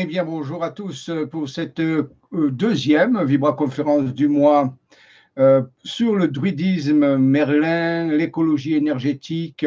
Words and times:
Eh 0.00 0.06
bien, 0.06 0.22
bonjour 0.22 0.62
à 0.62 0.70
tous 0.70 1.10
pour 1.28 1.48
cette 1.48 1.80
euh, 1.80 2.08
deuxième 2.32 3.20
vibra-conférence 3.24 4.14
du 4.14 4.28
mois 4.28 4.72
euh, 5.40 5.62
sur 5.82 6.14
le 6.14 6.28
druidisme 6.28 7.16
Merlin, 7.16 8.06
l'écologie 8.06 8.76
énergétique 8.76 9.66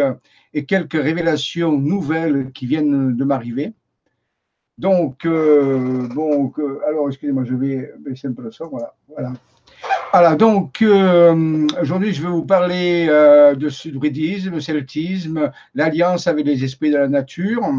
et 0.54 0.64
quelques 0.64 0.94
révélations 0.94 1.78
nouvelles 1.78 2.54
qui 2.54 2.66
viennent 2.66 3.18
de 3.18 3.24
m'arriver. 3.26 3.74
Donc, 4.78 5.26
euh, 5.26 6.08
alors 6.88 7.10
excusez-moi, 7.10 7.44
je 7.44 7.56
vais 7.56 7.92
baisser 8.00 8.30
un 8.30 8.32
peu 8.32 8.44
le 8.44 8.52
son, 8.52 8.70
voilà. 8.70 8.96
voilà. 9.10 9.34
Alors, 10.14 10.38
donc, 10.38 10.82
aujourd'hui, 11.82 12.14
je 12.14 12.22
vais 12.22 12.30
vous 12.30 12.46
parler 12.46 13.08
de 13.08 13.68
ce 13.68 13.90
druidisme, 13.90 14.62
celtisme, 14.62 15.52
l'alliance 15.76 16.28
avec 16.28 16.46
les 16.46 16.64
esprits 16.64 16.92
de 16.92 16.98
la 16.98 17.10
nature, 17.10 17.70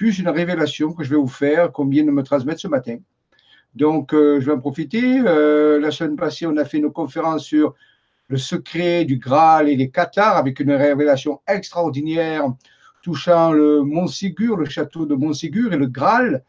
plus 0.00 0.18
une 0.18 0.30
révélation 0.30 0.94
que 0.94 1.04
je 1.04 1.10
vais 1.10 1.16
vous 1.16 1.28
faire, 1.28 1.72
qu'on 1.72 1.86
vient 1.86 2.04
de 2.04 2.10
me 2.10 2.22
transmettre 2.22 2.58
ce 2.58 2.68
matin. 2.68 2.96
Donc, 3.74 4.14
euh, 4.14 4.40
je 4.40 4.46
vais 4.46 4.52
en 4.52 4.58
profiter. 4.58 5.20
Euh, 5.26 5.78
la 5.78 5.90
semaine 5.90 6.16
passée, 6.16 6.46
on 6.46 6.56
a 6.56 6.64
fait 6.64 6.78
une 6.78 6.90
conférence 6.90 7.44
sur 7.44 7.74
le 8.28 8.38
secret 8.38 9.04
du 9.04 9.18
Graal 9.18 9.68
et 9.68 9.76
les 9.76 9.90
Cathares 9.90 10.38
avec 10.38 10.58
une 10.58 10.72
révélation 10.72 11.42
extraordinaire 11.46 12.46
touchant 13.02 13.52
le 13.52 13.82
Mont-Ségur, 13.82 14.56
le 14.56 14.64
château 14.64 15.04
de 15.04 15.14
Mont-Ségur 15.14 15.74
et 15.74 15.76
le 15.76 15.88
Graal. 15.88 16.44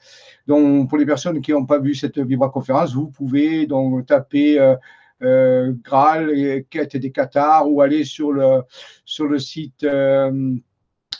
Donc, 0.48 0.88
pour 0.88 0.98
les 0.98 1.06
personnes 1.06 1.42
qui 1.42 1.52
n'ont 1.52 1.66
pas 1.66 1.80
vu 1.80 1.94
cette 1.94 2.20
vibra-conférence, 2.20 2.94
vous 2.94 3.08
pouvez 3.08 3.66
donc 3.66 4.06
taper 4.06 4.78
euh, 5.22 5.74
Graal 5.84 6.32
et 6.40 6.66
quête 6.70 6.96
des 6.96 7.12
Cathares 7.12 7.70
ou 7.70 7.82
aller 7.82 8.06
sur 8.06 8.32
le, 8.32 8.62
sur 9.04 9.26
le 9.26 9.40
site 9.40 9.86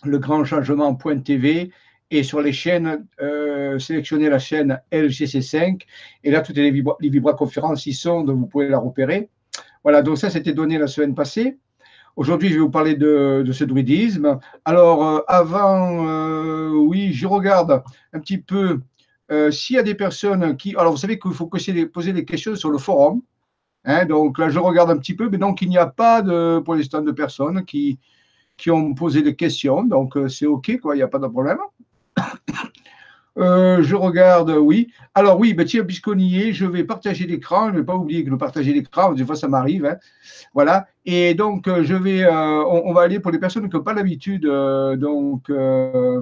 legrandchangement.tv 0.06 1.72
et 2.12 2.24
sur 2.24 2.42
les 2.42 2.52
chaînes, 2.52 3.08
euh, 3.22 3.80
sélectionnez 3.80 4.30
la 4.30 4.38
chaîne 4.38 4.80
LGC5 4.92 5.82
et 6.26 6.32
là, 6.32 6.42
toutes 6.42 6.58
les, 6.58 6.70
vibra 6.70 6.98
les 7.00 7.10
vibra-conférences 7.10 7.86
y 7.86 7.94
sont, 7.94 8.22
donc 8.24 8.38
vous 8.38 8.48
pouvez 8.48 8.68
la 8.68 8.78
repérer. 8.78 9.30
Voilà, 9.84 10.02
donc 10.02 10.18
ça, 10.18 10.30
c'était 10.30 10.54
donné 10.54 10.78
la 10.78 10.88
semaine 10.88 11.16
passée. 11.16 11.58
Aujourd'hui, 12.18 12.50
je 12.50 12.56
vais 12.56 12.60
vous 12.60 12.70
parler 12.70 12.96
de, 12.96 13.50
ce 13.52 13.64
druidisme. 13.64 14.40
Alors, 14.66 15.08
euh, 15.08 15.20
avant, 15.28 16.06
euh, 16.06 16.72
oui, 16.72 17.14
je 17.14 17.26
regarde 17.26 17.82
un 18.14 18.20
petit 18.20 18.38
peu 18.38 18.82
s'il 19.50 19.78
y 19.78 19.80
a 19.80 19.84
des 19.84 19.96
personnes 19.96 20.58
qui. 20.58 20.76
Alors, 20.76 20.92
vous 20.92 20.98
savez 20.98 21.18
qu'il 21.18 21.32
faut 21.32 21.48
poser 21.48 22.12
des 22.12 22.26
questions 22.26 22.54
sur 22.58 22.70
le 22.70 22.78
forum. 22.78 23.22
Hein, 23.86 24.06
donc 24.06 24.38
là, 24.38 24.50
je 24.50 24.60
regarde 24.60 24.92
un 24.92 24.98
petit 24.98 25.16
peu, 25.16 25.30
mais 25.30 25.38
donc 25.38 25.62
il 25.62 25.70
n'y 25.70 25.78
a 25.78 25.88
pas 25.88 26.22
de, 26.22 26.60
pour 26.60 26.76
l'instant 26.76 27.02
de 27.02 27.12
personnes 27.12 27.64
qui, 27.64 27.98
qui 28.58 28.70
ont 28.72 28.94
posé 28.94 29.22
des 29.22 29.38
questions. 29.38 29.84
Donc, 29.86 30.18
c'est 30.28 30.46
OK, 30.46 30.78
quoi, 30.82 30.96
il 30.96 30.98
n'y 30.98 31.04
a 31.04 31.08
pas 31.08 31.18
de 31.18 31.28
problème. 31.28 31.60
Euh, 33.38 33.82
je 33.82 33.96
regarde, 33.96 34.50
oui. 34.50 34.92
Alors 35.16 35.40
oui, 35.40 35.54
ben 35.54 35.66
tiens, 35.66 35.86
puisqu'on 35.86 36.18
y 36.18 36.42
est, 36.42 36.54
je 36.54 36.66
vais 36.66 36.84
partager 36.84 37.26
l'écran. 37.26 37.68
Je 37.68 37.74
ne 37.74 37.78
vais 37.78 37.86
pas 37.86 37.96
oublier 37.96 38.26
que 38.26 38.30
le 38.30 38.38
partager 38.38 38.74
l'écran, 38.74 39.14
des 39.14 39.26
fois 39.26 39.38
ça 39.38 39.48
m'arrive. 39.48 39.86
Hein. 39.86 39.98
Voilà. 40.54 40.88
Et 41.06 41.34
donc, 41.34 41.68
euh, 41.68 41.84
je 41.84 41.96
vais, 41.96 42.24
euh, 42.24 42.64
on, 42.66 42.94
va 42.94 43.02
aller 43.04 43.20
pour 43.20 43.32
les 43.32 43.40
personnes 43.40 43.70
qui 43.70 43.76
n'ont 43.76 43.84
pas 43.84 43.94
l'habitude 43.94 44.44
donc, 44.44 45.50
de 45.50 46.22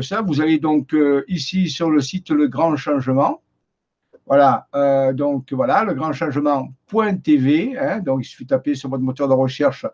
ça. 0.00 0.22
Vous 0.22 0.40
allez 0.40 0.58
donc 0.58 0.94
ici 1.28 1.70
sur 1.70 1.90
le 1.90 2.00
site 2.00 2.30
Le 2.30 2.48
Grand 2.48 2.74
Changement. 2.76 3.40
Voilà, 4.30 4.68
euh, 4.76 5.12
donc 5.12 5.52
voilà, 5.52 5.82
le 5.82 5.92
grand 5.92 6.12
changement.tv. 6.12 7.76
Hein, 7.76 7.98
donc 7.98 8.20
il 8.22 8.24
suffit 8.24 8.44
de 8.44 8.50
taper 8.50 8.76
sur 8.76 8.88
votre 8.88 9.02
moteur 9.02 9.26
de 9.26 9.34
recherche. 9.34 9.84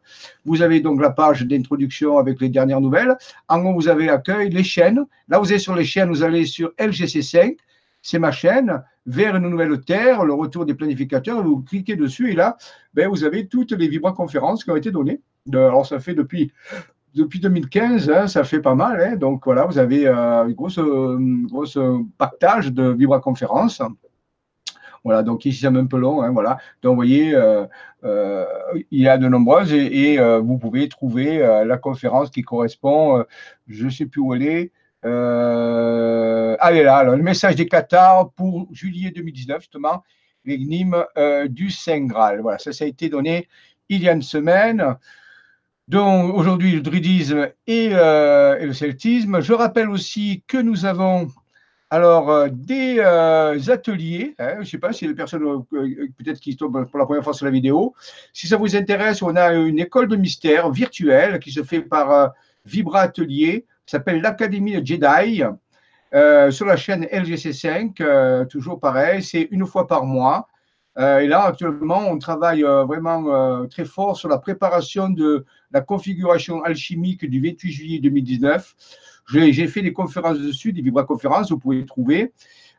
Vous 0.44 0.60
avez 0.60 0.80
donc 0.80 1.00
la 1.00 1.08
page 1.08 1.46
d'introduction 1.46 2.18
avec 2.18 2.38
les 2.42 2.50
dernières 2.50 2.82
nouvelles. 2.82 3.16
En 3.48 3.64
haut, 3.64 3.72
vous 3.72 3.88
avez 3.88 4.10
accueil, 4.10 4.50
les 4.50 4.62
chaînes. 4.62 5.06
Là, 5.28 5.38
vous 5.38 5.54
êtes 5.54 5.60
sur 5.60 5.74
les 5.74 5.86
chaînes, 5.86 6.10
vous 6.10 6.22
allez 6.22 6.44
sur 6.44 6.70
LGC5, 6.78 7.56
c'est 8.02 8.18
ma 8.18 8.30
chaîne, 8.30 8.82
vers 9.06 9.36
une 9.36 9.48
nouvelle 9.48 9.80
terre, 9.80 10.22
le 10.26 10.34
retour 10.34 10.66
des 10.66 10.74
planificateurs. 10.74 11.42
Vous 11.42 11.62
cliquez 11.62 11.96
dessus 11.96 12.32
et 12.32 12.34
là, 12.34 12.58
ben, 12.92 13.08
vous 13.08 13.24
avez 13.24 13.46
toutes 13.46 13.72
les 13.72 13.88
vibra-conférences 13.88 14.64
qui 14.64 14.70
ont 14.70 14.76
été 14.76 14.90
données. 14.90 15.22
alors, 15.50 15.86
ça 15.86 15.98
fait 15.98 16.14
depuis 16.14 16.52
depuis 17.14 17.40
2015, 17.40 18.10
hein, 18.10 18.26
ça 18.28 18.44
fait 18.44 18.60
pas 18.60 18.74
mal. 18.74 19.00
Hein. 19.00 19.16
donc 19.16 19.46
voilà, 19.46 19.64
vous 19.64 19.78
avez 19.78 20.06
un 20.06 20.50
gros, 20.50 20.68
partage 22.18 22.70
de 22.70 22.90
vibra-conférences. 22.90 23.80
Voilà, 25.06 25.22
donc 25.22 25.44
ici 25.44 25.60
c'est 25.60 25.68
un 25.68 25.86
peu 25.86 25.98
long. 25.98 26.20
Hein, 26.22 26.32
voilà. 26.32 26.58
Donc 26.82 26.94
vous 26.94 26.96
voyez, 26.96 27.32
euh, 27.32 27.64
euh, 28.02 28.44
il 28.90 29.00
y 29.00 29.06
a 29.06 29.18
de 29.18 29.28
nombreuses 29.28 29.72
et, 29.72 30.18
euh, 30.18 30.40
vous 30.40 30.58
pouvez 30.58 30.88
trouver 30.88 31.38
la 31.38 31.78
conférence 31.78 32.28
qui 32.30 32.42
correspond, 32.42 33.24
je 33.68 33.84
ne 33.84 33.90
sais 33.90 34.06
plus 34.06 34.20
où 34.20 34.34
elle 34.34 34.42
est. 34.42 34.72
allez 35.04 36.82
là, 36.82 37.04
le 37.04 37.22
message 37.22 37.54
des 37.54 37.68
Qatars 37.68 38.32
pour 38.32 38.66
juillet 38.72 39.12
2019, 39.12 39.60
justement, 39.60 40.02
l'énigme 40.44 41.04
du 41.50 41.70
Saint 41.70 42.06
Graal. 42.06 42.40
Voilà, 42.40 42.58
ça, 42.58 42.72
ça 42.72 42.84
a 42.84 42.88
été 42.88 43.08
donné 43.08 43.46
il 43.88 44.02
y 44.02 44.08
a 44.08 44.12
une 44.12 44.22
semaine. 44.22 44.96
Donc 45.86 46.34
aujourd'hui, 46.34 46.72
le 46.72 46.80
druidisme 46.80 47.48
et, 47.68 47.90
le 47.90 48.72
celtisme. 48.72 49.40
Je 49.40 49.52
rappelle 49.52 49.88
aussi 49.88 50.42
que 50.48 50.58
nous 50.58 50.84
avons 50.84 51.28
alors, 51.88 52.30
euh, 52.30 52.48
des 52.50 52.96
euh, 52.98 53.60
ateliers, 53.68 54.34
hein, 54.40 54.54
je 54.56 54.60
ne 54.60 54.64
sais 54.64 54.78
pas 54.78 54.92
si 54.92 55.06
les 55.06 55.14
personnes 55.14 55.44
euh, 55.44 56.08
peut-être 56.18 56.40
qui 56.40 56.56
tombent 56.56 56.84
pour 56.90 56.98
la 56.98 57.04
première 57.04 57.22
fois 57.22 57.32
sur 57.32 57.46
la 57.46 57.52
vidéo, 57.52 57.94
si 58.32 58.48
ça 58.48 58.56
vous 58.56 58.74
intéresse, 58.74 59.22
on 59.22 59.36
a 59.36 59.52
une 59.52 59.78
école 59.78 60.08
de 60.08 60.16
mystère 60.16 60.70
virtuelle 60.72 61.38
qui 61.38 61.52
se 61.52 61.62
fait 61.62 61.82
par 61.82 62.32
Vibra 62.64 63.02
Atelier, 63.02 63.66
s'appelle 63.86 64.20
l'Académie 64.20 64.80
de 64.80 64.84
Jedi, 64.84 65.42
sur 66.50 66.66
la 66.66 66.76
chaîne 66.76 67.04
LGC5, 67.04 68.48
toujours 68.48 68.80
pareil, 68.80 69.22
c'est 69.22 69.46
une 69.52 69.64
fois 69.64 69.86
par 69.86 70.04
mois. 70.04 70.48
et 70.98 71.26
là, 71.28 71.44
actuellement, 71.44 72.08
on 72.08 72.18
travaille 72.18 72.62
vraiment 72.62 73.66
très 73.68 73.84
fort 73.84 74.16
sur 74.16 74.28
la 74.28 74.38
préparation 74.38 75.08
de 75.08 75.44
la 75.70 75.82
configuration 75.82 76.64
alchimique 76.64 77.28
du 77.28 77.40
28 77.40 77.70
juillet 77.70 77.98
2019 78.00 78.74
j'ai 79.28 79.66
fait 79.66 79.82
des 79.82 79.92
conférences 79.92 80.38
dessus, 80.38 80.72
des 80.72 80.82
vibra-conférences, 80.82 81.50
vous 81.50 81.58
pouvez 81.58 81.78
les 81.78 81.86
trouver. 81.86 82.32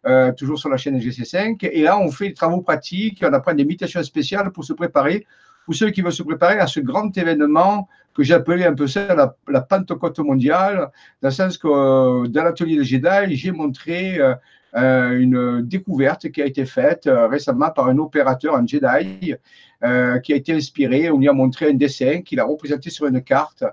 Euh, 0.06 0.32
toujours 0.32 0.58
sur 0.58 0.70
la 0.70 0.78
chaîne 0.78 0.98
GC5. 1.00 1.68
Et 1.70 1.82
là, 1.82 2.00
on 2.00 2.10
fait 2.12 2.30
des 2.30 2.34
travaux 2.34 2.62
pratiques, 2.62 3.22
on 3.28 3.34
apprend 3.34 3.54
des 3.54 3.66
méditations 3.66 4.02
spéciales 4.04 4.52
pour 4.52 4.64
se 4.64 4.72
préparer, 4.72 5.26
pour 5.66 5.76
ceux 5.76 5.90
qui 5.90 6.02
veulent 6.02 6.14
se 6.14 6.24
préparer 6.24 6.60
à 6.60 6.68
ce 6.68 6.80
grand 6.80 7.18
événement 7.18 7.90
que 8.14 8.24
j'ai 8.24 8.36
appelé 8.36 8.64
un 8.64 8.74
peu 8.74 8.88
ça 8.88 9.36
la, 9.48 9.62
Pentecôte 9.62 10.20
mondiale, 10.20 10.92
dans 11.22 11.28
le 11.28 11.34
sens 11.34 11.58
que 11.58 11.68
euh, 11.68 12.28
dans 12.28 12.44
l'atelier 12.44 12.78
de 12.78 12.84
Jedi, 12.84 13.36
j'ai 13.36 13.52
montré 13.52 14.18
euh, 14.20 15.20
une 15.20 15.64
découverte 15.64 16.30
qui 16.32 16.42
a 16.42 16.46
été 16.46 16.66
faite 16.66 17.10
récemment 17.12 17.72
par 17.72 17.88
un 17.88 17.98
opérateur, 17.98 18.56
un 18.56 18.66
Jedi, 18.66 19.34
euh, 19.84 20.20
qui 20.20 20.34
a 20.34 20.36
été 20.36 20.54
inspiré. 20.54 21.10
On 21.10 21.20
lui 21.20 21.30
a 21.30 21.34
montré 21.34 21.70
un 21.70 21.74
dessin 21.74 22.22
qu'il 22.22 22.40
a 22.40 22.46
représenté 22.46 22.90
sur 22.90 23.06
une 23.06 23.22
carte 23.22 23.64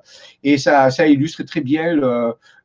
et 0.42 0.58
ça, 0.58 0.88
illustre 1.06 1.42
très 1.44 1.60
bien 1.60 1.96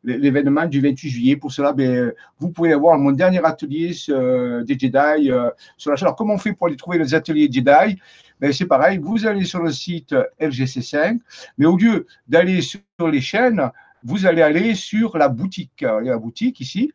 l'événement 0.04 0.66
du 0.66 0.82
28 0.82 1.10
juillet. 1.10 1.36
Pour 1.36 1.52
cela, 1.52 1.74
ben, 1.74 2.14
vous 2.40 2.50
pouvez 2.50 2.74
avoir 2.74 2.98
mon 2.98 3.12
dernier 3.12 3.44
atelier 3.44 3.90
des 4.08 4.80
Jedi 4.80 5.32
sur 5.78 5.92
la 5.92 5.96
chaîne. 5.96 6.08
Alors, 6.08 6.16
comment 6.16 6.34
on 6.36 6.38
fait 6.38 6.54
pour 6.54 6.68
aller 6.68 6.76
trouver 6.76 6.98
les 6.98 7.14
ateliers 7.14 7.50
Jedi? 7.52 8.00
Ben, 8.40 8.52
C'est 8.52 8.66
pareil, 8.66 8.98
vous 8.98 9.26
allez 9.26 9.46
sur 9.46 9.62
le 9.62 9.72
site 9.72 10.14
LGC5, 10.40 11.20
mais 11.58 11.66
au 11.66 11.78
lieu 11.78 12.08
d'aller 12.28 12.62
sur 12.62 12.82
les 13.10 13.22
chaînes, 13.22 13.70
vous 14.04 14.26
allez 14.26 14.42
aller 14.42 14.76
sur 14.76 15.18
la 15.18 15.30
boutique. 15.30 15.82
Il 15.82 16.06
y 16.06 16.10
a 16.10 16.14
la 16.14 16.18
boutique 16.18 16.60
ici. 16.60 16.92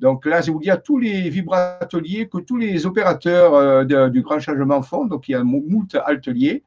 Donc 0.00 0.26
là, 0.26 0.40
je 0.42 0.50
vous 0.50 0.60
dis 0.60 0.70
à 0.70 0.76
tous 0.76 0.98
les 0.98 1.28
vibrateliers 1.30 2.28
que 2.28 2.38
tous 2.38 2.56
les 2.56 2.84
opérateurs 2.86 3.54
euh, 3.54 4.08
du 4.08 4.22
grand 4.22 4.40
changement 4.40 4.82
font. 4.82 5.06
Donc 5.06 5.28
il 5.28 5.32
y 5.32 5.34
a 5.34 5.42
moult 5.42 5.96
ateliers. 6.04 6.64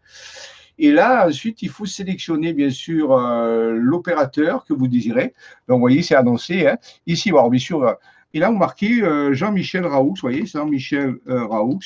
Et 0.79 0.91
là, 0.91 1.27
ensuite, 1.27 1.61
il 1.61 1.69
faut 1.69 1.85
sélectionner, 1.85 2.53
bien 2.53 2.69
sûr, 2.69 3.11
euh, 3.11 3.73
l'opérateur 3.73 4.63
que 4.63 4.73
vous 4.73 4.87
désirez. 4.87 5.33
Donc, 5.67 5.75
vous 5.75 5.81
voyez, 5.81 6.01
c'est 6.01 6.15
annoncé. 6.15 6.67
Hein. 6.67 6.77
Ici, 7.05 7.31
bon, 7.31 7.49
bien 7.49 7.59
sûr, 7.59 7.83
euh, 7.83 7.93
et 8.33 8.39
là, 8.39 8.49
vous 8.49 8.57
marquez 8.57 9.01
Jean-Michel 9.31 9.87
Raoux. 9.87 10.13
Vous 10.13 10.21
voyez, 10.21 10.45
Jean-Michel 10.45 11.15
Raoux. 11.25 11.79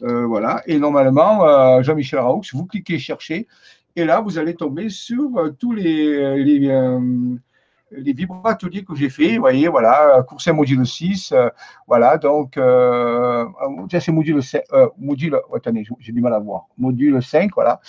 voilà. 0.00 0.62
Et 0.66 0.78
normalement, 0.78 1.82
Jean-Michel 1.82 2.18
Raoux, 2.18 2.42
vous 2.52 2.66
cliquez 2.66 2.98
chercher. 2.98 3.48
Et 3.96 4.04
là, 4.04 4.20
vous 4.20 4.36
allez 4.36 4.54
tomber 4.54 4.90
sur 4.90 5.54
tous 5.58 5.72
les 5.72 6.36
les 7.92 8.12
vibrateliers 8.12 8.84
que 8.84 8.94
j'ai 8.94 9.10
fait, 9.10 9.34
vous 9.34 9.40
voyez, 9.40 9.68
voilà, 9.68 10.22
Courset 10.28 10.52
module 10.52 10.86
6, 10.86 11.32
euh, 11.32 11.48
voilà, 11.86 12.18
donc, 12.18 12.56
euh, 12.56 13.46
c'est 13.90 14.12
module 14.12 14.42
5, 14.42 14.62
euh, 14.72 14.88
module, 14.98 15.38
attendez, 15.54 15.84
j'ai 15.98 16.12
du 16.12 16.20
mal 16.20 16.34
à 16.34 16.38
voir, 16.38 16.66
module 16.78 17.22
5, 17.22 17.50
voilà. 17.54 17.80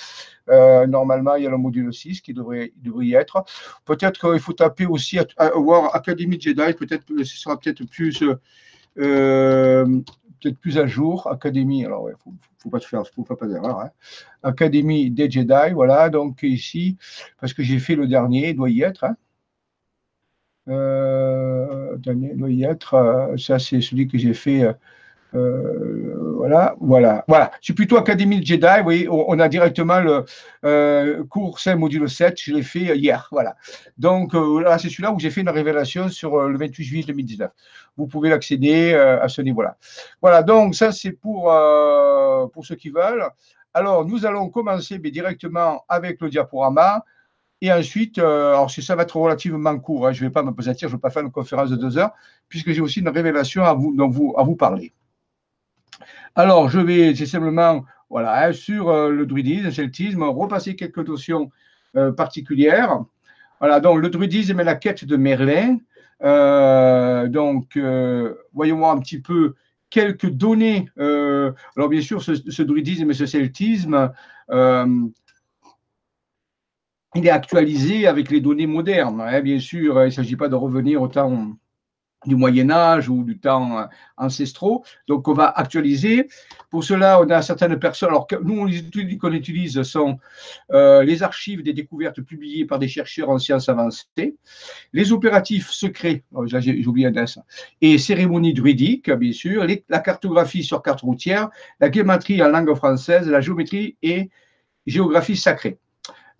Euh, 0.50 0.88
normalement, 0.88 1.36
il 1.36 1.44
y 1.44 1.48
a 1.48 1.50
le 1.50 1.58
module 1.58 1.94
6 1.94 2.22
qui 2.22 2.34
devrait, 2.34 2.74
devrait 2.78 3.06
y 3.06 3.14
être. 3.14 3.44
Peut-être 3.86 4.20
qu'il 4.20 4.40
faut 4.40 4.54
taper 4.54 4.86
aussi, 4.86 5.20
voir 5.56 5.96
Académie 5.96 6.42
Jedi, 6.42 6.74
peut-être 6.74 7.06
ce 7.08 7.38
sera 7.38 7.58
peut-être 7.60 7.86
plus, 7.86 8.24
peut-être 8.96 10.60
plus 10.60 10.78
à 10.78 10.88
jour. 10.88 11.28
Académie, 11.32 11.86
alors, 11.86 12.10
il 12.10 12.14
ne 12.14 12.34
faut, 12.58 12.70
pas 12.70 12.80
se 12.80 12.88
faire, 12.88 13.04
faut 13.16 13.24
pas 13.24 13.36
faire 13.36 13.48
d'erreur. 13.48 13.80
Hein. 13.80 13.92
Académie 14.44 15.12
des 15.12 15.30
Jedi, 15.30 15.74
voilà, 15.74 16.10
donc 16.10 16.42
ici, 16.44 16.98
parce 17.40 17.54
que 17.54 17.62
j'ai 17.62 17.80
fait 17.80 17.96
le 17.96 18.08
dernier, 18.08 18.50
il 18.50 18.56
doit 18.56 18.70
y 18.70 18.82
être, 18.82 19.04
hein. 19.04 19.16
Euh, 20.68 21.96
doit 21.98 22.50
y 22.50 22.64
être. 22.64 23.34
ça, 23.38 23.60
c'est 23.60 23.82
celui 23.82 24.08
que 24.08 24.18
j'ai 24.18 24.34
fait 24.34 24.74
euh, 25.34 26.34
voilà, 26.36 26.76
voilà, 26.80 27.24
voilà. 27.28 27.52
C'est 27.62 27.74
plutôt 27.74 27.98
Académie 27.98 28.40
de 28.42 28.46
Jedi. 28.46 29.06
Vous 29.06 29.12
on 29.28 29.40
a 29.40 29.48
directement 29.48 30.00
le 30.00 30.26
euh, 30.66 31.24
cours 31.26 31.60
5 31.60 31.76
module 31.76 32.10
7. 32.10 32.40
Je 32.42 32.54
l'ai 32.54 32.64
fait 32.64 32.98
hier. 32.98 33.28
Voilà. 33.32 33.56
Donc, 33.98 34.36
euh, 34.36 34.62
là, 34.62 34.78
c'est 34.78 34.90
celui-là 34.90 35.12
où 35.12 35.20
j'ai 35.20 35.30
fait 35.30 35.42
une 35.42 35.50
révélation 35.50 36.10
sur 36.10 36.36
euh, 36.36 36.50
le 36.50 36.58
28 36.58 36.84
juillet 36.84 37.04
2019. 37.08 37.52
Vous 37.98 38.08
pouvez 38.08 38.30
l'accéder 38.30 38.94
à 38.94 39.28
ce 39.28 39.42
niveau-là. 39.42 39.78
Voilà. 40.22 40.44
Donc, 40.44 40.76
ça, 40.76 40.92
c'est 40.92 41.12
pour, 41.12 41.54
pour 42.54 42.66
ceux 42.66 42.76
qui 42.76 42.90
veulent. 42.90 43.28
Alors, 43.74 44.06
nous 44.06 44.26
allons 44.26 44.50
commencer 44.50 44.98
directement 44.98 45.84
avec 45.88 46.20
le 46.22 46.30
diaporama. 46.30 47.04
Et 47.62 47.72
ensuite, 47.72 48.18
alors 48.18 48.72
ça 48.72 48.96
va 48.96 49.04
être 49.04 49.16
relativement 49.18 49.78
court, 49.80 50.08
hein, 50.08 50.14
je 50.14 50.24
ne 50.24 50.30
vais 50.30 50.34
pas 50.34 50.42
me 50.42 50.52
poser 50.52 50.74
je 50.78 50.88
ne 50.88 50.92
vais 50.92 50.98
pas 50.98 51.12
faire 51.12 51.22
une 51.22 51.32
conférence 51.32 51.70
de 51.70 51.76
deux 51.76 51.98
heures, 51.98 52.12
puisque 52.50 52.72
j'ai 52.72 52.82
aussi 52.82 53.02
une 53.02 53.10
révélation 53.10 53.64
à 53.64 53.74
vous, 53.74 54.34
à 54.36 54.44
vous 54.44 54.56
parler. 54.56 54.94
Alors, 56.36 56.70
je 56.70 56.80
vais 56.80 57.14
simplement, 57.26 57.84
voilà, 58.10 58.46
hein, 58.46 58.54
sur 58.54 58.90
euh, 58.90 59.10
le 59.10 59.26
druidisme, 59.26 59.66
le 59.66 59.72
celtisme, 59.72 60.24
repasser 60.24 60.76
quelques 60.76 61.06
notions 61.06 61.52
euh, 61.98 62.12
particulières. 62.12 63.04
Voilà, 63.60 63.80
donc 63.80 64.00
le 64.00 64.10
druidisme 64.10 64.60
est 64.60 64.64
la 64.64 64.76
quête 64.76 65.06
de 65.06 65.18
Merlin. 65.18 65.78
Euh, 66.24 67.28
donc, 67.28 67.78
voyons 68.54 68.90
un 68.90 69.00
petit 69.00 69.20
peu 69.20 69.56
quelques 69.90 70.30
données. 70.30 70.88
alors, 70.98 71.90
bien 71.90 72.02
sûr, 72.02 72.22
ce, 72.22 72.62
druidisme 72.64 73.12
et 73.12 73.14
ce 73.14 73.26
celtisme, 73.26 74.12
il 77.16 77.26
est 77.26 77.32
actualisé 77.32 78.08
avec 78.08 78.32
les 78.32 78.42
données 78.42 78.68
modernes. 78.68 79.22
Hein, 79.22 79.42
bien 79.42 79.60
sûr, 79.60 80.02
il 80.02 80.06
ne 80.06 80.10
s'agit 80.10 80.36
pas 80.36 80.48
de 80.48 80.56
revenir 80.56 81.02
au 81.02 81.08
temps 81.08 81.56
du 82.26 82.36
Moyen 82.36 82.70
Âge 82.70 83.10
ou 83.10 83.24
du 83.24 83.40
temps 83.40 83.80
euh, 83.80 83.86
ancestraux. 84.18 84.84
Donc, 85.08 85.28
on 85.28 85.34
va 85.34 85.48
actualiser. 85.48 86.28
Pour 86.70 86.84
cela, 86.84 87.20
on 87.20 87.30
a 87.30 87.42
certaines 87.42 87.78
personnes. 87.80 88.10
Alors, 88.10 88.28
nous, 88.44 88.66
les 88.66 88.78
études 88.78 89.18
qu'on 89.18 89.34
utilise 89.34 89.82
sont 89.84 90.20
euh, 90.72 91.04
les 91.04 91.24
archives 91.24 91.64
des 91.64 91.74
découvertes 91.74 92.22
publiées 92.22 92.66
par 92.66 92.80
des 92.80 92.88
chercheurs 92.88 93.30
en 93.30 93.40
sciences 93.40 93.70
avancées, 93.70 94.36
les 94.94 95.12
opératifs 95.12 95.70
secrets, 95.70 96.24
oh, 96.34 96.46
j'ai 96.46 96.86
oublié 96.86 97.08
un 97.08 97.26
ça, 97.26 97.44
et 97.82 97.98
cérémonies 97.98 98.54
druidiques, 98.54 99.12
bien 99.12 99.34
sûr, 99.34 99.66
la 99.90 100.00
cartographie 100.00 100.64
sur 100.64 100.82
carte 100.82 101.02
routière, 101.02 101.50
la 101.80 101.92
géométrie 101.92 102.42
en 102.44 102.50
langue 102.50 102.74
française, 102.76 103.28
la 103.28 103.42
géométrie 103.42 103.98
et 104.02 104.30
géographie 104.86 105.36
sacrée. 105.36 105.80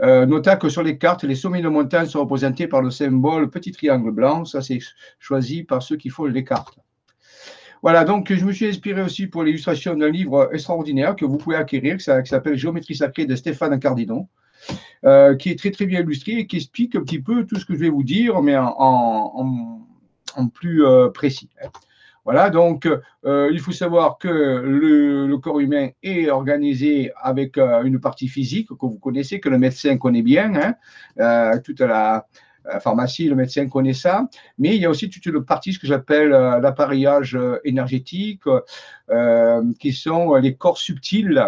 Euh, 0.02 0.26
nota 0.26 0.56
que 0.56 0.68
sur 0.68 0.82
les 0.82 0.98
cartes, 0.98 1.24
les 1.24 1.36
sommets 1.36 1.62
de 1.62 1.68
montagne 1.68 2.08
sont 2.08 2.22
représentés 2.22 2.68
par 2.68 2.82
le 2.82 2.90
symbole 2.90 3.50
petit 3.50 3.72
triangle 3.72 4.12
blanc. 4.12 4.46
Ça, 4.46 4.62
c'est 4.62 4.80
choisi 5.20 5.64
par 5.64 5.84
ceux 5.84 5.96
qui 5.96 6.10
font 6.10 6.26
les 6.26 6.44
cartes. 6.44 6.80
Voilà, 7.84 8.04
donc 8.04 8.32
je 8.32 8.46
me 8.46 8.52
suis 8.52 8.68
inspiré 8.68 9.02
aussi 9.02 9.28
pour 9.28 9.44
l'illustration 9.44 9.96
d'un 9.96 10.10
livre 10.10 10.50
extraordinaire 10.54 11.16
que 11.16 11.26
vous 11.26 11.38
pouvez 11.38 11.56
acquérir, 11.56 11.98
qui 11.98 12.04
s'appelle 12.04 12.56
Géométrie 12.56 12.96
sacrée 12.96 13.26
de 13.26 13.36
Stéphane 13.36 13.80
Cardino, 13.80 14.28
euh, 15.04 15.36
qui 15.36 15.50
est 15.50 15.58
très 15.58 15.72
très 15.72 15.88
bien 15.88 16.02
illustré 16.02 16.34
et 16.34 16.48
qui 16.48 16.58
explique 16.58 16.96
un 16.96 17.02
petit 17.02 17.20
peu 17.20 17.46
tout 17.46 17.56
ce 17.56 17.66
que 17.66 17.74
je 17.74 17.80
vais 17.80 17.90
vous 17.90 18.04
dire, 18.04 18.42
mais 18.44 18.56
en, 18.58 19.48
plus 20.54 20.86
euh, 20.86 21.10
précis. 21.10 21.50
Voilà, 22.24 22.52
donc 22.52 22.88
euh, 23.26 23.50
il 23.52 23.60
faut 23.60 23.72
savoir 23.72 24.20
que 24.20 24.28
le, 24.28 25.38
corps 25.38 25.60
humain 25.60 25.90
est 26.04 26.30
organisé 26.30 27.12
avec 27.20 27.58
euh, 27.58 27.82
une 27.84 28.00
partie 28.00 28.28
physique 28.28 28.68
que 28.68 28.86
vous 28.86 29.00
connaissez, 29.00 29.40
que 29.40 29.50
le 29.50 29.58
médecin 29.58 29.98
connaît 29.98 30.22
bien, 30.22 30.54
hein, 30.56 30.76
euh, 31.20 31.60
toute 31.64 31.82
la, 31.82 32.28
pharmacie, 32.80 33.28
le 33.28 33.34
médecin 33.34 33.68
connaît 33.68 33.94
ça, 33.94 34.30
mais 34.60 34.76
il 34.76 34.82
y 34.84 34.86
a 34.86 34.90
aussi 34.92 35.10
toute 35.10 35.26
une 35.26 35.44
partie, 35.44 35.74
ce 35.74 35.80
que 35.80 35.88
j'appelle 35.88 36.30
l'appareillage 36.30 37.36
énergétique, 37.64 38.44
qui 39.80 39.92
sont 39.92 40.36
les 40.36 40.56
corps 40.56 40.78
subtils, 40.78 41.44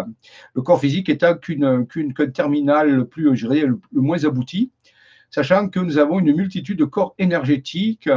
le 0.54 0.62
corps 0.62 0.80
physique 0.80 1.08
étant 1.08 1.36
qu'un 1.36 2.30
terminal 2.32 2.90
le 2.90 3.06
plus, 3.06 3.36
je 3.36 3.46
dirais, 3.46 3.64
le 3.64 3.78
moins 3.92 4.24
abouti 4.24 4.72
sachant 5.34 5.68
que 5.68 5.80
nous 5.80 5.98
avons 5.98 6.20
une 6.20 6.32
multitude 6.32 6.78
de 6.78 6.84
corps 6.84 7.16
énergétiques, 7.18 8.08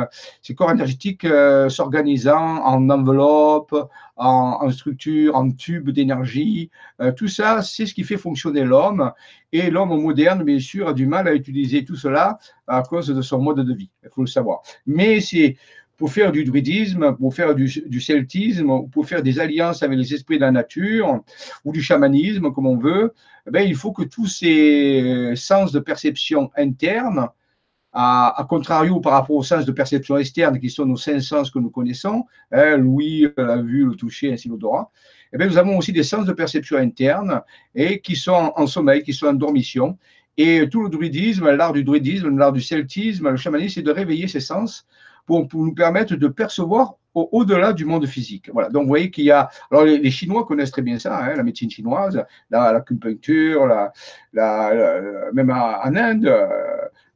ces 0.44 0.54
corps 0.54 0.70
énergétiques 0.70 1.26
euh, 1.26 1.68
s'organisant 1.68 2.64
en 2.64 2.88
enveloppe, 2.92 3.76
en, 4.18 4.70
structure, 4.70 5.36
en 5.36 5.50
tube 5.50 5.90
d'énergie. 5.90 6.70
Euh, 7.02 7.12
tout 7.12 7.28
ça, 7.28 7.64
c'est 7.64 7.88
ce 7.88 7.96
qui 7.96 8.04
fait 8.04 8.18
fonctionner 8.18 8.64
l'homme. 8.64 9.12
Et 9.52 9.72
l'homme 9.72 10.00
moderne, 10.00 10.44
bien 10.44 10.60
sûr, 10.60 10.90
a 10.90 10.94
du 10.94 11.08
mal 11.08 11.28
à 11.28 11.34
utiliser 11.34 11.84
tout 11.84 11.96
cela 11.96 12.38
à 12.68 12.84
cause 12.84 13.08
de 13.08 13.22
son 13.24 13.40
mode 13.42 13.62
de 13.62 13.74
vie. 13.74 13.90
Il 14.04 14.10
faut 14.12 14.22
le 14.22 14.28
savoir. 14.28 14.62
Mais 14.86 15.20
c'est 15.20 15.58
pour 15.98 16.12
faire 16.12 16.32
du 16.32 16.44
druidisme, 16.44 17.16
pour 17.16 17.34
faire 17.34 17.56
du, 17.56 18.00
celtisme, 18.00 18.88
pour 18.92 19.08
faire 19.08 19.24
des 19.24 19.40
alliances 19.40 19.82
avec 19.82 19.98
les 19.98 20.14
esprits 20.14 20.38
de 20.38 20.42
la 20.42 20.52
nature, 20.52 21.22
ou 21.66 21.72
du 21.72 21.82
chamanisme, 21.82 22.52
comme 22.54 22.68
on 22.68 22.78
veut, 22.78 23.14
eh 23.54 23.64
il 23.64 23.76
faut 23.76 23.92
que 23.92 24.04
tous 24.04 24.28
ces 24.28 25.34
sens 25.36 25.72
de 25.72 25.80
perception 25.80 26.52
interne, 26.56 27.28
à, 27.94 28.46
contrario 28.48 29.00
par 29.00 29.14
rapport 29.14 29.38
aux 29.38 29.44
sens 29.44 29.66
de 29.66 29.72
perception 29.72 30.18
externe, 30.18 30.60
qui 30.60 30.70
sont 30.70 30.86
nos 30.86 30.98
cinq 30.98 31.20
sens 31.20 31.50
que 31.50 31.58
nous 31.58 31.72
connaissons, 31.72 32.26
hein, 32.52 32.78
l'ouïe, 32.78 33.28
la 33.36 33.58
vue, 33.58 33.86
le 33.86 33.96
toucher, 33.96 34.32
ainsi 34.32 34.50
l'odorat, 34.50 34.92
eh 35.34 35.44
nous 35.44 35.58
avons 35.58 35.78
aussi 35.78 35.92
des 35.92 36.04
sens 36.04 36.26
de 36.26 36.34
perception 36.34 36.78
interne 36.78 37.42
et 37.74 38.00
qui 38.00 38.16
sont 38.16 38.54
en 38.56 38.68
sommeil, 38.68 39.02
qui 39.02 39.14
sont 39.14 39.28
en 39.28 39.34
dormition. 39.34 39.98
Et 40.38 40.70
tout 40.70 40.84
le 40.84 40.90
druidisme, 40.90 41.50
l'art 41.50 41.74
du 41.74 41.84
druidisme, 41.84 42.38
l'art 42.38 42.54
du 42.54 42.62
celtisme, 42.62 43.32
le 43.32 43.38
chamanisme, 43.38 43.76
c'est 43.76 43.82
de 43.82 43.92
réveiller 43.92 44.28
ces 44.28 44.40
sens 44.40 44.86
pour, 45.28 45.48
nous 45.54 45.76
permettre 45.76 46.16
de 46.16 46.28
percevoir 46.28 46.96
au-delà 47.14 47.74
du 47.74 47.86
monde 47.86 48.06
physique. 48.06 48.50
Voilà. 48.54 48.70
Donc, 48.70 48.84
vous 48.84 48.90
voyez 48.90 49.12
qu'il 49.12 49.26
y 49.26 49.32
a. 49.32 49.50
Alors, 49.72 49.86
les, 49.86 50.12
Chinois 50.12 50.46
connaissent 50.46 50.72
très 50.72 50.84
bien 50.84 51.00
ça, 51.00 51.18
hein, 51.18 51.36
la 51.36 51.44
médecine 51.44 51.70
chinoise, 51.70 52.24
la, 52.50 52.72
l'acupuncture, 52.72 53.66
la, 53.66 53.92
la, 54.34 55.02
même 55.34 55.50
en 55.50 55.96
Inde. 55.96 56.28
Euh, 56.28 56.48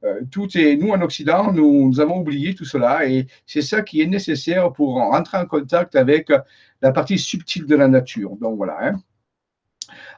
euh, 0.03 0.21
tout 0.31 0.47
est, 0.57 0.77
nous 0.77 0.89
en 0.89 1.01
Occident, 1.01 1.53
nous, 1.53 1.87
nous, 1.87 1.99
avons 1.99 2.21
oublié 2.21 2.55
tout 2.55 2.65
cela 2.65 3.05
et 3.07 3.27
c'est 3.45 3.61
ça 3.61 3.83
qui 3.83 4.01
est 4.01 4.07
nécessaire 4.07 4.73
pour 4.73 4.95
rentrer 4.95 5.37
en 5.37 5.45
contact 5.45 5.95
avec 5.95 6.31
la 6.81 6.91
partie 6.91 7.19
subtile 7.19 7.67
de 7.67 7.75
la 7.75 7.87
nature. 7.87 8.35
Donc 8.37 8.57
voilà. 8.57 8.77
Hein. 8.81 9.03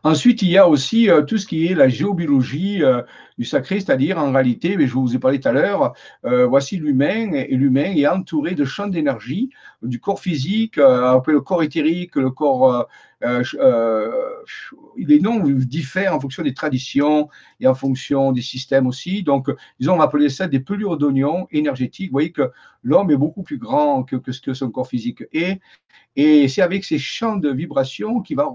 Ensuite, 0.06 0.42
il 0.42 0.50
y 0.50 0.58
a 0.58 0.68
aussi 0.68 1.10
euh, 1.10 1.22
tout 1.22 1.38
ce 1.38 1.48
qui 1.48 1.68
est 1.68 1.76
la 1.76 1.88
géobiologie 1.88 2.84
euh, 2.84 3.02
du 3.38 3.46
sacré, 3.46 3.80
c'est-à-dire 3.80 4.18
en 4.18 4.34
réalité, 4.34 4.76
mais 4.76 4.86
je 4.86 4.94
vous 4.94 5.16
ai 5.16 5.20
parlé 5.20 5.40
tout 5.40 5.48
à 5.48 5.54
l'heure, 5.54 5.94
euh, 6.26 6.46
voici 6.46 6.76
l'humain, 6.76 7.32
et 7.34 7.56
l'humain 7.56 7.94
est 7.96 8.06
entouré 8.06 8.54
de 8.54 8.66
champs 8.66 8.88
d'énergie, 8.88 9.50
du 9.82 10.02
corps 10.02 10.20
physique, 10.20 10.76
le 10.76 11.38
corps 11.40 11.64
éthérique, 11.64 12.18
le 12.18 12.32
corps 12.32 12.88
les 14.98 15.20
noms 15.20 15.40
diffèrent 15.40 16.14
en 16.14 16.20
fonction 16.20 16.44
des 16.44 16.54
traditions 16.54 17.30
et 17.60 17.68
en 17.68 17.76
fonction 17.76 18.32
des 18.34 18.42
systèmes 18.42 18.88
aussi. 18.88 19.24
Donc, 19.24 19.50
disons, 19.80 19.94
on 19.94 19.98
va 19.98 20.04
appeler 20.04 20.30
ça 20.30 20.48
des 20.48 20.60
pelures 20.60 20.98
d'oignons 20.98 21.48
énergétiques. 21.52 22.10
Vous 22.10 22.16
voyez 22.16 22.32
que 22.32 22.52
l'homme 22.84 23.12
est 23.12 23.18
beaucoup 23.18 23.44
plus 23.44 23.58
grand 23.58 24.04
que, 24.04 24.32
ce 24.32 24.42
que 24.42 24.54
son 24.54 24.70
corps 24.70 24.88
physique 24.88 25.24
est. 25.32 25.62
Et 26.16 26.48
c'est 26.48 26.62
avec 26.62 26.84
ces 26.84 27.00
champs 27.00 27.38
de 27.38 27.50
vibration 27.50 28.22
qu'il 28.22 28.38
va, 28.38 28.48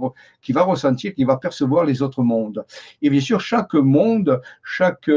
va 0.50 0.62
ressentir, 0.62 1.14
qu'il 1.14 1.26
va 1.26 1.38
percevoir 1.40 1.85
les 1.85 2.02
autres 2.02 2.23
mondes. 2.23 2.64
Et 3.02 3.11
bien 3.11 3.21
sûr, 3.21 3.40
chaque 3.40 3.75
monde, 3.75 4.40
chaque 4.62 5.11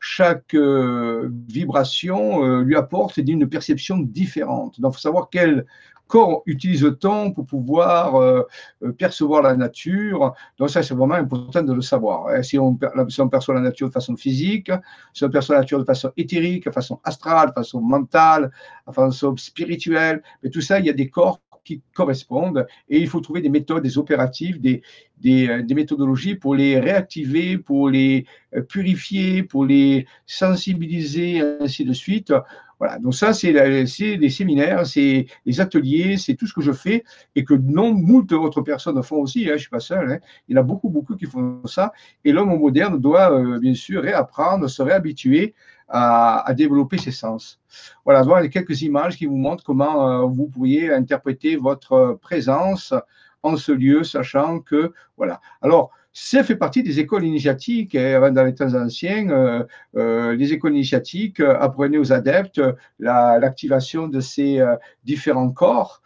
chaque 0.00 0.54
euh, 0.54 1.28
vibration 1.48 2.60
lui 2.60 2.76
apporte 2.76 3.16
une 3.16 3.48
perception 3.48 3.98
différente. 3.98 4.80
Donc, 4.80 4.92
il 4.92 4.94
faut 4.94 5.00
savoir 5.00 5.28
quelle 5.28 5.66
corps 6.08 6.42
utilise-t-on 6.46 7.32
pour 7.32 7.46
pouvoir 7.46 8.16
euh, 8.16 8.42
euh, 8.82 8.92
percevoir 8.92 9.42
la 9.42 9.54
nature 9.54 10.34
Donc 10.58 10.70
ça, 10.70 10.82
c'est 10.82 10.94
vraiment 10.94 11.14
important 11.14 11.62
de 11.62 11.72
le 11.72 11.82
savoir. 11.82 12.28
Hein. 12.28 12.42
Si 12.42 12.58
on, 12.58 12.74
perçoit 12.74 13.54
la 13.54 13.60
nature 13.60 13.88
de 13.88 13.92
façon 13.92 14.16
physique, 14.16 14.72
si 15.12 15.24
on 15.24 15.30
perçoit 15.30 15.56
la 15.56 15.60
nature 15.60 15.78
de 15.78 15.84
façon 15.84 16.10
éthérique, 16.16 16.64
de 16.64 16.72
façon 16.72 16.98
astrale, 17.04 17.50
de 17.50 17.52
façon 17.52 17.80
mentale, 17.80 18.50
de 18.88 18.92
façon 18.92 19.36
spirituelle, 19.36 20.22
mais 20.42 20.50
tout 20.50 20.62
ça, 20.62 20.80
il 20.80 20.86
y 20.86 20.90
a 20.90 20.94
des 20.94 21.08
corps 21.08 21.40
qui 21.64 21.82
correspondent 21.94 22.66
et 22.88 22.98
il 22.98 23.08
faut 23.08 23.20
trouver 23.20 23.40
des 23.40 23.48
méthodes, 23.48 23.82
des 23.82 23.98
opératives, 23.98 24.60
des, 24.60 24.82
des, 25.18 25.48
euh, 25.48 25.74
méthodologies 25.74 26.34
pour 26.34 26.54
les 26.54 26.78
réactiver, 26.78 27.58
pour 27.58 27.90
les 27.90 28.26
purifier, 28.68 29.42
pour 29.42 29.64
les 29.64 30.06
sensibiliser, 30.26 31.40
ainsi 31.60 31.84
de 31.84 31.92
suite, 31.92 32.32
voilà, 32.78 32.98
donc 32.98 33.14
ça, 33.14 33.32
c'est 33.32 33.52
les 33.52 34.30
séminaires, 34.30 34.86
c'est 34.86 35.26
les 35.44 35.60
ateliers, 35.60 36.16
c'est 36.16 36.34
tout 36.34 36.46
ce 36.46 36.54
que 36.54 36.60
je 36.60 36.70
fais 36.70 37.02
et 37.34 37.44
que 37.44 37.54
non, 37.54 37.92
moult 37.92 38.30
autres 38.32 38.62
personnes 38.62 39.02
font 39.02 39.16
aussi, 39.16 39.40
hein, 39.40 39.48
je 39.48 39.52
ne 39.54 39.58
suis 39.58 39.70
pas 39.70 39.80
seul, 39.80 40.12
hein. 40.12 40.18
il 40.48 40.54
y 40.54 40.58
en 40.58 40.60
a 40.60 40.64
beaucoup, 40.64 40.88
beaucoup 40.88 41.16
qui 41.16 41.26
font 41.26 41.60
ça. 41.66 41.92
Et 42.24 42.30
l'homme 42.30 42.56
moderne 42.56 43.00
doit, 43.00 43.32
euh, 43.32 43.58
bien 43.58 43.74
sûr, 43.74 44.02
réapprendre, 44.02 44.68
se 44.68 44.80
réhabituer 44.80 45.54
à, 45.88 46.52
développer 46.54 46.98
ses 46.98 47.12
sens. 47.12 47.60
Voilà, 48.04 48.22
voilà 48.22 48.48
quelques 48.48 48.82
images 48.82 49.16
qui 49.16 49.26
vous 49.26 49.36
montrent 49.36 49.64
comment 49.64 50.08
euh, 50.08 50.22
vous 50.26 50.48
pourriez 50.48 50.92
interpréter 50.92 51.56
votre 51.56 52.18
présence 52.20 52.94
en 53.42 53.56
ce 53.56 53.72
lieu, 53.72 54.04
sachant 54.04 54.60
que, 54.60 54.92
voilà. 55.16 55.40
Alors, 55.62 55.90
ça 56.20 56.42
fait 56.42 56.56
partie 56.56 56.82
des 56.82 56.98
écoles 56.98 57.24
initiatiques. 57.24 57.94
Et 57.94 58.14
hein, 58.14 58.32
dans 58.32 58.42
les 58.42 58.54
temps 58.54 58.74
anciens, 58.74 59.30
euh, 59.30 59.64
euh, 59.96 60.34
les 60.34 60.52
écoles 60.52 60.72
initiatiques 60.72 61.40
apprenaient 61.40 61.98
aux 61.98 62.12
adeptes 62.12 62.60
l'activation 62.98 64.08
de 64.08 64.20
ces 64.20 64.60
différents 65.04 65.50
corps 65.50 66.02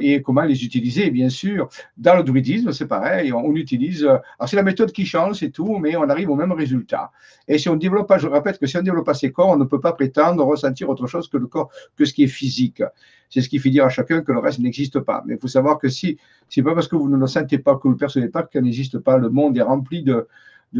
et 0.00 0.22
comment 0.22 0.42
les 0.42 0.64
utiliser, 0.64 1.10
bien 1.10 1.28
sûr. 1.28 1.68
Dans 1.96 2.16
le 2.16 2.24
druidisme, 2.24 2.72
c'est 2.72 2.86
pareil, 2.86 3.32
on, 3.32 3.54
utilise. 3.54 4.04
Alors, 4.04 4.48
c'est 4.48 4.56
la 4.56 4.62
méthode 4.62 4.92
qui 4.92 5.06
change, 5.06 5.38
c'est 5.38 5.50
tout, 5.50 5.78
mais 5.78 5.96
on 5.96 6.08
arrive 6.08 6.30
au 6.30 6.34
même 6.34 6.52
résultat. 6.52 7.12
Et 7.48 7.58
si 7.58 7.68
on 7.68 7.76
développe 7.76 8.08
pas, 8.08 8.18
je 8.18 8.26
répète 8.26 8.58
que 8.58 8.66
si 8.66 8.76
on 8.76 8.80
ne 8.80 8.84
développe 8.84 9.06
pas 9.06 9.14
ces 9.14 9.30
corps, 9.30 9.48
on 9.48 9.56
ne 9.56 9.64
peut 9.64 9.80
pas 9.80 9.92
prétendre 9.92 10.44
ressentir 10.44 10.88
autre 10.88 11.06
chose 11.06 11.28
que 11.28 11.36
le 11.36 11.46
corps, 11.46 11.70
que 11.96 12.04
ce 12.04 12.12
qui 12.12 12.24
est 12.24 12.28
physique. 12.28 12.82
C'est 13.28 13.40
ce 13.40 13.48
qui 13.48 13.58
fait 13.58 13.70
dire 13.70 13.84
à 13.84 13.88
chacun 13.88 14.22
que 14.22 14.32
le 14.32 14.38
reste 14.38 14.58
n'existe 14.60 15.00
pas. 15.00 15.22
Mais 15.26 15.34
il 15.34 15.40
faut 15.40 15.48
savoir 15.48 15.78
que 15.78 15.88
si, 15.88 16.18
c'est 16.48 16.62
pas 16.62 16.74
parce 16.74 16.88
que 16.88 16.96
vous 16.96 17.08
ne 17.08 17.16
le 17.16 17.26
sentez 17.26 17.58
pas, 17.58 17.76
que 17.76 17.82
vous 17.82 17.88
ne 17.88 17.94
le 17.94 17.98
percevez 17.98 18.28
pas, 18.28 18.44
qu'il 18.44 18.62
n'existe 18.62 18.95
pas. 18.98 19.18
Le 19.18 19.30
monde 19.30 19.56
est 19.56 19.62
rempli 19.62 20.02
de, 20.02 20.26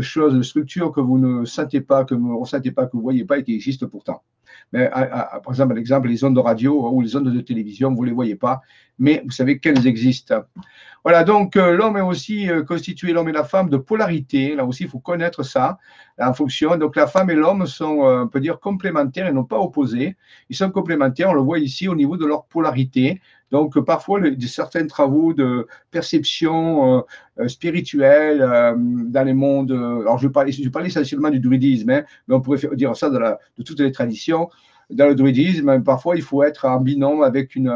choses, 0.00 0.34
de 0.34 0.42
structures 0.42 0.92
que 0.92 1.00
vous 1.00 1.18
ne 1.18 1.44
sentez 1.44 1.80
pas, 1.80 2.04
que 2.04 2.14
vous 2.14 2.28
ne 2.28 2.38
ressentez 2.38 2.70
pas, 2.70 2.86
que 2.86 2.92
vous 2.92 2.98
ne 2.98 3.02
voyez 3.02 3.24
pas 3.24 3.38
et 3.38 3.44
qui 3.44 3.54
existent 3.54 3.86
pourtant. 3.86 4.22
Mais 4.72 4.88
par 4.88 5.40
exemple, 5.48 5.74
l'exemple, 5.74 6.08
les 6.08 6.24
ondes 6.24 6.34
de 6.34 6.40
radio 6.40 6.90
ou 6.90 7.00
les 7.00 7.14
ondes 7.14 7.32
de 7.32 7.40
télévision, 7.40 7.94
vous 7.94 8.02
ne 8.02 8.08
les 8.08 8.14
voyez 8.14 8.36
pas, 8.36 8.62
mais 8.98 9.22
vous 9.24 9.30
savez 9.30 9.58
qu'elles 9.58 9.86
existent. 9.86 10.44
Voilà, 11.06 11.22
donc 11.22 11.54
euh, 11.54 11.76
l'homme 11.76 11.96
est 11.96 12.00
aussi 12.00 12.50
euh, 12.50 12.64
constitué, 12.64 13.12
l'homme 13.12 13.28
et 13.28 13.32
la 13.32 13.44
femme, 13.44 13.70
de 13.70 13.76
polarité. 13.76 14.56
Là 14.56 14.64
aussi, 14.64 14.82
il 14.82 14.88
faut 14.88 14.98
connaître 14.98 15.44
ça 15.44 15.78
en 16.18 16.34
fonction. 16.34 16.76
Donc 16.76 16.96
la 16.96 17.06
femme 17.06 17.30
et 17.30 17.36
l'homme 17.36 17.64
sont, 17.66 18.04
euh, 18.04 18.24
on 18.24 18.26
peut 18.26 18.40
dire, 18.40 18.58
complémentaires 18.58 19.28
et 19.28 19.32
non 19.32 19.44
pas 19.44 19.56
opposés. 19.56 20.16
Ils 20.50 20.56
sont 20.56 20.68
complémentaires, 20.72 21.30
on 21.30 21.34
le 21.34 21.42
voit 21.42 21.60
ici 21.60 21.86
au 21.86 21.94
niveau 21.94 22.16
de 22.16 22.26
leur 22.26 22.46
polarité. 22.46 23.20
Donc, 23.52 23.78
parfois, 23.80 24.20
certains 24.40 24.86
travaux 24.86 25.32
de 25.32 25.66
perception 25.90 27.04
spirituelle 27.46 28.38
dans 28.38 29.24
les 29.24 29.34
mondes, 29.34 29.70
alors 29.72 30.18
je 30.18 30.26
vais 30.26 30.32
parler, 30.32 30.50
je 30.50 30.68
parler 30.68 30.88
essentiellement 30.88 31.30
du 31.30 31.38
druidisme, 31.38 31.90
hein, 31.90 32.02
mais 32.26 32.34
on 32.34 32.40
pourrait 32.40 32.58
dire 32.74 32.96
ça 32.96 33.08
de, 33.08 33.18
de 33.18 33.62
toutes 33.62 33.80
les 33.80 33.92
traditions. 33.92 34.48
Dans 34.90 35.06
le 35.06 35.14
druidisme, 35.14 35.82
parfois, 35.82 36.16
il 36.16 36.22
faut 36.22 36.42
être 36.42 36.64
en 36.64 36.80
binôme 36.80 37.22
avec 37.22 37.54
une, 37.56 37.72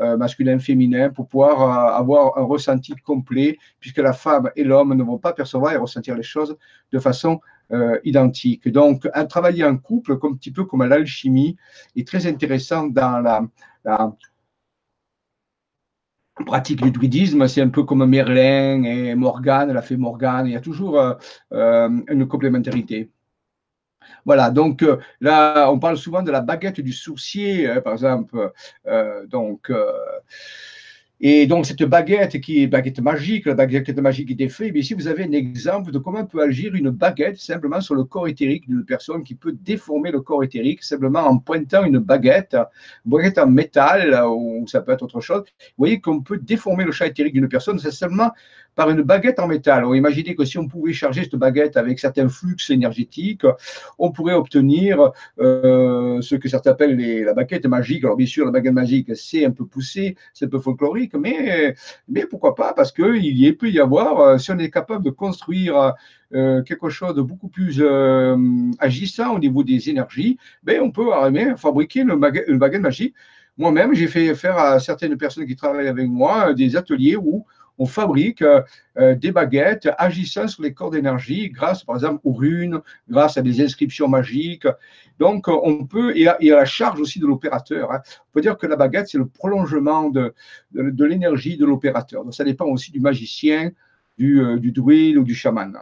euh, 0.00 0.16
masculin-féminin 0.16 1.10
pour 1.10 1.26
pouvoir 1.26 1.60
euh, 1.60 1.98
avoir 1.98 2.38
un 2.38 2.44
ressenti 2.44 2.94
complet, 2.94 3.58
puisque 3.80 3.98
la 3.98 4.12
femme 4.12 4.48
et 4.54 4.62
l'homme 4.62 4.94
ne 4.94 5.02
vont 5.02 5.18
pas 5.18 5.32
percevoir 5.32 5.72
et 5.72 5.76
ressentir 5.76 6.14
les 6.14 6.22
choses 6.22 6.56
de 6.92 7.00
façon 7.00 7.40
euh, 7.72 7.98
identique. 8.04 8.68
Donc, 8.68 9.08
un 9.12 9.24
travailler 9.24 9.64
en 9.64 9.76
couple, 9.76 10.16
comme, 10.18 10.34
un 10.34 10.36
petit 10.36 10.52
peu 10.52 10.64
comme 10.64 10.84
l'alchimie, 10.84 11.56
est 11.96 12.06
très 12.06 12.28
intéressant 12.28 12.86
dans 12.86 13.18
la, 13.18 13.42
pratique 16.46 16.82
du 16.82 16.90
druidisme. 16.90 17.46
C'est 17.48 17.62
un 17.62 17.68
peu 17.68 17.84
comme 17.84 18.04
Merlin 18.06 18.82
et 18.84 19.14
Morgane, 19.14 19.72
la 19.72 19.82
fée 19.82 19.96
Morgane. 19.96 20.46
Il 20.46 20.52
y 20.52 20.56
a 20.56 20.60
toujours 20.60 21.00
une 21.50 22.26
complémentarité. 22.28 23.10
Voilà, 24.24 24.50
donc 24.50 24.82
euh, 24.82 24.98
là, 25.20 25.70
on 25.70 25.78
parle 25.78 25.96
souvent 25.96 26.22
de 26.22 26.30
la 26.30 26.40
baguette 26.40 26.80
du 26.80 26.92
sourcier, 26.92 27.68
hein, 27.68 27.80
par 27.80 27.94
exemple. 27.94 28.52
Euh, 28.86 29.26
donc, 29.26 29.70
euh, 29.70 29.92
et 31.20 31.48
donc, 31.48 31.66
cette 31.66 31.82
baguette 31.82 32.40
qui 32.40 32.62
est 32.62 32.68
baguette 32.68 33.00
magique, 33.00 33.46
la 33.46 33.54
baguette 33.54 33.98
magique 33.98 34.40
est 34.40 34.48
faite, 34.48 34.70
mais 34.72 34.80
ici, 34.80 34.94
vous 34.94 35.08
avez 35.08 35.24
un 35.24 35.32
exemple 35.32 35.90
de 35.90 35.98
comment 35.98 36.24
peut 36.24 36.40
agir 36.40 36.76
une 36.76 36.90
baguette 36.90 37.38
simplement 37.38 37.80
sur 37.80 37.96
le 37.96 38.04
corps 38.04 38.28
éthérique 38.28 38.68
d'une 38.68 38.84
personne 38.84 39.24
qui 39.24 39.34
peut 39.34 39.52
déformer 39.52 40.12
le 40.12 40.20
corps 40.20 40.44
éthérique 40.44 40.84
simplement 40.84 41.20
en 41.20 41.38
pointant 41.38 41.84
une 41.84 41.98
baguette, 41.98 42.54
une 42.54 43.10
baguette 43.10 43.38
en 43.38 43.48
métal 43.48 44.16
ou 44.28 44.64
ça 44.68 44.80
peut 44.80 44.92
être 44.92 45.02
autre 45.02 45.20
chose. 45.20 45.42
Vous 45.58 45.74
voyez 45.78 46.00
qu'on 46.00 46.20
peut 46.20 46.38
déformer 46.38 46.84
le 46.84 46.92
champ 46.92 47.06
éthérique 47.06 47.34
d'une 47.34 47.48
personne, 47.48 47.80
c'est 47.80 47.90
seulement 47.90 48.30
par 48.78 48.90
une 48.90 49.02
baguette 49.02 49.40
en 49.40 49.48
métal. 49.48 49.84
On 49.84 49.92
imaginez 49.92 50.36
que 50.36 50.44
si 50.44 50.56
on 50.56 50.68
pouvait 50.68 50.92
charger 50.92 51.24
cette 51.24 51.34
baguette 51.34 51.76
avec 51.76 51.98
certains 51.98 52.28
flux 52.28 52.54
énergétiques, 52.68 53.42
on 53.98 54.12
pourrait 54.12 54.34
obtenir 54.34 55.10
euh, 55.40 56.20
ce 56.20 56.36
que 56.36 56.48
certains 56.48 56.70
appellent 56.70 57.24
la 57.24 57.34
baguette 57.34 57.66
magique. 57.66 58.04
Alors 58.04 58.16
bien 58.16 58.28
sûr, 58.28 58.44
la 58.44 58.52
baguette 58.52 58.74
magique, 58.74 59.16
c'est 59.16 59.44
un 59.44 59.50
peu 59.50 59.66
poussé, 59.66 60.16
c'est 60.32 60.44
un 60.44 60.48
peu 60.48 60.60
folklorique, 60.60 61.14
mais, 61.16 61.74
mais 62.08 62.24
pourquoi 62.24 62.54
pas? 62.54 62.72
Parce 62.72 62.92
qu'il 62.92 63.56
peut 63.56 63.68
y 63.68 63.80
avoir, 63.80 64.20
euh, 64.20 64.38
si 64.38 64.52
on 64.52 64.58
est 64.60 64.70
capable 64.70 65.04
de 65.04 65.10
construire 65.10 65.94
euh, 66.32 66.62
quelque 66.62 66.88
chose 66.88 67.16
de 67.16 67.22
beaucoup 67.22 67.48
plus 67.48 67.82
agissant 68.78 69.34
au 69.34 69.40
niveau 69.40 69.64
des 69.64 69.90
énergies, 69.90 70.38
ben 70.62 70.80
on 70.82 70.92
peut 70.92 71.10
fabriquer 71.56 72.02
une 72.02 72.14
baguette 72.14 72.82
magique. 72.82 73.16
Moi-même, 73.56 73.92
j'ai 73.92 74.06
fait 74.06 74.36
faire 74.36 74.56
à 74.56 74.78
certaines 74.78 75.16
personnes 75.16 75.46
qui 75.46 75.56
travaillent 75.56 75.88
avec 75.88 76.06
moi 76.06 76.54
des 76.54 76.76
ateliers 76.76 77.16
où 77.16 77.44
on 77.78 77.86
fabrique 77.86 78.42
euh, 78.42 78.62
euh, 78.98 79.14
des 79.14 79.30
baguettes 79.30 79.88
agissant 79.98 80.48
sur 80.48 80.62
les 80.62 80.74
corps 80.74 80.90
d'énergie 80.90 81.48
grâce, 81.48 81.84
par 81.84 81.96
exemple, 81.96 82.20
aux 82.24 82.32
runes, 82.32 82.80
grâce 83.08 83.36
à 83.36 83.42
des 83.42 83.62
inscriptions 83.62 84.08
magiques. 84.08 84.66
Donc, 85.18 85.48
on 85.48 85.86
peut, 85.86 86.16
et 86.16 86.28
à, 86.28 86.36
la 86.40 86.64
charge 86.64 87.00
aussi 87.00 87.20
de 87.20 87.26
l'opérateur. 87.26 87.92
Hein. 87.92 88.00
On 88.28 88.32
peut 88.32 88.40
dire 88.40 88.56
que 88.58 88.66
la 88.66 88.76
baguette, 88.76 89.08
c'est 89.08 89.18
le 89.18 89.26
prolongement 89.26 90.10
de, 90.10 90.34
l'énergie 90.72 91.56
de 91.56 91.64
l'opérateur. 91.64 92.24
Donc, 92.24 92.34
ça 92.34 92.44
dépend 92.44 92.66
aussi 92.66 92.90
du 92.90 93.00
magicien, 93.00 93.70
du, 94.18 94.40
euh, 94.40 94.58
du 94.58 94.72
druide 94.72 95.16
ou 95.16 95.24
du 95.24 95.34
chaman. 95.34 95.76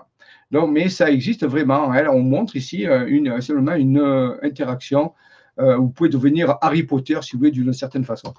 Donc, 0.51 0.71
mais 0.71 0.89
ça 0.89 1.11
existe 1.11 1.45
vraiment. 1.45 1.93
Hein. 1.93 2.07
On 2.11 2.21
montre 2.23 2.57
ici 2.57 2.87
une, 3.09 3.41
seulement 3.41 3.75
une 3.75 4.37
interaction. 4.43 5.13
vous 5.59 5.89
pouvez 5.89 6.09
devenir 6.09 6.57
Harry 6.61 6.85
Potter, 6.85 7.19
si 7.23 7.33
vous 7.33 7.39
voulez, 7.39 7.51
d'une 7.51 7.73
certaine 7.73 8.05
façon. 8.05 8.33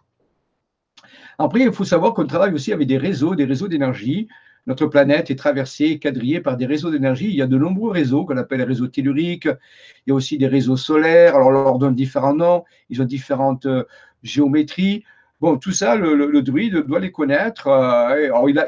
Après, 1.37 1.61
il 1.61 1.71
faut 1.71 1.83
savoir 1.83 2.13
qu'on 2.13 2.25
travaille 2.25 2.53
aussi 2.53 2.73
avec 2.73 2.87
des 2.87 2.97
réseaux, 2.97 3.35
des 3.35 3.45
réseaux 3.45 3.67
d'énergie. 3.67 4.27
Notre 4.65 4.87
planète 4.87 5.31
est 5.31 5.35
traversée, 5.35 5.99
quadrillée 5.99 6.41
par 6.41 6.57
des 6.57 6.65
réseaux 6.65 6.91
d'énergie. 6.91 7.27
Il 7.27 7.35
y 7.35 7.41
a 7.41 7.47
de 7.47 7.57
nombreux 7.57 7.91
réseaux 7.91 8.25
qu'on 8.25 8.37
appelle 8.37 8.57
les 8.57 8.65
réseaux 8.65 8.87
telluriques. 8.87 9.45
Il 9.45 10.09
y 10.09 10.11
a 10.11 10.15
aussi 10.15 10.37
des 10.37 10.47
réseaux 10.47 10.77
solaires. 10.77 11.35
Alors, 11.35 11.47
on 11.47 11.51
leur 11.51 11.77
donne 11.77 11.95
différents 11.95 12.33
noms. 12.33 12.63
Ils 12.89 13.01
ont 13.01 13.05
différentes 13.05 13.65
euh, 13.65 13.85
géométries. 14.23 15.03
Bon, 15.39 15.57
tout 15.57 15.71
ça, 15.71 15.95
le, 15.95 16.41
druide 16.41 16.77
doit 16.87 16.99
les 16.99 17.11
connaître. 17.11 17.67
Euh, 17.67 18.25
alors, 18.25 18.49
il 18.49 18.57
a, 18.57 18.67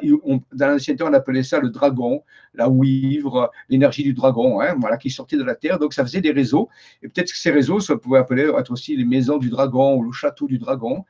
dans 0.54 0.68
l'ancien 0.68 0.96
temps, 0.96 1.10
on 1.10 1.14
appelait 1.14 1.42
ça 1.42 1.60
le 1.60 1.70
dragon, 1.70 2.24
la 2.54 2.70
ouivre, 2.70 3.52
l'énergie 3.70 4.04
du 4.04 4.14
dragon, 4.14 4.62
hein, 4.62 4.76
voilà, 4.80 4.98
qui 4.98 5.10
sortait 5.10 5.38
de 5.38 5.44
la 5.44 5.56
terre. 5.56 5.80
Donc, 5.80 5.94
ça 5.94 6.04
faisait 6.04 6.22
des 6.22 6.30
réseaux. 6.32 6.70
Et 7.02 7.08
peut-être 7.08 7.32
que 7.32 7.38
ces 7.38 7.50
réseaux, 7.50 7.80
ça 7.80 7.98
pouvait 7.98 8.20
appeler 8.20 8.52
être 8.56 8.72
aussi 8.72 8.96
les 8.96 9.06
maisons 9.06 9.38
du 9.38 9.50
dragon 9.50 9.96
ou 9.96 10.04
le 10.04 10.12
château 10.12 10.46
du 10.46 10.60
dragon. 10.60 11.06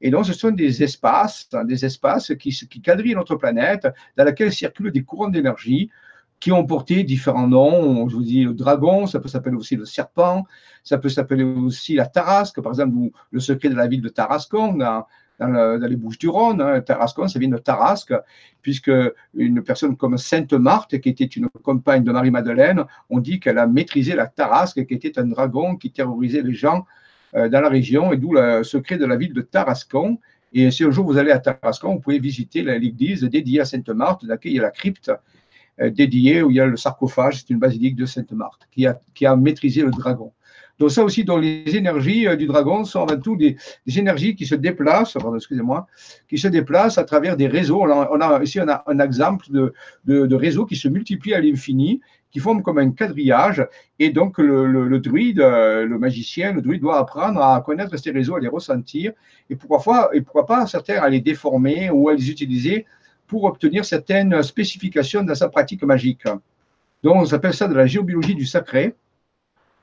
Et 0.00 0.10
donc, 0.10 0.26
ce 0.26 0.32
sont 0.32 0.50
des 0.50 0.82
espaces, 0.82 1.48
hein, 1.52 1.64
des 1.64 1.84
espaces 1.84 2.32
qui, 2.36 2.50
qui 2.50 2.82
quadrillent 2.82 3.14
notre 3.14 3.36
planète, 3.36 3.86
dans 4.16 4.24
lesquels 4.24 4.52
circulent 4.52 4.90
des 4.90 5.04
courants 5.04 5.28
d'énergie 5.28 5.90
qui 6.40 6.52
ont 6.52 6.66
porté 6.66 7.04
différents 7.04 7.46
noms. 7.46 8.08
Je 8.08 8.16
vous 8.16 8.22
dis 8.22 8.44
le 8.44 8.54
dragon, 8.54 9.06
ça 9.06 9.20
peut 9.20 9.28
s'appeler 9.28 9.56
aussi 9.56 9.76
le 9.76 9.84
serpent, 9.84 10.44
ça 10.82 10.98
peut 10.98 11.08
s'appeler 11.08 11.44
aussi 11.44 11.94
la 11.94 12.06
tarasque, 12.06 12.60
par 12.60 12.72
exemple, 12.72 13.10
le 13.30 13.40
secret 13.40 13.70
de 13.70 13.74
la 13.74 13.86
ville 13.86 14.02
de 14.02 14.08
Tarascon, 14.08 14.74
dans, 14.74 15.06
les 15.40 15.96
Bouches 15.96 16.18
du 16.18 16.28
Rhône. 16.28 16.60
Hein. 16.60 16.80
Tarascon, 16.80 17.28
ça 17.28 17.38
vient 17.38 17.48
de 17.48 17.58
Tarasque, 17.58 18.14
puisque 18.62 18.92
une 19.34 19.62
personne 19.62 19.96
comme 19.96 20.18
Sainte 20.18 20.52
Marthe, 20.52 21.00
qui 21.00 21.08
était 21.08 21.24
une 21.24 21.48
compagne 21.62 22.04
de 22.04 22.12
Marie-Madeleine, 22.12 22.84
on 23.10 23.20
dit 23.20 23.40
qu'elle 23.40 23.58
a 23.58 23.66
maîtrisé 23.66 24.14
la 24.14 24.26
Tarasque, 24.26 24.86
qui 24.86 24.94
était 24.94 25.18
un 25.18 25.26
dragon 25.26 25.76
qui 25.76 25.90
terrorisait 25.90 26.42
les 26.42 26.54
gens 26.54 26.84
euh, 27.34 27.48
dans 27.48 27.60
la 27.60 27.68
région, 27.68 28.12
et 28.12 28.16
d'où 28.16 28.32
le 28.32 28.62
secret 28.62 28.98
de 28.98 29.06
la 29.06 29.16
ville 29.16 29.32
de 29.32 29.40
Tarascon. 29.40 30.18
Et 30.52 30.70
si 30.70 30.84
un 30.84 30.90
jour 30.90 31.04
vous 31.04 31.16
allez 31.16 31.32
à 31.32 31.40
Tarascon, 31.40 31.94
vous 31.94 32.00
pouvez 32.00 32.20
visiter 32.20 32.62
l'église 32.62 33.24
dédiée 33.24 33.60
à 33.60 33.64
Sainte 33.64 33.88
Marthe, 33.88 34.22
laquelle 34.22 34.52
il 34.52 34.56
y 34.56 34.60
a 34.60 34.62
la 34.62 34.70
crypte 34.70 35.10
dédiée, 35.78 36.42
où 36.42 36.50
il 36.50 36.56
y 36.56 36.60
a 36.60 36.66
le 36.66 36.76
sarcophage, 36.76 37.40
c'est 37.40 37.50
une 37.50 37.58
basilique 37.58 37.96
de 37.96 38.06
Sainte 38.06 38.32
Marthe, 38.32 38.68
qui 38.70 38.86
a, 38.86 38.98
qui 39.14 39.26
a 39.26 39.34
maîtrisé 39.36 39.82
le 39.82 39.90
dragon. 39.90 40.32
Donc 40.78 40.90
ça 40.90 41.04
aussi, 41.04 41.24
dans 41.24 41.38
les 41.38 41.76
énergies 41.76 42.26
euh, 42.26 42.34
du 42.34 42.46
dragon 42.46 42.84
sont 42.84 43.02
avant 43.02 43.20
tout 43.20 43.36
des, 43.36 43.56
énergies 43.96 44.34
qui 44.34 44.44
se 44.44 44.56
déplacent, 44.56 45.16
excusez-moi, 45.36 45.86
qui 46.28 46.38
se 46.38 46.48
déplacent 46.48 46.98
à 46.98 47.04
travers 47.04 47.36
des 47.36 47.46
réseaux. 47.46 47.82
On 47.82 48.20
a, 48.20 48.42
ici 48.42 48.60
on 48.60 48.68
a 48.68 48.82
un 48.86 48.98
exemple 48.98 49.46
de, 49.50 49.72
de, 50.04 50.34
réseaux 50.34 50.66
qui 50.66 50.74
se 50.74 50.88
multiplient 50.88 51.34
à 51.34 51.40
l'infini, 51.40 52.00
qui 52.32 52.40
forment 52.40 52.62
comme 52.62 52.78
un 52.78 52.90
quadrillage. 52.90 53.64
Et 54.00 54.10
donc 54.10 54.38
le, 54.38 54.98
druide, 54.98 55.40
euh, 55.40 55.86
le 55.86 55.98
magicien, 55.98 56.52
le 56.52 56.60
druide 56.60 56.80
doit 56.80 56.98
apprendre 56.98 57.40
à 57.40 57.60
connaître 57.60 57.96
ces 57.96 58.10
réseaux, 58.10 58.34
à 58.34 58.40
les 58.40 58.48
ressentir, 58.48 59.12
et 59.50 59.54
pourquoi, 59.54 60.10
et 60.12 60.22
pourquoi 60.22 60.44
pas 60.44 60.66
certains 60.66 60.96
à 60.96 61.08
les 61.08 61.20
déformer 61.20 61.90
ou 61.90 62.08
à 62.08 62.14
les 62.14 62.30
utiliser 62.30 62.84
pour 63.26 63.44
obtenir 63.44 63.84
certaines 63.84 64.42
spécifications 64.42 65.22
dans 65.22 65.34
sa 65.34 65.48
pratique 65.48 65.82
magique. 65.82 66.24
Donc 67.02 67.16
on 67.16 67.24
s'appelle 67.24 67.54
ça 67.54 67.68
de 67.68 67.74
la 67.74 67.86
géobiologie 67.86 68.34
du 68.34 68.46
sacré. 68.46 68.94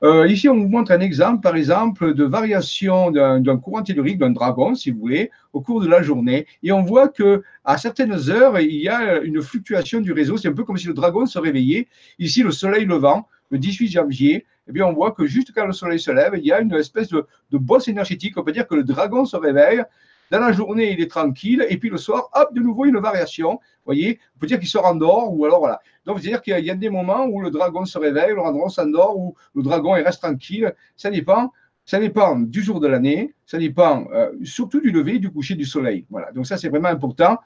Euh, 0.02 0.26
ici, 0.26 0.48
on 0.48 0.56
vous 0.56 0.68
montre 0.68 0.90
un 0.90 0.98
exemple, 0.98 1.40
par 1.40 1.54
exemple, 1.54 2.12
de 2.12 2.24
variation 2.24 3.12
d'un 3.12 3.56
courant 3.58 3.84
tellurique 3.84 4.18
d'un 4.18 4.30
dragon, 4.30 4.74
si 4.74 4.90
vous 4.90 4.98
voulez, 4.98 5.30
au 5.52 5.60
cours 5.60 5.80
de 5.80 5.86
la 5.86 6.02
journée. 6.02 6.46
Et 6.64 6.72
on 6.72 6.82
voit 6.82 7.06
que 7.06 7.44
à 7.64 7.78
certaines 7.78 8.28
heures, 8.28 8.58
il 8.58 8.74
y 8.74 8.88
a 8.88 9.20
une 9.20 9.40
fluctuation 9.40 10.00
du 10.00 10.10
réseau. 10.10 10.36
C'est 10.36 10.48
un 10.48 10.54
peu 10.54 10.64
comme 10.64 10.76
si 10.76 10.88
le 10.88 10.94
dragon 10.94 11.24
se 11.24 11.38
réveillait. 11.38 11.86
Ici, 12.18 12.42
le 12.42 12.50
soleil 12.50 12.84
levant, 12.84 13.28
le 13.50 13.58
18 13.58 13.92
janvier, 13.92 14.44
eh 14.68 14.72
bien, 14.72 14.86
on 14.86 14.92
voit 14.92 15.12
que 15.12 15.24
juste 15.24 15.52
quand 15.54 15.66
le 15.66 15.72
soleil 15.72 16.00
se 16.00 16.10
lève, 16.10 16.32
il 16.36 16.44
y 16.44 16.50
a 16.50 16.60
une 16.60 16.74
espèce 16.74 17.08
de 17.08 17.24
bosse 17.52 17.86
énergétique. 17.86 18.36
On 18.36 18.42
peut 18.42 18.52
dire 18.52 18.66
que 18.66 18.74
le 18.74 18.82
dragon 18.82 19.24
se 19.24 19.36
réveille 19.36 19.84
Dans 20.32 20.40
la 20.40 20.50
journée, 20.50 20.94
il 20.94 21.00
est 21.02 21.10
tranquille, 21.10 21.66
et 21.68 21.76
puis 21.76 21.90
le 21.90 21.98
soir, 21.98 22.30
hop, 22.32 22.54
de 22.54 22.60
nouveau, 22.60 22.86
une 22.86 22.96
variation. 22.96 23.50
Vous 23.50 23.84
voyez, 23.84 24.18
on 24.34 24.38
peut 24.38 24.46
dire 24.46 24.58
qu'il 24.58 24.66
se 24.66 24.78
rendort, 24.78 25.30
ou 25.30 25.44
alors 25.44 25.58
voilà. 25.58 25.78
Donc, 26.06 26.20
c'est-à-dire 26.20 26.40
qu'il 26.40 26.64
y 26.64 26.70
a 26.70 26.74
des 26.74 26.88
moments 26.88 27.26
où 27.26 27.42
le 27.42 27.50
dragon 27.50 27.84
se 27.84 27.98
réveille, 27.98 28.30
le 28.30 28.36
dragon 28.36 28.70
s'endort, 28.70 29.18
ou 29.18 29.34
le 29.54 29.62
dragon 29.62 29.94
il 29.94 30.02
reste 30.02 30.22
tranquille. 30.22 30.72
Ça 30.96 31.10
dépend. 31.10 31.52
Ça 31.84 31.98
dépend 31.98 32.38
du 32.38 32.62
jour 32.62 32.80
de 32.80 32.86
l'année, 32.86 33.34
ça 33.44 33.58
dépend 33.58 34.06
euh, 34.14 34.30
surtout 34.42 34.80
du 34.80 34.90
lever 34.90 35.16
et 35.16 35.18
du 35.18 35.30
coucher 35.30 35.54
du 35.54 35.66
soleil. 35.66 36.06
Voilà. 36.08 36.32
Donc 36.32 36.46
ça, 36.46 36.56
c'est 36.56 36.70
vraiment 36.70 36.88
important. 36.88 37.36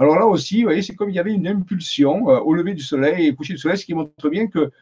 Alors 0.00 0.18
là 0.18 0.26
aussi, 0.26 0.62
vous 0.62 0.68
voyez, 0.68 0.82
c'est 0.82 0.96
comme 0.96 1.10
il 1.10 1.14
y 1.14 1.20
avait 1.20 1.34
une 1.34 1.46
impulsion 1.46 2.28
euh, 2.28 2.40
au 2.40 2.54
lever 2.54 2.74
du 2.74 2.82
soleil 2.82 3.26
et 3.26 3.30
au 3.30 3.34
coucher 3.36 3.52
du 3.52 3.58
soleil, 3.60 3.78
ce 3.78 3.84
qui 3.84 3.94
montre 3.94 4.30
bien 4.30 4.48
que 4.48 4.72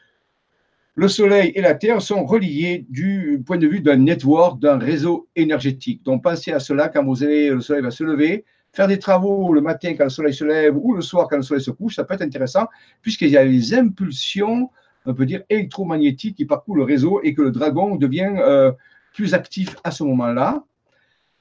le 1.01 1.09
Soleil 1.09 1.51
et 1.55 1.63
la 1.63 1.73
Terre 1.73 2.03
sont 2.03 2.27
reliés 2.27 2.85
du 2.91 3.43
point 3.47 3.57
de 3.57 3.67
vue 3.67 3.81
d'un 3.81 3.97
network, 3.97 4.61
d'un 4.61 4.77
réseau 4.77 5.29
énergétique. 5.35 6.03
Donc 6.05 6.23
pensez 6.23 6.53
à 6.53 6.61
cela 6.61 6.91
quand 6.91 7.03
vous 7.03 7.15
le 7.19 7.59
Soleil 7.63 7.83
va 7.83 7.91
se 7.91 8.05
lever, 8.05 8.45
faire 8.75 8.87
des 8.87 8.99
travaux 8.99 9.55
le 9.55 9.63
matin 9.63 9.95
quand 9.97 10.05
le 10.05 10.11
Soleil 10.11 10.35
se 10.35 10.45
lève 10.45 10.77
ou 10.77 10.93
le 10.93 11.01
soir 11.01 11.27
quand 11.31 11.39
le 11.39 11.43
Soleil 11.43 11.65
se 11.65 11.71
couche, 11.71 11.97
ça 11.97 12.05
peut 12.05 12.13
être 12.13 12.21
intéressant 12.21 12.67
puisqu'il 13.01 13.31
y 13.31 13.39
a 13.39 13.45
les 13.45 13.73
impulsions, 13.73 14.69
on 15.07 15.15
peut 15.15 15.25
dire 15.25 15.43
électromagnétiques 15.49 16.37
qui 16.37 16.45
parcourent 16.45 16.77
le 16.77 16.85
réseau 16.85 17.23
et 17.23 17.33
que 17.33 17.41
le 17.41 17.51
dragon 17.51 17.97
devient 17.97 18.35
euh, 18.37 18.71
plus 19.15 19.33
actif 19.33 19.77
à 19.85 19.93
ce 19.93 20.05
moment-là. 20.05 20.63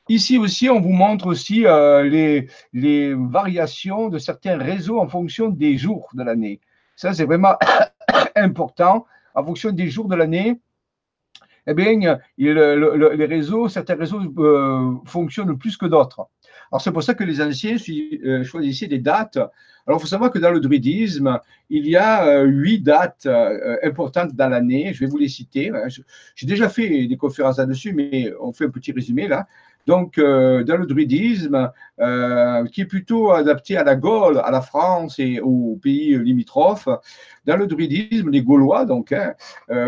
Ici 0.07 0.37
aussi, 0.37 0.69
on 0.69 0.79
vous 0.79 0.93
montre 0.93 1.27
aussi 1.27 1.65
euh, 1.65 2.03
les, 2.03 2.47
les 2.71 3.13
variations 3.13 4.07
de 4.07 4.19
certains 4.19 4.57
réseaux 4.57 5.01
en 5.01 5.09
fonction 5.09 5.49
des 5.49 5.77
jours 5.77 6.07
de 6.13 6.23
l'année. 6.23 6.61
Ça, 6.95 7.11
c'est 7.11 7.25
vraiment 7.25 7.55
important 8.37 9.05
en 9.35 9.43
fonction 9.43 9.71
des 9.71 9.89
jours 9.89 10.07
de 10.07 10.15
l'année, 10.15 10.59
eh 11.67 11.73
bien, 11.73 12.19
réseaux, 12.37 13.69
certains 13.69 13.95
réseaux 13.95 14.21
euh, 14.39 14.95
fonctionnent 15.05 15.57
plus 15.57 15.77
que 15.77 15.85
d'autres. 15.85 16.27
Alors, 16.71 16.81
c'est 16.81 16.91
pour 16.91 17.03
ça 17.03 17.13
que 17.13 17.23
les 17.23 17.41
anciens 17.41 17.75
euh, 18.25 18.43
choisissaient 18.43 18.87
des 18.87 18.99
dates. 18.99 19.37
Alors, 19.37 19.99
il 19.99 20.01
faut 20.01 20.07
savoir 20.07 20.31
que 20.31 20.39
dans 20.39 20.51
le 20.51 20.59
druidisme, 20.59 21.39
il 21.69 21.87
y 21.87 21.95
a 21.95 22.25
euh, 22.25 22.43
huit 22.43 22.81
dates 22.81 23.27
importantes 23.83 24.35
dans 24.35 24.49
l'année. 24.49 24.93
Je 24.93 25.01
vais 25.01 25.07
vous 25.07 25.17
les 25.17 25.29
citer. 25.29 25.71
J'ai 26.35 26.47
déjà 26.47 26.69
fait 26.69 27.07
des 27.07 27.17
conférences 27.17 27.57
là-dessus, 27.57 27.93
mais 27.93 28.31
on 28.39 28.51
fait 28.51 28.65
un 28.65 28.69
petit 28.69 28.91
résumé 28.91 29.27
là. 29.27 29.47
Donc, 29.89 30.19
euh, 30.19 30.63
dans 30.63 30.77
le 30.77 30.85
druidisme, 30.85 31.71
euh, 31.99 32.63
qui 32.67 32.81
est 32.81 32.85
plutôt 32.85 33.31
adapté 33.31 33.75
à 33.75 33.83
la 33.83 33.95
Gaule, 33.95 34.37
à 34.37 34.51
la 34.51 34.61
France 34.61 35.17
et 35.17 35.39
aux 35.39 35.79
pays 35.81 36.15
limitrophes, 36.19 36.89
dans 37.45 37.57
le 37.57 37.65
druidisme, 37.65 38.29
les 38.29 38.43
Gaulois, 38.43 38.85
donc, 38.85 39.11
euh, 39.11 39.33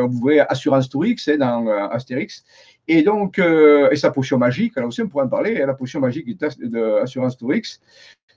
vous 0.08 0.18
voyez 0.18 0.40
Assurance 0.40 0.90
Tourix 0.90 1.18
hein, 1.28 1.38
dans 1.38 1.68
Astérix, 1.92 2.44
et 2.88 3.04
donc, 3.04 3.38
et 3.38 3.96
sa 3.96 4.10
potion 4.10 4.40
magique, 4.40 4.76
alors 4.76 4.88
aussi 4.88 5.04
on 5.04 5.08
pourrait 5.08 5.26
en 5.26 5.30
parler, 5.38 5.62
hein, 5.62 5.68
la 5.68 5.76
potion 5.76 6.00
magique 6.00 6.36
d'Assurance 6.36 7.38
Tourix, 7.38 7.80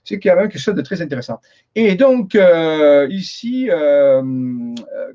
c'est 0.03 0.19
qu'il 0.19 0.29
y 0.29 0.31
a 0.31 0.37
quelque 0.47 0.59
chose 0.59 0.75
de 0.75 0.83
très 0.83 1.01
intéressant. 1.01 1.39
Et 1.73 1.95
donc, 1.95 2.37
ici, 3.09 3.69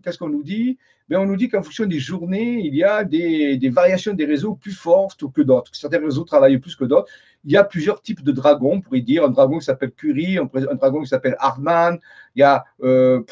qu'est-ce 0.02 0.18
qu'on 0.18 0.30
nous 0.30 0.42
dit? 0.42 0.78
On 1.16 1.26
nous 1.26 1.36
dit 1.36 1.48
qu'en 1.48 1.62
fonction 1.62 1.86
des 1.86 1.98
journées, 1.98 2.60
il 2.64 2.74
y 2.74 2.84
a 2.84 3.04
des, 3.04 3.58
variations 3.70 4.14
des 4.14 4.24
réseaux 4.24 4.54
plus 4.54 4.72
fortes 4.72 5.24
que 5.32 5.42
d'autres. 5.42 5.74
Certains 5.74 6.00
réseaux 6.00 6.24
travaillent 6.24 6.58
plus 6.58 6.76
que 6.76 6.84
d'autres. 6.84 7.10
Il 7.44 7.52
y 7.52 7.56
a 7.56 7.64
plusieurs 7.64 8.00
types 8.00 8.22
de 8.22 8.32
dragons, 8.32 8.74
on 8.74 8.80
pourrait 8.80 9.00
dire. 9.00 9.24
Un 9.24 9.30
dragon 9.30 9.58
qui 9.58 9.64
s'appelle 9.64 9.92
Curie, 9.92 10.38
un, 10.38 10.48
dragon 10.74 11.00
qui 11.00 11.08
s'appelle 11.08 11.36
Hardman. 11.38 11.98
Il 12.36 12.40
y 12.40 12.42
a, 12.42 12.64
euh, 12.82 13.22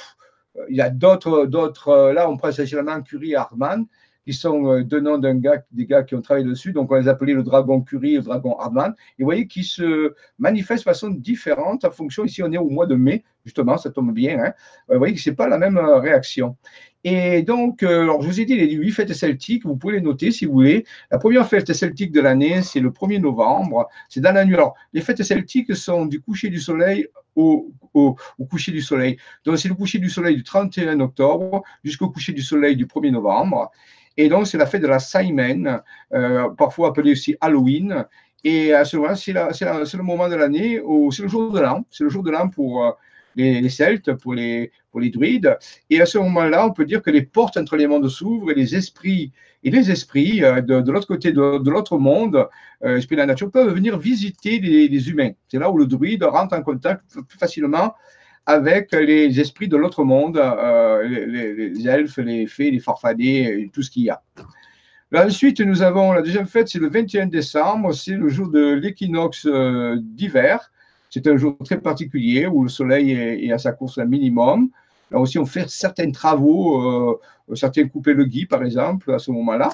il 0.68 0.76
y 0.76 0.80
a 0.80 0.90
d'autres, 0.90 1.46
d'autres. 1.46 1.88
Euh, 1.88 2.12
là, 2.12 2.28
on 2.28 2.36
prend 2.36 2.48
essentiellement 2.48 3.00
Curie 3.02 3.32
et 3.32 3.36
Hardman 3.36 3.86
qui 4.28 4.34
sont 4.34 4.70
euh, 4.70 4.84
deux 4.84 5.00
noms 5.00 5.16
d'un 5.16 5.36
gars, 5.36 5.62
des 5.72 5.86
gars 5.86 6.02
qui 6.02 6.14
ont 6.14 6.20
travaillé 6.20 6.46
dessus. 6.46 6.72
Donc, 6.72 6.92
on 6.92 6.96
les 6.96 7.08
appelait 7.08 7.32
le 7.32 7.42
dragon 7.42 7.80
Curie 7.80 8.14
et 8.14 8.16
le 8.16 8.22
dragon 8.22 8.58
Hardman. 8.58 8.94
Et 9.18 9.22
vous 9.22 9.26
voyez 9.26 9.46
qu'ils 9.46 9.64
se 9.64 10.12
manifestent 10.38 10.84
de 10.84 10.90
façon 10.90 11.08
différente 11.08 11.86
en 11.86 11.90
fonction. 11.90 12.24
Ici, 12.24 12.42
on 12.42 12.52
est 12.52 12.58
au 12.58 12.68
mois 12.68 12.84
de 12.84 12.94
mai, 12.94 13.24
justement, 13.46 13.78
ça 13.78 13.88
tombe 13.88 14.12
bien. 14.12 14.38
Hein. 14.38 14.52
Vous 14.90 14.98
voyez 14.98 15.14
que 15.14 15.20
ce 15.22 15.30
n'est 15.30 15.36
pas 15.36 15.48
la 15.48 15.56
même 15.56 15.78
réaction. 15.78 16.58
Et 17.04 17.42
donc, 17.42 17.82
euh, 17.82 18.02
alors 18.02 18.22
je 18.22 18.26
vous 18.26 18.40
ai 18.40 18.44
dit 18.44 18.56
les 18.56 18.72
huit 18.72 18.90
fêtes 18.90 19.12
celtiques, 19.14 19.64
vous 19.64 19.76
pouvez 19.76 19.94
les 19.94 20.00
noter 20.00 20.32
si 20.32 20.46
vous 20.46 20.52
voulez. 20.52 20.84
La 21.10 21.18
première 21.18 21.46
fête 21.46 21.72
celtique 21.72 22.10
de 22.10 22.20
l'année, 22.20 22.62
c'est 22.62 22.80
le 22.80 22.90
1er 22.90 23.20
novembre, 23.20 23.88
c'est 24.08 24.20
dans 24.20 24.32
la 24.32 24.44
nuit. 24.44 24.54
Alors, 24.54 24.74
les 24.92 25.00
fêtes 25.00 25.22
celtiques 25.22 25.74
sont 25.76 26.06
du 26.06 26.20
coucher 26.20 26.48
du 26.48 26.58
soleil 26.58 27.06
au, 27.36 27.70
au, 27.94 28.16
coucher 28.50 28.72
du 28.72 28.80
soleil. 28.80 29.16
Donc, 29.44 29.58
c'est 29.58 29.68
le 29.68 29.76
coucher 29.76 29.98
du 30.00 30.10
soleil 30.10 30.34
du 30.34 30.42
31 30.42 30.98
octobre 31.00 31.62
jusqu'au 31.84 32.08
coucher 32.08 32.32
du 32.32 32.42
soleil 32.42 32.74
du 32.74 32.86
1er 32.86 33.12
novembre. 33.12 33.70
Et 34.16 34.28
donc, 34.28 34.48
c'est 34.48 34.58
la 34.58 34.66
fête 34.66 34.82
de 34.82 34.88
la 34.88 34.98
Simon, 34.98 35.80
euh, 36.12 36.48
parfois 36.50 36.88
appelée 36.88 37.12
aussi 37.12 37.36
Halloween. 37.40 38.04
Et 38.42 38.72
à 38.72 38.84
ce 38.84 38.96
moment-là, 38.96 39.14
c'est 39.14 39.32
le 39.96 40.02
moment 40.02 40.28
de 40.28 40.34
l'année, 40.34 40.80
c'est 41.12 41.22
le 41.22 41.28
jour 41.28 41.52
de 41.52 41.60
l'an. 41.60 41.84
C'est 41.90 42.02
le 42.02 42.10
jour 42.10 42.24
de 42.24 42.32
l'an 42.32 42.48
pour, 42.48 42.96
euh, 43.38 43.60
les, 43.60 43.68
Celtes, 43.68 44.12
pour 44.14 44.34
les, 44.34 44.70
druides. 44.94 45.56
Et 45.90 46.00
à 46.00 46.06
ce 46.06 46.18
moment-là, 46.18 46.66
on 46.66 46.72
peut 46.72 46.84
dire 46.84 47.02
que 47.02 47.10
les 47.10 47.22
portes 47.22 47.56
entre 47.56 47.76
les 47.76 47.86
mondes 47.86 48.08
s'ouvrent 48.08 48.50
et 48.50 48.54
les 48.54 48.74
esprits 48.74 49.32
et 49.64 49.70
les 49.70 49.90
esprits 49.90 50.44
euh, 50.44 50.60
de, 50.60 50.90
l'autre 50.90 51.06
côté 51.06 51.32
de, 51.32 51.70
l'autre 51.70 51.98
monde, 51.98 52.48
euh, 52.84 52.96
esprits 52.96 53.16
de 53.16 53.20
la 53.20 53.26
nature, 53.26 53.50
peuvent 53.50 53.72
venir 53.72 53.98
visiter 53.98 54.58
les, 54.60 55.10
humains. 55.10 55.32
C'est 55.48 55.58
là 55.58 55.70
où 55.70 55.78
le 55.78 55.86
druide 55.86 56.22
rentre 56.24 56.54
en 56.54 56.62
contact 56.62 57.02
plus 57.28 57.38
facilement 57.38 57.94
avec 58.46 58.92
les 58.92 59.38
esprits 59.40 59.68
de 59.68 59.76
l'autre 59.76 60.04
monde, 60.04 60.38
euh, 60.38 61.02
les, 61.06 61.86
elfes, 61.86 62.16
les 62.18 62.46
fées, 62.46 62.70
les 62.70 62.80
farfadets, 62.80 63.68
tout 63.74 63.82
ce 63.82 63.90
qu'il 63.90 64.04
y 64.04 64.10
a. 64.10 64.22
ensuite, 65.14 65.60
nous 65.60 65.82
avons 65.82 66.12
la 66.12 66.22
deuxième 66.22 66.46
fête, 66.46 66.68
c'est 66.68 66.78
le 66.78 66.88
21 66.88 67.26
décembre, 67.26 67.92
c'est 67.92 68.14
le 68.14 68.28
jour 68.28 68.48
de 68.48 68.72
l'équinoxe 68.72 69.46
d'hiver. 69.98 70.70
C'est 71.10 71.26
un 71.26 71.36
jour 71.36 71.56
très 71.64 71.80
particulier 71.80 72.46
où 72.46 72.62
le 72.64 72.68
soleil 72.68 73.12
est, 73.12 73.52
à 73.52 73.58
sa 73.58 73.72
course 73.72 73.98
un 73.98 74.04
minimum. 74.04 74.70
Là 75.10 75.18
aussi, 75.18 75.38
on 75.38 75.46
fait 75.46 75.68
certains 75.68 76.10
travaux, 76.10 76.82
euh, 76.82 77.20
certains 77.54 77.88
couper 77.88 78.12
le 78.12 78.24
gui, 78.24 78.46
par 78.46 78.62
exemple, 78.62 79.12
à 79.12 79.18
ce 79.18 79.30
moment-là. 79.30 79.70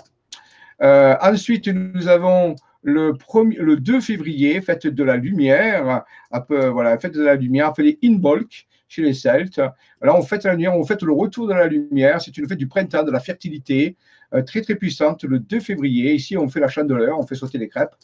Euh, 0.82 1.16
ensuite, 1.20 1.68
nous 1.68 2.08
avons 2.08 2.54
le, 2.82 3.14
premier, 3.14 3.56
le 3.56 3.76
2 3.76 4.00
février, 4.00 4.60
fête 4.60 4.86
de 4.86 5.04
la 5.04 5.16
lumière, 5.16 6.04
voilà, 6.48 6.98
fête 6.98 7.14
de 7.14 7.22
la 7.22 7.34
lumière, 7.34 7.68
appelée 7.68 7.98
Inbolk 8.04 8.66
chez 8.88 9.02
les 9.02 9.14
Celtes. 9.14 9.58
Là, 9.58 10.16
on 10.16 10.22
fête 10.22 10.44
la 10.44 10.52
lumière, 10.52 10.76
on 10.76 10.84
fête 10.84 11.02
le 11.02 11.12
retour 11.12 11.48
de 11.48 11.54
la 11.54 11.66
lumière. 11.66 12.20
C'est 12.20 12.36
une 12.36 12.48
fête 12.48 12.58
du 12.58 12.68
printemps, 12.68 13.02
de 13.02 13.10
la 13.10 13.20
fertilité, 13.20 13.96
euh, 14.34 14.42
très 14.42 14.60
très 14.60 14.74
puissante, 14.74 15.24
le 15.24 15.38
2 15.38 15.60
février. 15.60 16.14
Ici, 16.14 16.36
on 16.36 16.48
fait 16.48 16.60
la 16.60 16.68
chandeleur, 16.68 17.18
on 17.18 17.26
fait 17.26 17.34
sauter 17.34 17.58
les 17.58 17.68
crêpes. 17.68 17.94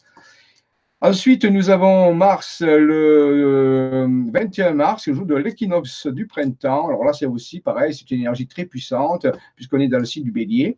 Ensuite, 1.03 1.45
nous 1.45 1.71
avons 1.71 2.13
mars, 2.13 2.61
le 2.61 4.07
21 4.31 4.67
euh, 4.67 4.73
mars, 4.75 5.07
le 5.07 5.15
jour 5.15 5.25
de 5.25 5.33
l'équinoxe 5.33 6.05
du 6.05 6.27
printemps. 6.27 6.89
Alors 6.89 7.03
là, 7.03 7.11
c'est 7.11 7.25
aussi 7.25 7.59
pareil, 7.59 7.91
c'est 7.91 8.11
une 8.11 8.19
énergie 8.19 8.45
très 8.45 8.65
puissante, 8.65 9.25
puisqu'on 9.55 9.79
est 9.79 9.87
dans 9.87 9.97
le 9.97 10.05
signe 10.05 10.23
du 10.23 10.31
bélier. 10.31 10.77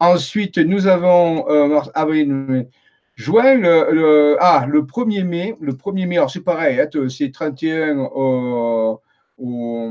Ensuite, 0.00 0.58
nous 0.58 0.88
avons 0.88 1.48
euh, 1.48 1.68
mars, 1.68 1.88
avril, 1.94 2.66
juin, 3.14 3.54
le, 3.54 4.36
ah, 4.40 4.66
le 4.68 4.82
1er 4.82 5.22
mai. 5.22 5.54
Le 5.60 5.72
1er 5.72 6.08
mai, 6.08 6.16
alors 6.16 6.32
c'est 6.32 6.40
pareil, 6.40 6.80
hein, 6.80 6.88
c'est 7.08 7.30
31 7.30 7.98
au, 8.12 9.00
au, 9.38 9.90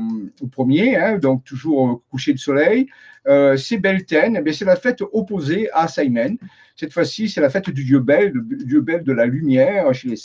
premier, 0.50 0.96
hein, 0.96 1.18
donc 1.18 1.44
toujours 1.44 1.78
au 1.78 1.96
coucher 2.10 2.32
du 2.32 2.38
soleil. 2.38 2.88
Euh, 3.26 3.56
c'est 3.56 3.78
Belten, 3.78 4.42
eh 4.44 4.52
c'est 4.52 4.64
la 4.64 4.76
fête 4.76 5.02
opposée 5.12 5.68
à 5.72 5.88
Simon. 5.88 6.36
Cette 6.76 6.92
fois-ci, 6.92 7.28
c'est 7.28 7.40
la 7.40 7.50
fête 7.50 7.70
du 7.70 7.84
dieu 7.84 8.00
Bel, 8.00 8.32
le 8.32 8.64
dieu 8.64 8.80
Bel 8.80 9.02
de 9.04 9.12
la 9.12 9.26
lumière 9.26 9.92
chez 9.94 10.08
les 10.08 10.16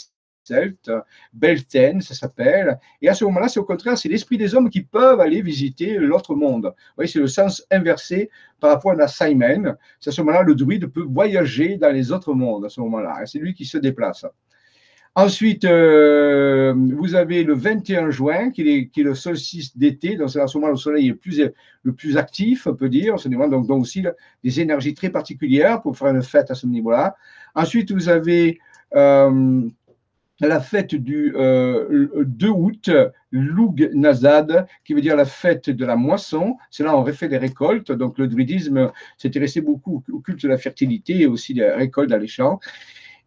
Celtes. 0.44 0.90
Belten, 1.32 2.00
ça 2.00 2.14
s'appelle. 2.14 2.78
Et 3.02 3.08
à 3.08 3.14
ce 3.14 3.24
moment-là, 3.24 3.48
c'est 3.48 3.60
au 3.60 3.64
contraire, 3.64 3.96
c'est 3.96 4.08
l'esprit 4.08 4.38
des 4.38 4.54
hommes 4.54 4.70
qui 4.70 4.82
peuvent 4.82 5.20
aller 5.20 5.42
visiter 5.42 5.96
l'autre 5.98 6.34
monde. 6.34 6.66
Vous 6.66 6.94
voyez, 6.96 7.10
c'est 7.10 7.20
le 7.20 7.26
sens 7.26 7.64
inversé 7.70 8.30
par 8.58 8.70
rapport 8.70 8.98
à 8.98 9.08
Simon. 9.08 9.76
C'est 10.00 10.10
à 10.10 10.12
ce 10.12 10.20
moment-là, 10.22 10.42
le 10.42 10.54
druide 10.54 10.86
peut 10.86 11.06
voyager 11.08 11.76
dans 11.76 11.92
les 11.92 12.10
autres 12.10 12.34
mondes, 12.34 12.64
à 12.64 12.68
ce 12.68 12.80
moment-là. 12.80 13.24
C'est 13.26 13.38
lui 13.38 13.54
qui 13.54 13.64
se 13.64 13.78
déplace. 13.78 14.24
Ensuite, 15.16 15.64
euh, 15.64 16.72
vous 16.76 17.16
avez 17.16 17.42
le 17.42 17.54
21 17.54 18.10
juin, 18.10 18.50
qui 18.50 18.62
est, 18.96 19.02
le 19.02 19.14
solstice 19.16 19.76
d'été. 19.76 20.16
Donc, 20.16 20.30
c'est 20.30 20.40
à 20.40 20.46
ce 20.46 20.56
moment 20.56 20.70
le 20.70 20.76
soleil 20.76 21.08
est 21.08 21.52
le 21.82 21.92
plus, 21.92 22.16
actif, 22.16 22.68
on 22.68 22.74
peut 22.74 22.88
dire. 22.88 23.16
Donc, 23.16 23.66
donc 23.66 23.80
aussi 23.80 24.04
des 24.44 24.60
énergies 24.60 24.94
très 24.94 25.10
particulières 25.10 25.82
pour 25.82 25.98
faire 25.98 26.08
une 26.08 26.22
fête 26.22 26.52
à 26.52 26.54
ce 26.54 26.66
niveau-là. 26.66 27.16
Ensuite, 27.56 27.90
vous 27.90 28.08
avez 28.08 28.60
euh, 28.94 29.62
la 30.40 30.60
fête 30.60 30.94
du 30.94 31.32
2 31.32 31.36
euh, 31.36 32.48
août, 32.50 32.90
Lug 33.32 33.90
Nazad, 33.92 34.68
qui 34.84 34.94
veut 34.94 35.00
dire 35.00 35.16
la 35.16 35.24
fête 35.24 35.70
de 35.70 35.84
la 35.84 35.96
moisson. 35.96 36.56
C'est 36.70 36.84
là 36.84 36.94
où 36.94 36.98
on 36.98 37.02
refait 37.02 37.26
les 37.26 37.38
récoltes. 37.38 37.90
Donc, 37.90 38.16
le 38.16 38.28
druidisme 38.28 38.92
s'intéressait 39.18 39.60
beaucoup 39.60 40.04
au 40.12 40.20
culte 40.20 40.42
de 40.42 40.48
la 40.48 40.56
fertilité 40.56 41.22
et 41.22 41.26
aussi 41.26 41.52
des 41.52 41.68
récoltes 41.68 42.10
dans 42.10 42.16
les 42.16 42.28
champs. 42.28 42.60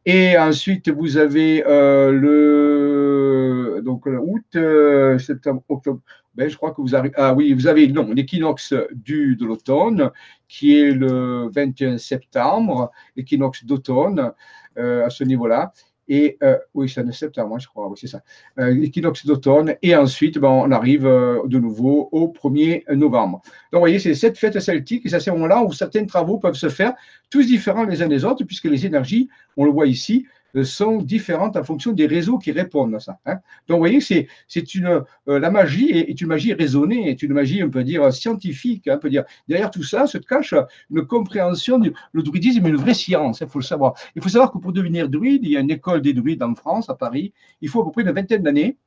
Et 0.05 0.37
ensuite, 0.37 0.89
vous 0.89 1.17
avez 1.17 1.63
euh, 1.65 2.11
le 2.11 3.81
donc 3.85 4.05
août, 4.05 4.43
euh, 4.55 5.17
septembre, 5.17 5.63
octobre. 5.69 6.01
Ben, 6.35 6.49
je 6.49 6.57
crois 6.57 6.71
que 6.73 6.81
vous 6.81 6.95
avez 6.95 7.11
ah 7.15 7.33
oui, 7.33 7.53
vous 7.53 7.67
avez 7.67 7.87
non 7.87 8.11
l'équinoxe 8.11 8.73
du 8.91 9.35
de 9.35 9.45
l'automne 9.45 10.11
qui 10.47 10.77
est 10.77 10.91
le 10.91 11.49
21 11.53 11.97
septembre, 11.97 12.91
l'équinoxe 13.15 13.65
d'automne 13.65 14.33
euh, 14.77 15.05
à 15.05 15.09
ce 15.09 15.23
niveau-là. 15.23 15.71
Et 16.07 16.37
euh, 16.43 16.57
oui, 16.73 16.89
c'est 16.89 17.01
en 17.01 17.11
septembre, 17.11 17.57
je 17.59 17.67
crois, 17.67 17.87
oui, 17.87 17.97
c'est 17.99 18.07
ça. 18.07 18.21
Euh, 18.59 18.87
d'automne. 19.25 19.75
Et 19.81 19.95
ensuite, 19.95 20.37
bon, 20.37 20.63
on 20.63 20.71
arrive 20.71 21.05
euh, 21.05 21.39
de 21.45 21.57
nouveau 21.57 22.09
au 22.11 22.27
1er 22.27 22.93
novembre. 22.93 23.41
Donc, 23.71 23.73
vous 23.73 23.79
voyez, 23.79 23.99
c'est 23.99 24.13
cette 24.13 24.37
fête 24.37 24.59
celtique, 24.59 25.05
et 25.05 25.09
c'est 25.09 25.15
à 25.15 25.19
ce 25.19 25.31
moment-là 25.31 25.63
où 25.63 25.71
certains 25.71 26.05
travaux 26.05 26.37
peuvent 26.37 26.55
se 26.55 26.69
faire, 26.69 26.93
tous 27.29 27.45
différents 27.45 27.85
les 27.85 28.01
uns 28.01 28.07
des 28.07 28.25
autres, 28.25 28.43
puisque 28.43 28.65
les 28.65 28.85
énergies, 28.85 29.29
on 29.55 29.65
le 29.65 29.71
voit 29.71 29.87
ici, 29.87 30.25
sont 30.61 30.97
différentes 30.97 31.57
en 31.57 31.63
fonction 31.63 31.93
des 31.93 32.05
réseaux 32.05 32.37
qui 32.37 32.51
répondent 32.51 32.93
à 32.93 32.99
ça. 32.99 33.17
Hein. 33.25 33.37
Donc, 33.67 33.77
vous 33.77 33.79
voyez, 33.79 34.01
c'est, 34.01 34.27
c'est 34.47 34.75
une, 34.75 35.03
euh, 35.27 35.39
la 35.39 35.49
magie 35.49 35.89
est, 35.89 36.21
une 36.21 36.27
magie 36.27 36.53
raisonnée, 36.53 37.09
est 37.09 37.23
une 37.23 37.33
magie, 37.33 37.63
on 37.63 37.71
peut 37.71 37.83
dire, 37.83 38.13
scientifique. 38.13 38.87
Hein, 38.87 38.95
on 38.97 38.99
peut 38.99 39.09
dire, 39.09 39.23
derrière 39.47 39.71
tout 39.71 39.83
ça 39.83 40.05
se 40.05 40.19
cache 40.19 40.53
une 40.91 41.05
compréhension 41.05 41.79
du 41.79 41.93
le 42.11 42.21
druidisme, 42.21 42.67
une 42.67 42.75
vraie 42.75 42.93
science, 42.93 43.41
il 43.41 43.47
faut 43.47 43.59
le 43.59 43.63
savoir. 43.63 43.93
Il 44.15 44.21
faut 44.21 44.29
savoir 44.29 44.51
que 44.51 44.59
pour 44.59 44.73
devenir 44.73 45.09
druide, 45.09 45.41
il 45.43 45.51
y 45.51 45.57
a 45.57 45.59
une 45.59 45.71
école 45.71 46.01
des 46.01 46.13
druides 46.13 46.43
en 46.43 46.53
France, 46.53 46.89
à 46.89 46.95
Paris, 46.95 47.33
il 47.61 47.69
faut 47.69 47.81
à 47.81 47.85
peu 47.85 47.91
près 47.91 48.03
une 48.03 48.11
vingtaine 48.11 48.43
d'années. 48.43 48.77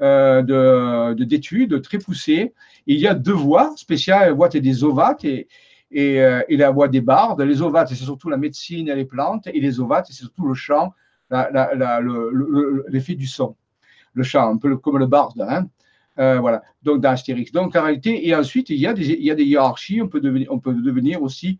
Euh, 0.00 0.42
de, 0.42 1.24
d'études 1.24 1.82
très 1.82 1.98
poussées. 1.98 2.54
il 2.86 3.00
y 3.00 3.08
a 3.08 3.14
deux 3.14 3.32
voies 3.32 3.72
spéciales, 3.76 4.28
la 4.28 4.32
voie 4.32 4.48
des 4.48 4.84
ovates 4.84 5.24
et, 5.24 5.48
et, 5.90 6.22
et, 6.48 6.56
la 6.56 6.70
voie 6.70 6.86
des 6.86 7.00
bardes. 7.00 7.40
Les 7.40 7.62
ovates, 7.62 7.88
c'est 7.88 7.96
surtout 7.96 8.28
la 8.28 8.36
médecine 8.36 8.88
et 8.88 8.94
les 8.94 9.04
plantes, 9.04 9.48
et 9.48 9.58
les 9.58 9.80
ovates, 9.80 10.06
c'est 10.06 10.12
surtout 10.12 10.46
le 10.46 10.54
chant, 10.54 10.94
l'effet 11.30 13.14
du 13.14 13.26
son, 13.26 13.56
le 14.14 14.22
chant, 14.22 14.50
un 14.50 14.56
peu 14.56 14.76
comme 14.76 14.98
le 14.98 15.06
barde. 15.06 15.40
Hein. 15.40 15.68
Euh, 16.18 16.40
voilà, 16.40 16.62
donc 16.82 17.00
dans 17.00 17.10
Astérix. 17.10 17.52
Donc 17.52 17.76
en 17.76 17.82
réalité, 17.82 18.26
et 18.26 18.34
ensuite, 18.34 18.70
il 18.70 18.76
y 18.76 18.86
a 18.86 18.92
des, 18.92 19.44
hiérarchies, 19.44 20.02
on 20.02 20.08
peut, 20.08 20.20
devenir, 20.20 21.22
aussi 21.22 21.58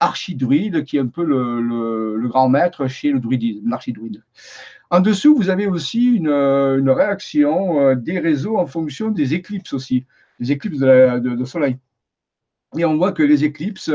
archidruide, 0.00 0.84
qui 0.84 0.98
est 0.98 1.00
un 1.00 1.06
peu 1.06 1.24
le, 1.24 2.28
grand 2.28 2.48
maître 2.48 2.86
chez 2.86 3.12
le 3.12 3.20
druidisme, 3.20 3.68
l'archidruide. 3.68 4.22
En 4.90 5.00
dessous, 5.00 5.34
vous 5.34 5.48
avez 5.48 5.66
aussi 5.66 6.16
une, 6.16 6.28
réaction 6.90 7.80
euh, 7.80 7.94
des 7.94 8.18
réseaux 8.18 8.58
en 8.58 8.66
fonction 8.66 9.10
des 9.10 9.34
éclipses 9.34 9.72
aussi, 9.72 10.04
des 10.38 10.52
éclipses 10.52 10.80
de 10.80 11.44
soleil. 11.44 11.78
Et 12.76 12.84
on 12.84 12.96
voit 12.96 13.12
que 13.12 13.22
les 13.22 13.44
éclipses 13.44 13.90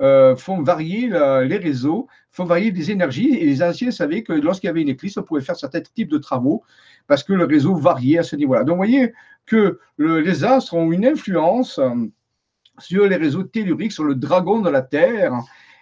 euh, 0.00 0.36
font 0.36 0.62
varier 0.62 1.08
les 1.08 1.56
réseaux, 1.56 2.08
font 2.30 2.44
varier 2.44 2.70
les 2.70 2.90
énergies. 2.90 3.36
Et 3.38 3.46
les 3.46 3.62
anciens 3.62 3.90
savaient 3.90 4.22
que 4.22 4.32
lorsqu'il 4.32 4.68
y 4.68 4.70
avait 4.70 4.82
une 4.82 4.88
éclipse, 4.88 5.16
on 5.16 5.22
pouvait 5.22 5.40
faire 5.40 5.56
certains 5.56 5.80
types 5.80 6.10
de 6.10 6.18
travaux 6.18 6.62
parce 7.06 7.22
que 7.22 7.32
le 7.32 7.44
réseau 7.44 7.74
variait 7.74 8.18
à 8.18 8.22
ce 8.22 8.36
niveau-là. 8.36 8.64
Donc, 8.64 8.74
vous 8.74 8.78
voyez 8.78 9.12
que 9.46 9.78
les 9.98 10.44
astres 10.44 10.74
ont 10.74 10.90
une 10.90 11.06
influence 11.06 11.78
euh, 11.78 11.90
sur 12.78 13.06
les 13.06 13.16
réseaux 13.16 13.44
telluriques, 13.44 13.92
sur 13.92 14.04
le 14.04 14.14
dragon 14.14 14.60
de 14.60 14.70
la 14.70 14.82
Terre 14.82 15.32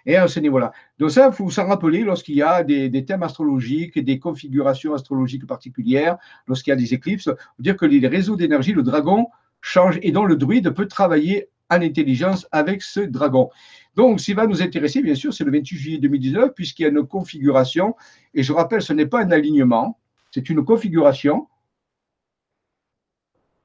et 0.05 0.17
à 0.17 0.27
ce 0.27 0.39
niveau-là. 0.39 0.73
Donc 0.99 1.11
ça, 1.11 1.27
il 1.27 1.33
faut 1.33 1.49
s'en 1.49 1.65
rappeler 1.67 2.03
lorsqu'il 2.03 2.35
y 2.35 2.41
a 2.41 2.61
des, 2.63 2.89
des, 2.89 3.05
thèmes 3.05 3.23
astrologiques, 3.23 3.97
des 3.97 4.19
configurations 4.19 4.93
astrologiques 4.93 5.47
particulières, 5.47 6.17
lorsqu'il 6.45 6.71
y 6.71 6.73
a 6.73 6.77
des 6.77 6.93
éclipses, 6.93 7.29
dire 7.57 7.77
que 7.77 7.85
les 7.85 8.05
réseaux 8.05 8.35
d'énergie, 8.35 8.73
le 8.73 8.83
dragon 8.83 9.27
change 9.61 9.97
et 10.01 10.11
dont 10.11 10.25
le 10.25 10.35
druide 10.35 10.71
peut 10.71 10.87
travailler 10.87 11.47
en 11.77 11.81
intelligence 11.81 12.47
avec 12.51 12.81
ce 12.81 13.01
dragon. 13.01 13.49
Donc, 13.95 14.19
ce 14.19 14.25
qui 14.25 14.33
va 14.33 14.47
nous 14.47 14.61
intéresser, 14.61 15.01
bien 15.01 15.15
sûr, 15.15 15.33
c'est 15.33 15.43
le 15.43 15.51
28 15.51 15.77
juillet 15.77 15.97
2019, 15.99 16.53
puisqu'il 16.55 16.83
y 16.83 16.85
a 16.85 16.89
une 16.89 17.05
configuration. 17.05 17.95
Et 18.33 18.41
je 18.43 18.51
rappelle, 18.51 18.81
ce 18.81 18.93
n'est 18.93 19.05
pas 19.05 19.23
un 19.23 19.31
alignement, 19.31 19.99
c'est 20.31 20.49
une 20.49 20.63
configuration 20.65 21.47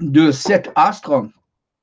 de 0.00 0.30
sept 0.30 0.70
astres. 0.74 1.28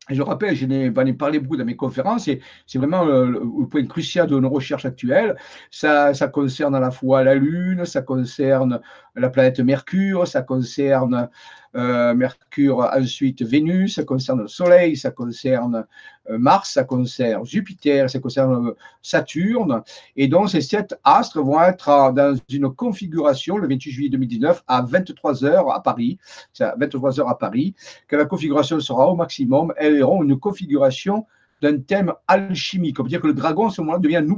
Je 0.08 0.22
rappelle, 0.22 0.56
je 0.56 0.68
n'ai 0.68 0.92
parlé 1.14 1.40
beaucoup 1.40 1.58
dans 1.58 1.66
mes 1.66 1.76
conférences, 1.76 2.28
et 2.28 2.40
c'est 2.68 2.78
vraiment 2.78 3.04
le, 3.06 3.68
point 3.68 3.84
crucial 3.88 4.28
de 4.28 4.38
nos 4.38 4.50
recherches 4.50 4.86
actuelles. 4.86 5.36
Ça, 5.72 6.14
concerne 6.32 6.76
à 6.76 6.80
la 6.80 6.92
fois 6.92 7.24
la 7.24 7.34
Lune, 7.34 7.86
ça 7.86 8.04
concerne 8.04 8.80
la 9.16 9.30
planète 9.32 9.60
Mercure, 9.60 10.28
ça 10.28 10.44
concerne 10.44 11.16
euh, 11.16 11.28
Mercure, 11.76 12.80
ensuite 12.80 13.42
Vénus, 13.42 13.96
ça 13.96 14.04
concerne 14.04 14.42
le 14.42 14.48
Soleil, 14.48 14.96
ça 14.96 15.12
concerne 15.12 15.86
euh, 16.30 16.38
Mars, 16.38 16.72
ça 16.72 16.84
concerne 16.84 17.46
Jupiter, 17.46 18.10
ça 18.10 18.20
concerne 18.20 18.68
euh, 18.68 18.76
Saturne. 19.02 19.84
Et 20.16 20.28
donc, 20.28 20.50
ces 20.50 20.62
sept 20.62 20.96
astres 21.04 21.42
vont 21.42 21.62
être 21.62 22.14
dans 22.14 22.38
une 22.50 22.70
configuration 22.70 23.58
le 23.58 23.68
28 23.68 23.92
juillet 23.92 24.10
2019 24.10 24.64
à 24.68 24.84
23h 24.84 25.74
à 25.74 25.80
Paris. 25.82 26.18
À 26.60 26.76
23h 26.78 27.30
à 27.30 27.36
Paris. 27.36 27.76
Que 28.08 28.16
la 28.16 28.26
configuration 28.26 28.80
sera 28.80 29.08
au 29.10 29.16
maximum. 29.16 29.74
Elles 29.78 30.02
auront 30.04 30.24
une 30.24 30.40
configuration 30.40 31.26
d'un 31.62 31.80
thème 31.80 32.14
alchimique. 32.28 33.00
On 33.00 33.04
peut 33.04 33.10
dire 33.10 33.22
que 33.22 33.28
le 33.28 33.34
dragon, 33.34 33.68
à 33.68 33.70
ce 33.70 33.82
moment-là, 33.82 34.00
devient 34.00 34.18
un 34.18 34.30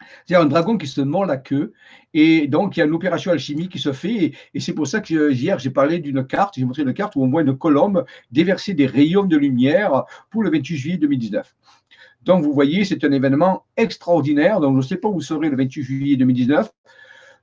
Ouroboros 0.00 0.10
c'est 0.26 0.36
un 0.36 0.46
dragon 0.46 0.78
qui 0.78 0.86
se 0.86 1.00
mord 1.00 1.26
la 1.26 1.36
queue. 1.36 1.72
Et 2.14 2.48
donc, 2.48 2.76
il 2.76 2.80
y 2.80 2.82
a 2.82 2.86
une 2.86 2.94
opération 2.94 3.32
alchimique 3.32 3.72
qui 3.72 3.78
se 3.78 3.92
fait. 3.92 4.32
Et, 4.54 4.60
c'est 4.60 4.72
pour 4.72 4.86
ça 4.86 5.00
que 5.00 5.32
hier, 5.32 5.58
j'ai 5.58 5.70
parlé 5.70 5.98
d'une 5.98 6.26
carte, 6.26 6.54
j'ai 6.56 6.64
montré 6.64 6.82
une 6.82 6.94
carte 6.94 7.16
où 7.16 7.22
on 7.22 7.30
voit 7.30 7.42
une 7.42 7.56
colombe 7.56 8.04
déverser 8.30 8.74
des 8.74 8.86
rayons 8.86 9.24
de 9.24 9.36
lumière 9.36 10.04
pour 10.30 10.42
le 10.42 10.50
28 10.50 10.76
juillet 10.76 10.96
2019. 10.96 11.54
Donc, 12.22 12.44
vous 12.44 12.52
voyez, 12.52 12.84
c'est 12.84 13.02
un 13.04 13.12
événement 13.12 13.64
extraordinaire. 13.76 14.60
Donc, 14.60 14.72
je 14.74 14.78
ne 14.78 14.82
sais 14.82 14.96
pas 14.96 15.08
où 15.08 15.14
vous 15.14 15.20
serez 15.20 15.48
le 15.48 15.56
28 15.56 15.82
juillet 15.82 16.16
2019 16.16 16.70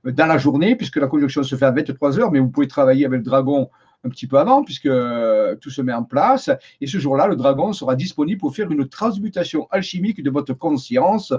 euh, 0.06 0.12
dans 0.12 0.26
la 0.26 0.38
journée, 0.38 0.76
puisque 0.76 0.96
la 0.96 1.08
conjonction 1.08 1.42
se 1.42 1.56
fait 1.56 1.64
à 1.64 1.72
23 1.72 2.20
heures, 2.20 2.30
mais 2.30 2.38
vous 2.38 2.50
pouvez 2.50 2.68
travailler 2.68 3.04
avec 3.04 3.18
le 3.18 3.24
dragon 3.24 3.70
un 4.04 4.10
petit 4.10 4.28
peu 4.28 4.38
avant, 4.38 4.62
puisque 4.62 4.86
euh, 4.86 5.56
tout 5.56 5.70
se 5.70 5.82
met 5.82 5.92
en 5.92 6.04
place. 6.04 6.50
Et 6.80 6.86
ce 6.86 6.98
jour-là, 6.98 7.26
le 7.26 7.34
dragon 7.34 7.72
sera 7.72 7.96
disponible 7.96 8.38
pour 8.40 8.54
faire 8.54 8.70
une 8.70 8.88
transmutation 8.88 9.66
alchimique 9.72 10.22
de 10.22 10.30
votre 10.30 10.54
conscience 10.54 11.32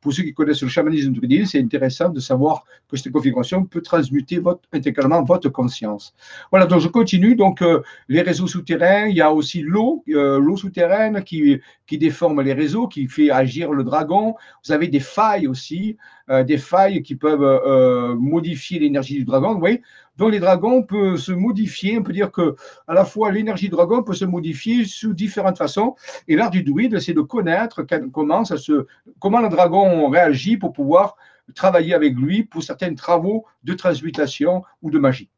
pour 0.00 0.12
ceux 0.12 0.22
qui 0.22 0.32
connaissent 0.32 0.62
le 0.62 0.68
chamanisme 0.68 1.12
druidisme, 1.12 1.46
c'est 1.46 1.60
intéressant 1.60 2.08
de 2.08 2.20
savoir 2.20 2.64
que 2.88 2.96
cette 2.96 3.12
configuration 3.12 3.64
peut 3.64 3.82
transmuter 3.82 4.40
intégralement 4.72 5.22
votre 5.22 5.48
conscience. 5.48 6.14
Voilà, 6.50 6.66
donc 6.66 6.80
je 6.80 6.88
continue. 6.88 7.34
Donc, 7.34 7.62
euh, 7.62 7.82
les 8.08 8.22
réseaux 8.22 8.46
souterrains, 8.46 9.06
il 9.06 9.16
y 9.16 9.20
a 9.20 9.32
aussi 9.32 9.60
l'eau, 9.60 10.04
euh, 10.08 10.38
l'eau 10.38 10.56
souterraine 10.56 11.22
qui, 11.24 11.60
qui 11.86 11.98
déforme 11.98 12.42
les 12.42 12.52
réseaux, 12.52 12.86
qui 12.86 13.06
fait 13.08 13.30
agir 13.30 13.72
le 13.72 13.84
dragon. 13.84 14.34
Vous 14.64 14.72
avez 14.72 14.88
des 14.88 15.00
failles 15.00 15.48
aussi, 15.48 15.96
euh, 16.30 16.44
des 16.44 16.58
failles 16.58 17.02
qui 17.02 17.16
peuvent 17.16 18.16
modifier 18.16 18.78
l'énergie 18.78 19.14
du 19.14 19.24
dragon. 19.24 19.54
Vous 19.54 19.60
voyez 19.60 19.82
donc 20.18 20.32
les 20.32 20.40
dragons 20.40 20.82
peuvent 20.82 21.16
se 21.16 21.32
modifier. 21.32 21.98
On 21.98 22.02
peut 22.02 22.12
dire 22.12 22.32
que 22.32 22.56
à 22.88 22.92
la 22.92 23.04
fois 23.04 23.30
l'énergie 23.30 23.66
du 23.66 23.70
dragon 23.70 24.02
peut 24.02 24.14
se 24.14 24.24
modifier 24.24 24.84
sous 24.84 25.14
différentes 25.14 25.56
façons. 25.56 25.94
Et 26.26 26.34
l'art 26.34 26.50
du 26.50 26.64
druide, 26.64 26.98
c'est 26.98 27.14
de 27.14 27.20
connaître 27.20 27.86
comment, 28.12 28.44
ça 28.44 28.58
se, 28.58 28.86
comment 29.20 29.40
le 29.40 29.48
dragon 29.48 30.10
réagit 30.10 30.56
pour 30.56 30.72
pouvoir 30.72 31.16
travailler 31.54 31.94
avec 31.94 32.14
lui 32.16 32.42
pour 32.42 32.62
certains 32.62 32.94
travaux 32.94 33.46
de 33.62 33.74
transmutation 33.74 34.62
ou 34.82 34.90
de 34.90 34.98
magie. 34.98 35.30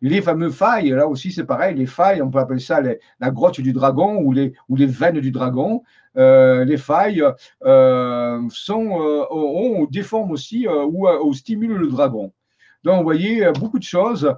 Les 0.00 0.20
fameuses 0.20 0.54
failles, 0.54 0.90
là 0.90 1.06
aussi 1.06 1.30
c'est 1.30 1.44
pareil, 1.44 1.76
les 1.76 1.86
failles, 1.86 2.20
on 2.20 2.30
peut 2.30 2.38
appeler 2.38 2.60
ça 2.60 2.80
la 2.82 3.30
grotte 3.30 3.60
du 3.60 3.72
dragon 3.72 4.16
ou 4.16 4.32
les, 4.32 4.52
ou 4.68 4.76
les 4.76 4.86
veines 4.86 5.20
du 5.20 5.30
dragon. 5.30 5.82
Euh, 6.16 6.64
les 6.64 6.76
failles 6.76 7.24
euh, 7.64 8.40
sont, 8.50 9.00
euh, 9.00 9.24
on, 9.30 9.88
aussi 10.30 10.66
ou, 10.68 11.08
ou 11.08 11.34
stimulent 11.34 11.76
le 11.78 11.88
dragon. 11.88 12.32
Donc, 12.84 12.98
vous 12.98 13.04
voyez, 13.04 13.50
beaucoup 13.58 13.78
de 13.78 13.84
choses. 13.84 14.34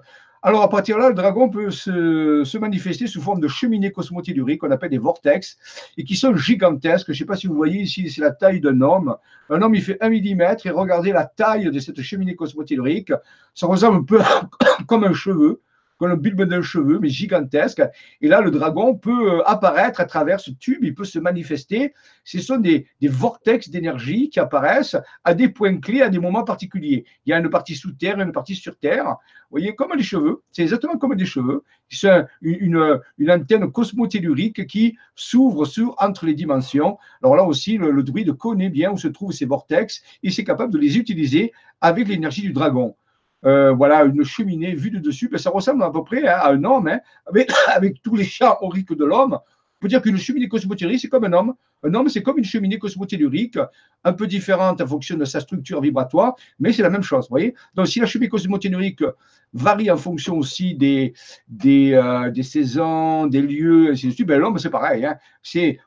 Alors, 0.46 0.62
à 0.62 0.68
partir 0.68 0.96
de 0.96 1.02
là, 1.02 1.08
le 1.08 1.14
dragon 1.14 1.48
peut 1.48 1.72
se, 1.72 2.58
manifester 2.58 3.08
sous 3.08 3.20
forme 3.20 3.40
de 3.40 3.48
cheminées 3.48 3.90
cosmotelluriques 3.90 4.60
qu'on 4.60 4.70
appelle 4.70 4.90
des 4.90 4.98
vortex 4.98 5.58
et 5.96 6.04
qui 6.04 6.14
sont 6.14 6.36
gigantesques. 6.36 7.06
Je 7.08 7.12
ne 7.12 7.16
sais 7.16 7.24
pas 7.24 7.34
si 7.34 7.48
vous 7.48 7.56
voyez 7.56 7.80
ici, 7.80 8.08
c'est 8.10 8.20
la 8.20 8.30
taille 8.30 8.60
d'un 8.60 8.80
homme. 8.80 9.16
Un 9.50 9.60
homme, 9.60 9.74
il 9.74 9.82
fait 9.82 9.98
un 10.00 10.08
millimètre 10.08 10.64
et 10.66 10.70
regardez 10.70 11.10
la 11.10 11.24
taille 11.24 11.70
de 11.70 11.80
cette 11.80 12.00
cheminée 12.00 12.36
cosmotellurique. 12.36 13.12
Ça 13.54 13.66
ressemble 13.66 13.98
un 13.98 14.04
peu 14.04 14.20
comme 14.86 15.02
un 15.02 15.14
cheveu 15.14 15.62
comme 15.98 16.10
le 16.10 16.16
bulbe 16.16 16.42
d'un 16.42 16.62
cheveu, 16.62 16.98
mais 16.98 17.08
gigantesque. 17.08 17.82
Et 18.20 18.28
là, 18.28 18.40
le 18.40 18.50
dragon 18.50 18.94
peut 18.94 19.34
euh, 19.34 19.42
apparaître 19.46 20.00
à 20.00 20.04
travers 20.04 20.40
ce 20.40 20.50
tube, 20.50 20.82
il 20.82 20.94
peut 20.94 21.04
se 21.04 21.18
manifester. 21.18 21.94
Ce 22.24 22.40
sont 22.40 22.58
des, 22.58 22.86
vortex 23.02 23.70
d'énergie 23.70 24.28
qui 24.28 24.40
apparaissent 24.40 24.96
à 25.24 25.34
des 25.34 25.48
points 25.48 25.78
clés, 25.78 26.02
à 26.02 26.08
des 26.08 26.18
moments 26.18 26.44
particuliers. 26.44 27.04
Il 27.24 27.30
y 27.30 27.32
a 27.32 27.38
une 27.38 27.50
partie 27.50 27.74
sous 27.74 27.92
terre 27.92 28.20
une 28.20 28.32
partie 28.32 28.54
sur 28.54 28.76
terre. 28.76 29.04
Vous 29.04 29.58
voyez, 29.58 29.74
comme 29.74 29.92
les 29.96 30.02
cheveux, 30.02 30.42
c'est 30.50 30.62
exactement 30.62 30.98
comme 30.98 31.14
des 31.14 31.26
cheveux. 31.26 31.62
C'est 31.88 32.24
une, 32.42 33.00
antenne 33.28 33.70
cosmotellurique 33.70 34.66
qui 34.66 34.96
s'ouvre 35.14 35.68
entre 35.98 36.26
les 36.26 36.34
dimensions. 36.34 36.98
Alors 37.22 37.36
là 37.36 37.44
aussi, 37.44 37.78
le, 37.78 37.90
le 37.90 38.02
druide 38.02 38.32
connaît 38.32 38.70
bien 38.70 38.90
où 38.90 38.98
se 38.98 39.08
trouvent 39.08 39.32
ces 39.32 39.46
vortex 39.46 40.02
et 40.22 40.30
c'est 40.30 40.44
capable 40.44 40.72
de 40.72 40.78
les 40.78 40.98
utiliser 40.98 41.52
avec 41.80 42.08
l'énergie 42.08 42.42
du 42.42 42.52
dragon. 42.52 42.96
Euh, 43.44 43.72
voilà, 43.72 44.04
une 44.04 44.24
cheminée 44.24 44.74
vue 44.74 44.90
de 44.90 44.98
dessus, 44.98 45.28
ben, 45.28 45.38
ça 45.38 45.50
ressemble 45.50 45.82
à 45.82 45.90
peu 45.90 46.02
près 46.02 46.26
hein, 46.26 46.38
à 46.40 46.52
un 46.52 46.64
homme, 46.64 46.88
hein, 46.88 47.00
avec, 47.26 47.50
tous 48.02 48.16
les 48.16 48.24
chats 48.24 48.62
auriques 48.62 48.92
de 48.92 49.04
l'homme. 49.04 49.34
On 49.34 49.78
peut 49.80 49.88
dire 49.88 50.00
qu'une 50.00 50.16
cheminée 50.16 50.48
cosmotellurique, 50.48 51.00
c'est 51.00 51.08
comme 51.08 51.24
un 51.24 51.32
homme. 51.34 51.54
Un 51.82 51.92
homme, 51.92 52.08
c'est 52.08 52.22
comme 52.22 52.38
une 52.38 52.44
cheminée 52.44 52.78
cosmotellurique, 52.78 53.58
un 54.04 54.12
peu 54.14 54.26
différente 54.26 54.80
en 54.80 54.86
fonction 54.86 55.18
de 55.18 55.26
sa 55.26 55.40
structure 55.40 55.82
vibratoire, 55.82 56.34
mais 56.58 56.72
c'est 56.72 56.82
la 56.82 56.88
même 56.88 57.02
chose, 57.02 57.26
vous 57.26 57.30
voyez 57.34 57.54
Donc, 57.74 57.86
si 57.86 58.00
la 58.00 58.06
cheminée 58.06 58.30
cosmotellurique 58.30 59.02
varie 59.52 59.90
en 59.90 59.98
fonction 59.98 60.38
aussi 60.38 60.74
des, 60.74 61.12
euh, 61.66 62.42
saisons, 62.42 63.26
des 63.26 63.42
lieux, 63.42 63.90
ainsi 63.90 64.24
ben, 64.24 64.40
l'homme, 64.40 64.58
c'est 64.58 64.70
pareil. 64.70 65.04
Hein. 65.04 65.18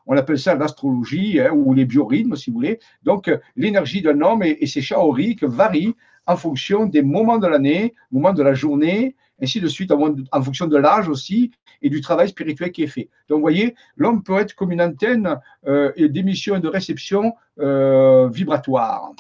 on 0.06 0.16
appelle 0.16 0.40
ça 0.40 0.54
l'astrologie 0.54 1.42
ou 1.52 1.74
les 1.74 1.86
biorhythmes, 1.86 2.36
si 2.36 2.52
vous 2.52 2.58
voulez. 2.58 2.80
Donc, 3.02 3.32
l'énergie 3.56 4.04
d'un 4.04 4.22
homme 4.22 4.44
et, 4.44 4.58
et 4.62 4.68
ses 4.68 4.82
chaoriques 4.82 5.44
varient 5.44 5.96
en 6.30 6.38
fonction 6.38 6.86
des 6.86 7.02
moments 7.02 7.40
de 7.40 7.48
l'année, 7.48 7.96
moments 8.12 8.34
de 8.34 8.44
la 8.44 8.54
journée, 8.54 9.16
ainsi 9.42 9.60
de 9.60 9.68
suite, 9.68 9.92
en 9.92 10.42
fonction 10.44 10.68
de 10.68 10.78
l'âge 10.78 11.10
aussi 11.10 11.52
et 11.82 11.90
du 11.90 12.02
travail 12.02 12.30
spirituel 12.30 12.72
qui 12.72 12.84
est 12.84 12.88
fait. 12.88 13.10
Donc, 13.28 13.38
vous 13.38 13.42
voyez, 13.42 13.74
l'homme 13.98 14.22
peut 14.22 14.38
être 14.38 14.54
comme 14.54 14.72
une 14.72 14.82
antenne 14.82 15.40
euh, 15.68 15.92
d'émission 15.98 16.56
et 16.56 16.60
de 16.60 16.68
réception 16.68 17.34
euh, 17.60 18.30
vibratoire. 18.30 19.12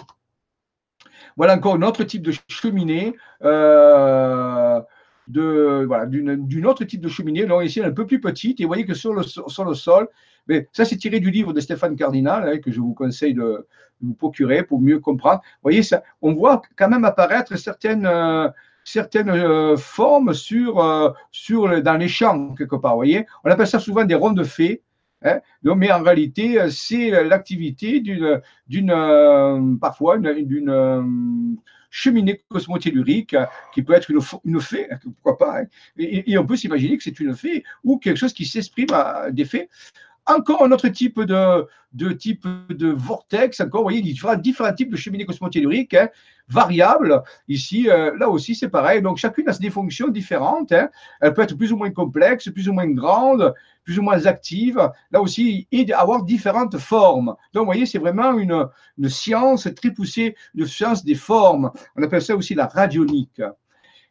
Voilà 1.36 1.56
encore 1.56 1.76
un 1.76 1.82
autre 1.82 2.04
type 2.04 2.22
de 2.22 2.34
cheminée. 2.48 3.16
Euh, 3.44 4.80
de, 5.30 5.88
d'une 6.08 6.66
autre 6.66 6.84
type 6.84 7.02
de 7.02 7.10
cheminée. 7.10 7.46
Là, 7.46 7.64
ici, 7.64 7.82
un 7.82 7.92
peu 7.92 8.06
plus 8.06 8.20
petite. 8.20 8.60
Et 8.60 8.64
vous 8.64 8.70
voyez 8.70 8.86
que 8.86 8.94
sur 8.94 9.14
le, 9.14 9.24
sur 9.24 9.64
le 9.64 9.74
sol, 9.74 10.08
mais 10.48 10.68
ça, 10.74 10.84
c'est 10.84 10.98
tiré 10.98 11.20
du 11.20 11.32
livre 11.32 11.54
de 11.54 11.60
Stéphane 11.60 11.96
Cardinal, 11.96 12.48
hein, 12.48 12.58
que 12.58 12.72
je 12.72 12.80
vous 12.80 12.94
conseille 12.94 13.36
de, 13.36 13.66
vous 14.02 14.14
procurer 14.14 14.64
pour 14.64 14.82
mieux 14.82 15.00
comprendre. 15.00 15.42
Vous 15.44 15.64
voyez, 15.64 15.84
ça, 15.84 16.04
on 16.22 16.34
voit 16.34 16.62
quand 16.76 16.90
même 16.90 17.06
apparaître 17.06 17.58
certaines, 17.58 18.06
euh, 18.06 18.48
certaines 18.84 19.30
euh, 19.30 19.78
formes 19.78 20.34
sur, 20.34 20.80
euh, 20.80 21.10
sur, 21.32 21.82
dans 21.82 21.98
les 21.98 22.08
champs, 22.08 22.56
quelque 22.56 22.76
part. 22.76 22.96
Voyez, 22.96 23.26
on 23.44 23.50
appelle 23.50 23.68
ça 23.68 23.80
souvent 23.80 24.06
des 24.06 24.16
ronds 24.16 24.32
de 24.32 24.44
fées. 24.44 24.82
Hein, 25.22 25.42
mais 25.64 25.92
en 25.92 26.02
réalité, 26.02 26.58
c'est 26.70 27.10
l'activité 27.26 28.00
d'une, 28.00 28.42
d'une 28.68 29.78
parfois 29.82 30.18
d'une 30.18 31.50
cheminée 31.90 32.42
cosmotellurique 32.50 33.36
qui 33.74 33.84
peut 33.84 33.94
être 33.94 34.12
une, 34.12 34.62
fée, 34.62 34.88
pourquoi 35.04 35.38
pas. 35.38 35.62
Hein. 35.62 35.66
et, 35.98 36.32
et, 36.32 36.38
on 36.38 36.46
peut 36.46 36.56
s'imaginer 36.56 36.98
que 36.98 37.04
c'est 37.04 37.20
une 37.20 37.36
fée 37.36 37.64
ou 37.84 37.98
quelque 37.98 38.18
chose 38.18 38.34
qui 38.34 38.46
s'exprime 38.46 38.92
à 38.94 39.32
des 39.32 39.46
faits 39.46 39.70
encore 40.30 40.64
un 40.64 40.72
autre 40.72 40.88
type 40.90 41.20
de, 41.22 41.68
type 42.14 42.48
de 42.70 42.90
vortex, 42.90 43.60
encore, 43.62 43.82
vous 43.82 43.86
voyez, 43.86 44.02
différents, 44.02 44.36
différents 44.36 44.74
types 44.74 44.92
de 44.92 44.96
cheminées 44.96 45.26
cosmotelluriques, 45.26 45.94
hein, 45.94 46.10
variables. 46.48 47.22
Ici, 47.48 47.90
euh, 47.90 48.16
là 48.18 48.30
aussi, 48.30 48.56
c'est 48.56 48.70
pareil. 48.70 49.02
Donc, 49.02 49.18
chacune 49.18 49.50
a 49.50 49.54
des 49.54 49.70
fonctions 49.70 50.08
différentes. 50.08 50.72
Hein. 50.72 50.90
Elle 51.22 51.34
peut 51.34 51.42
être 51.42 51.58
plus 51.58 51.72
ou 51.72 51.78
moins 51.78 51.92
complexe, 51.92 52.50
plus 52.50 52.70
ou 52.70 52.74
moins 52.74 52.90
grande, 52.90 53.54
plus 53.84 54.00
ou 54.00 54.02
moins 54.02 54.26
active. 54.26 54.90
Là 55.12 55.22
aussi, 55.22 55.68
et 55.72 55.92
avoir 55.94 56.24
différentes 56.24 56.78
formes. 56.78 57.36
Donc, 57.54 57.62
vous 57.62 57.66
voyez, 57.66 57.86
c'est 57.86 58.00
vraiment 58.00 58.38
une, 58.38 58.68
une 58.98 59.10
science 59.10 59.68
très 59.76 59.92
poussée, 59.92 60.36
une 60.56 60.66
science 60.66 61.04
des 61.04 61.16
formes. 61.16 61.72
On 61.96 62.04
appelle 62.04 62.22
ça 62.22 62.36
aussi 62.36 62.56
la 62.56 62.68
radionique. 62.68 63.42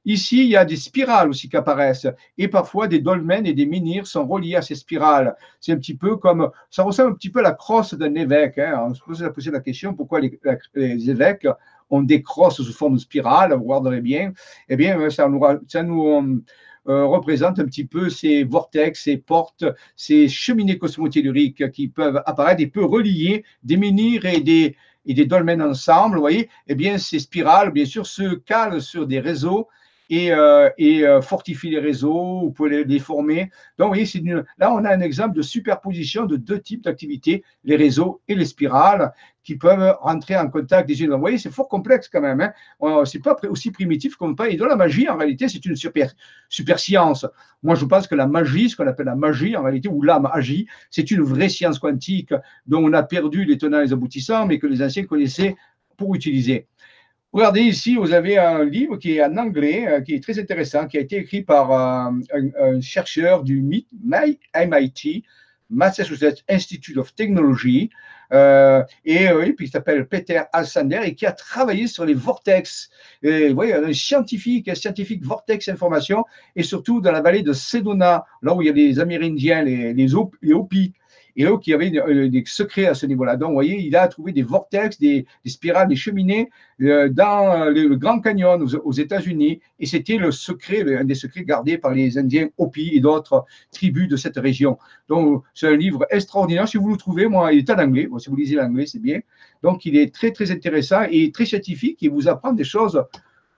Ici, 0.08 0.38
il 0.38 0.48
y 0.48 0.56
a 0.56 0.64
des 0.64 0.76
spirales 0.76 1.28
aussi 1.28 1.50
qui 1.50 1.56
apparaissent. 1.58 2.06
Et 2.38 2.48
parfois, 2.48 2.88
des 2.88 2.98
dolmens 2.98 3.44
et 3.44 3.52
des 3.52 3.66
menhirs 3.66 4.06
sont 4.06 4.26
reliés 4.26 4.56
à 4.56 4.62
ces 4.62 4.74
spirales. 4.74 5.36
C'est 5.60 5.72
un 5.72 5.76
petit 5.76 5.94
peu 5.94 6.16
comme, 6.16 6.50
ça 6.70 6.82
ressemble 6.82 7.10
un 7.10 7.14
petit 7.14 7.28
peu 7.28 7.40
à 7.40 7.42
la 7.42 7.52
crosse 7.52 7.92
d'un 7.92 8.14
évêque. 8.14 8.56
Hein. 8.56 8.86
On 8.88 8.94
se 8.94 9.02
pose 9.02 9.50
la 9.52 9.60
question 9.60 9.92
pourquoi 9.92 10.20
les, 10.20 11.10
évêques 11.10 11.46
ont 11.90 12.00
des 12.00 12.22
crosses 12.22 12.62
sous 12.62 12.72
forme 12.72 12.94
de 12.94 13.00
spirale, 13.00 13.52
vous 13.52 13.64
regarderez 13.64 14.00
bien. 14.00 14.32
Eh 14.70 14.76
bien, 14.76 15.10
ça 15.10 15.28
nous, 15.28 15.42
ça 15.66 15.82
nous 15.82 16.42
euh, 16.88 17.04
représente 17.04 17.58
un 17.58 17.66
petit 17.66 17.84
peu 17.84 18.08
ces 18.08 18.44
vortex, 18.44 19.04
ces 19.04 19.18
portes, 19.18 19.66
ces 19.94 20.26
cheminées 20.26 20.78
cosmotelluriques 20.78 21.70
qui 21.70 21.88
peuvent 21.88 22.22
apparaître 22.24 22.62
et 22.62 22.66
peuvent 22.66 22.86
relier 22.86 23.44
des 23.62 23.76
menhirs 23.76 24.24
et 24.24 24.40
des, 24.40 24.74
et 25.04 25.12
des 25.12 25.26
dolmens 25.26 25.60
ensemble, 25.60 26.14
vous 26.14 26.22
voyez, 26.22 26.48
eh 26.66 26.74
bien, 26.74 26.96
ces 26.96 27.18
spirales, 27.18 27.72
bien 27.72 27.84
sûr, 27.84 28.06
se 28.06 28.36
calent 28.36 28.80
sur 28.80 29.06
des 29.06 29.20
réseaux 29.20 29.68
et, 30.10 30.32
euh, 30.32 30.70
et 30.78 31.04
euh, 31.04 31.20
fortifie 31.20 31.70
les 31.70 31.78
réseaux, 31.78 32.40
vous 32.40 32.50
pouvez 32.50 32.84
les, 32.84 32.98
former. 32.98 33.50
Donc, 33.78 33.88
vous 33.88 33.94
voyez, 33.94 34.16
une, 34.16 34.44
là, 34.58 34.72
on 34.72 34.84
a 34.84 34.94
un 34.94 35.00
exemple 35.00 35.36
de 35.36 35.42
superposition 35.42 36.24
de 36.24 36.36
deux 36.36 36.60
types 36.60 36.84
d'activités, 36.84 37.44
les 37.64 37.76
réseaux 37.76 38.20
et 38.28 38.34
les 38.34 38.44
spirales, 38.44 39.12
qui 39.44 39.56
peuvent 39.56 39.96
rentrer 40.00 40.36
en 40.36 40.48
contact 40.48 40.88
des 40.88 41.02
unes. 41.02 41.10
Vous 41.12 41.20
voyez, 41.20 41.38
c'est 41.38 41.50
fort 41.50 41.68
complexe 41.68 42.08
quand 42.08 42.20
même. 42.20 42.40
Hein. 42.40 43.04
C'est 43.04 43.22
pas 43.22 43.36
aussi 43.48 43.70
primitif 43.70 44.16
qu'on 44.16 44.34
pas. 44.34 44.48
Et 44.50 44.56
dans 44.56 44.66
la 44.66 44.76
magie, 44.76 45.08
en 45.08 45.16
réalité, 45.16 45.48
c'est 45.48 45.64
une 45.64 45.76
super, 45.76 46.12
super 46.48 46.78
science. 46.78 47.26
Moi, 47.62 47.74
je 47.74 47.84
pense 47.84 48.06
que 48.06 48.14
la 48.14 48.26
magie, 48.26 48.68
ce 48.68 48.76
qu'on 48.76 48.86
appelle 48.86 49.06
la 49.06 49.16
magie, 49.16 49.56
en 49.56 49.62
réalité, 49.62 49.88
ou 49.88 50.02
la 50.02 50.18
magie, 50.20 50.66
c'est 50.90 51.10
une 51.10 51.22
vraie 51.22 51.48
science 51.48 51.78
quantique 51.78 52.34
dont 52.66 52.84
on 52.84 52.92
a 52.92 53.02
perdu 53.02 53.44
les 53.44 53.56
tenants 53.56 53.80
et 53.80 53.84
les 53.84 53.92
aboutissants, 53.92 54.46
mais 54.46 54.58
que 54.58 54.66
les 54.66 54.82
anciens 54.82 55.04
connaissaient 55.04 55.56
pour 55.96 56.14
utiliser. 56.14 56.66
Regardez 57.32 57.60
ici, 57.60 57.96
vous 57.96 58.14
avez 58.14 58.38
un 58.38 58.64
livre 58.64 58.96
qui 58.96 59.16
est 59.16 59.22
en 59.22 59.36
anglais, 59.36 59.86
euh, 59.86 60.00
qui 60.00 60.14
est 60.14 60.22
très 60.22 60.38
intéressant, 60.38 60.86
qui 60.86 60.96
a 60.96 61.00
été 61.00 61.16
écrit 61.16 61.42
par 61.42 61.72
euh, 61.72 62.10
un, 62.58 62.80
chercheur 62.80 63.44
du 63.44 63.60
MIT, 63.60 65.24
Massachusetts 65.68 66.42
Institute 66.48 66.96
of 66.96 67.14
Technology, 67.14 67.90
euh, 68.32 68.82
et 69.04 69.28
il 69.58 69.68
s'appelle 69.68 70.06
Peter 70.06 70.40
Alsander 70.54 71.00
et 71.04 71.14
qui 71.14 71.26
a 71.26 71.32
travaillé 71.32 71.86
sur 71.86 72.06
les 72.06 72.14
vortex. 72.14 72.88
Et, 73.22 73.48
vous 73.48 73.54
voyez, 73.54 73.74
un 73.74 73.92
scientifique, 73.92 74.68
un 74.68 74.74
scientifique 74.74 75.22
vortex 75.22 75.68
information, 75.68 76.24
et 76.56 76.62
surtout 76.62 77.02
dans 77.02 77.12
la 77.12 77.20
vallée 77.20 77.42
de 77.42 77.52
Sedona, 77.52 78.24
là 78.40 78.54
où 78.54 78.62
il 78.62 78.68
y 78.68 78.70
a 78.70 78.72
les 78.72 79.00
Amérindiens, 79.00 79.62
les, 79.62 79.92
les, 79.92 80.14
et 81.38 81.44
eux 81.44 81.58
qui 81.58 81.72
avaient 81.72 81.92
euh, 81.96 82.28
des 82.28 82.42
secrets 82.46 82.86
à 82.86 82.94
ce 82.94 83.06
niveau-là. 83.06 83.36
Donc, 83.36 83.48
vous 83.50 83.54
voyez, 83.54 83.78
il 83.80 83.96
a 83.96 84.06
trouvé 84.08 84.32
des 84.32 84.42
vortex, 84.42 84.98
des, 84.98 85.24
spirales, 85.46 85.88
des 85.88 85.96
cheminées 85.96 86.50
euh, 86.82 87.08
dans 87.08 87.70
le 87.70 87.94
Grand 87.94 88.20
Canyon 88.20 88.60
aux, 88.84 88.92
États-Unis, 88.92 89.60
et 89.78 89.86
c'était 89.86 90.16
le 90.16 90.32
secret, 90.32 90.96
un 90.96 91.04
des 91.04 91.14
secrets 91.14 91.44
gardés 91.44 91.78
par 91.78 91.94
les 91.94 92.18
Indiens 92.18 92.48
Hopi 92.58 92.90
et 92.92 93.00
d'autres 93.00 93.46
tribus 93.70 94.08
de 94.08 94.16
cette 94.16 94.36
région. 94.36 94.78
Donc, 95.08 95.44
c'est 95.54 95.68
un 95.68 95.76
livre 95.76 96.04
extraordinaire. 96.10 96.68
Si 96.68 96.76
vous 96.76 96.90
le 96.90 96.96
trouvez, 96.96 97.28
moi, 97.28 97.52
il 97.52 97.60
est 97.60 97.70
en 97.70 97.78
anglais. 97.78 98.08
si 98.18 98.28
vous 98.28 98.36
lisez 98.36 98.56
l'anglais, 98.56 98.86
c'est 98.86 99.00
bien. 99.00 99.20
Donc, 99.62 99.86
il 99.86 99.96
est 99.96 100.12
très, 100.12 100.32
très 100.32 100.50
intéressant 100.50 101.02
et 101.10 101.30
très 101.30 101.46
scientifique. 101.46 101.98
Il 102.02 102.10
vous 102.10 102.28
apprend 102.28 102.52
des 102.52 102.64
choses 102.64 103.00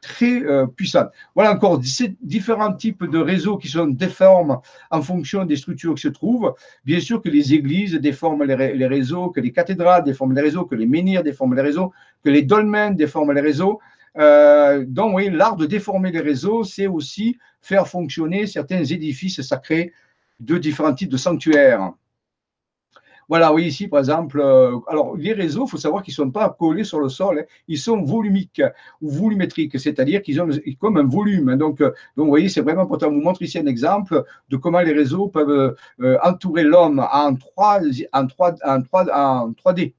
très 0.01 0.43
euh, 0.43 0.67
puissante. 0.67 1.11
Voilà 1.35 1.53
encore 1.53 1.79
différents 1.79 2.73
types 2.73 3.05
de 3.05 3.19
réseaux 3.19 3.59
qui 3.59 3.69
sont 3.69 3.87
déformes 3.87 4.59
en 4.91 5.03
fonction 5.03 5.45
des 5.45 5.57
structures 5.57 5.95
qui 5.95 6.03
se 6.03 6.09
trouvent. 6.09 6.55
Bien 6.85 7.01
sûr 7.01 7.21
que 7.23 7.29
les 7.29 7.55
églises 7.55 7.95
déforment 7.95 8.45
les, 8.45 8.87
réseaux, 8.87 9.31
que 9.31 9.41
les 9.41 9.53
cathédrales 9.53 10.05
déforment 10.05 10.35
les 10.35 10.43
réseaux, 10.43 10.65
que 10.65 10.75
les 10.75 10.87
menhirs 10.87 11.23
déforment 11.23 11.55
les 11.55 11.63
réseaux, 11.63 11.93
que 12.25 12.31
les 12.31 12.43
dolmens 12.43 12.93
déforment 12.97 13.33
les 13.33 13.41
réseaux. 13.41 13.81
Euh, 14.17 14.85
donc 14.87 15.15
oui, 15.17 15.31
l'art 15.31 15.57
de 15.57 15.67
déformer 15.67 16.11
les 16.11 16.21
réseaux, 16.21 16.65
c'est 16.65 16.87
aussi 16.87 17.39
faire 17.61 17.87
fonctionner 17.87 18.47
certains 18.47 18.85
édifices 18.85 19.41
sacrés 19.43 19.93
de 20.41 20.57
différents 20.59 20.95
types 20.95 21.11
de 21.11 21.17
sanctuaires. 21.17 21.93
Voilà, 23.31 23.53
oui, 23.55 23.67
ici, 23.67 23.87
par 23.87 24.01
exemple, 24.01 24.41
euh, 24.41 24.77
alors 24.89 25.17
les 25.17 25.33
réseaux, 25.33 25.65
il 25.65 25.71
faut 25.71 25.77
savoir 25.77 26.03
qu'ils 26.03 26.11
ne 26.15 26.17
sont 26.17 26.31
pas 26.33 26.51
collés 26.51 26.83
sur 26.83 26.99
le 26.99 27.09
sol, 27.09 27.39
hein. 27.39 27.45
ils 27.69 27.79
sont 27.79 28.03
volumiques 28.03 28.61
ou 29.01 29.09
volumétriques, 29.09 29.79
c'est-à-dire 29.79 30.21
qu'ils 30.21 30.43
ont 30.43 30.49
comme 30.81 30.97
un 30.97 31.07
volume. 31.07 31.55
Donc, 31.55 31.81
euh, 31.81 31.93
donc 32.17 32.25
vous 32.25 32.31
voyez, 32.31 32.49
c'est 32.49 32.61
vraiment 32.61 32.87
pour 32.87 32.99
vous 32.99 33.21
montrer 33.21 33.45
ici 33.45 33.57
un 33.57 33.67
exemple 33.67 34.25
de 34.49 34.57
comment 34.57 34.81
les 34.81 34.93
réseaux 34.93 35.29
peuvent 35.29 35.77
euh, 36.01 36.19
entourer 36.25 36.65
l'homme 36.65 37.07
en 37.13 37.37
3, 37.37 37.83
en 38.13 38.27
3, 38.27 38.55
en 38.65 38.83
3, 38.83 39.05
en 39.15 39.53
3D. 39.53 39.95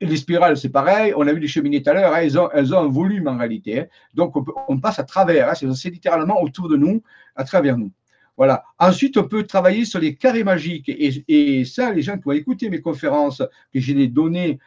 Et 0.00 0.06
les 0.06 0.16
spirales, 0.16 0.56
c'est 0.56 0.70
pareil. 0.70 1.14
On 1.16 1.28
a 1.28 1.32
vu 1.32 1.38
les 1.38 1.46
cheminées 1.46 1.80
tout 1.80 1.90
à 1.90 1.94
l'heure, 1.94 2.12
hein, 2.12 2.22
elles, 2.22 2.36
ont, 2.36 2.50
elles, 2.52 2.74
ont, 2.74 2.80
un 2.80 2.88
volume 2.88 3.28
en 3.28 3.38
réalité. 3.38 3.82
Hein. 3.82 3.86
Donc, 4.14 4.34
on, 4.34 4.44
on, 4.66 4.80
passe 4.80 4.98
à 4.98 5.04
travers. 5.04 5.56
c'est 5.56 5.90
littéralement 5.90 6.42
autour 6.42 6.68
de 6.68 6.76
nous, 6.76 7.04
à 7.36 7.44
travers 7.44 7.78
nous. 7.78 7.92
Voilà. 8.36 8.64
Ensuite, 8.78 9.16
on 9.16 9.28
peut 9.28 9.44
travailler 9.44 9.84
sur 9.84 10.00
les 10.00 10.16
carrés 10.16 10.44
magiques. 10.44 10.88
Et, 10.88 11.64
ça, 11.64 11.92
les 11.92 12.02
gens 12.02 12.18
qui 12.18 12.28
ont 12.28 12.32
écouté 12.32 12.68
mes 12.68 12.80
conférences, 12.80 13.42
que 13.72 13.80
j'ai 13.80 14.08
donné 14.08 14.58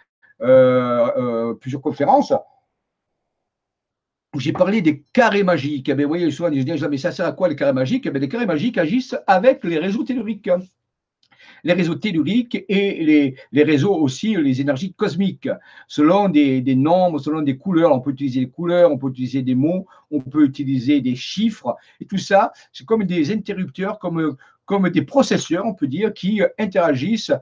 euh, 0.42 1.08
euh, 1.18 1.54
plusieurs 1.56 1.82
conférences, 1.82 2.34
où 4.34 4.40
j'ai 4.40 4.54
parlé 4.54 4.82
des 4.82 5.04
carrés 5.14 5.44
magiques. 5.44 5.90
Eh 5.90 5.94
vous 5.94 6.08
voyez, 6.08 6.30
souvent, 6.32 6.50
ils 6.50 6.64
disent, 6.64 6.88
mais 6.90 6.98
ça 6.98 7.12
sert 7.12 7.26
à 7.26 7.34
quoi 7.34 7.50
les 7.50 7.56
carrés 7.56 7.74
magiques? 7.74 8.06
Eh 8.06 8.12
Les 8.12 8.30
carrés 8.30 8.46
magiques 8.46 8.78
agissent 8.78 9.16
avec 9.26 9.64
les 9.64 9.80
réseaux 9.80 10.04
telluriques 10.04 10.50
les 11.64 11.74
réseaux 11.74 11.96
telluriques 11.96 12.64
et 12.70 13.36
les, 13.52 13.64
réseaux 13.64 13.96
aussi, 13.96 14.36
les 14.36 14.62
énergies 14.62 14.94
cosmiques. 14.94 15.50
Selon 15.88 16.30
des, 16.30 16.76
nombres, 16.76 17.20
selon 17.20 17.42
des 17.42 17.58
couleurs, 17.58 17.92
on 17.92 18.00
peut 18.00 18.12
utiliser 18.12 18.42
des 18.42 18.50
couleurs, 18.50 18.92
on 18.92 18.98
peut 18.98 19.10
utiliser 19.10 19.42
des 19.42 19.56
mots, 19.56 19.86
on 20.12 20.20
peut 20.20 20.46
utiliser 20.46 21.02
des 21.02 21.16
chiffres. 21.16 21.76
Et 22.00 22.06
tout 22.06 22.18
ça, 22.18 22.52
c'est 22.72 22.86
comme 22.86 23.04
des 23.04 23.32
interrupteurs, 23.32 24.00
comme, 24.00 24.36
comme 24.66 24.90
des 24.90 25.02
processeurs, 25.04 25.66
on 25.66 25.74
peut 25.74 25.88
dire, 25.88 26.14
qui 26.14 26.42
interagissent 26.58 27.34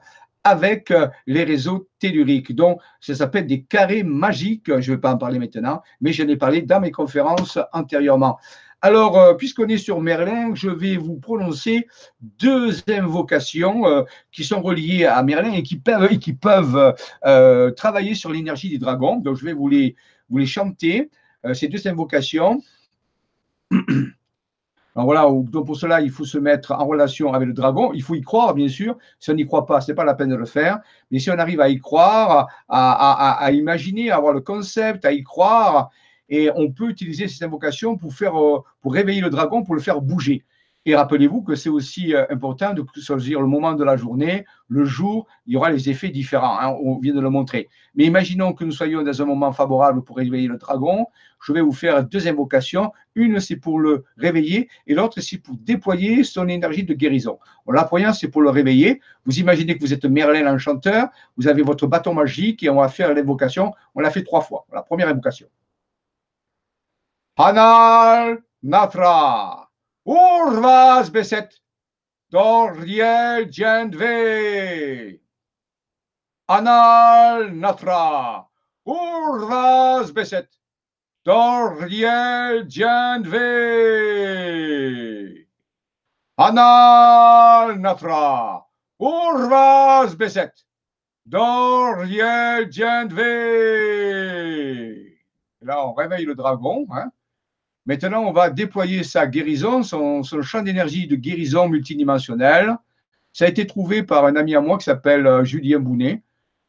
avec 0.45 0.93
les 1.25 1.43
réseaux 1.43 1.89
telluriques. 1.97 2.55
Donc, 2.55 2.79
ça 3.01 3.15
s'appelle 3.15 3.47
des 3.47 3.63
carrés 3.63 4.03
magiques. 4.03 4.67
Je 4.67 4.91
ne 4.91 4.95
vais 4.95 5.01
pas 5.01 5.11
en 5.11 5.17
parler 5.17 5.39
maintenant, 5.39 5.81
mais 6.01 6.13
j'en 6.13 6.27
ai 6.27 6.37
parlé 6.37 6.61
dans 6.61 6.79
mes 6.79 6.91
conférences 6.91 7.57
antérieurement. 7.73 8.37
Alors, 8.81 9.17
euh, 9.17 9.33
puisqu'on 9.33 9.67
est 9.67 9.77
sur 9.77 10.01
Merlin, 10.01 10.53
je 10.53 10.69
vais 10.69 10.97
vous 10.97 11.17
prononcer 11.17 11.87
deux 12.21 12.71
invocations 12.87 13.87
euh, 13.87 14.03
qui 14.31 14.43
sont 14.43 14.61
reliées 14.61 15.05
à 15.05 15.23
Merlin 15.23 15.53
et 15.53 15.63
qui 15.63 15.77
peuvent, 15.77 16.95
euh, 17.25 17.71
travailler 17.71 18.15
sur 18.15 18.31
l'énergie 18.31 18.69
des 18.69 18.77
dragons. 18.77 19.17
Donc, 19.17 19.37
je 19.37 19.45
vais 19.45 19.53
vous 19.53 19.69
les, 19.69 19.95
chanter, 20.45 21.09
ces 21.53 21.67
deux 21.67 21.87
invocations. 21.87 22.61
Voilà, 24.97 25.23
donc 25.23 25.65
pour 25.65 25.75
cela, 25.75 25.99
il 25.99 26.09
faut 26.09 26.23
se 26.23 26.37
mettre 26.37 26.71
en 26.71 26.85
relation 26.85 27.33
avec 27.33 27.49
le 27.49 27.53
dragon. 27.53 27.91
Il 27.93 28.01
faut 28.01 28.15
y 28.15 28.21
croire, 28.21 28.53
bien 28.53 28.69
sûr. 28.69 28.97
Si 29.19 29.29
on 29.29 29.33
n'y 29.33 29.45
croit 29.45 29.65
pas, 29.65 29.81
ce 29.81 29.91
n'est 29.91 29.95
pas 29.95 30.05
la 30.05 30.13
peine 30.13 30.29
de 30.29 30.37
le 30.37 30.45
faire. 30.45 30.79
Mais 31.11 31.19
si 31.19 31.29
on 31.29 31.37
arrive 31.37 31.59
à 31.59 31.67
y 31.67 31.79
croire, 31.79 32.47
à, 32.69 33.43
à 33.45 33.51
imaginer, 33.51 34.09
à 34.11 34.15
avoir 34.15 34.31
le 34.31 34.39
concept, 34.39 35.03
à 35.03 35.11
y 35.11 35.21
croire, 35.21 35.91
et 36.29 36.49
on 36.55 36.71
peut 36.71 36.89
utiliser 36.89 37.27
cette 37.27 37.43
invocation 37.43 37.97
pour, 37.97 38.13
faire, 38.13 38.39
euh, 38.39 38.59
pour 38.81 38.93
réveiller 38.93 39.21
le 39.21 39.29
dragon, 39.29 39.63
pour 39.63 39.75
le 39.75 39.81
faire 39.81 40.01
bouger. 40.01 40.43
Et 40.87 40.95
rappelez-vous 40.95 41.41
que 41.41 41.55
c'est 41.55 41.69
aussi 41.69 42.13
euh, 42.13 42.25
important 42.29 42.73
de 42.73 42.85
choisir 43.01 43.41
le 43.41 43.47
moment 43.47 43.73
de 43.73 43.83
la 43.83 43.97
journée, 43.97 44.45
le 44.67 44.85
jour, 44.85 45.25
il 45.47 45.53
y 45.53 45.57
aura 45.57 45.71
les 45.71 45.89
effets 45.89 46.09
différents, 46.09 46.59
hein, 46.59 46.75
on 46.79 46.99
vient 46.99 47.15
de 47.15 47.19
le 47.19 47.31
montrer. 47.31 47.69
Mais 47.95 48.05
imaginons 48.05 48.53
que 48.53 48.63
nous 48.63 48.71
soyons 48.71 49.01
dans 49.01 49.19
un 49.19 49.25
moment 49.25 49.51
favorable 49.51 50.03
pour 50.03 50.17
réveiller 50.17 50.47
le 50.47 50.57
dragon. 50.57 51.07
Je 51.43 51.53
vais 51.53 51.61
vous 51.61 51.71
faire 51.71 52.03
deux 52.03 52.27
invocations. 52.27 52.91
Une, 53.15 53.39
c'est 53.39 53.55
pour 53.55 53.79
le 53.79 54.03
réveiller 54.17 54.69
et 54.85 54.93
l'autre, 54.93 55.21
c'est 55.21 55.39
pour 55.39 55.55
déployer 55.57 56.23
son 56.23 56.47
énergie 56.47 56.83
de 56.83 56.93
guérison. 56.93 57.39
la 57.67 57.83
première, 57.85 58.13
c'est 58.13 58.27
pour 58.27 58.43
le 58.43 58.51
réveiller. 58.51 59.01
Vous 59.25 59.39
imaginez 59.39 59.75
que 59.75 59.81
vous 59.81 59.93
êtes 59.93 60.05
Merlin 60.05 60.43
l'enchanteur, 60.43 61.07
vous 61.35 61.47
avez 61.47 61.63
votre 61.63 61.87
bâton 61.87 62.13
magique 62.13 62.61
et 62.61 62.69
on 62.69 62.75
va 62.75 62.89
faire 62.89 63.11
l'invocation. 63.11 63.73
On 63.95 64.01
l'a 64.01 64.11
fait 64.11 64.23
trois 64.23 64.41
fois. 64.41 64.67
La 64.71 64.83
première 64.83 65.07
invocation. 65.07 65.47
Hanal 67.37 68.41
Natra, 68.63 69.67
Urvas 70.07 71.09
Beset, 71.11 71.53
Doriel 72.31 73.51
Jendve. 73.51 75.19
Anal 76.47 77.49
Natra, 77.51 78.45
Urvas 78.87 80.13
Beset, 80.13 80.47
Doriel 81.27 82.63
Jendve. 82.69 83.43
Anal 86.37 87.75
Natra, 87.75 88.63
Urvas 89.01 90.15
Beset, 90.15 90.53
Doriel 91.27 92.71
Jendve. 92.71 93.25
Là, 95.59 95.85
on 95.85 95.93
réveille 95.93 96.23
le 96.23 96.35
dragon. 96.35 96.87
Hein. 96.91 97.11
Maintenant, 97.85 98.23
on 98.23 98.31
va 98.31 98.49
déployer 98.49 99.03
sa 99.03 99.27
guérison, 99.27 99.83
son, 99.83 100.23
champ 100.23 100.63
d'énergie 100.63 101.07
de 101.07 101.15
guérison 101.15 101.69
multidimensionnel. 101.69 102.75
Ça 103.31 103.45
a 103.45 103.47
été 103.47 103.67
trouvé 103.67 104.01
par 104.01 104.25
un 104.25 104.35
ami 104.35 104.55
à 104.55 104.61
moi 104.61 104.77
qui 104.79 104.85
s'appelle 104.85 105.27
euh, 105.27 105.43
Julien 105.43 105.79
Bounet. 105.79 106.23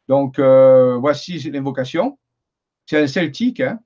Donc, 0.09 0.39
euh, 0.39 0.97
voici 0.99 1.39
l'invocation. 1.51 2.19
C'est 2.85 3.03
un 3.03 3.07
celtique. 3.07 3.61
Hein. 3.61 3.81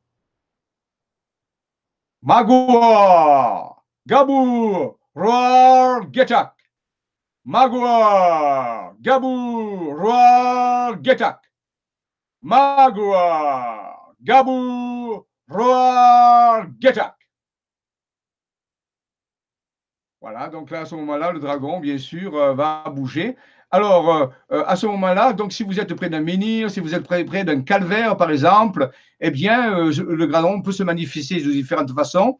Magua, 2.23 3.77
Gabou, 4.07 4.97
Roar, 5.15 6.13
Getak. 6.13 6.55
Magua, 7.45 8.95
Gabou, 9.01 9.95
Roar, 9.95 11.03
Getak. 11.03 11.41
Magua, 12.43 14.15
Gabou, 14.21 15.27
Roar, 15.49 16.67
Getak. 16.81 17.20
Voilà, 20.21 20.49
donc 20.49 20.71
là, 20.71 20.81
à 20.81 20.85
ce 20.85 20.95
moment-là, 20.97 21.33
le 21.33 21.41
dragon, 21.41 21.81
bien 21.81 21.97
sûr, 21.97 22.37
euh, 22.37 22.53
va 22.53 22.85
bouger. 22.95 23.37
Alors, 23.71 24.15
euh, 24.15 24.27
euh, 24.53 24.65
à 24.67 24.77
ce 24.77 24.85
moment-là, 24.85 25.33
donc 25.33 25.51
si 25.51 25.63
vous 25.63 25.81
êtes 25.81 25.95
près 25.95 26.11
d'un 26.11 26.21
menhir, 26.21 26.71
si 26.71 26.81
vous 26.81 26.95
êtes 26.95 27.05
près, 27.05 27.25
d'un 27.25 27.63
calvaire, 27.63 28.19
par 28.19 28.31
exemple, 28.31 28.91
eh 29.21 29.31
bien, 29.31 29.87
le 29.87 30.27
dragon 30.27 30.61
peut 30.61 30.73
se 30.73 30.83
manifester 30.83 31.43
de 31.43 31.51
différentes 31.51 31.93
façons. 31.93 32.39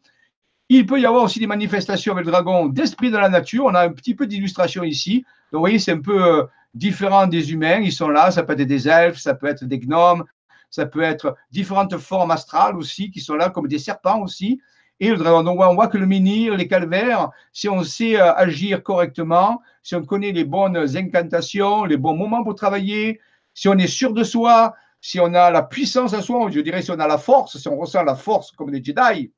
Il 0.69 0.85
peut 0.85 0.99
y 0.99 1.07
avoir 1.07 1.23
aussi 1.23 1.39
des 1.39 1.47
manifestations 1.47 2.13
avec 2.13 2.25
le 2.25 2.31
dragon 2.31 2.67
d'esprit 2.67 3.09
de 3.09 3.17
la 3.17 3.29
nature. 3.29 3.65
On 3.65 3.73
a 3.73 3.81
un 3.81 3.91
petit 3.91 4.13
peu 4.13 4.27
d'illustration 4.27 4.83
ici. 4.83 5.25
Donc, 5.51 5.53
vous 5.53 5.59
voyez, 5.61 5.79
c'est 5.79 5.93
un 5.93 6.01
peu 6.01 6.47
différent 6.75 7.25
des 7.25 7.51
humains. 7.51 7.79
Ils 7.79 7.91
sont 7.91 8.09
là. 8.09 8.29
Ça 8.29 8.43
peut 8.43 8.53
être 8.53 8.61
des 8.61 8.87
elfes, 8.87 9.17
ça 9.17 9.33
peut 9.33 9.47
être 9.47 9.65
des 9.65 9.79
gnomes, 9.79 10.23
ça 10.69 10.85
peut 10.85 11.01
être 11.01 11.35
différentes 11.49 11.97
formes 11.97 12.31
astrales 12.31 12.77
aussi 12.77 13.09
qui 13.09 13.21
sont 13.21 13.35
là, 13.35 13.49
comme 13.49 13.67
des 13.67 13.79
serpents 13.79 14.21
aussi 14.21 14.61
et. 15.01 15.15
Donc, 15.15 15.59
on 15.59 15.73
voit 15.73 15.87
que 15.87 15.97
le 15.97 16.05
menhir, 16.05 16.55
les 16.55 16.67
calvaires, 16.67 17.31
si 17.51 17.67
on 17.67 17.83
sait 17.83 18.21
euh, 18.21 18.33
agir 18.35 18.83
correctement, 18.83 19.61
si 19.83 19.95
on 19.95 20.05
connaît 20.05 20.31
les 20.31 20.45
bonnes 20.45 20.77
incantations, 20.77 21.83
les 21.85 21.97
bons 21.97 22.15
moments 22.15 22.43
pour 22.43 22.55
travailler, 22.55 23.19
si 23.53 23.67
on 23.67 23.77
est 23.77 23.87
sûr 23.87 24.13
de 24.13 24.23
soi, 24.23 24.75
si 25.01 25.19
on 25.19 25.33
a 25.33 25.49
la 25.49 25.63
puissance 25.63 26.13
à 26.13 26.21
soi, 26.21 26.49
je 26.51 26.59
dirais 26.59 26.83
si 26.83 26.91
on 26.91 26.99
a 26.99 27.07
la 27.07 27.17
force, 27.17 27.57
si 27.57 27.67
on 27.67 27.77
ressent 27.77 28.03
la 28.03 28.15
force 28.15 28.51
comme 28.51 28.69
des 28.69 28.83
Jedi. 28.83 29.31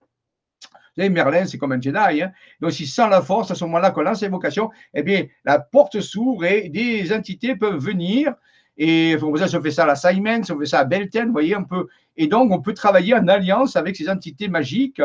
Vous 0.95 1.01
savez, 1.01 1.09
Merlin, 1.09 1.45
c'est 1.45 1.57
comme 1.57 1.71
un 1.71 1.81
Jedi. 1.81 2.21
Hein. 2.21 2.31
Donc, 2.59 2.73
si 2.73 2.85
sans 2.85 3.07
la 3.07 3.21
force, 3.21 3.49
à 3.49 3.55
ce 3.55 3.63
moment-là, 3.63 3.91
qu'on 3.91 4.01
lance 4.01 4.21
l'invocation, 4.21 4.69
eh 4.93 5.01
bien, 5.01 5.25
la 5.45 5.59
porte 5.59 6.01
s'ouvre 6.01 6.45
et 6.45 6.69
des 6.69 7.11
entités 7.13 7.55
peuvent 7.55 7.81
venir. 7.81 8.33
Et 8.77 9.15
pour 9.19 9.37
ça, 9.37 9.47
si 9.47 9.55
on 9.55 9.61
fait 9.61 9.71
ça 9.71 9.83
à 9.83 9.87
la 9.87 9.95
Simon, 9.95 10.43
si 10.43 10.51
on 10.51 10.59
fait 10.59 10.65
ça 10.65 10.79
à 10.79 10.83
Belten, 10.83 11.27
vous 11.27 11.31
voyez, 11.31 11.55
un 11.55 11.63
peu. 11.63 11.87
Et 12.17 12.27
donc, 12.27 12.51
on 12.51 12.61
peut 12.61 12.73
travailler 12.73 13.15
en 13.15 13.27
alliance 13.27 13.75
avec 13.75 13.95
ces 13.95 14.09
entités 14.09 14.47
magiques 14.47 15.01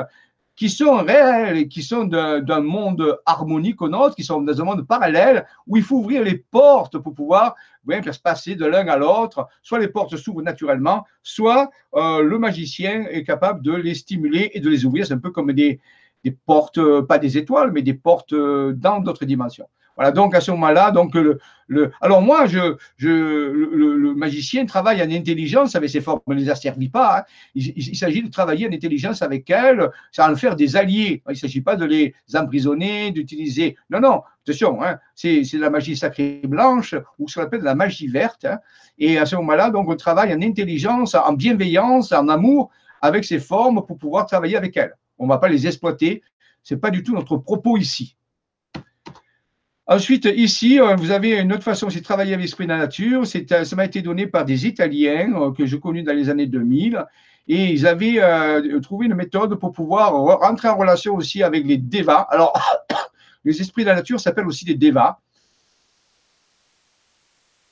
qui 0.58 0.70
sont 0.70 0.96
réels 1.04 1.56
et 1.56 1.68
qui 1.68 1.84
sont 1.84 2.04
d'un 2.04 2.60
monde 2.60 3.16
harmonique 3.24 3.80
au 3.80 3.88
nôtre, 3.88 4.16
qui 4.16 4.24
sont 4.24 4.42
dans 4.42 4.60
un 4.60 4.64
monde 4.64 4.84
parallèle 4.84 5.46
où 5.68 5.76
il 5.76 5.84
faut 5.84 5.98
ouvrir 5.98 6.24
les 6.24 6.36
portes 6.36 6.98
pour 6.98 7.14
pouvoir 7.14 7.54
faire 7.86 8.12
se 8.12 8.18
passer 8.18 8.56
de 8.56 8.66
l'un 8.66 8.88
à 8.88 8.96
l'autre. 8.96 9.46
Soit 9.62 9.78
les 9.78 9.86
portes 9.86 10.16
s'ouvrent 10.16 10.42
naturellement, 10.42 11.06
soit 11.22 11.70
euh, 11.94 12.22
le 12.22 12.38
magicien 12.40 13.06
est 13.08 13.22
capable 13.22 13.62
de 13.62 13.72
les 13.72 13.94
stimuler 13.94 14.50
et 14.52 14.58
de 14.58 14.68
les 14.68 14.84
ouvrir. 14.84 15.06
C'est 15.06 15.14
un 15.14 15.18
peu 15.18 15.30
comme 15.30 15.52
des, 15.52 15.78
des 16.24 16.32
portes, 16.32 16.80
pas 17.02 17.18
des 17.18 17.38
étoiles, 17.38 17.72
mais 17.72 17.82
des 17.82 17.94
portes 17.94 18.32
euh, 18.32 18.72
dans 18.72 19.00
d'autres 19.00 19.24
dimensions. 19.24 19.68
Voilà, 19.98 20.12
donc 20.12 20.32
à 20.36 20.40
ce 20.40 20.52
moment-là, 20.52 20.92
donc 20.92 21.16
le, 21.16 21.40
alors 22.00 22.22
moi, 22.22 22.46
je, 22.46 22.76
je, 22.98 23.08
le, 23.08 24.14
magicien 24.14 24.64
travaille 24.64 25.02
en 25.02 25.10
intelligence 25.10 25.74
avec 25.74 25.90
ses 25.90 26.00
formes, 26.00 26.20
ne 26.28 26.34
les 26.34 26.48
asservit 26.50 26.88
pas. 26.88 27.18
Hein. 27.18 27.22
Il, 27.56 27.96
s'agit 27.96 28.22
de 28.22 28.30
travailler 28.30 28.68
en 28.68 28.72
intelligence 28.72 29.22
avec 29.22 29.50
elles, 29.50 29.90
sans 30.12 30.32
faire 30.36 30.54
des 30.54 30.76
alliés. 30.76 31.20
Il 31.26 31.32
ne 31.32 31.34
s'agit 31.34 31.62
pas 31.62 31.74
de 31.74 31.84
les 31.84 32.14
emprisonner, 32.34 33.10
d'utiliser. 33.10 33.76
Non, 33.90 33.98
non, 33.98 34.22
attention, 34.46 34.80
hein, 34.84 34.98
c'est 35.16 35.42
la 35.54 35.68
magie 35.68 35.96
sacrée 35.96 36.42
blanche 36.44 36.94
ou 37.18 37.26
ce 37.26 37.34
qu'on 37.34 37.46
appelle 37.46 37.62
la 37.62 37.74
magie 37.74 38.06
verte. 38.06 38.44
Hein. 38.44 38.60
Et 39.00 39.18
à 39.18 39.26
ce 39.26 39.34
moment-là, 39.34 39.70
donc 39.70 39.88
on 39.88 39.96
travaille 39.96 40.32
en 40.32 40.40
intelligence, 40.40 41.16
en 41.16 41.32
bienveillance, 41.32 42.12
en 42.12 42.28
amour 42.28 42.70
avec 43.02 43.24
ces 43.24 43.40
formes 43.40 43.84
pour 43.84 43.98
pouvoir 43.98 44.26
travailler 44.26 44.56
avec 44.56 44.76
elles. 44.76 44.94
On 45.18 45.24
ne 45.24 45.28
va 45.28 45.38
pas 45.38 45.48
les 45.48 45.66
exploiter. 45.66 46.22
Ce 46.62 46.74
n'est 46.74 46.80
pas 46.80 46.90
du 46.90 47.02
tout 47.02 47.14
notre 47.14 47.36
propos 47.36 47.76
ici. 47.76 48.16
Ensuite, 49.90 50.26
ici, 50.26 50.78
euh, 50.78 50.96
vous 50.96 51.12
avez 51.12 51.38
une 51.38 51.50
autre 51.50 51.62
façon 51.62 51.86
aussi 51.86 52.00
de 52.00 52.04
travailler 52.04 52.34
avec 52.34 52.44
l'esprit 52.44 52.64
de 52.64 52.70
la 52.70 52.76
nature. 52.76 53.22
Euh, 53.22 53.64
ça 53.64 53.76
m'a 53.76 53.86
été 53.86 54.02
donné 54.02 54.26
par 54.26 54.44
des 54.44 54.66
Italiens 54.66 55.32
euh, 55.34 55.50
que 55.50 55.64
j'ai 55.64 55.80
connus 55.80 56.02
dans 56.02 56.12
les 56.12 56.28
années 56.28 56.46
2000. 56.46 57.06
Et 57.50 57.72
ils 57.72 57.86
avaient 57.86 58.20
trouvé 58.82 59.06
une 59.06 59.14
méthode 59.14 59.54
pour 59.54 59.72
pouvoir 59.72 60.12
rentrer 60.12 60.68
en 60.68 60.76
relation 60.76 61.14
aussi 61.14 61.42
avec 61.42 61.64
les 61.64 61.78
devas. 61.78 62.26
Alors, 62.28 62.52
les 63.44 63.58
esprits 63.62 63.84
de 63.84 63.88
la 63.88 63.94
nature 63.94 64.20
s'appellent 64.20 64.46
aussi 64.46 64.66
des 64.66 64.74
devas. 64.74 65.16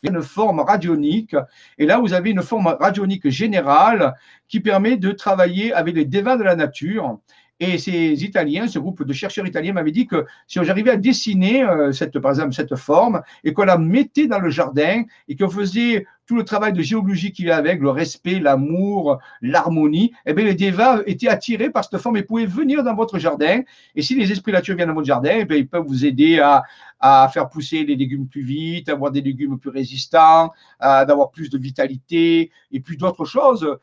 Une 0.03 0.23
forme 0.23 0.61
radionique. 0.61 1.37
Et 1.79 1.87
là, 1.87 1.99
vous 1.99 2.13
avez 2.13 2.31
une 2.31 2.43
forme 2.43 2.67
radionique 2.67 3.29
générale 3.29 4.15
qui 4.49 4.61
permet 4.61 4.97
de 4.97 5.11
travailler 5.13 5.73
avec 5.73 5.95
les 5.95 6.05
devas 6.05 6.37
de 6.37 6.43
la 6.43 6.55
nature. 6.55 7.19
Et 7.59 7.79
ces 7.79 8.23
Italiens, 8.23 8.69
ce 8.69 8.79
groupe 8.79 9.03
de 9.03 9.12
chercheurs 9.14 9.47
italiens 9.47 9.73
m'avaient 9.73 9.92
dit 9.92 10.07
que 10.07 10.27
si 10.47 10.62
j'arrivais 10.62 10.90
à 10.90 10.97
dessiner, 10.97 11.64
euh, 11.64 11.90
cette, 11.90 12.19
par 12.19 12.33
exemple, 12.33 12.53
cette 12.53 12.77
forme, 12.77 13.23
et 13.45 13.55
qu'on 13.55 13.64
la 13.64 13.79
mettait 13.79 14.27
dans 14.27 14.38
le 14.38 14.51
jardin, 14.51 15.05
et 15.27 15.37
qu'on 15.37 15.49
faisait 15.49 16.07
tout 16.27 16.37
le 16.37 16.45
travail 16.45 16.75
de 16.75 16.83
géologie 16.83 17.33
qui 17.33 17.47
va 17.47 17.57
avec, 17.57 17.81
le 17.81 17.88
respect, 17.88 18.40
l'amour, 18.40 19.19
l'harmonie, 19.40 20.12
eh 20.27 20.35
bien, 20.35 20.45
les 20.45 20.55
devas 20.55 21.01
étaient 21.07 21.29
attirés 21.29 21.71
par 21.71 21.85
cette 21.85 21.99
forme 21.99 22.19
et 22.19 22.23
pouvaient 22.23 22.45
venir 22.45 22.83
dans 22.83 22.95
votre 22.95 23.19
jardin. 23.19 23.62
Et 23.95 24.03
si 24.03 24.14
les 24.16 24.31
esprits 24.31 24.53
nature 24.53 24.77
viennent 24.77 24.88
dans 24.88 24.95
votre 24.95 25.07
jardin, 25.07 25.37
eh 25.38 25.45
bien, 25.47 25.57
ils 25.57 25.69
peuvent 25.69 25.87
vous 25.87 26.05
aider 26.05 26.38
à, 26.38 26.62
à, 27.01 27.31
faire 27.33 27.49
pousser 27.49 27.85
les 27.85 27.97
légumes 27.97 28.29
plus 28.29 28.42
vite, 28.42 28.90
avoir 28.90 29.12
des 29.12 29.23
légumes 29.23 29.59
plus 29.59 29.71
résistants, 29.71 30.53
d'avoir 30.81 31.31
plus 31.31 31.49
de 31.49 31.57
vitalité 31.57 32.51
et 32.71 32.81
plus 32.81 32.97
d'autres 32.97 33.25
choses. 33.25 33.79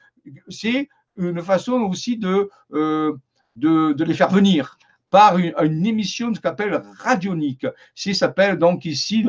C'est 0.49 0.89
une 1.17 1.41
façon 1.41 1.73
aussi 1.89 2.17
de... 2.17 2.49
Euh, 2.73 3.13
de, 3.55 4.03
les 4.03 4.13
faire 4.13 4.29
venir 4.29 4.77
par 5.09 5.37
une, 5.37 5.85
émission 5.85 6.33
qu'on 6.33 6.49
appelle 6.49 6.81
radionique. 6.97 7.67
Ça 7.93 8.13
s'appelle 8.13 8.57
donc 8.57 8.85
ici 8.85 9.23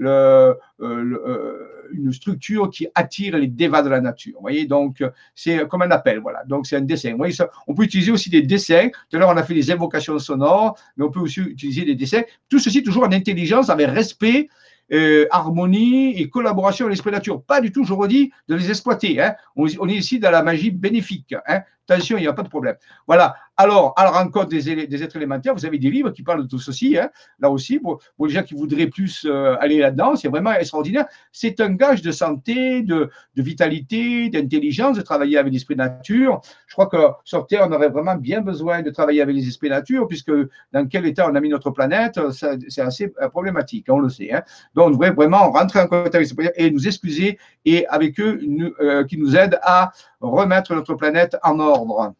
euh, 0.00 0.54
euh, 0.80 1.88
une 1.92 2.12
structure 2.12 2.68
qui 2.68 2.88
attire 2.96 3.38
les 3.38 3.46
dévas 3.46 3.82
de 3.82 3.88
la 3.88 4.00
nature. 4.00 4.34
Vous 4.34 4.42
voyez, 4.42 4.66
donc 4.66 5.04
c'est 5.36 5.68
comme 5.68 5.82
un 5.82 5.90
appel, 5.92 6.18
voilà. 6.18 6.42
Donc 6.44 6.66
c'est 6.66 6.76
un 6.76 6.80
dessin. 6.80 7.12
Vous 7.12 7.18
voyez, 7.18 7.32
ça, 7.32 7.48
on 7.68 7.74
peut 7.74 7.84
utiliser 7.84 8.10
aussi 8.10 8.28
des 8.28 8.42
dessins. 8.42 8.88
Tout 9.08 9.16
à 9.16 9.20
l'heure, 9.20 9.30
on 9.30 9.36
a 9.36 9.44
fait 9.44 9.54
des 9.54 9.70
invocations 9.70 10.18
sonores, 10.18 10.76
mais 10.96 11.04
on 11.04 11.10
peut 11.10 11.20
aussi 11.20 11.40
utiliser 11.40 11.84
des 11.84 11.94
dessins. 11.94 12.22
Tout 12.48 12.58
ceci 12.58 12.82
toujours 12.82 13.04
en 13.04 13.12
intelligence, 13.12 13.70
avec 13.70 13.88
respect 13.88 14.48
euh, 14.92 15.28
harmonie 15.30 16.20
et 16.20 16.28
collaboration 16.28 16.86
avec 16.86 16.96
l'esprit 16.96 17.12
nature. 17.12 17.42
Pas 17.42 17.60
du 17.60 17.70
tout, 17.70 17.84
je 17.84 17.92
redis, 17.92 18.32
de 18.48 18.56
les 18.56 18.70
exploiter. 18.70 19.20
Hein. 19.22 19.36
On, 19.54 19.66
est 19.66 19.94
ici 19.94 20.18
dans 20.18 20.32
la 20.32 20.42
magie 20.42 20.72
bénéfique. 20.72 21.32
Hein. 21.46 21.60
Attention, 21.88 22.18
il 22.18 22.22
n'y 22.22 22.26
a 22.26 22.32
pas 22.32 22.42
de 22.42 22.48
problème. 22.48 22.74
Voilà. 23.06 23.36
Alors, 23.62 23.92
à 23.94 24.04
la 24.04 24.10
rencontre 24.10 24.48
des, 24.48 25.02
êtres 25.02 25.16
élémentaires, 25.16 25.54
vous 25.54 25.66
avez 25.66 25.78
des 25.78 25.90
livres 25.90 26.12
qui 26.12 26.22
parlent 26.22 26.44
de 26.44 26.48
tout 26.48 26.58
ceci. 26.58 26.96
Hein. 26.96 27.10
Là 27.40 27.50
aussi, 27.50 27.78
pour, 27.78 28.00
les 28.18 28.30
gens 28.30 28.42
qui 28.42 28.54
voudraient 28.54 28.86
plus 28.86 29.26
euh, 29.26 29.54
aller 29.60 29.80
là-dedans, 29.80 30.16
c'est 30.16 30.28
vraiment 30.28 30.52
extraordinaire. 30.52 31.04
C'est 31.30 31.60
un 31.60 31.74
gage 31.74 32.00
de 32.00 32.10
santé, 32.10 32.80
de, 32.80 33.10
vitalité, 33.36 34.30
d'intelligence, 34.30 34.96
de 34.96 35.02
travailler 35.02 35.36
avec 35.36 35.52
l'esprit 35.52 35.76
nature. 35.76 36.40
Je 36.68 36.72
crois 36.72 36.86
que 36.86 36.96
sur 37.24 37.46
Terre, 37.46 37.66
on 37.68 37.72
aurait 37.72 37.90
vraiment 37.90 38.14
bien 38.14 38.40
besoin 38.40 38.80
de 38.80 38.88
travailler 38.88 39.20
avec 39.20 39.36
les 39.36 39.46
esprits 39.46 39.68
nature, 39.68 40.08
puisque 40.08 40.32
dans 40.72 40.86
quel 40.88 41.04
état 41.04 41.28
on 41.30 41.34
a 41.34 41.40
mis 41.40 41.50
notre 41.50 41.70
planète, 41.70 42.18
c'est 42.30 42.80
assez 42.80 43.12
euh, 43.20 43.28
problématique, 43.28 43.84
on 43.90 43.98
le 43.98 44.08
sait. 44.08 44.30
Donc, 44.74 44.86
on 44.86 44.90
devrait 44.92 45.10
vraiment 45.10 45.50
rentrer 45.50 45.80
en 45.80 45.86
contact 45.86 46.14
avec 46.14 46.26
ces 46.26 46.34
et 46.56 46.70
nous 46.70 46.88
excuser 46.88 47.38
et 47.66 47.86
avec 47.88 48.18
eux 48.20 48.40
euh, 48.80 49.04
qui 49.04 49.18
nous 49.18 49.36
aident 49.36 49.58
à 49.62 49.92
remettre 50.22 50.74
notre 50.74 50.94
planète 50.94 51.36
en 51.42 51.58
ordre. 51.60 52.14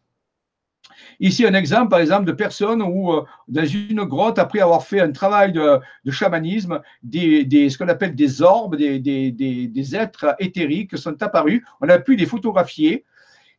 Ici, 1.19 1.45
un 1.45 1.53
exemple, 1.53 1.89
par 1.89 1.99
exemple, 1.99 2.25
de 2.25 2.31
personnes 2.31 2.81
où, 2.81 3.13
euh, 3.13 3.23
dans 3.47 3.65
une 3.65 4.03
grotte, 4.03 4.39
après 4.39 4.59
avoir 4.59 4.83
fait 4.83 4.99
un 4.99 5.11
travail 5.11 5.51
de, 5.51 5.79
chamanisme, 6.09 6.81
des, 7.03 7.69
ce 7.69 7.77
qu'on 7.77 7.87
appelle 7.87 8.15
des 8.15 8.41
orbes, 8.41 8.75
des, 8.75 8.99
des, 8.99 9.95
êtres 9.95 10.35
éthériques 10.39 10.97
sont 10.97 11.21
apparus. 11.21 11.63
On 11.81 11.89
a 11.89 11.99
pu 11.99 12.15
les 12.15 12.25
photographier 12.25 13.05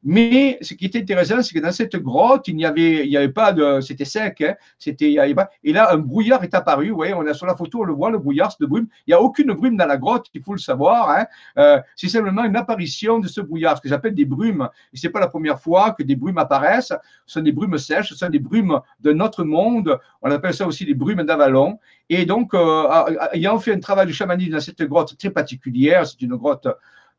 mais 0.05 0.59
ce 0.63 0.75
qui 0.75 0.87
est 0.87 0.97
intéressant, 0.97 1.43
c'est 1.43 1.55
que 1.55 1.65
dans 1.65 1.71
cette 1.71 1.97
grotte, 1.97 2.49
il 2.49 2.57
n'y 2.57 2.67
avait, 2.67 3.29
pas 3.29 3.53
de, 3.53 3.81
c'était 3.81 4.05
sec, 4.05 4.41
hein, 4.41 4.55
c'était, 4.79 5.17
et 5.63 5.73
là, 5.73 5.93
un 5.93 5.99
brouillard 5.99 6.43
est 6.43 6.55
apparu. 6.55 6.91
Vous 6.91 6.97
voyez, 6.97 7.15
on 7.15 7.25
a 7.27 7.35
sur 7.35 7.47
la 7.47 7.55
photo, 7.55 7.83
on 7.83 7.85
le 7.85 7.93
voit, 7.93 8.11
le 8.11 8.19
brouillard, 8.19 8.51
c'est 8.51 8.61
de 8.61 8.67
brume. 8.67 8.87
Il 9.07 9.11
n'y 9.11 9.15
a 9.15 9.21
aucune 9.21 9.53
brume 9.53 9.77
dans 9.77 9.87
la 9.87 9.97
grotte, 9.97 10.27
il 10.35 10.43
faut 10.43 10.55
le 10.55 10.59
savoir. 10.59 11.11
Hein. 11.11 11.27
Euh, 11.59 11.81
c'est 11.95 12.09
simplement 12.09 12.45
une 12.45 12.57
apparition 12.57 13.21
de 13.21 13.29
ce 13.29 13.41
brouillard, 13.41 13.77
ce 13.77 13.83
que 13.83 13.89
j'appelle 13.89 14.15
des 14.15 14.25
brumes. 14.25 14.69
Et 14.93 14.97
c'est 14.97 15.11
pas 15.11 15.21
la 15.21 15.29
première 15.29 15.61
fois 15.61 15.93
que 15.93 16.03
des 16.03 16.17
brumes 16.17 16.39
apparaissent. 16.39 16.93
Ce 17.27 17.35
sont 17.35 17.43
des 17.43 17.53
brumes 17.53 17.79
sèches, 17.79 18.09
ce 18.09 18.17
sont 18.17 18.29
des 18.29 18.41
brumes 18.41 18.81
de 19.01 19.13
notre 19.13 19.45
monde. 19.45 19.99
On 20.21 20.31
appelle 20.31 20.55
ça 20.55 20.67
aussi 20.67 20.85
des 20.85 20.95
brumes 20.95 21.23
d'Avalon. 21.23 21.79
Et 22.09 22.27
donc, 22.27 22.55
euh, 22.55 22.89
ayant 23.33 23.59
fait 23.61 23.73
un 23.73 23.81
travail 23.81 24.07
de 24.07 24.13
chamanisme 24.13 24.53
dans 24.53 24.61
cette 24.61 24.83
grotte 24.83 25.17
très 25.17 25.31
particulière, 25.31 26.07
c'est 26.07 26.21
une 26.23 26.35
grotte 26.35 26.67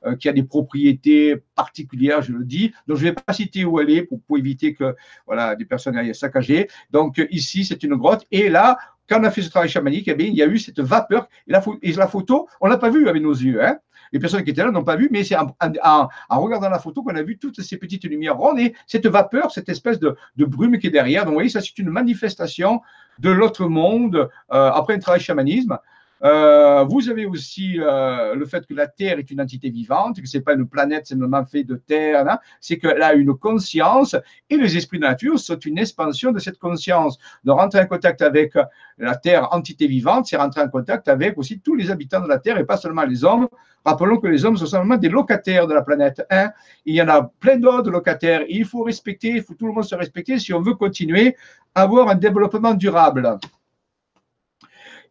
euh, 0.05 0.15
qui 0.15 0.29
a 0.29 0.33
des 0.33 0.43
propriétés 0.43 1.35
particulières, 1.55 2.21
je 2.21 2.33
le 2.33 2.43
dis. 2.43 2.73
Donc, 2.87 2.97
je 2.97 3.05
ne 3.05 3.09
vais 3.09 3.15
pas 3.15 3.33
citer 3.33 3.65
où 3.65 3.79
elle 3.79 3.89
est 3.89 4.03
pour, 4.03 4.19
éviter 4.37 4.73
que 4.73 4.95
voilà, 5.25 5.55
des 5.55 5.65
personnes 5.65 5.97
aillent 5.97 6.15
saccager. 6.15 6.67
Donc, 6.91 7.21
ici, 7.29 7.65
c'est 7.65 7.83
une 7.83 7.95
grotte. 7.95 8.25
Et 8.31 8.49
là, 8.49 8.77
quand 9.09 9.19
on 9.19 9.23
a 9.23 9.31
fait 9.31 9.41
ce 9.41 9.49
travail 9.49 9.69
chamanique, 9.69 10.07
eh 10.07 10.15
il 10.17 10.33
y 10.33 10.43
a 10.43 10.47
eu 10.47 10.57
cette 10.57 10.79
vapeur. 10.79 11.27
Et 11.47 11.51
la, 11.51 12.07
photo, 12.07 12.47
on 12.61 12.67
ne 12.67 12.71
l'a 12.71 12.77
pas 12.77 12.89
vue 12.89 13.07
avec 13.07 13.21
nos 13.21 13.33
yeux. 13.33 13.63
Hein. 13.63 13.77
Les 14.11 14.19
personnes 14.19 14.43
qui 14.43 14.51
étaient 14.51 14.63
là 14.63 14.71
n'ont 14.71 14.83
pas 14.83 14.95
vu, 14.95 15.09
mais 15.11 15.23
c'est 15.23 15.35
en, 15.35 16.09
regardant 16.29 16.69
la 16.69 16.79
photo 16.79 17.01
qu'on 17.01 17.15
a 17.15 17.23
vu 17.23 17.37
toutes 17.37 17.61
ces 17.61 17.77
petites 17.77 18.03
lumières 18.03 18.37
rondes 18.37 18.59
et 18.59 18.73
cette 18.85 19.07
vapeur, 19.07 19.51
cette 19.51 19.69
espèce 19.69 19.99
de, 19.99 20.15
brume 20.37 20.77
qui 20.77 20.87
est 20.87 20.91
derrière. 20.91 21.23
Donc, 21.23 21.31
vous 21.31 21.37
voyez, 21.37 21.49
ça, 21.49 21.61
c'est 21.61 21.77
une 21.79 21.89
manifestation 21.89 22.81
de 23.19 23.29
l'autre 23.29 23.67
monde 23.67 24.29
euh, 24.51 24.71
après 24.71 24.95
un 24.95 24.99
travail 24.99 25.21
chamanisme. 25.21 25.77
Euh, 26.23 26.85
vous 26.85 27.09
avez 27.09 27.25
aussi 27.25 27.79
euh, 27.79 28.33
le 28.35 28.45
fait 28.45 28.65
que 28.65 28.73
la 28.73 28.87
Terre 28.87 29.19
est 29.19 29.29
une 29.29 29.41
entité 29.41 29.69
vivante, 29.69 30.21
que 30.21 30.27
ce 30.27 30.37
n'est 30.37 30.43
pas 30.43 30.53
une 30.53 30.67
planète 30.67 31.05
simplement 31.05 31.43
faite 31.43 31.67
de 31.67 31.75
Terre, 31.75 32.25
hein. 32.29 32.39
c'est 32.61 32.77
qu'elle 32.77 33.01
a 33.01 33.13
une 33.13 33.33
conscience 33.33 34.15
et 34.49 34.55
les 34.55 34.77
esprits 34.77 34.99
de 34.99 35.03
nature 35.03 35.37
sont 35.37 35.59
une 35.59 35.77
expansion 35.77 36.31
de 36.31 36.39
cette 36.39 36.59
conscience. 36.59 37.17
De 37.43 37.51
rentrer 37.51 37.81
en 37.81 37.87
contact 37.87 38.21
avec 38.21 38.53
la 38.97 39.15
Terre, 39.15 39.53
entité 39.53 39.87
vivante, 39.87 40.27
c'est 40.27 40.37
rentrer 40.37 40.61
en 40.61 40.69
contact 40.69 41.09
avec 41.09 41.37
aussi 41.37 41.59
tous 41.59 41.75
les 41.75 41.91
habitants 41.91 42.21
de 42.21 42.29
la 42.29 42.39
Terre 42.39 42.57
et 42.57 42.65
pas 42.65 42.77
seulement 42.77 43.03
les 43.03 43.25
hommes. 43.25 43.49
Rappelons 43.83 44.17
que 44.17 44.27
les 44.27 44.45
hommes 44.45 44.55
sont 44.55 44.65
seulement 44.65 44.95
des 44.95 45.09
locataires 45.09 45.67
de 45.67 45.73
la 45.73 45.81
planète 45.81 46.25
hein. 46.29 46.51
Il 46.85 46.95
y 46.95 47.01
en 47.01 47.09
a 47.09 47.21
plein 47.21 47.57
d'autres 47.57 47.91
locataires. 47.91 48.43
il 48.47 48.63
faut 48.63 48.83
respecter, 48.83 49.29
il 49.29 49.43
faut 49.43 49.55
tout 49.55 49.67
le 49.67 49.73
monde 49.73 49.83
se 49.83 49.95
respecter 49.95 50.39
si 50.39 50.53
on 50.53 50.61
veut 50.61 50.75
continuer 50.75 51.35
à 51.75 51.81
avoir 51.81 52.07
un 52.07 52.15
développement 52.15 52.73
durable. 52.73 53.39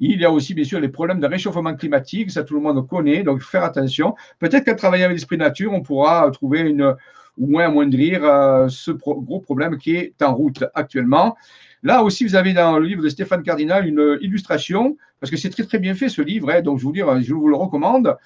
Il 0.04 0.20
y 0.20 0.24
a 0.24 0.32
aussi, 0.32 0.52
bien 0.52 0.64
sûr, 0.64 0.80
les 0.80 0.88
problèmes 0.88 1.20
de 1.20 1.28
réchauffement 1.28 1.76
climatique, 1.76 2.32
ça 2.32 2.42
tout 2.42 2.54
le 2.54 2.60
monde 2.60 2.84
connaît, 2.88 3.22
donc 3.22 3.40
faire 3.40 3.62
attention. 3.62 4.16
Peut-être 4.40 4.64
qu'à 4.64 4.74
travailler 4.74 5.04
avec 5.04 5.16
l'esprit 5.16 5.36
nature, 5.36 5.72
on 5.72 5.80
pourra 5.80 6.28
trouver 6.32 6.58
une, 6.62 6.96
ou 7.38 7.46
moins 7.46 7.66
amoindrir 7.66 8.24
euh, 8.24 8.68
ce 8.68 8.90
gros 8.90 9.38
problème 9.38 9.78
qui 9.78 9.94
est 9.94 10.20
en 10.20 10.34
route 10.34 10.64
actuellement. 10.74 11.36
Là 11.84 12.02
aussi, 12.02 12.24
vous 12.24 12.34
avez 12.34 12.52
dans 12.52 12.80
le 12.80 12.86
livre 12.86 13.00
de 13.00 13.08
Stéphane 13.08 13.44
Cardinal 13.44 13.86
une 13.86 14.18
illustration, 14.20 14.96
parce 15.20 15.30
que 15.30 15.36
c'est 15.36 15.50
très 15.50 15.64
très 15.64 15.78
bien 15.78 15.94
fait 15.94 16.08
ce 16.08 16.20
livre, 16.20 16.50
hein, 16.50 16.62
donc 16.62 16.80
je 16.80 16.84
vous, 16.84 16.94
je 16.94 17.34
vous 17.34 17.46
le 17.46 17.56
recommande. 17.56 18.16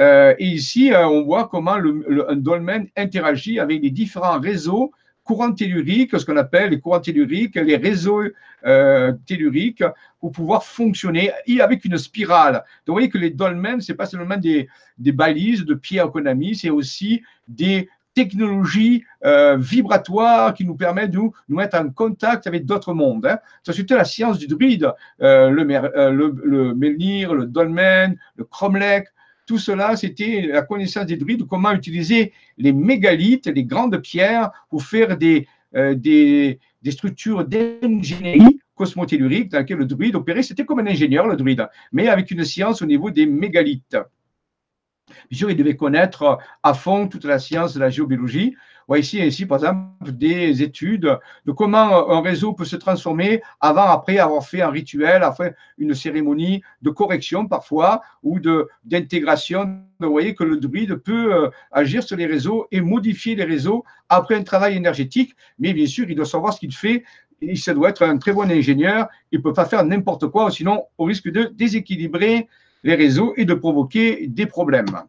Euh, 0.00 0.34
et 0.36 0.46
ici, 0.46 0.92
euh, 0.92 1.06
on 1.06 1.22
voit 1.22 1.46
comment 1.46 1.74
un 1.74 2.36
dolmen 2.36 2.88
interagit 2.96 3.60
avec 3.60 3.82
les 3.82 3.90
différents 3.90 4.40
réseaux 4.40 4.90
courants 5.30 5.52
telluriques, 5.52 6.18
ce 6.18 6.26
qu'on 6.26 6.36
appelle 6.36 6.70
les 6.70 6.80
courants 6.80 6.98
telluriques, 6.98 7.54
les 7.54 7.76
réseaux 7.76 8.24
euh, 8.66 9.12
telluriques, 9.26 9.84
pour 10.18 10.32
pouvoir 10.32 10.64
fonctionner 10.64 11.30
et 11.46 11.60
avec 11.60 11.84
une 11.84 11.98
spirale. 11.98 12.54
Donc, 12.54 12.88
vous 12.88 12.94
voyez 12.94 13.08
que 13.08 13.16
les 13.16 13.30
dolmens, 13.30 13.80
ce 13.80 13.92
n'est 13.92 13.96
pas 13.96 14.06
seulement 14.06 14.36
des, 14.36 14.68
des 14.98 15.12
balises 15.12 15.64
de 15.64 15.74
pierre 15.74 16.10
qu'on 16.10 16.26
a 16.26 16.34
c'est 16.54 16.70
aussi 16.70 17.22
des 17.46 17.88
technologies 18.12 19.04
euh, 19.24 19.56
vibratoires 19.56 20.52
qui 20.52 20.64
nous 20.64 20.74
permettent 20.74 21.12
de 21.12 21.18
nous, 21.18 21.32
mettre 21.48 21.78
en 21.78 21.90
contact 21.90 22.48
avec 22.48 22.66
d'autres 22.66 22.92
mondes. 22.92 23.26
Hein. 23.26 23.38
C'est 23.62 23.88
la 23.90 24.04
science 24.04 24.36
du 24.36 24.48
druide, 24.48 24.92
euh, 25.22 25.48
le, 25.48 25.62
le, 25.62 26.34
le, 26.42 26.74
Melnir, 26.74 27.34
le 27.34 27.46
dolmen, 27.46 28.16
le 28.34 28.42
cromlech, 28.42 29.06
tout 29.50 29.58
cela, 29.58 29.96
c'était 29.96 30.42
la 30.42 30.62
connaissance 30.62 31.06
des 31.06 31.16
druides, 31.16 31.44
comment 31.44 31.72
utiliser 31.72 32.32
les 32.56 32.72
mégalithes, 32.72 33.48
les 33.48 33.64
grandes 33.64 34.00
pierres, 34.00 34.52
pour 34.68 34.84
faire 34.84 35.16
des, 35.16 35.48
euh, 35.74 35.96
des, 35.96 36.60
structures 36.88 37.44
d'ingénierie 37.44 38.60
cosmotellurique 38.76 39.48
dans 39.50 39.58
lesquelles 39.58 39.78
le 39.78 39.86
druide 39.86 40.14
opérait. 40.14 40.44
C'était 40.44 40.64
comme 40.64 40.78
un 40.78 40.86
ingénieur, 40.86 41.26
le 41.26 41.34
druide, 41.34 41.68
mais 41.90 42.06
avec 42.06 42.30
une 42.30 42.44
science 42.44 42.80
au 42.80 42.86
niveau 42.86 43.10
des 43.10 43.26
mégalithes. 43.26 43.96
Bien 45.28 45.38
sûr, 45.40 45.50
il 45.50 45.56
devait 45.56 45.74
connaître 45.74 46.38
à 46.62 46.72
fond 46.72 47.08
toute 47.08 47.24
la 47.24 47.40
science 47.40 47.74
de 47.74 47.80
la 47.80 47.90
géobiologie, 47.90 48.54
voit 48.90 48.98
ici, 48.98 49.24
ici, 49.24 49.46
par 49.46 49.58
exemple, 49.58 50.10
des 50.10 50.64
études 50.64 51.16
de 51.46 51.52
comment 51.52 52.10
un 52.10 52.20
réseau 52.22 52.54
peut 52.54 52.64
se 52.64 52.74
transformer 52.74 53.40
avant, 53.60 53.84
après 53.84 54.18
avoir 54.18 54.44
fait 54.44 54.62
un 54.62 54.70
rituel, 54.70 55.22
après 55.22 55.54
une 55.78 55.94
cérémonie 55.94 56.62
de 56.82 56.90
correction 56.90 57.46
parfois, 57.46 58.02
ou 58.24 58.40
d'intégration. 58.84 59.78
Vous 60.00 60.10
voyez 60.10 60.34
que 60.34 60.42
le 60.42 60.56
druide 60.56 60.96
peut 60.96 61.32
euh, 61.32 61.50
agir 61.70 62.02
sur 62.02 62.16
les 62.16 62.26
réseaux 62.26 62.66
et 62.72 62.80
modifier 62.80 63.36
les 63.36 63.44
réseaux 63.44 63.84
après 64.08 64.34
un 64.34 64.42
travail 64.42 64.76
énergétique, 64.76 65.36
mais 65.60 65.72
bien 65.72 65.86
sûr, 65.86 66.10
il 66.10 66.16
doit 66.16 66.26
savoir 66.26 66.52
ce 66.52 66.58
qu'il 66.58 66.74
fait. 66.74 67.04
Il 67.40 67.56
ça 67.58 67.72
doit 67.72 67.90
être 67.90 68.02
un 68.02 68.18
très 68.18 68.32
bon 68.32 68.50
ingénieur. 68.50 69.06
Il 69.30 69.38
ne 69.38 69.44
peut 69.44 69.52
pas 69.52 69.66
faire 69.66 69.84
n'importe 69.84 70.26
quoi, 70.26 70.50
sinon 70.50 70.82
au 70.98 71.04
risque 71.04 71.30
de 71.30 71.44
déséquilibrer 71.44 72.48
les 72.82 72.96
réseaux 72.96 73.34
et 73.36 73.44
de 73.44 73.54
provoquer 73.54 74.26
des 74.26 74.46
problèmes. 74.46 75.04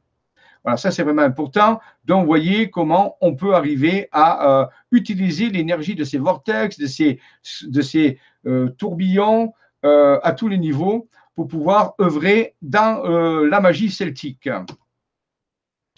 Voilà, 0.64 0.78
ça 0.78 0.92
c'est 0.92 1.04
vraiment 1.04 1.24
important. 1.24 1.80
Donc, 2.06 2.26
voyez 2.26 2.70
comment 2.70 3.18
on 3.22 3.36
peut 3.36 3.56
arriver 3.56 4.08
à 4.12 4.62
euh, 4.62 4.66
utiliser 4.92 5.50
l'énergie 5.50 5.96
de 5.96 6.04
ces 6.04 6.18
vortex, 6.18 6.78
de 6.78 6.86
ces, 6.86 7.20
de 7.64 7.82
ces 7.82 8.20
euh, 8.46 8.70
tourbillons 8.78 9.54
euh, 9.86 10.20
à 10.22 10.34
tous 10.34 10.48
les 10.48 10.58
niveaux 10.58 11.08
pour 11.36 11.48
pouvoir 11.48 11.94
œuvrer 12.00 12.56
dans 12.62 13.02
la 13.44 13.62
magie 13.62 13.90
celtique. 13.90 14.50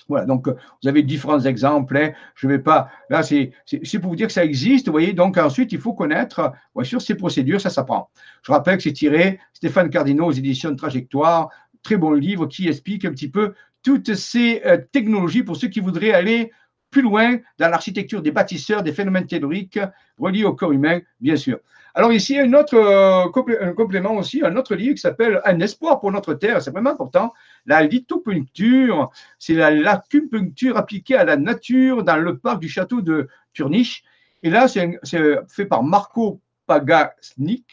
Voilà, 0.07 0.25
donc 0.25 0.47
vous 0.47 0.89
avez 0.89 1.01
différents 1.01 1.39
exemples. 1.39 1.97
Hein. 1.97 2.11
Je 2.35 2.47
ne 2.47 2.53
vais 2.53 2.59
pas. 2.59 2.89
Là, 3.09 3.23
c'est 3.23 3.51
pour 3.99 4.11
vous 4.11 4.15
dire 4.15 4.27
que 4.27 4.33
ça 4.33 4.45
existe. 4.45 4.85
Vous 4.85 4.91
voyez, 4.91 5.13
donc 5.13 5.37
ensuite, 5.37 5.71
il 5.71 5.79
faut 5.79 5.93
connaître 5.93 6.53
bien 6.75 6.83
sûr 6.83 7.01
ces 7.01 7.15
procédures, 7.15 7.59
ça 7.59 7.69
s'apprend. 7.69 8.09
Je 8.43 8.51
rappelle 8.51 8.77
que 8.77 8.83
c'est 8.83 8.93
tiré 8.93 9.39
Stéphane 9.53 9.89
Cardinaux 9.89 10.27
aux 10.27 10.31
éditions 10.31 10.75
Trajectoire, 10.75 11.49
très 11.81 11.97
bon 11.97 12.11
livre 12.11 12.45
qui 12.45 12.67
explique 12.67 13.05
un 13.05 13.11
petit 13.11 13.29
peu 13.29 13.53
toutes 13.83 14.15
ces 14.15 14.61
euh, 14.65 14.77
technologies 14.91 15.43
pour 15.43 15.57
ceux 15.57 15.67
qui 15.67 15.79
voudraient 15.79 16.13
aller 16.13 16.51
plus 16.89 17.01
loin 17.01 17.37
dans 17.57 17.69
l'architecture 17.69 18.21
des 18.21 18.31
bâtisseurs, 18.31 18.83
des 18.83 18.93
phénomènes 18.93 19.27
théoriques 19.27 19.79
reliés 20.17 20.45
au 20.45 20.53
corps 20.53 20.71
humain, 20.71 20.99
bien 21.19 21.35
sûr. 21.35 21.59
Alors 21.95 22.11
ici, 22.11 22.39
un 22.39 22.53
autre 22.53 22.75
euh, 22.75 23.25
un 23.61 23.73
complément 23.73 24.15
aussi, 24.15 24.41
un 24.43 24.55
autre 24.55 24.75
livre 24.75 24.95
qui 24.95 25.01
s'appelle 25.01 25.41
Un 25.45 25.59
espoir 25.59 25.99
pour 25.99 26.11
notre 26.11 26.33
Terre, 26.33 26.61
c'est 26.61 26.71
vraiment 26.71 26.91
important. 26.91 27.33
La 27.65 27.83
lithopuncture, 27.83 29.11
c'est 29.37 29.53
l'acupuncture 29.53 30.77
appliquée 30.77 31.15
à 31.15 31.23
la 31.23 31.37
nature 31.37 32.03
dans 32.03 32.17
le 32.17 32.37
parc 32.37 32.59
du 32.59 32.69
château 32.69 33.01
de 33.01 33.27
Turnich. 33.53 34.03
Et 34.41 34.49
là, 34.49 34.67
c'est 34.67 34.99
fait 35.47 35.65
par 35.65 35.83
Marco 35.83 36.41
Pagasnik 36.65 37.65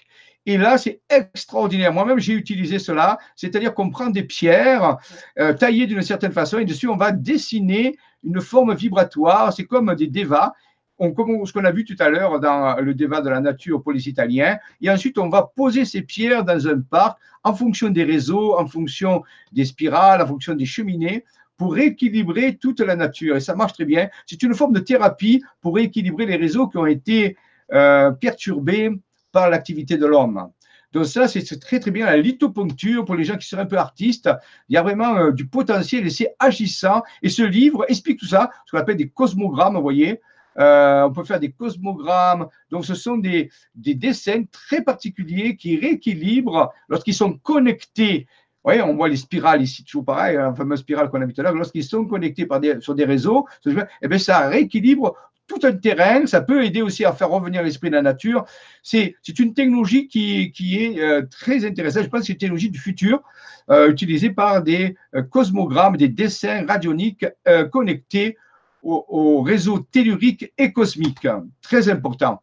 Et 0.51 0.57
là, 0.57 0.78
c'est 0.78 1.01
extraordinaire. 1.09 1.92
Moi-même, 1.92 2.18
j'ai 2.18 2.32
utilisé 2.32 2.80
cela, 2.80 3.20
c'est-à-dire 3.36 3.72
qu'on 3.72 3.88
prend 3.88 4.11
des 4.11 4.24
pierres 4.24 4.96
euh, 5.38 5.53
taillées 5.53 5.86
d'une 5.86 6.03
certaine 6.03 6.32
façon 6.32 6.59
et 6.59 6.64
dessus, 6.64 6.88
on 6.88 6.96
va 6.96 7.12
dessiner 7.12 7.96
une 8.24 8.40
forme 8.40 8.74
vibratoire. 8.74 9.53
C'est 9.53 9.66
comme 9.66 9.94
des 9.94 10.09
devas. 10.09 10.53
On, 10.98 11.12
comme 11.12 11.46
ce 11.46 11.53
qu'on 11.53 11.64
a 11.64 11.70
vu 11.70 11.84
tout 11.84 11.94
à 12.01 12.09
l'heure 12.09 12.40
dans 12.40 12.80
le 12.80 12.94
débat 12.94 13.20
de 13.20 13.30
la 13.30 13.38
nature 13.38 13.80
police 13.80 14.07
italien. 14.07 14.59
Et 14.80 14.90
ensuite, 14.90 15.18
on 15.18 15.28
va 15.28 15.53
poser 15.55 15.84
ces 15.84 16.03
pierres 16.03 16.42
dans 16.42 16.66
un 16.66 16.80
parc 16.80 17.20
en 17.44 17.55
fonction 17.55 17.88
des 17.88 18.03
réseaux, 18.03 18.59
en 18.59 18.66
fonction 18.66 19.22
des 19.53 19.64
spirales, 19.64 20.20
en 20.20 20.26
fonction 20.26 20.55
des 20.55 20.66
cheminées 20.66 21.24
pour 21.59 21.74
rééquilibrer 21.74 22.57
toute 22.57 22.80
la 22.80 22.96
nature. 22.96 23.36
Et 23.36 23.40
ça 23.40 23.55
marche 23.55 23.74
très 23.74 23.84
bien. 23.84 24.09
C'est 24.26 24.42
une 24.42 24.55
forme 24.55 24.72
de 24.72 24.80
thérapie 24.80 25.44
pour 25.61 25.76
rééquilibrer 25.76 26.26
les 26.26 26.36
réseaux 26.36 26.66
qui 26.66 26.76
ont 26.76 26.86
été 26.86 27.36
euh, 27.72 28.11
perturbés 28.11 28.90
par 29.33 29.51
l'activité 29.51 29.97
de 29.97 30.07
l'homme. 30.07 30.51
Donc 30.93 31.07
ça, 31.07 31.28
c'est 31.28 31.61
très 31.61 31.78
très 31.78 31.91
bien 31.91 32.07
la 32.07 32.16
lithoponcture 32.16 33.05
pour 33.05 33.14
les 33.14 33.24
gens 33.24 33.37
qui 33.37 33.47
seraient 33.47 33.62
un 33.62 33.66
peu 33.66 33.78
artistes. 33.78 34.28
Il 34.68 34.74
y 34.74 34.76
a 34.76 34.83
vraiment 34.83 35.16
euh, 35.16 35.31
du 35.31 35.47
potentiel 35.47 36.07
et 36.07 36.11
c'est 36.11 36.35
agissant. 36.39 37.03
Et 37.22 37.28
ce 37.28 37.43
livre 37.43 37.85
explique 37.89 38.18
tout 38.18 38.26
ça, 38.26 38.51
ce 38.66 38.72
qu'on 38.72 38.78
appelle 38.78 38.97
des 38.97 39.09
cosmogrammes, 39.09 39.76
vous 39.76 39.83
voyez. 39.83 40.20
Euh, 40.59 41.05
on 41.05 41.12
peut 41.12 41.22
faire 41.22 41.39
des 41.39 41.53
cosmogrammes. 41.53 42.49
Donc 42.70 42.85
ce 42.85 42.95
sont 42.95 43.18
des, 43.18 43.51
des 43.76 43.95
dessins 43.95 44.43
très 44.51 44.83
particuliers 44.83 45.57
qui 45.57 45.78
rééquilibrent 45.78 46.72
lorsqu'ils 46.89 47.14
sont 47.14 47.35
connectés 47.35 48.26
on 48.64 48.94
voit 48.94 49.08
les 49.08 49.16
spirales 49.16 49.62
ici, 49.62 49.84
toujours 49.84 50.04
pareil, 50.04 50.36
la 50.36 50.54
fameuse 50.54 50.80
spirale 50.80 51.11
qu'on 51.11 51.22
a 51.22 51.26
vu 51.26 51.32
tout 51.32 51.40
à 51.40 51.44
l'heure. 51.44 51.54
Lorsqu'ils 51.54 51.84
sont 51.84 52.04
connectés 52.04 52.46
sur 52.80 52.94
des 52.94 53.04
réseaux, 53.04 53.46
eh 53.66 54.08
bien, 54.08 54.18
ça 54.18 54.48
rééquilibre 54.48 55.16
tout 55.50 55.66
un 55.66 55.72
terrain. 55.72 56.26
Ça 56.26 56.40
peut 56.40 56.64
aider 56.64 56.82
aussi 56.82 57.04
à 57.04 57.12
faire 57.12 57.30
revenir 57.30 57.62
l'esprit 57.62 57.90
de 57.90 57.96
la 57.96 58.02
nature. 58.02 58.44
C'est 58.82 59.14
une 59.38 59.52
technologie 59.54 60.06
qui, 60.06 60.52
est 60.76 61.00
euh, 61.00 61.22
très 61.30 61.64
intéressante. 61.64 62.04
Je 62.04 62.08
pense 62.08 62.20
que 62.20 62.26
c'est 62.26 62.32
une 62.34 62.38
technologie 62.38 62.70
du 62.70 62.78
futur, 62.78 63.22
euh, 63.70 63.90
utilisée 63.90 64.30
par 64.30 64.62
des 64.62 64.96
euh, 65.14 65.22
cosmogrammes, 65.22 65.96
des 65.96 66.08
dessins 66.08 66.64
radioniques 66.66 67.26
connectés 67.72 68.36
au, 68.82 69.04
au, 69.08 69.42
réseau 69.42 69.80
tellurique 69.80 70.52
et 70.56 70.72
cosmique. 70.72 71.26
Très 71.62 71.88
important. 71.88 72.42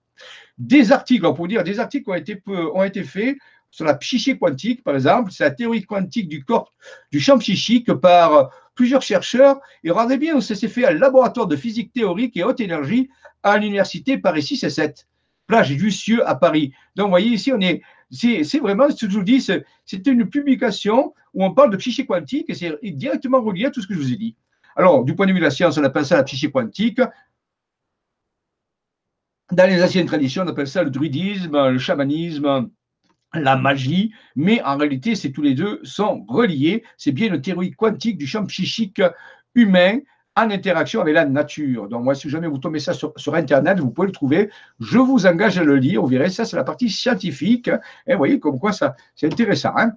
Des 0.58 0.92
articles, 0.92 1.26
on 1.26 1.48
dire, 1.48 1.64
des 1.64 1.80
articles 1.80 2.10
ont 2.10 2.16
été, 2.16 2.42
ont 2.48 2.84
été 2.84 3.04
faits 3.04 3.38
sur 3.72 3.86
la 3.86 3.94
psyché 3.96 4.38
quantique, 4.38 4.84
par 4.84 4.96
exemple, 4.96 5.32
c'est 5.32 5.44
la 5.44 5.52
théorie 5.52 5.84
quantique 5.84 6.28
du 6.30 6.44
corps, 6.44 6.74
du 7.12 7.20
champ 7.20 7.38
psychique 7.38 7.94
par 7.94 8.50
plusieurs 8.76 9.02
chercheurs. 9.02 9.60
Et 9.84 9.92
regardez 9.92 10.18
bien, 10.18 10.40
ça 10.42 10.56
s'est 10.56 10.68
fait 10.68 10.86
à 10.86 10.94
laboratoire 10.94 11.48
de 11.48 11.56
physique 11.56 11.92
théorique 11.94 12.38
et 12.38 12.44
haute 12.44 12.60
énergie 12.60 13.10
à 13.44 13.58
l'université 13.58 14.18
Paris 14.18 14.42
6 14.42 14.64
et 14.64 14.70
7, 14.70 15.08
plage 15.48 15.72
Lucieux 15.72 16.28
à 16.28 16.36
Paris. 16.36 16.74
Donc, 16.96 17.06
vous 17.06 17.12
voyez, 17.12 17.30
ici, 17.30 17.52
on 17.52 17.60
est, 17.60 17.82
c'est 18.10 18.60
vraiment 18.60 18.90
ce 18.90 19.06
que 19.06 19.12
je 19.12 19.18
vous 19.18 19.24
dis, 19.24 19.42
c'est 19.42 20.08
une 20.08 20.30
publication 20.30 21.14
où 21.34 21.44
on 21.44 21.54
parle 21.54 21.72
de 21.72 21.78
psyché 21.78 22.06
quantique 22.06 22.50
et 22.50 22.54
c'est 22.56 22.78
directement 22.84 23.42
relié 23.42 23.66
à 23.66 23.72
tout 23.72 23.82
ce 23.82 23.88
que 23.88 23.94
je 23.94 24.00
vous 24.00 24.14
ai 24.14 24.18
dit. 24.18 24.36
Alors, 24.76 25.04
du 25.04 25.16
point 25.16 25.26
de 25.26 25.34
vue 25.34 25.40
de 25.40 25.44
la 25.44 25.52
science, 25.52 25.78
on 25.78 25.84
appelle 25.84 26.06
ça 26.06 26.16
la 26.16 26.24
psyché 26.24 26.52
quantique. 26.52 27.02
Dans 29.52 29.70
les 29.70 29.84
anciennes 29.84 30.06
traditions, 30.06 30.44
on 30.44 30.48
appelle 30.48 30.68
ça 30.68 30.84
le 30.84 30.90
druidisme, 30.90 31.70
le 31.70 31.80
chamanisme, 31.80 32.70
la 33.34 33.56
magie, 33.56 34.14
mais 34.36 34.62
en 34.64 34.78
réalité, 34.78 35.16
ces 35.16 35.32
tous 35.32 35.42
les 35.42 35.54
deux 35.54 35.80
sont 35.84 36.26
reliés. 36.28 36.84
C'est 36.98 37.12
bien 37.12 37.34
une 37.34 37.42
théorie 37.42 37.72
quantique 37.72 38.18
du 38.18 38.28
champ 38.28 38.46
psychique 38.46 39.02
humain 39.56 40.00
en 40.38 40.52
interaction 40.52 41.02
avec 41.02 41.16
la 41.16 41.26
nature. 41.26 41.90
Donc, 41.90 42.04
moi, 42.04 42.14
si 42.14 42.30
jamais 42.30 42.48
vous 42.48 42.60
tombez 42.60 42.80
ça 42.80 42.94
sur, 42.94 43.36
Internet, 43.36 43.80
vous 43.80 43.90
pouvez 43.90 44.08
le 44.08 44.14
trouver. 44.14 44.50
Je 44.80 45.00
vous 45.00 45.26
engage 45.26 45.58
à 45.58 45.64
le 45.64 45.76
lire. 45.78 46.02
Vous 46.02 46.08
verrez, 46.08 46.30
ça, 46.30 46.46
c'est 46.46 46.56
la 46.56 46.64
partie 46.64 46.90
scientifique. 46.90 47.70
Et 48.06 48.14
vous 48.14 48.20
voyez 48.20 48.40
comme 48.40 48.60
quoi 48.60 48.72
ça, 48.72 48.96
c'est 49.16 49.26
intéressant. 49.26 49.74
Hein. 49.76 49.94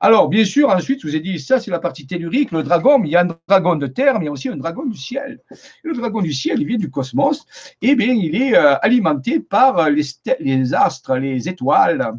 alors, 0.00 0.28
bien 0.28 0.44
sûr, 0.44 0.68
ensuite, 0.68 1.00
je 1.00 1.08
vous 1.08 1.16
ai 1.16 1.20
dit, 1.20 1.40
ça, 1.40 1.58
c'est 1.58 1.70
la 1.70 1.78
partie 1.78 2.06
tellurique, 2.06 2.52
le 2.52 2.62
dragon, 2.62 3.02
il 3.02 3.10
y 3.10 3.16
a 3.16 3.22
un 3.22 3.28
dragon 3.48 3.76
de 3.76 3.86
terre, 3.86 4.18
mais 4.18 4.26
il 4.26 4.26
y 4.26 4.28
a 4.28 4.32
aussi 4.32 4.50
un 4.50 4.56
dragon 4.56 4.84
du 4.84 4.96
ciel. 4.96 5.40
le 5.82 5.94
dragon 5.94 6.20
du 6.20 6.32
ciel, 6.34 6.60
il 6.60 6.66
vient 6.66 6.76
du 6.76 6.90
cosmos, 6.90 7.46
et 7.80 7.94
bien, 7.96 8.12
il 8.12 8.36
est 8.36 8.54
euh, 8.54 8.76
alimenté 8.76 9.40
par 9.40 9.88
les, 9.88 10.04
les 10.40 10.74
astres, 10.74 11.16
les 11.16 11.48
étoiles, 11.48 12.12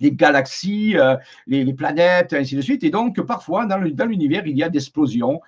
les 0.00 0.12
galaxies, 0.12 0.96
euh, 0.96 1.16
les, 1.46 1.72
planètes, 1.74 2.32
ainsi 2.32 2.56
de 2.56 2.60
suite. 2.60 2.84
Et 2.84 2.90
donc, 2.90 3.20
parfois, 3.22 3.66
dans 3.66 3.78
l'univers, 3.78 4.46
il 4.46 4.56
y 4.56 4.62
a 4.62 4.68
des 4.68 4.78
explosions, 4.78 5.40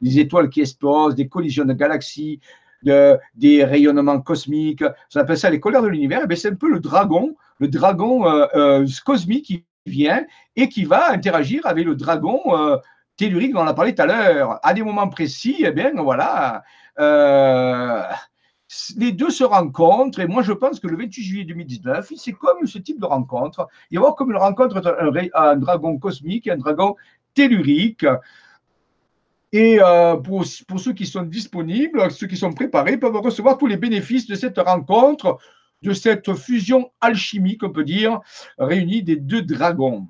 des 0.00 0.18
étoiles 0.18 0.48
qui 0.48 0.60
explosent, 0.60 1.14
des 1.14 1.28
collisions 1.28 1.64
de 1.64 1.72
galaxies, 1.72 2.40
des 2.82 3.64
rayonnements 3.64 4.20
cosmiques. 4.20 4.84
On 5.14 5.20
appelle 5.20 5.38
ça 5.38 5.50
les 5.50 5.60
colères 5.60 5.82
de 5.82 5.88
l'univers. 5.88 6.20
Et 6.20 6.26
eh 6.30 6.36
c'est 6.36 6.50
un 6.50 6.54
peu 6.54 6.68
le 6.68 6.80
dragon, 6.80 7.34
le 7.58 7.68
dragon 7.68 8.26
euh, 8.26 8.46
euh, 8.54 8.86
cosmique 9.04 9.46
qui 9.46 9.64
vient 9.86 10.24
et 10.56 10.68
qui 10.68 10.84
va 10.84 11.10
interagir 11.10 11.66
avec 11.66 11.84
le 11.84 11.94
dragon 11.94 12.40
tellurique 13.16 13.52
dont 13.52 13.60
on 13.60 13.66
a 13.66 13.74
parlé 13.74 13.94
tout 13.94 14.02
à 14.02 14.06
l'heure. 14.06 14.58
À 14.62 14.74
des 14.74 14.82
moments 14.82 15.08
précis, 15.08 15.56
eh 15.60 15.70
bien, 15.72 15.92
voilà 15.94 16.62
les 18.96 19.12
deux 19.12 19.30
se 19.30 19.44
rencontrent 19.44 20.20
et 20.20 20.26
moi 20.26 20.42
je 20.42 20.52
pense 20.52 20.80
que 20.80 20.86
le 20.86 20.96
28 20.96 21.22
juillet 21.22 21.44
2019, 21.44 22.12
c'est 22.16 22.32
comme 22.32 22.66
ce 22.66 22.78
type 22.78 23.00
de 23.00 23.06
rencontre. 23.06 23.68
Il 23.90 23.94
y 23.94 23.98
avoir 23.98 24.14
comme 24.14 24.30
une 24.30 24.38
rencontre 24.38 24.76
entre 24.78 24.96
un, 25.34 25.56
dragon 25.56 25.98
cosmique 25.98 26.46
et 26.46 26.50
un 26.50 26.56
dragon 26.56 26.96
tellurique. 27.34 28.06
Et 29.52 29.78
euh, 29.80 30.16
pour, 30.16 30.44
pour, 30.66 30.80
ceux 30.80 30.92
qui 30.94 31.06
sont 31.06 31.22
disponibles, 31.22 32.10
ceux 32.10 32.26
qui 32.26 32.36
sont 32.36 32.52
préparés, 32.52 32.96
peuvent 32.96 33.16
recevoir 33.16 33.56
tous 33.56 33.68
les 33.68 33.76
bénéfices 33.76 34.26
de 34.26 34.34
cette 34.34 34.58
rencontre, 34.58 35.38
de 35.82 35.92
cette 35.92 36.34
fusion 36.34 36.90
alchimique, 37.00 37.62
on 37.62 37.70
peut 37.70 37.84
dire, 37.84 38.20
réunie 38.58 39.04
des 39.04 39.16
deux 39.16 39.42
dragons 39.42 40.08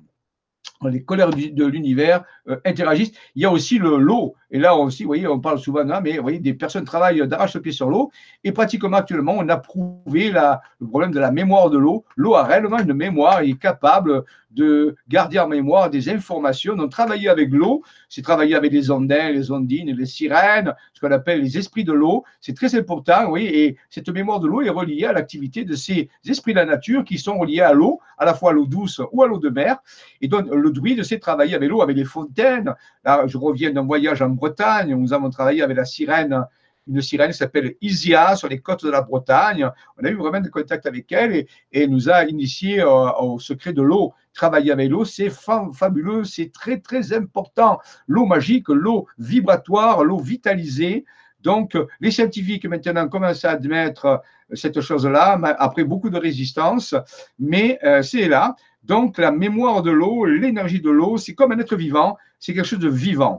les 0.87 1.03
colères 1.03 1.29
de 1.29 1.65
l'univers 1.65 2.23
euh, 2.47 2.57
interagissent. 2.65 3.11
Il 3.35 3.41
y 3.41 3.45
a 3.45 3.51
aussi 3.51 3.77
le 3.77 3.97
l'eau. 3.97 4.35
Et 4.51 4.59
là 4.59 4.75
aussi, 4.75 5.03
vous 5.03 5.07
voyez, 5.07 5.27
on 5.27 5.39
parle 5.39 5.59
souvent 5.59 5.83
là, 5.83 6.01
mais 6.01 6.17
vous 6.17 6.23
voyez, 6.23 6.39
des 6.39 6.53
personnes 6.53 6.85
travaillent 6.85 7.27
d'arrache-pied 7.27 7.71
sur 7.71 7.89
l'eau. 7.89 8.11
Et 8.43 8.51
pratiquement 8.51 8.97
actuellement, 8.97 9.35
on 9.37 9.49
a 9.49 9.57
prouvé 9.57 10.31
le 10.31 10.87
problème 10.87 11.11
de 11.11 11.19
la 11.19 11.31
mémoire 11.31 11.69
de 11.69 11.77
l'eau. 11.77 12.05
L'eau 12.15 12.35
a 12.35 12.43
réellement 12.43 12.79
une 12.79 12.93
mémoire 12.93 13.41
et 13.41 13.49
est 13.49 13.59
capable 13.59 14.23
de 14.55 14.95
garder 15.09 15.37
en 15.39 15.47
mémoire 15.47 15.89
des 15.89 16.09
informations. 16.09 16.75
Donc, 16.75 16.89
travailler 16.89 17.29
avec 17.29 17.51
l'eau, 17.51 17.83
c'est 18.07 18.21
travailler 18.21 18.55
avec 18.55 18.71
les 18.71 18.89
ondins, 18.89 19.29
les 19.29 19.51
ondines, 19.51 19.95
les 19.95 20.05
sirènes, 20.05 20.73
ce 20.93 21.01
qu'on 21.01 21.11
appelle 21.11 21.41
les 21.41 21.57
esprits 21.57 21.83
de 21.83 21.91
l'eau. 21.91 22.23
C'est 22.39 22.55
très 22.55 22.73
important, 22.75 23.29
oui. 23.29 23.45
Et 23.45 23.77
cette 23.89 24.09
mémoire 24.09 24.39
de 24.39 24.47
l'eau 24.47 24.61
est 24.61 24.69
reliée 24.69 25.05
à 25.05 25.13
l'activité 25.13 25.65
de 25.65 25.75
ces 25.75 26.09
esprits 26.25 26.53
de 26.53 26.59
la 26.59 26.65
nature 26.65 27.03
qui 27.03 27.17
sont 27.17 27.37
reliés 27.37 27.61
à 27.61 27.73
l'eau, 27.73 27.99
à 28.17 28.25
la 28.25 28.33
fois 28.33 28.51
à 28.51 28.53
l'eau 28.53 28.65
douce 28.65 29.01
ou 29.11 29.23
à 29.23 29.27
l'eau 29.27 29.39
de 29.39 29.49
mer. 29.49 29.77
Et 30.21 30.27
donc, 30.27 30.47
le 30.49 30.71
druide 30.75 31.03
sait 31.03 31.19
travailler 31.19 31.55
avec 31.55 31.69
l'eau, 31.69 31.81
avec 31.81 31.97
les 31.97 32.05
fontaines. 32.05 32.73
Là, 33.03 33.23
je 33.25 33.37
reviens 33.37 33.71
d'un 33.71 33.83
voyage 33.83 34.21
en 34.21 34.29
Bretagne 34.29 34.93
où 34.93 34.99
nous 34.99 35.13
avons 35.13 35.29
travaillé 35.29 35.61
avec 35.61 35.77
la 35.77 35.85
sirène 35.85 36.45
une 36.87 37.01
sirène 37.01 37.31
qui 37.31 37.37
s'appelle 37.37 37.75
Isia 37.81 38.35
sur 38.35 38.47
les 38.47 38.59
côtes 38.59 38.85
de 38.85 38.91
la 38.91 39.01
Bretagne. 39.01 39.69
On 39.99 40.05
a 40.05 40.09
eu 40.09 40.15
vraiment 40.15 40.39
des 40.39 40.49
contacts 40.49 40.85
avec 40.85 41.11
elle 41.11 41.35
et, 41.35 41.47
et 41.71 41.87
nous 41.87 42.09
a 42.09 42.25
initié 42.25 42.81
euh, 42.81 43.11
au 43.13 43.39
secret 43.39 43.73
de 43.73 43.81
l'eau. 43.81 44.13
Travailler 44.33 44.71
avec 44.71 44.89
l'eau, 44.89 45.05
c'est 45.05 45.31
fabuleux, 45.73 46.25
c'est 46.25 46.51
très 46.51 46.79
très 46.79 47.13
important. 47.13 47.79
L'eau 48.07 48.25
magique, 48.25 48.67
l'eau 48.69 49.07
vibratoire, 49.17 50.03
l'eau 50.03 50.19
vitalisée. 50.19 51.05
Donc, 51.41 51.77
les 52.01 52.11
scientifiques 52.11 52.65
maintenant 52.65 53.07
commencent 53.07 53.45
à 53.45 53.51
admettre 53.51 54.21
cette 54.53 54.81
chose-là, 54.81 55.39
après 55.59 55.83
beaucoup 55.83 56.09
de 56.09 56.17
résistance, 56.17 56.95
mais 57.39 57.79
euh, 57.83 58.01
c'est 58.01 58.27
là. 58.27 58.55
Donc, 58.85 59.17
la 59.17 59.31
mémoire 59.31 59.81
de 59.81 59.91
l'eau, 59.91 60.25
l'énergie 60.25 60.79
de 60.79 60.91
l'eau, 60.91 61.17
c'est 61.17 61.33
comme 61.33 61.51
un 61.51 61.59
être 61.59 61.75
vivant, 61.75 62.17
c'est 62.39 62.53
quelque 62.53 62.67
chose 62.67 62.79
de 62.79 62.89
vivant. 62.89 63.37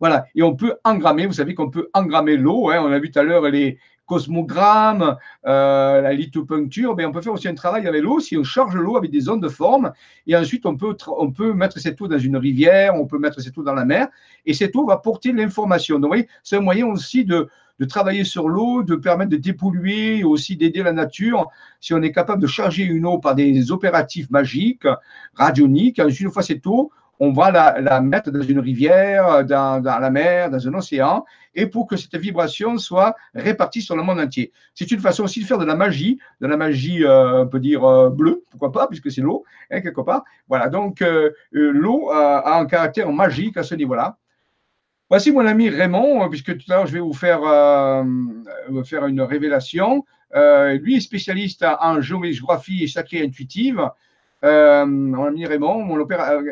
Voilà, 0.00 0.26
et 0.34 0.42
on 0.42 0.56
peut 0.56 0.76
engrammer, 0.82 1.26
vous 1.26 1.34
savez 1.34 1.54
qu'on 1.54 1.70
peut 1.70 1.90
engrammer 1.94 2.36
l'eau, 2.36 2.70
hein. 2.70 2.82
on 2.82 2.90
a 2.90 2.98
vu 2.98 3.10
tout 3.10 3.18
à 3.18 3.22
l'heure 3.22 3.42
les 3.42 3.78
cosmogrammes, 4.06 5.16
euh, 5.46 6.00
la 6.00 6.12
lithopuncture, 6.12 6.96
mais 6.96 7.04
on 7.04 7.12
peut 7.12 7.20
faire 7.20 7.34
aussi 7.34 7.46
un 7.46 7.54
travail 7.54 7.86
avec 7.86 8.02
l'eau 8.02 8.18
si 8.18 8.36
on 8.36 8.42
charge 8.42 8.74
l'eau 8.74 8.96
avec 8.96 9.12
des 9.12 9.28
ondes 9.28 9.42
de 9.42 9.48
forme, 9.48 9.92
et 10.26 10.34
ensuite 10.34 10.66
on 10.66 10.76
peut, 10.76 10.96
on 11.06 11.30
peut 11.30 11.52
mettre 11.52 11.78
cette 11.78 12.00
eau 12.00 12.08
dans 12.08 12.18
une 12.18 12.36
rivière, 12.36 12.96
on 12.96 13.06
peut 13.06 13.18
mettre 13.18 13.40
cette 13.40 13.56
eau 13.56 13.62
dans 13.62 13.74
la 13.74 13.84
mer, 13.84 14.08
et 14.46 14.54
cette 14.54 14.74
eau 14.74 14.84
va 14.84 14.96
porter 14.96 15.30
l'information. 15.30 15.96
Donc, 15.96 16.04
vous 16.04 16.08
voyez, 16.08 16.28
c'est 16.42 16.56
un 16.56 16.60
moyen 16.60 16.86
aussi 16.86 17.24
de, 17.24 17.48
de 17.80 17.84
travailler 17.86 18.24
sur 18.24 18.48
l'eau, 18.48 18.82
de 18.82 18.94
permettre 18.94 19.30
de 19.30 19.38
dépolluer, 19.38 20.22
aussi 20.22 20.56
d'aider 20.56 20.82
la 20.82 20.92
nature. 20.92 21.48
Si 21.80 21.94
on 21.94 22.02
est 22.02 22.12
capable 22.12 22.42
de 22.42 22.46
charger 22.46 22.84
une 22.84 23.06
eau 23.06 23.18
par 23.18 23.34
des 23.34 23.72
opératifs 23.72 24.30
magiques, 24.30 24.86
radioniques, 25.34 25.98
une 25.98 26.30
fois 26.30 26.42
cette 26.42 26.66
eau, 26.66 26.92
on 27.20 27.32
va 27.32 27.50
la, 27.50 28.00
mettre 28.00 28.30
dans 28.30 28.42
une 28.42 28.60
rivière, 28.60 29.44
dans, 29.44 29.82
la 29.82 30.10
mer, 30.10 30.50
dans 30.50 30.66
un 30.66 30.74
océan, 30.74 31.24
et 31.54 31.66
pour 31.66 31.86
que 31.86 31.96
cette 31.96 32.16
vibration 32.16 32.78
soit 32.78 33.14
répartie 33.34 33.82
sur 33.82 33.94
le 33.94 34.02
monde 34.02 34.20
entier. 34.20 34.52
C'est 34.74 34.90
une 34.90 35.00
façon 35.00 35.24
aussi 35.24 35.40
de 35.40 35.46
faire 35.46 35.58
de 35.58 35.66
la 35.66 35.74
magie, 35.74 36.18
de 36.40 36.46
la 36.46 36.56
magie, 36.56 37.04
euh, 37.04 37.42
on 37.42 37.46
peut 37.46 37.60
dire 37.60 37.84
euh, 37.84 38.08
bleue, 38.08 38.42
pourquoi 38.50 38.72
pas, 38.72 38.86
puisque 38.86 39.10
c'est 39.10 39.20
l'eau, 39.20 39.44
hein, 39.70 39.82
quelque 39.82 40.00
part. 40.00 40.24
Voilà, 40.48 40.68
donc 40.68 41.02
euh, 41.02 41.30
l'eau 41.50 42.10
a, 42.10 42.58
un 42.58 42.64
caractère 42.64 43.12
magique 43.12 43.56
à 43.56 43.62
ce 43.62 43.74
niveau-là. 43.74 44.16
Voici 45.10 45.32
mon 45.32 45.44
ami 45.44 45.68
Raymond, 45.70 46.28
puisque 46.28 46.56
tout 46.56 46.72
à 46.72 46.76
l'heure 46.76 46.86
je 46.86 46.92
vais 46.92 47.00
vous 47.00 47.12
faire, 47.12 47.40
faire 48.84 49.06
une 49.06 49.20
révélation. 49.20 50.04
lui 50.32 50.96
est 50.96 51.00
spécialiste 51.00 51.66
en 51.80 52.00
géographie 52.00 52.88
sacrée 52.88 53.20
intuitive. 53.20 53.90
mon 54.44 55.24
ami 55.24 55.46
Raymond, 55.46 55.82
mon 55.82 56.06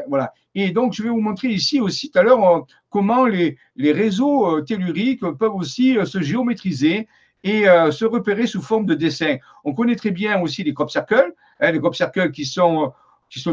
voilà. 0.09 0.33
Et 0.57 0.71
donc, 0.71 0.93
je 0.93 1.05
vais 1.05 1.09
vous 1.09 1.21
montrer 1.21 1.51
ici 1.51 1.79
aussi 1.79 2.11
tout 2.11 2.19
à 2.19 2.25
l'heure 2.25 2.67
comment 2.91 3.27
les, 3.27 3.57
réseaux 3.77 4.61
telluriques 4.63 5.25
peuvent 5.39 5.55
aussi 5.55 5.97
se 6.05 6.21
géométriser 6.21 7.07
et 7.45 7.67
se 7.93 8.05
repérer 8.05 8.49
sous 8.49 8.61
forme 8.61 8.87
de 8.87 8.95
dessin. 8.95 9.37
On 9.63 9.73
connaît 9.73 9.95
très 9.95 10.11
bien 10.11 10.41
aussi 10.41 10.65
les 10.65 10.75
crop 10.75 10.91
circles, 10.91 11.33
hein, 11.61 11.71
les 11.71 11.79
crop 11.79 11.95
circles 11.95 12.33
qui 12.33 12.45
sont 12.45 12.93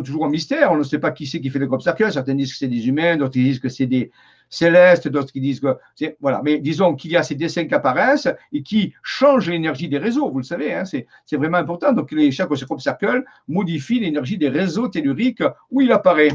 toujours 0.03 0.23
en 0.23 0.29
mystère. 0.29 0.71
On 0.71 0.77
ne 0.77 0.83
sait 0.83 0.97
pas 0.97 1.11
qui 1.11 1.27
c'est 1.27 1.39
qui 1.39 1.51
fait 1.51 1.59
les 1.59 1.67
crop 1.67 1.83
circles. 1.83 2.11
Certains 2.11 2.33
disent 2.33 2.53
que 2.53 2.57
c'est 2.57 2.67
des 2.67 2.87
humains, 2.87 3.17
d'autres 3.17 3.33
disent 3.33 3.59
que 3.59 3.69
c'est 3.69 3.85
des 3.85 4.09
célestes, 4.49 5.07
d'autres 5.07 5.31
qui 5.31 5.41
disent 5.41 5.59
que 5.59 5.77
voilà. 6.19 6.41
Mais 6.43 6.59
disons 6.59 6.95
qu'il 6.95 7.11
y 7.11 7.17
a 7.17 7.23
ces 7.23 7.35
dessins 7.35 7.65
qui 7.65 7.73
apparaissent 7.73 8.29
et 8.51 8.63
qui 8.63 8.93
changent 9.03 9.49
l'énergie 9.49 9.89
des 9.89 9.97
réseaux. 9.97 10.29
Vous 10.29 10.39
le 10.39 10.43
savez, 10.43 10.73
hein, 10.73 10.83
c'est 10.85 11.37
vraiment 11.37 11.57
important. 11.57 11.93
Donc 11.93 12.11
les, 12.11 12.31
chaque 12.31 12.49
crop 12.49 12.81
circle 12.81 13.23
modifie 13.47 13.99
l'énergie 13.99 14.37
des 14.37 14.49
réseaux 14.49 14.87
telluriques 14.87 15.43
où 15.71 15.81
il 15.81 15.91
apparaît. 15.91 16.31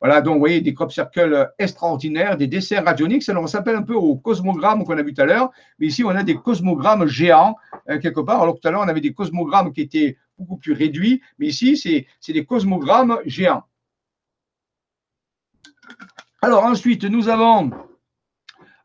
Voilà, 0.00 0.20
donc 0.20 0.34
vous 0.34 0.40
voyez 0.40 0.60
des 0.60 0.74
crop 0.74 0.92
circles 0.92 1.50
extraordinaires, 1.58 2.36
des 2.36 2.46
dessins 2.46 2.82
radioniques, 2.82 3.24
ça 3.24 3.34
nous 3.34 3.42
ressemble 3.42 3.70
un 3.70 3.82
peu 3.82 3.94
au 3.94 4.14
cosmogramme 4.14 4.84
qu'on 4.84 4.96
a 4.96 5.02
vu 5.02 5.12
tout 5.12 5.22
à 5.22 5.24
l'heure, 5.24 5.50
mais 5.80 5.88
ici 5.88 6.04
on 6.04 6.10
a 6.10 6.22
des 6.22 6.36
cosmogrammes 6.36 7.06
géants 7.06 7.56
hein, 7.88 7.98
quelque 7.98 8.20
part, 8.20 8.42
alors 8.42 8.60
tout 8.60 8.68
à 8.68 8.70
l'heure 8.70 8.82
on 8.84 8.88
avait 8.88 9.00
des 9.00 9.12
cosmogrammes 9.12 9.72
qui 9.72 9.80
étaient 9.80 10.16
beaucoup 10.38 10.56
plus 10.56 10.72
réduits, 10.72 11.20
mais 11.40 11.48
ici 11.48 11.76
c'est 11.76 12.32
des 12.32 12.44
cosmogrammes 12.44 13.18
géants. 13.26 13.64
Alors 16.40 16.64
ensuite, 16.64 17.04
nous 17.04 17.28
avons, 17.28 17.72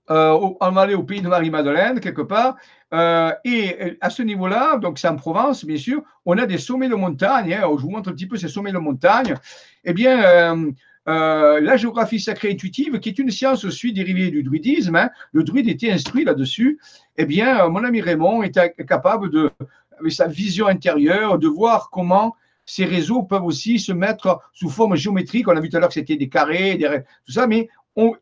euh, 0.10 0.54
on 0.60 0.78
aller 0.78 0.95
au 0.95 1.04
pays 1.04 1.22
de 1.22 1.28
Marie-Madeleine 1.28 1.99
quelque 1.99 2.24
part, 2.24 2.56
euh, 2.93 3.32
et 3.45 3.95
à 4.01 4.10
ce 4.10 4.24
niveau-là, 4.24 4.78
donc 4.78 4.97
c'est 4.97 5.08
en 5.08 5.16
Provence, 5.16 5.64
bien 5.64 5.78
sûr, 5.78 6.01
on 6.26 6.38
a 6.39 6.47
des 6.47 6.58
sommets 6.58 6.89
de 6.89 6.95
montagne. 6.95 7.54
Hein, 7.54 7.62
je 7.78 7.82
vous 7.84 7.91
montre 7.91 8.10
un 8.10 8.14
petit 8.14 8.26
peu 8.26 8.38
ces 8.38 8.47
sommets 8.47 8.72
de 8.72 8.80
montagne. 8.80 9.36
Eh 9.84 9.93
bien, 9.93 10.24
euh, 10.24 10.72
euh, 11.08 11.60
la 11.60 11.78
géographie 11.78 12.20
sacrée 12.20 12.51
intuitive, 12.51 12.99
qui 12.99 13.10
est 13.10 13.20
une 13.20 13.30
science 13.30 13.66
aussi 13.66 13.93
dérivée 13.93 14.32
du 14.32 14.41
druidisme, 14.41 14.95
hein. 14.95 15.10
le 15.32 15.43
druide 15.43 15.68
était 15.68 15.91
instruit 15.91 16.24
là-dessus, 16.24 16.80
eh 17.18 17.26
bien, 17.26 17.68
mon 17.68 17.84
ami 17.84 18.01
Raymond 18.01 18.41
était 18.41 18.74
capable 18.88 19.30
de, 19.30 19.51
avec 19.99 20.12
sa 20.12 20.28
vision 20.28 20.66
intérieure, 20.66 21.38
de 21.38 21.47
voir 21.47 21.89
comment 21.91 22.36
ces 22.66 22.86
réseaux 22.86 23.24
peuvent 23.24 23.43
aussi 23.43 23.80
se 23.80 23.91
mettre 23.91 24.39
sous 24.53 24.70
forme 24.70 24.95
géométrique. 24.95 25.47
On 25.47 25.55
a 25.55 25.59
vu 25.59 25.70
tout 25.70 25.78
à 25.78 25.80
l'heure 25.80 25.89
que 25.89 25.95
c'était 25.95 26.16
des 26.16 26.30
carrés, 26.30 26.76
des, 26.76 27.03
tout 27.26 27.32
ça, 27.32 27.47
mais 27.47 27.70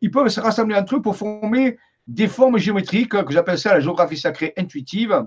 ils 0.00 0.10
peuvent 0.10 0.28
se 0.28 0.40
rassembler 0.40 0.76
entre 0.76 0.96
eux 0.96 1.02
pour 1.02 1.16
former 1.16 1.78
des 2.06 2.28
formes 2.28 2.58
géométriques, 2.58 3.10
que 3.10 3.32
j'appelle 3.32 3.58
ça 3.58 3.74
la 3.74 3.80
géographie 3.80 4.16
sacrée 4.16 4.52
intuitive. 4.56 5.26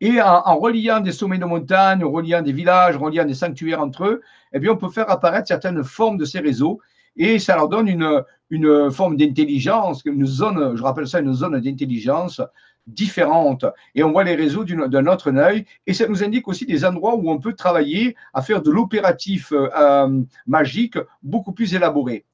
Et 0.00 0.22
en, 0.22 0.56
reliant 0.58 1.00
des 1.00 1.10
sommets 1.10 1.38
de 1.38 1.44
montagne, 1.44 2.04
en 2.04 2.10
reliant 2.10 2.42
des 2.42 2.52
villages, 2.52 2.96
en 2.96 3.00
reliant 3.00 3.24
des 3.24 3.34
sanctuaires 3.34 3.80
entre 3.80 4.04
eux, 4.04 4.22
eh 4.52 4.60
bien, 4.60 4.72
on 4.72 4.76
peut 4.76 4.88
faire 4.88 5.10
apparaître 5.10 5.48
certaines 5.48 5.82
formes 5.82 6.16
de 6.16 6.24
ces 6.24 6.38
réseaux 6.38 6.80
et 7.16 7.40
ça 7.40 7.56
leur 7.56 7.68
donne 7.68 7.88
une, 7.88 8.22
une 8.50 8.90
forme 8.92 9.16
d'intelligence, 9.16 10.02
une 10.04 10.24
zone, 10.24 10.76
je 10.76 10.82
rappelle 10.82 11.08
ça, 11.08 11.18
une 11.18 11.34
zone 11.34 11.60
d'intelligence 11.60 12.40
différente. 12.88 13.64
Et 13.94 14.02
on 14.02 14.12
voit 14.12 14.24
les 14.24 14.34
réseaux 14.34 14.64
d'un 14.64 15.06
autre 15.06 15.32
œil. 15.36 15.64
Et 15.86 15.92
ça 15.92 16.08
nous 16.08 16.24
indique 16.24 16.48
aussi 16.48 16.66
des 16.66 16.84
endroits 16.84 17.14
où 17.14 17.30
on 17.30 17.38
peut 17.38 17.54
travailler 17.54 18.16
à 18.34 18.42
faire 18.42 18.62
de 18.62 18.70
l'opératif 18.70 19.52
euh, 19.52 20.22
magique 20.46 20.98
beaucoup 21.22 21.52
plus 21.52 21.74
élaboré. 21.74 22.24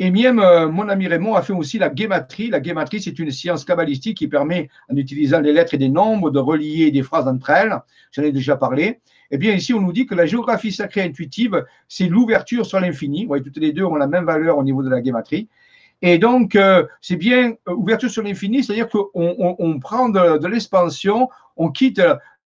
Et 0.00 0.12
même 0.12 0.38
euh, 0.38 0.68
mon 0.68 0.88
ami 0.88 1.08
Raymond 1.08 1.34
a 1.34 1.42
fait 1.42 1.52
aussi 1.52 1.78
la 1.78 1.88
guématrie. 1.88 2.50
La 2.50 2.60
guématrie, 2.60 3.02
c'est 3.02 3.18
une 3.18 3.32
science 3.32 3.64
kabbalistique 3.64 4.16
qui 4.16 4.28
permet, 4.28 4.68
en 4.88 4.96
utilisant 4.96 5.40
les 5.40 5.52
lettres 5.52 5.74
et 5.74 5.78
des 5.78 5.88
nombres, 5.88 6.30
de 6.30 6.38
relier 6.38 6.92
des 6.92 7.02
phrases 7.02 7.26
entre 7.26 7.50
elles. 7.50 7.76
J'en 8.12 8.22
ai 8.22 8.30
déjà 8.30 8.56
parlé. 8.56 9.00
Eh 9.30 9.38
bien, 9.38 9.52
ici, 9.52 9.74
on 9.74 9.80
nous 9.80 9.92
dit 9.92 10.06
que 10.06 10.14
la 10.14 10.24
géographie 10.24 10.72
sacrée 10.72 11.02
intuitive, 11.02 11.64
c'est 11.88 12.06
l'ouverture 12.06 12.64
sur 12.64 12.78
l'infini. 12.78 13.22
Vous 13.22 13.28
voyez, 13.28 13.42
toutes 13.42 13.58
les 13.58 13.72
deux 13.72 13.84
ont 13.84 13.96
la 13.96 14.06
même 14.06 14.24
valeur 14.24 14.56
au 14.56 14.62
niveau 14.62 14.82
de 14.84 14.88
la 14.88 15.00
guématrie. 15.00 15.48
Et 16.02 16.18
donc, 16.18 16.54
euh, 16.54 16.86
c'est 17.00 17.16
bien 17.16 17.54
euh, 17.68 17.74
ouverture 17.74 18.10
sur 18.10 18.22
l'infini, 18.22 18.62
c'est-à-dire 18.62 18.88
qu'on 18.88 19.08
on, 19.14 19.78
prend 19.80 20.08
de, 20.08 20.46
l'expansion, 20.46 21.28
on 21.56 21.70
quitte 21.70 22.00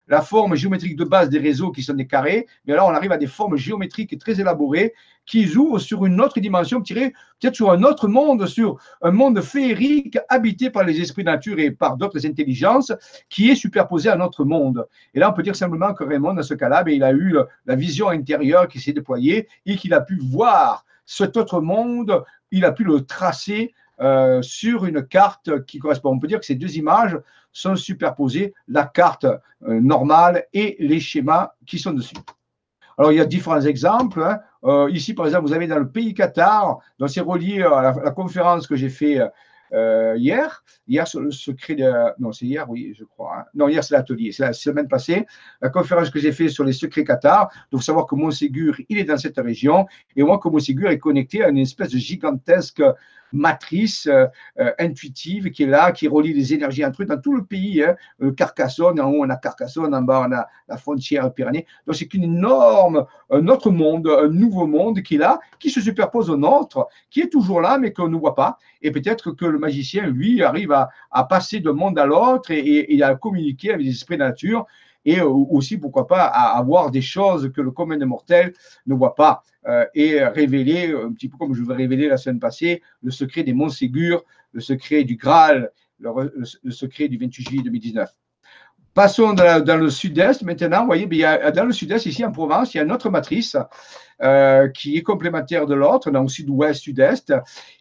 la 0.07 0.21
forme 0.21 0.55
géométrique 0.55 0.95
de 0.95 1.03
base 1.03 1.29
des 1.29 1.39
réseaux 1.39 1.71
qui 1.71 1.83
sont 1.83 1.93
des 1.93 2.07
carrés, 2.07 2.47
mais 2.65 2.73
là 2.75 2.85
on 2.85 2.91
arrive 2.91 3.11
à 3.11 3.17
des 3.17 3.27
formes 3.27 3.57
géométriques 3.57 4.17
très 4.19 4.39
élaborées 4.39 4.93
qui 5.25 5.45
ouvrent 5.57 5.79
sur 5.79 6.05
une 6.05 6.21
autre 6.21 6.39
dimension, 6.39 6.81
peut-être 6.81 7.55
sur 7.55 7.71
un 7.71 7.83
autre 7.83 8.07
monde, 8.07 8.47
sur 8.47 8.77
un 9.01 9.11
monde 9.11 9.41
féerique 9.41 10.17
habité 10.29 10.69
par 10.69 10.85
les 10.85 11.01
esprits 11.01 11.25
nature 11.25 11.59
et 11.59 11.71
par 11.71 11.97
d'autres 11.97 12.25
intelligences 12.25 12.93
qui 13.29 13.49
est 13.49 13.55
superposé 13.55 14.09
à 14.09 14.15
notre 14.15 14.45
monde. 14.45 14.87
Et 15.13 15.19
là 15.19 15.29
on 15.29 15.33
peut 15.33 15.43
dire 15.43 15.55
simplement 15.55 15.93
que 15.93 16.05
Raymond, 16.05 16.35
dans 16.35 16.43
ce 16.43 16.53
cas-là, 16.53 16.83
ben, 16.83 16.93
il 16.93 17.03
a 17.03 17.11
eu 17.11 17.35
la 17.65 17.75
vision 17.75 18.07
intérieure 18.07 18.69
qui 18.69 18.79
s'est 18.79 18.93
déployée 18.93 19.49
et 19.65 19.75
qu'il 19.75 19.93
a 19.93 19.99
pu 19.99 20.17
voir 20.17 20.85
cet 21.05 21.37
autre 21.37 21.61
monde, 21.61 22.23
il 22.51 22.65
a 22.65 22.71
pu 22.71 22.83
le 22.83 23.05
tracer 23.05 23.73
euh, 23.99 24.41
sur 24.41 24.85
une 24.85 25.05
carte 25.05 25.65
qui 25.65 25.79
correspond. 25.79 26.11
On 26.11 26.19
peut 26.19 26.27
dire 26.27 26.39
que 26.39 26.45
ces 26.45 26.55
deux 26.55 26.77
images 26.77 27.17
sont 27.51 27.75
superposées, 27.75 28.53
la 28.67 28.85
carte 28.85 29.25
euh, 29.25 29.79
normale 29.81 30.45
et 30.53 30.75
les 30.79 30.99
schémas 30.99 31.53
qui 31.65 31.79
sont 31.79 31.93
dessus. 31.93 32.15
Alors, 32.99 33.11
il 33.11 33.17
y 33.17 33.21
a 33.21 33.25
différents 33.25 33.61
exemples. 33.61 34.21
Hein. 34.21 34.39
Euh, 34.63 34.89
ici, 34.91 35.13
par 35.13 35.25
exemple, 35.25 35.47
vous 35.47 35.53
avez 35.53 35.67
dans 35.67 35.79
le 35.79 35.89
pays 35.89 36.13
Qatar, 36.13 36.79
donc 36.99 37.09
c'est 37.09 37.21
relié 37.21 37.63
à 37.63 37.81
la, 37.81 38.11
conférence 38.11 38.67
que 38.67 38.75
j'ai 38.75 38.89
fait 38.89 39.19
hier. 39.71 40.63
Hier, 40.87 41.07
sur 41.07 41.19
le 41.19 41.31
secret 41.31 41.75
de. 41.75 41.91
Non, 42.19 42.31
c'est 42.31 42.45
hier, 42.45 42.69
oui, 42.69 42.93
je 42.97 43.03
crois. 43.03 43.39
Hein. 43.39 43.45
Non, 43.53 43.67
hier, 43.67 43.83
c'est 43.83 43.95
l'atelier. 43.95 44.31
C'est 44.31 44.43
la 44.43 44.53
semaine 44.53 44.87
passée. 44.87 45.25
La 45.61 45.69
conférence 45.69 46.09
que 46.09 46.19
j'ai 46.19 46.31
fait 46.31 46.49
sur 46.49 46.63
les 46.63 46.73
secrets 46.73 47.03
Qatar. 47.03 47.51
Donc, 47.71 47.83
savoir 47.83 48.07
que 48.07 48.15
Montségur, 48.15 48.75
il 48.87 48.97
est 48.97 49.03
dans 49.03 49.17
cette 49.17 49.37
région. 49.37 49.85
Et 50.15 50.23
moi, 50.23 50.39
que 50.39 50.47
Montségur 50.47 50.89
est 50.89 50.99
connecté 50.99 51.43
à 51.43 51.49
une 51.49 51.57
espèce 51.57 51.91
de 51.91 51.97
gigantesque 51.97 52.81
matrice 53.33 54.07
euh, 54.07 54.25
euh, 54.59 54.71
intuitive 54.79 55.51
qui 55.51 55.63
est 55.63 55.67
là, 55.67 55.91
qui 55.91 56.07
relie 56.07 56.33
les 56.33 56.53
énergies 56.53 56.85
entre 56.85 57.03
eux 57.03 57.05
dans 57.05 57.19
tout 57.19 57.35
le 57.35 57.43
pays. 57.43 57.83
Hein. 57.83 57.95
Euh, 58.21 58.31
Carcassonne, 58.31 58.99
en 58.99 59.09
haut 59.09 59.23
on 59.25 59.29
a 59.29 59.37
Carcassonne, 59.37 59.93
en 59.93 60.01
bas 60.01 60.25
on 60.27 60.33
a 60.33 60.47
la 60.67 60.77
frontière 60.77 61.33
Pyrénées. 61.33 61.65
Donc 61.85 61.95
c'est 61.95 62.13
une 62.13 62.23
énorme, 62.23 63.05
un 63.29 63.47
autre 63.47 63.71
monde, 63.71 64.07
un 64.07 64.29
nouveau 64.29 64.67
monde 64.67 65.01
qui 65.01 65.15
est 65.15 65.19
là, 65.19 65.39
qui 65.59 65.69
se 65.69 65.81
superpose 65.81 66.29
au 66.29 66.37
nôtre, 66.37 66.87
qui 67.09 67.21
est 67.21 67.31
toujours 67.31 67.61
là 67.61 67.77
mais 67.77 67.93
qu'on 67.93 68.07
ne 68.07 68.17
voit 68.17 68.35
pas. 68.35 68.57
Et 68.81 68.91
peut-être 68.91 69.31
que 69.31 69.45
le 69.45 69.59
magicien, 69.59 70.07
lui, 70.07 70.43
arrive 70.43 70.71
à, 70.71 70.89
passer 71.23 71.59
d'un 71.59 71.73
monde 71.73 71.97
à 71.99 72.05
l'autre 72.05 72.51
et, 72.51 72.95
et, 72.95 73.03
à 73.03 73.15
communiquer 73.15 73.71
avec 73.71 73.85
les 73.85 73.91
esprits 73.91 74.17
de 74.17 74.23
nature 74.23 74.65
et 75.05 75.21
aussi, 75.21 75.77
pourquoi 75.77 76.05
pas, 76.07 76.25
à 76.25 76.57
avoir 76.57 76.91
des 76.91 77.01
choses 77.01 77.51
que 77.53 77.61
le 77.61 77.71
commun 77.71 77.97
des 77.97 78.05
mortels 78.05 78.53
ne 78.85 78.93
voit 78.93 79.15
pas 79.15 79.41
euh, 79.67 79.85
et 79.95 80.23
révéler, 80.23 80.93
un 80.93 81.13
petit 81.13 81.29
peu 81.29 81.37
comme 81.37 81.53
je 81.53 81.61
vous 81.61 81.73
révélé 81.73 82.07
la 82.07 82.17
semaine 82.17 82.39
passée, 82.39 82.81
le 83.01 83.11
secret 83.11 83.43
des 83.43 83.53
Montségur, 83.53 84.23
le 84.51 84.61
secret 84.61 85.03
du 85.03 85.15
Graal, 85.15 85.71
le, 85.99 86.71
secret 86.71 87.07
du 87.07 87.17
28 87.17 87.47
juillet 87.47 87.63
2019. 87.63 88.09
Passons 88.93 89.33
dans, 89.33 89.79
le 89.79 89.89
sud-est 89.89 90.41
maintenant. 90.41 90.81
Vous 90.81 90.87
voyez, 90.87 91.07
il 91.09 91.17
y 91.17 91.23
a, 91.23 91.51
dans 91.51 91.65
le 91.65 91.71
sud-est, 91.71 92.07
ici 92.07 92.25
en 92.25 92.31
Provence, 92.31 92.73
il 92.73 92.77
y 92.77 92.79
a 92.79 92.83
une 92.83 92.91
autre 92.91 93.11
matrice 93.11 93.55
euh, 94.23 94.69
qui 94.69 94.97
est 94.97 95.03
complémentaire 95.03 95.67
de 95.67 95.75
l'autre, 95.75 96.09
dans 96.09 96.23
le 96.23 96.27
sud-ouest, 96.27 96.81
sud-est. 96.81 97.31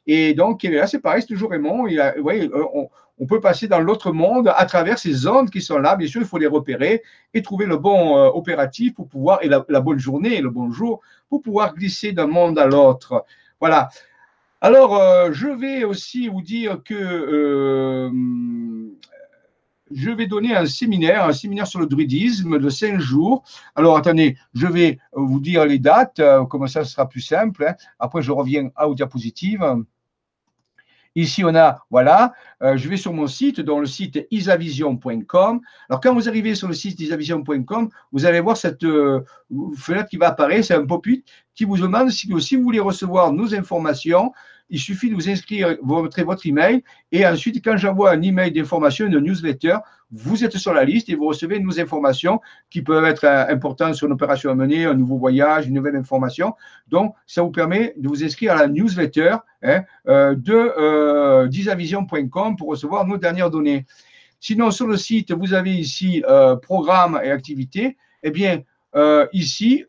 Et 0.06 0.34
donc, 0.34 0.62
là, 0.64 0.86
c'est 0.86 1.00
pareil, 1.00 1.22
c'est 1.22 1.28
toujours 1.28 1.50
Raymond. 1.50 1.88
Vous 1.88 2.22
voyez, 2.22 2.50
on, 2.52 2.90
on 3.18 3.26
peut 3.26 3.40
passer 3.40 3.66
dans 3.66 3.80
l'autre 3.80 4.12
monde 4.12 4.52
à 4.54 4.66
travers 4.66 4.98
ces 4.98 5.12
zones 5.12 5.48
qui 5.48 5.62
sont 5.62 5.78
là. 5.78 5.96
Bien 5.96 6.08
sûr, 6.08 6.20
il 6.20 6.26
faut 6.26 6.38
les 6.38 6.46
repérer 6.46 7.02
et 7.32 7.42
trouver 7.42 7.66
le 7.66 7.76
bon 7.78 8.16
euh, 8.16 8.28
opératif 8.28 8.94
pour 8.94 9.08
pouvoir, 9.08 9.38
et 9.42 9.48
la, 9.48 9.80
bonne 9.80 9.98
journée 9.98 10.34
et 10.34 10.40
le 10.40 10.50
bon 10.50 10.70
jour, 10.70 11.00
pour 11.28 11.42
pouvoir 11.42 11.74
glisser 11.74 12.12
d'un 12.12 12.26
monde 12.26 12.58
à 12.58 12.66
l'autre. 12.66 13.24
Voilà. 13.60 13.88
Alors, 14.60 14.96
euh, 14.96 15.30
je 15.32 15.48
vais 15.48 15.84
aussi 15.84 16.28
vous 16.28 16.42
dire 16.42 16.82
que 16.84 16.94
euh, 16.94 18.10
je 19.90 20.10
vais 20.10 20.26
donner 20.26 20.54
un 20.54 20.66
séminaire, 20.66 21.24
un 21.24 21.32
séminaire 21.32 21.66
sur 21.66 21.80
le 21.80 21.86
druidisme 21.86 22.58
de 22.58 22.68
cinq 22.68 23.00
jours. 23.00 23.44
Alors, 23.76 23.96
attendez, 23.96 24.36
je 24.54 24.66
vais 24.66 24.98
vous 25.12 25.40
dire 25.40 25.64
les 25.64 25.78
dates, 25.78 26.20
comme 26.50 26.66
ça, 26.68 26.84
ce 26.84 26.92
sera 26.92 27.08
plus 27.08 27.20
simple. 27.20 27.64
Hein. 27.66 27.74
Après, 27.98 28.20
je 28.20 28.32
reviens 28.32 28.70
à 28.76 28.88
aux 28.88 28.94
diapositives. 28.94 29.64
Ici, 31.16 31.42
on 31.44 31.54
a, 31.54 31.78
voilà, 31.90 32.34
euh, 32.62 32.76
je 32.76 32.90
vais 32.90 32.98
sur 32.98 33.14
mon 33.14 33.26
site, 33.26 33.60
dans 33.60 33.80
le 33.80 33.86
site 33.86 34.26
isavision.com. 34.30 35.60
Alors, 35.88 36.00
quand 36.02 36.14
vous 36.14 36.28
arrivez 36.28 36.54
sur 36.54 36.68
le 36.68 36.74
site 36.74 37.00
isavision.com, 37.00 37.88
vous 38.12 38.26
allez 38.26 38.40
voir 38.40 38.58
cette 38.58 38.84
euh, 38.84 39.24
fenêtre 39.76 40.10
qui 40.10 40.18
va 40.18 40.28
apparaître, 40.28 40.66
c'est 40.66 40.74
un 40.74 40.84
pop-up 40.84 41.22
qui 41.54 41.64
vous 41.64 41.78
demande 41.78 42.10
si, 42.10 42.30
si 42.40 42.56
vous 42.56 42.62
voulez 42.62 42.80
recevoir 42.80 43.32
nos 43.32 43.54
informations, 43.54 44.32
il 44.68 44.80
suffit 44.80 45.10
de 45.10 45.14
vous 45.14 45.28
inscrire, 45.28 45.76
vous 45.82 45.96
remettrez 45.96 46.24
votre 46.24 46.46
email 46.46 46.82
et 47.12 47.26
ensuite, 47.26 47.64
quand 47.64 47.76
j'envoie 47.76 48.10
un 48.10 48.22
email 48.22 48.52
d'information, 48.52 49.06
une 49.06 49.18
newsletter, 49.20 49.78
vous 50.10 50.44
êtes 50.44 50.56
sur 50.56 50.72
la 50.72 50.84
liste 50.84 51.08
et 51.08 51.14
vous 51.14 51.26
recevez 51.26 51.58
nos 51.58 51.80
informations 51.80 52.40
qui 52.70 52.82
peuvent 52.82 53.04
être 53.04 53.24
euh, 53.24 53.46
importantes 53.48 53.94
sur 53.94 54.06
une 54.06 54.12
opération 54.12 54.50
à 54.50 54.54
mener, 54.54 54.84
un 54.84 54.94
nouveau 54.94 55.18
voyage, 55.18 55.66
une 55.66 55.74
nouvelle 55.74 55.96
information. 55.96 56.54
Donc, 56.88 57.14
ça 57.26 57.42
vous 57.42 57.50
permet 57.50 57.94
de 57.96 58.08
vous 58.08 58.24
inscrire 58.24 58.52
à 58.52 58.56
la 58.56 58.68
newsletter 58.68 59.36
hein, 59.62 59.82
euh, 60.06 60.34
de 60.36 60.54
euh, 60.54 61.48
disavision.com 61.48 62.56
pour 62.56 62.68
recevoir 62.68 63.06
nos 63.06 63.16
dernières 63.16 63.50
données. 63.50 63.84
Sinon, 64.38 64.70
sur 64.70 64.86
le 64.86 64.96
site, 64.96 65.32
vous 65.32 65.54
avez 65.54 65.74
ici 65.74 66.22
programme 66.62 67.18
et 67.24 67.30
activités. 67.30 67.96
Eh 68.22 68.30
bien, 68.30 68.62
ici, 69.32 69.86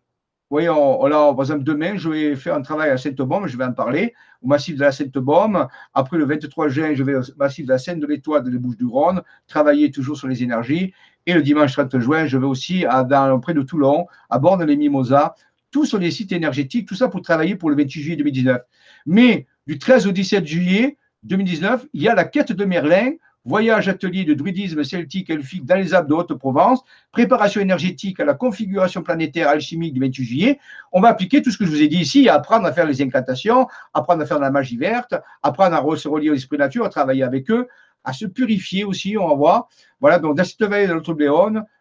voyez, 0.49 0.67
là, 0.67 1.33
par 1.33 1.41
exemple, 1.41 1.63
demain, 1.63 1.97
je 1.97 2.09
vais 2.09 2.35
faire 2.35 2.55
un 2.55 2.61
travail 2.61 2.89
à 2.89 2.97
Sainte-Baume, 2.97 3.47
je 3.47 3.57
vais 3.57 3.65
en 3.65 3.73
parler, 3.73 4.13
au 4.41 4.47
massif 4.47 4.75
de 4.75 4.81
la 4.81 4.91
Sainte-Baume. 4.91 5.67
Après, 5.93 6.17
le 6.17 6.25
23 6.25 6.69
juin, 6.69 6.93
je 6.93 7.03
vais 7.03 7.15
au 7.15 7.21
massif 7.37 7.65
de 7.65 7.71
la 7.71 7.77
Seine 7.77 7.99
de 7.99 8.07
l'Étoile 8.07 8.43
de 8.43 8.49
les 8.49 8.57
Bouches-du-Rhône, 8.57 9.21
travailler 9.47 9.91
toujours 9.91 10.17
sur 10.17 10.27
les 10.27 10.43
énergies. 10.43 10.93
Et 11.25 11.33
le 11.33 11.41
dimanche 11.41 11.73
30 11.73 11.99
juin, 11.99 12.25
je 12.25 12.37
vais 12.37 12.45
aussi 12.45 12.85
à, 12.85 13.03
près 13.41 13.53
de 13.53 13.61
Toulon, 13.61 14.07
à 14.29 14.39
bord 14.39 14.57
de 14.57 14.63
les 14.63 14.77
Mimosas, 14.77 15.35
tout 15.71 15.85
sur 15.85 15.97
les 15.97 16.11
sites 16.11 16.31
énergétiques, 16.31 16.87
tout 16.87 16.95
ça 16.95 17.09
pour 17.09 17.21
travailler 17.21 17.55
pour 17.55 17.69
le 17.69 17.75
28 17.75 18.01
juillet 18.01 18.15
2019. 18.15 18.61
Mais 19.05 19.45
du 19.67 19.77
13 19.77 20.07
au 20.07 20.11
17 20.13 20.45
juillet 20.45 20.97
2019, 21.23 21.87
il 21.93 22.01
y 22.01 22.07
a 22.07 22.15
la 22.15 22.23
quête 22.23 22.53
de 22.53 22.63
Merlin 22.63 23.11
voyage 23.47 23.87
atelier 23.87 24.25
de 24.25 24.33
druidisme 24.33 24.83
celtique 24.83 25.29
elfique 25.29 25.65
dans 25.65 25.75
les 25.75 25.93
Alpes 25.93 26.09
de 26.09 26.13
Haute-Provence, 26.13 26.83
préparation 27.11 27.61
énergétique 27.61 28.19
à 28.19 28.25
la 28.25 28.33
configuration 28.33 29.01
planétaire 29.01 29.47
alchimique 29.47 29.93
du 29.93 30.01
28 30.01 30.23
juillet. 30.23 30.59
On 30.91 30.99
va 30.99 31.07
appliquer 31.07 31.41
tout 31.41 31.49
ce 31.49 31.57
que 31.57 31.65
je 31.65 31.69
vous 31.69 31.81
ai 31.81 31.87
dit 31.87 31.99
ici, 31.99 32.27
apprendre 32.27 32.65
à 32.65 32.73
faire 32.73 32.85
les 32.85 33.01
incantations, 33.01 33.67
apprendre 33.93 34.21
à 34.21 34.25
faire 34.25 34.37
de 34.37 34.43
la 34.43 34.51
magie 34.51 34.77
verte, 34.77 35.15
apprendre 35.41 35.75
à 35.75 35.97
se 35.97 36.07
relier 36.09 36.29
au 36.29 36.33
esprit 36.33 36.57
nature, 36.57 36.85
à 36.85 36.89
travailler 36.89 37.23
avec 37.23 37.49
eux, 37.49 37.67
à 38.03 38.11
se 38.11 38.25
purifier 38.25 38.83
aussi, 38.83 39.17
on 39.17 39.29
va 39.29 39.35
voir. 39.35 39.69
Voilà, 40.01 40.19
donc 40.19 40.35
dans 40.35 40.43
cette 40.43 40.61
vallée 40.63 40.87
de 40.87 40.93
notre 40.93 41.15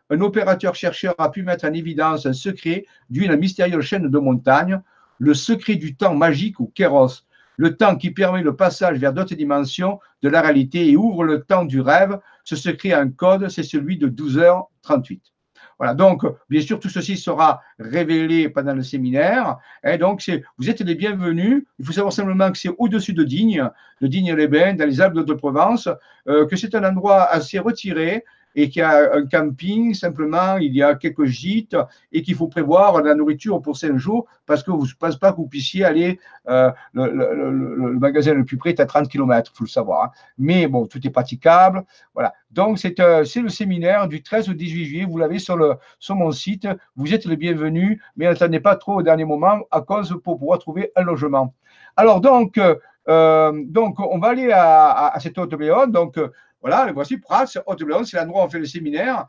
un 0.08 0.20
opérateur-chercheur 0.20 1.14
a 1.18 1.30
pu 1.30 1.42
mettre 1.42 1.64
en 1.64 1.72
évidence 1.72 2.26
un 2.26 2.32
secret 2.32 2.84
d'une 3.10 3.34
mystérieuse 3.34 3.84
chaîne 3.84 4.08
de 4.08 4.18
montagnes, 4.18 4.80
le 5.18 5.34
secret 5.34 5.74
du 5.74 5.96
temps 5.96 6.14
magique 6.14 6.60
ou 6.60 6.70
kéros 6.72 7.25
le 7.56 7.76
temps 7.76 7.96
qui 7.96 8.10
permet 8.10 8.42
le 8.42 8.56
passage 8.56 8.98
vers 8.98 9.12
d'autres 9.12 9.34
dimensions 9.34 9.98
de 10.22 10.28
la 10.28 10.40
réalité 10.40 10.90
et 10.90 10.96
ouvre 10.96 11.24
le 11.24 11.42
temps 11.42 11.64
du 11.64 11.80
rêve. 11.80 12.18
Ce 12.44 12.56
secret 12.56 12.92
un 12.92 13.10
code, 13.10 13.48
c'est 13.48 13.62
celui 13.62 13.98
de 13.98 14.08
12h38. 14.08 15.20
Voilà, 15.78 15.94
donc 15.94 16.24
bien 16.48 16.62
sûr, 16.62 16.80
tout 16.80 16.88
ceci 16.88 17.16
sera 17.18 17.60
révélé 17.78 18.48
pendant 18.48 18.74
le 18.74 18.82
séminaire. 18.82 19.58
Et 19.84 19.98
donc, 19.98 20.22
vous 20.56 20.70
êtes 20.70 20.80
les 20.80 20.94
bienvenus. 20.94 21.64
Il 21.78 21.84
faut 21.84 21.92
savoir 21.92 22.12
simplement 22.12 22.50
que 22.50 22.56
c'est 22.56 22.70
au-dessus 22.78 23.12
de 23.12 23.24
Digne, 23.24 23.68
de 24.00 24.06
Digne-les-Bains, 24.06 24.74
dans 24.74 24.88
les 24.88 25.00
Alpes 25.00 25.18
de 25.18 25.34
Provence, 25.34 25.88
euh, 26.28 26.46
que 26.46 26.56
c'est 26.56 26.74
un 26.74 26.84
endroit 26.84 27.24
assez 27.24 27.58
retiré, 27.58 28.24
et 28.56 28.70
qu'il 28.70 28.80
y 28.80 28.82
a 28.82 29.14
un 29.14 29.26
camping, 29.26 29.92
simplement, 29.92 30.56
il 30.56 30.74
y 30.74 30.82
a 30.82 30.94
quelques 30.94 31.26
gîtes 31.26 31.76
et 32.10 32.22
qu'il 32.22 32.34
faut 32.34 32.48
prévoir 32.48 33.02
la 33.02 33.14
nourriture 33.14 33.60
pour 33.60 33.76
cinq 33.76 33.98
jours 33.98 34.26
parce 34.46 34.62
que 34.62 34.70
vous 34.70 34.86
ne 34.86 34.92
pensez 34.98 35.18
pas 35.18 35.32
que 35.32 35.36
vous 35.36 35.46
puissiez 35.46 35.84
aller, 35.84 36.18
euh, 36.48 36.70
le, 36.94 37.98
magasin 37.98 38.32
le 38.32 38.44
plus 38.46 38.56
près 38.56 38.70
est 38.70 38.80
à 38.80 38.86
30 38.86 39.08
km, 39.08 39.52
il 39.52 39.56
faut 39.56 39.64
le 39.64 39.68
savoir. 39.68 40.04
Hein. 40.04 40.10
Mais 40.38 40.66
bon, 40.68 40.86
tout 40.86 41.06
est 41.06 41.10
praticable. 41.10 41.84
Voilà. 42.14 42.32
Donc, 42.50 42.80
euh, 42.98 43.24
c'est 43.24 43.42
le 43.42 43.50
séminaire 43.50 44.08
du 44.08 44.22
13 44.22 44.48
au 44.48 44.54
18 44.54 44.84
juillet. 44.86 45.04
Vous 45.04 45.18
l'avez 45.18 45.38
sur, 45.38 45.58
mon 46.10 46.30
site. 46.30 46.66
Vous 46.96 47.12
êtes 47.12 47.26
le 47.26 47.36
bienvenu, 47.36 48.00
mais 48.16 48.24
n'attendez 48.24 48.60
pas 48.60 48.76
trop 48.76 48.94
au 48.94 49.02
dernier 49.02 49.26
moment 49.26 49.60
à 49.70 49.82
cause 49.82 50.18
pour 50.24 50.38
pouvoir 50.38 50.60
trouver 50.60 50.92
un 50.96 51.02
logement. 51.02 51.54
Alors, 51.94 52.22
donc, 52.22 52.58
euh, 53.08 53.52
donc 53.66 54.00
on 54.00 54.18
va 54.18 54.28
aller 54.28 54.50
à, 54.50 55.08
à, 55.08 55.20
cette 55.20 55.36
haute. 55.36 55.54
Donc, 55.90 56.18
voilà, 56.66 56.90
voici 56.92 57.16
Prats, 57.18 57.46
Haute-Bléon, 57.64 58.02
c'est 58.02 58.16
l'endroit 58.16 58.42
où 58.42 58.46
on 58.46 58.48
fait 58.48 58.58
le 58.58 58.66
séminaire. 58.66 59.26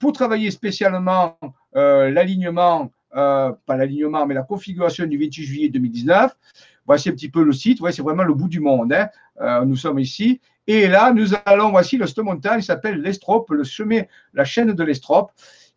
Pour 0.00 0.12
travailler 0.12 0.50
spécialement 0.50 1.38
euh, 1.76 2.10
l'alignement, 2.10 2.90
euh, 3.14 3.52
pas 3.66 3.76
l'alignement, 3.76 4.26
mais 4.26 4.34
la 4.34 4.42
configuration 4.42 5.06
du 5.06 5.16
28 5.16 5.44
juillet 5.44 5.68
2019. 5.68 6.36
Voici 6.84 7.08
un 7.08 7.12
petit 7.12 7.30
peu 7.30 7.44
le 7.44 7.52
site. 7.52 7.78
Voici, 7.78 7.98
c'est 7.98 8.02
vraiment 8.02 8.24
le 8.24 8.34
bout 8.34 8.48
du 8.48 8.58
monde. 8.58 8.92
Hein. 8.92 9.08
Euh, 9.40 9.64
nous 9.64 9.76
sommes 9.76 10.00
ici. 10.00 10.40
Et 10.66 10.88
là, 10.88 11.12
nous 11.12 11.28
allons, 11.46 11.70
voici 11.70 11.98
le 11.98 12.22
montagne, 12.22 12.58
il 12.58 12.64
s'appelle 12.64 13.00
l'Estrope, 13.00 13.50
le 13.50 13.62
chemin, 13.62 14.02
la 14.34 14.44
chaîne 14.44 14.72
de 14.72 14.82
l'Estrope. 14.82 15.30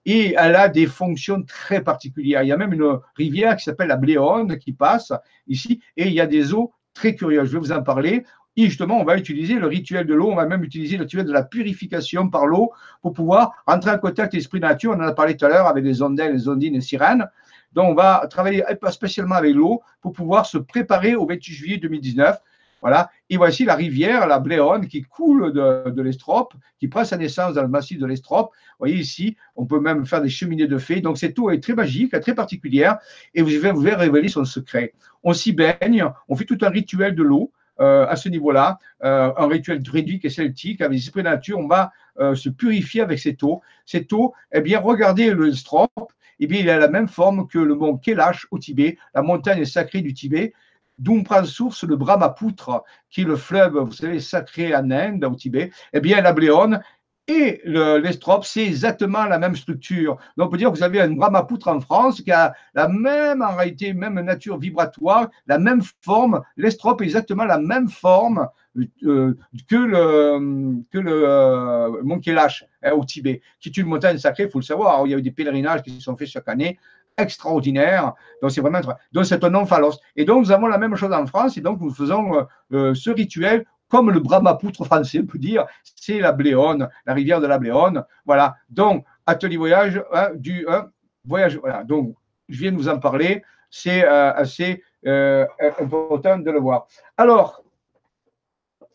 Et 0.05 0.33
elle 0.35 0.55
a 0.55 0.69
des 0.69 0.87
fonctions 0.87 1.43
très 1.43 1.83
particulières. 1.83 2.41
Il 2.41 2.47
y 2.47 2.51
a 2.51 2.57
même 2.57 2.73
une 2.73 2.97
rivière 3.15 3.55
qui 3.57 3.63
s'appelle 3.63 3.89
la 3.89 3.97
Bléone 3.97 4.57
qui 4.57 4.73
passe 4.73 5.13
ici. 5.47 5.81
Et 5.97 6.07
il 6.07 6.13
y 6.13 6.21
a 6.21 6.25
des 6.25 6.55
eaux 6.55 6.73
très 6.95 7.13
curieuses. 7.13 7.49
Je 7.49 7.53
vais 7.53 7.59
vous 7.59 7.71
en 7.71 7.83
parler. 7.83 8.23
Et 8.57 8.65
justement, 8.65 8.99
on 8.99 9.03
va 9.03 9.17
utiliser 9.17 9.55
le 9.55 9.67
rituel 9.67 10.07
de 10.07 10.13
l'eau, 10.13 10.31
on 10.31 10.35
va 10.35 10.45
même 10.45 10.63
utiliser 10.63 10.97
le 10.97 11.03
rituel 11.03 11.25
de 11.25 11.33
la 11.33 11.43
purification 11.43 12.29
par 12.29 12.45
l'eau 12.45 12.71
pour 13.01 13.13
pouvoir 13.13 13.51
entrer 13.67 13.91
en 13.91 13.97
contact 13.97 14.19
avec 14.19 14.33
l'esprit 14.33 14.59
nature. 14.59 14.91
On 14.91 14.95
en 14.95 15.07
a 15.07 15.13
parlé 15.13 15.35
tout 15.35 15.45
à 15.45 15.49
l'heure 15.49 15.67
avec 15.67 15.83
les 15.83 16.01
ondelles, 16.01 16.33
les 16.33 16.47
ondines 16.47 16.73
et 16.73 16.77
les 16.77 16.81
sirènes. 16.81 17.27
Donc, 17.73 17.89
on 17.89 17.93
va 17.93 18.25
travailler 18.29 18.63
spécialement 18.89 19.35
avec 19.35 19.53
l'eau 19.53 19.81
pour 20.01 20.13
pouvoir 20.13 20.45
se 20.45 20.57
préparer 20.57 21.15
au 21.15 21.25
28 21.25 21.53
juillet 21.53 21.77
2019. 21.77 22.39
Voilà. 22.79 23.09
Et 23.29 23.37
voici 23.37 23.65
la 23.65 23.75
rivière, 23.75 24.27
la 24.27 24.39
Bléone, 24.39 24.87
qui 24.87 25.01
coule 25.01 25.51
de, 25.51 25.89
de 25.89 26.01
l'Estrope, 26.01 26.53
qui 26.79 26.87
prend 26.87 27.03
sa 27.03 27.17
naissance 27.17 27.55
dans 27.55 27.63
le 27.63 27.67
massif 27.67 27.97
de 27.99 28.05
l'Estrope. 28.05 28.51
Vous 28.53 28.75
voyez 28.79 28.97
ici, 28.97 29.35
on 29.55 29.65
peut 29.65 29.79
même 29.79 30.05
faire 30.05 30.21
des 30.21 30.29
cheminées 30.29 30.67
de 30.67 30.77
fées. 30.77 31.01
Donc, 31.01 31.17
cette 31.17 31.37
eau 31.39 31.49
est 31.49 31.61
très 31.61 31.73
magique, 31.73 32.17
très 32.21 32.35
particulière, 32.35 32.99
et 33.33 33.41
vous 33.41 33.49
vous 33.49 33.81
verrez 33.81 34.05
révéler 34.05 34.29
son 34.29 34.45
secret. 34.45 34.93
On 35.23 35.33
s'y 35.33 35.51
baigne, 35.51 36.05
on 36.29 36.35
fait 36.35 36.45
tout 36.45 36.59
un 36.61 36.69
rituel 36.69 37.15
de 37.15 37.23
l'eau. 37.23 37.51
Euh, 37.81 38.05
à 38.07 38.15
ce 38.15 38.29
niveau-là, 38.29 38.79
euh, 39.03 39.33
un 39.37 39.47
rituel 39.47 39.81
druidique 39.81 40.23
et 40.25 40.29
celtique 40.29 40.81
avec 40.81 40.97
l'esprit 40.97 41.23
de 41.23 41.29
nature, 41.29 41.59
on 41.59 41.67
va 41.67 41.91
euh, 42.19 42.33
se 42.33 42.49
purifier 42.49 43.01
avec 43.01 43.19
cette 43.19 43.43
eau. 43.43 43.61
Cette 43.85 44.11
eau, 44.13 44.33
eh 44.53 44.61
bien, 44.61 44.79
regardez 44.79 45.31
le 45.31 45.51
strop, 45.51 45.91
eh 46.39 46.47
bien, 46.47 46.61
il 46.61 46.69
a 46.69 46.77
la 46.77 46.87
même 46.87 47.07
forme 47.07 47.47
que 47.47 47.59
le 47.59 47.75
mont 47.75 47.97
Kailash 47.97 48.47
au 48.51 48.59
Tibet, 48.59 48.97
la 49.13 49.21
montagne 49.21 49.65
sacrée 49.65 50.01
du 50.01 50.13
Tibet, 50.13 50.53
d'où 50.97 51.21
prend 51.23 51.43
source 51.43 51.83
le 51.83 51.97
Brahmapoutre, 51.97 52.83
qui 53.09 53.21
est 53.21 53.25
le 53.25 53.35
fleuve, 53.35 53.77
vous 53.77 53.91
savez, 53.91 54.21
sacré 54.21 54.73
en 54.73 54.89
Inde, 54.91 55.25
au 55.25 55.35
Tibet. 55.35 55.71
Eh 55.91 55.99
bien, 55.99 56.21
la 56.21 56.31
Bléone, 56.31 56.81
et 57.27 57.61
l'estrope, 57.65 58.45
c'est 58.45 58.65
exactement 58.65 59.25
la 59.25 59.39
même 59.39 59.55
structure. 59.55 60.17
Donc, 60.37 60.47
on 60.47 60.51
peut 60.51 60.57
dire 60.57 60.71
que 60.71 60.77
vous 60.77 60.83
avez 60.83 61.01
un 61.01 61.09
Brahmapoutre 61.09 61.67
en 61.69 61.79
France 61.79 62.21
qui 62.21 62.31
a 62.31 62.53
la 62.75 62.87
même, 62.87 63.41
en 63.41 63.55
réalité, 63.55 63.93
même 63.93 64.19
nature 64.19 64.59
vibratoire, 64.59 65.29
la 65.47 65.57
même 65.57 65.81
forme. 66.01 66.41
L'estrope 66.55 67.01
est 67.01 67.05
exactement 67.05 67.45
la 67.45 67.57
même 67.57 67.89
forme 67.89 68.47
euh, 69.03 69.35
que 69.67 69.75
le, 69.75 70.83
que 70.91 70.99
le 70.99 71.23
euh, 71.27 72.03
Mont 72.03 72.21
hein, 72.27 72.91
au 72.91 73.03
Tibet, 73.05 73.41
qui 73.59 73.69
est 73.69 73.77
une 73.77 73.87
montagne 73.87 74.19
sacrée, 74.19 74.43
il 74.43 74.51
faut 74.51 74.59
le 74.59 74.65
savoir. 74.65 75.07
il 75.07 75.11
y 75.11 75.15
a 75.15 75.17
eu 75.17 75.21
des 75.23 75.31
pèlerinages 75.31 75.81
qui 75.81 75.91
se 75.91 76.01
sont 76.01 76.15
faits 76.15 76.27
chaque 76.27 76.47
année 76.47 76.77
extraordinaires. 77.17 78.13
Donc, 78.41 78.51
c'est 78.51 78.61
vraiment, 78.61 78.81
donc 79.13 79.25
c'est 79.25 79.43
un 79.43 79.49
nom 79.49 79.65
phalos. 79.65 79.97
Et 80.15 80.25
donc, 80.25 80.45
nous 80.45 80.51
avons 80.51 80.67
la 80.67 80.77
même 80.77 80.95
chose 80.95 81.13
en 81.13 81.25
France, 81.25 81.57
et 81.57 81.61
donc 81.61 81.81
nous 81.81 81.91
faisons 81.91 82.45
euh, 82.73 82.93
ce 82.93 83.09
rituel 83.09 83.65
comme 83.89 84.11
le 84.11 84.19
Brahmapoutre 84.19 84.85
français, 84.85 85.23
peut 85.23 85.37
dire, 85.37 85.65
c'est 85.83 86.19
la 86.19 86.31
Bléone, 86.31 86.89
la 87.05 87.13
rivière 87.13 87.41
de 87.41 87.47
la 87.47 87.57
Bléone. 87.57 88.03
Voilà. 88.25 88.55
Donc, 88.69 89.05
atelier 89.25 89.57
voyage, 89.57 90.03
hein, 90.11 90.31
du 90.35 90.65
voyage. 91.25 91.57
Voilà. 91.57 91.83
Donc, 91.83 92.15
je 92.49 92.59
viens 92.59 92.71
de 92.71 92.77
vous 92.77 92.89
en 92.89 92.99
parler. 92.99 93.43
C'est 93.69 94.05
euh, 94.05 94.33
assez 94.33 94.83
euh, 95.05 95.45
important 95.79 96.37
de 96.37 96.49
le 96.51 96.59
voir. 96.59 96.87
Alors, 97.17 97.63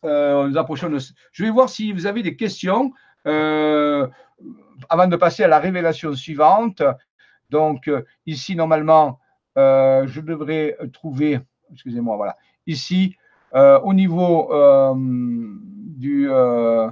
euh, 0.05 0.49
nous 0.49 0.57
approchons 0.57 0.91
Je 1.33 1.45
vais 1.45 1.51
voir 1.51 1.69
si 1.69 1.93
vous 1.93 2.07
avez 2.07 2.23
des 2.23 2.37
questions 2.37 2.93
avant 3.25 5.07
de 5.07 5.17
passer 5.17 5.45
à 5.45 5.49
la 5.49 5.59
révélation 5.59 6.15
suivante. 6.15 6.83
Donc, 7.51 7.91
ici, 8.25 8.57
normalement, 8.57 9.21
je 9.57 10.21
devrais 10.21 10.79
trouver, 10.93 11.41
excusez-moi, 11.71 12.17
voilà. 12.17 12.39
Ici, 12.67 13.17
au 13.53 13.95
niveau 13.95 14.53
euh, 14.53 14.95
du, 14.97 16.29
euh, 16.31 16.89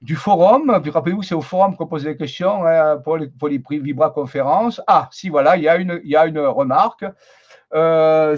du 0.00 0.16
forum, 0.16 0.70
rappelez-vous, 0.70 1.22
c'est 1.22 1.34
au 1.34 1.40
forum 1.40 1.76
qu'on 1.76 1.86
pose 1.86 2.04
les 2.06 2.16
questions 2.16 2.64
hein, 2.64 2.98
pour, 2.98 3.16
les, 3.16 3.30
les 3.48 3.78
Vibra 3.78 4.10
conférences. 4.10 4.80
Ah, 4.86 5.08
si, 5.12 5.28
voilà, 5.28 5.56
il 5.56 5.64
y 5.64 5.68
a 5.68 5.76
une, 5.76 6.00
il 6.04 6.10
y 6.10 6.16
a 6.16 6.26
une 6.26 6.38
remarque. 6.38 7.04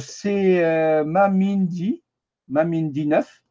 c'est 0.00 1.04
Mamindi, 1.04 2.02
Mamindi 2.48 3.06
9. 3.06 3.42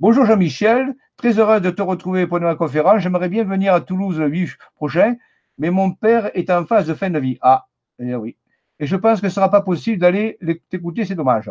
Bonjour 0.00 0.26
Jean-Michel, 0.26 0.94
très 1.16 1.38
heureux 1.38 1.60
de 1.60 1.70
te 1.70 1.80
retrouver 1.80 2.26
pour 2.26 2.38
une 2.38 2.56
conférence. 2.56 3.00
J'aimerais 3.00 3.28
bien 3.28 3.44
venir 3.44 3.72
à 3.72 3.80
Toulouse 3.80 4.18
le 4.18 4.28
8 4.28 4.50
prochain, 4.74 5.16
mais 5.56 5.70
mon 5.70 5.92
père 5.92 6.30
est 6.36 6.50
en 6.50 6.66
phase 6.66 6.86
de 6.86 6.94
fin 6.94 7.10
de 7.10 7.18
vie. 7.18 7.38
Ah, 7.40 7.66
eh 7.98 8.14
oui. 8.14 8.36
Et 8.80 8.86
je 8.86 8.96
pense 8.96 9.20
que 9.20 9.28
ce 9.28 9.32
ne 9.32 9.34
sera 9.36 9.50
pas 9.50 9.60
possible 9.60 9.98
d'aller 9.98 10.38
t'écouter, 10.68 11.04
c'est 11.04 11.14
dommage. 11.14 11.50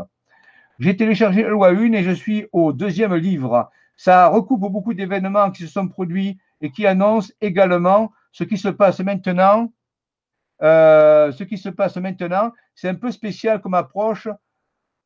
J'ai 0.80 0.96
téléchargé 0.96 1.44
la 1.44 1.50
loi 1.50 1.70
1 1.70 1.94
et 1.94 2.04
je 2.04 2.12
suis 2.12 2.48
au 2.52 2.74
deuxième 2.74 3.14
livre. 3.16 3.70
Ça 3.96 4.28
recoupe 4.28 4.62
beaucoup 4.62 4.94
d'événements 4.94 5.52
qui 5.52 5.64
se 5.64 5.68
sont 5.68 5.88
produits 5.88 6.38
et 6.62 6.72
qui 6.72 6.88
annoncent 6.88 7.32
également 7.42 8.12
ce 8.32 8.44
qui 8.44 8.58
se 8.58 8.70
passe 8.70 9.00
maintenant. 9.00 9.72
Euh, 10.62 11.32
ce 11.32 11.44
qui 11.44 11.58
se 11.58 11.70
passe 11.70 11.98
maintenant, 11.98 12.52
c'est 12.74 12.90
un 12.90 12.96
peu 12.96 13.12
spécial 13.12 13.62
comme 13.62 13.74
approche. 13.76 14.28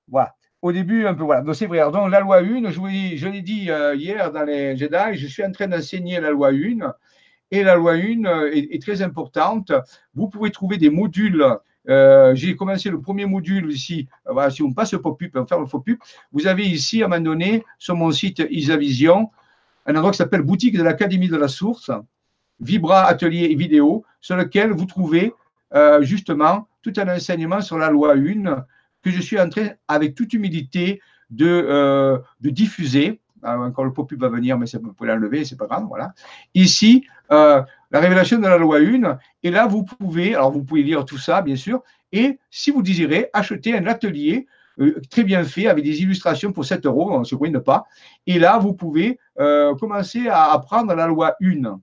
Voilà. 0.07 0.35
Au 0.61 0.71
début, 0.71 1.05
un 1.05 1.13
peu, 1.13 1.23
voilà. 1.23 1.41
Donc, 1.41 1.55
c'est 1.55 1.67
vrai. 1.67 1.79
Donc, 1.91 2.09
la 2.09 2.19
loi 2.19 2.37
1, 2.37 2.69
je, 2.71 3.27
l'ai 3.27 3.41
dit 3.41 3.69
euh, 3.69 3.95
hier 3.95 4.31
dans 4.31 4.43
les 4.43 4.75
Jedi, 4.77 5.13
je 5.13 5.27
suis 5.27 5.43
en 5.43 5.51
train 5.51 5.67
d'enseigner 5.67 6.19
la 6.19 6.31
loi 6.31 6.49
1. 6.49 6.93
Et 7.51 7.63
la 7.63 7.75
loi 7.75 7.93
1 7.93 8.25
euh, 8.25 8.51
est, 8.51 8.73
est, 8.73 8.81
très 8.81 9.01
importante. 9.01 9.71
Vous 10.13 10.29
pouvez 10.29 10.51
trouver 10.51 10.77
des 10.77 10.89
modules 10.89 11.45
euh, 11.89 12.35
j'ai 12.35 12.55
commencé 12.55 12.89
le 12.89 12.99
premier 12.99 13.25
module 13.25 13.71
ici. 13.71 14.07
Euh, 14.27 14.49
si 14.49 14.61
on 14.61 14.73
passe 14.73 14.93
le 14.93 15.01
pop-up, 15.01 15.31
on 15.35 15.39
va 15.41 15.45
faire 15.45 15.59
le 15.59 15.67
pop-up. 15.67 15.97
Vous 16.31 16.47
avez 16.47 16.65
ici, 16.65 17.01
à 17.01 17.05
un 17.05 17.09
moment 17.09 17.21
donné, 17.21 17.63
sur 17.79 17.95
mon 17.95 18.11
site 18.11 18.43
Isavision, 18.49 19.29
un 19.85 19.95
endroit 19.95 20.11
qui 20.11 20.17
s'appelle 20.17 20.41
Boutique 20.41 20.77
de 20.77 20.83
l'Académie 20.83 21.29
de 21.29 21.37
la 21.37 21.47
Source, 21.47 21.91
Vibra 22.59 23.05
Atelier 23.05 23.45
et 23.51 23.55
Vidéo, 23.55 24.03
sur 24.19 24.35
lequel 24.35 24.71
vous 24.71 24.85
trouvez 24.85 25.33
euh, 25.73 26.01
justement 26.01 26.67
tout 26.81 26.93
un 26.97 27.15
enseignement 27.15 27.61
sur 27.61 27.77
la 27.77 27.89
loi 27.89 28.15
1 28.15 28.65
que 29.01 29.11
je 29.11 29.21
suis 29.21 29.39
en 29.39 29.49
train, 29.49 29.69
avec 29.87 30.15
toute 30.15 30.33
humilité, 30.33 31.01
de, 31.29 32.21
diffuser. 32.41 33.19
Encore 33.43 33.85
le 33.85 33.93
pop 33.93 34.11
va 34.13 34.29
venir, 34.29 34.57
mais 34.57 34.65
ça, 34.65 34.79
vous 34.81 34.93
pouvez 34.93 35.09
l'enlever, 35.09 35.45
c'est 35.45 35.57
pas 35.57 35.67
grave. 35.67 35.85
Voilà. 35.87 36.13
Ici, 36.53 37.05
euh, 37.31 37.61
la 37.91 37.99
révélation 37.99 38.39
de 38.39 38.47
la 38.47 38.57
loi 38.57 38.79
1. 38.79 39.17
Et 39.43 39.51
là, 39.51 39.67
vous 39.67 39.83
pouvez, 39.83 40.35
alors 40.35 40.51
vous 40.51 40.63
pouvez 40.63 40.83
lire 40.83 41.05
tout 41.05 41.17
ça, 41.17 41.41
bien 41.41 41.55
sûr. 41.55 41.83
Et 42.11 42.39
si 42.49 42.71
vous 42.71 42.81
désirez, 42.81 43.29
acheter 43.33 43.75
un 43.77 43.85
atelier 43.87 44.47
euh, 44.79 45.01
très 45.09 45.23
bien 45.23 45.43
fait 45.43 45.67
avec 45.67 45.83
des 45.83 46.01
illustrations 46.01 46.51
pour 46.51 46.65
7 46.65 46.85
euros, 46.85 47.11
on 47.11 47.19
ne 47.19 47.23
se 47.25 47.35
ruine 47.35 47.59
pas. 47.59 47.85
Et 48.25 48.39
là, 48.39 48.57
vous 48.57 48.73
pouvez 48.73 49.19
commencer 49.79 50.27
à 50.27 50.51
apprendre 50.51 50.93
la 50.95 51.07
loi 51.07 51.35
1. 51.41 51.79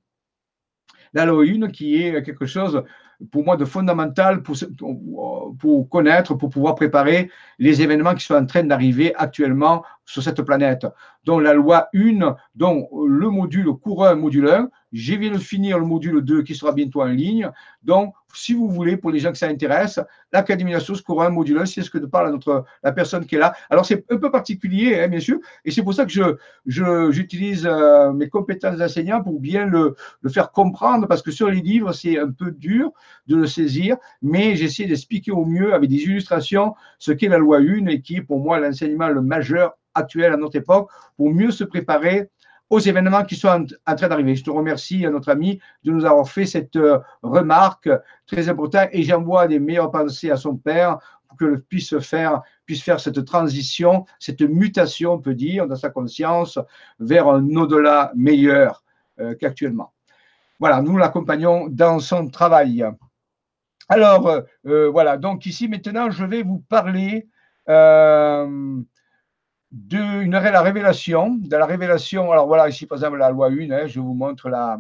La 1.13 1.25
loi 1.25 1.45
1 1.45 1.69
qui 1.69 2.03
est 2.03 2.23
quelque 2.23 2.47
chose 2.47 2.83
pour 3.31 3.45
moi 3.45 3.57
de 3.57 3.65
fondamental 3.65 4.43
pour 4.43 5.89
connaître, 5.89 6.35
pour 6.35 6.51
pouvoir 6.51 6.75
préparer 6.75 7.31
les 7.59 7.83
événements 7.83 8.15
qui 8.15 8.25
sont 8.25 8.35
en 8.35 8.47
train 8.47 8.65
d'arriver 8.65 9.15
actuellement 9.17 9.85
sur 10.05 10.23
cette 10.23 10.43
planète. 10.43 10.87
Donc 11.25 11.43
la 11.43 11.55
loi 11.55 11.89
1, 11.95 12.37
dont 12.55 12.89
le 13.07 13.31
module 13.31 13.73
courant 13.75 14.15
module 14.17 14.49
1, 14.49 14.69
je 14.95 15.15
viens 15.17 15.33
de 15.33 15.39
finir 15.39 15.79
le 15.79 15.85
module 15.85 16.23
2 16.23 16.43
qui 16.43 16.55
sera 16.55 16.73
bientôt 16.73 17.03
en 17.03 17.07
ligne. 17.07 17.51
Donc, 17.83 18.15
si 18.33 18.55
vous 18.55 18.69
voulez, 18.69 18.97
pour 18.97 19.11
les 19.11 19.19
gens 19.19 19.33
que 19.33 19.39
ça 19.39 19.49
intéresse, 19.49 19.99
l'Académie 20.33 20.71
de 20.71 20.77
la 20.77 20.81
source 20.81 21.03
courant 21.03 21.31
module 21.31 21.59
1, 21.59 21.67
c'est 21.67 21.83
ce 21.83 21.91
que 21.91 21.99
parle 21.99 22.31
notre, 22.31 22.65
la 22.85 22.93
personne 22.93 23.27
qui 23.27 23.35
est 23.35 23.39
là. 23.39 23.55
Alors, 23.71 23.85
c'est 23.85 24.05
un 24.11 24.17
peu 24.19 24.31
particulier, 24.31 25.01
hein, 25.01 25.09
bien 25.09 25.19
sûr, 25.19 25.39
et 25.65 25.73
c'est 25.73 25.83
pour 25.83 25.95
ça 25.95 26.07
que 26.07 26.13
je, 26.13 27.11
j'utilise 27.11 27.67
euh, 27.67 28.13
mes 28.13 28.29
compétences 28.29 28.77
d'enseignant 28.77 29.21
pour 29.21 29.41
bien 29.41 29.67
le, 29.67 29.97
le, 30.21 30.31
faire 30.31 30.53
comprendre, 30.53 31.09
parce 31.09 31.23
que 31.23 31.33
sur 31.33 31.51
les 31.51 31.61
livres, 31.61 31.93
c'est 31.93 32.17
un 32.19 32.31
peu 32.31 32.53
dur 32.53 32.93
de 33.27 33.37
le 33.37 33.47
saisir, 33.49 33.97
mais 34.23 34.55
j'essaie 34.55 34.87
d'expliquer 34.87 35.33
au 35.33 35.45
mieux 35.45 35.75
avec 35.75 35.91
des 35.91 36.03
illustrations 36.05 36.75
ce 37.01 37.11
qu'est 37.11 37.29
la 37.29 37.39
loi 37.39 37.59
1 37.59 37.87
et 37.87 38.01
qui 38.01 38.17
est 38.17 38.23
pour 38.23 38.39
moi 38.39 38.61
l'enseignement 38.61 39.09
le 39.09 39.23
majeur 39.23 39.75
actuel 39.95 40.33
à 40.33 40.37
notre 40.37 40.57
époque 40.57 40.91
pour 41.17 41.33
mieux 41.33 41.51
se 41.51 41.65
préparer 41.65 42.31
aux 42.71 42.79
événements 42.79 43.25
qui 43.25 43.37
sont 43.37 43.67
en, 43.87 43.95
train 43.95 44.09
d'arriver. 44.09 44.35
Je 44.35 44.45
te 44.45 44.51
remercie 44.51 45.05
à 45.07 45.11
notre 45.11 45.31
ami 45.31 45.61
de 45.85 45.93
nous 45.93 46.05
avoir 46.05 46.29
fait 46.29 46.47
cette 46.47 46.77
euh, 46.77 46.99
remarque 47.23 47.89
très 48.27 48.49
importante 48.49 48.89
et 48.93 49.03
j'envoie 49.03 49.47
des 49.47 49.59
meilleures 49.59 49.91
pensées 49.91 50.31
à 50.31 50.37
son 50.37 50.57
père 50.57 50.99
pour 51.29 51.37
que 51.37 51.57
puisse 51.57 51.99
faire, 51.99 52.43
puisse 52.65 52.83
faire 52.83 53.01
cette 53.01 53.25
transition, 53.25 54.07
cette 54.19 54.41
mutation, 54.41 55.13
on 55.13 55.19
peut 55.19 55.35
dire, 55.35 55.67
dans 55.67 55.77
sa 55.77 55.91
conscience 55.91 56.59
vers 56.99 57.29
un 57.29 57.47
au-delà 57.57 58.13
meilleur 58.15 58.83
euh, 59.21 59.35
qu'actuellement. 59.39 59.93
Voilà, 60.59 60.81
nous 60.81 60.97
l'accompagnons 60.97 61.69
dans 61.69 61.99
son 61.99 62.29
travail. 62.29 62.85
Alors, 63.89 64.43
euh, 64.67 64.89
voilà, 64.91 65.19
donc 65.19 65.45
ici 65.47 65.69
maintenant, 65.69 66.11
je 66.11 66.25
vais 66.25 66.43
vous 66.43 66.65
parler 66.69 67.29
d'une 69.75 70.31
la 70.31 70.63
révélation, 70.63 71.31
de 71.31 71.57
la 71.57 71.67
révélation, 71.67 72.31
alors 72.31 72.47
voilà, 72.47 72.69
ici 72.69 72.87
par 72.87 72.97
exemple 72.97 73.19
la 73.19 73.31
loi 73.31 73.49
1, 73.49 73.71
hein, 73.73 73.87
je 73.87 73.99
vous 73.99 74.15
montre 74.15 74.49
la, 74.49 74.79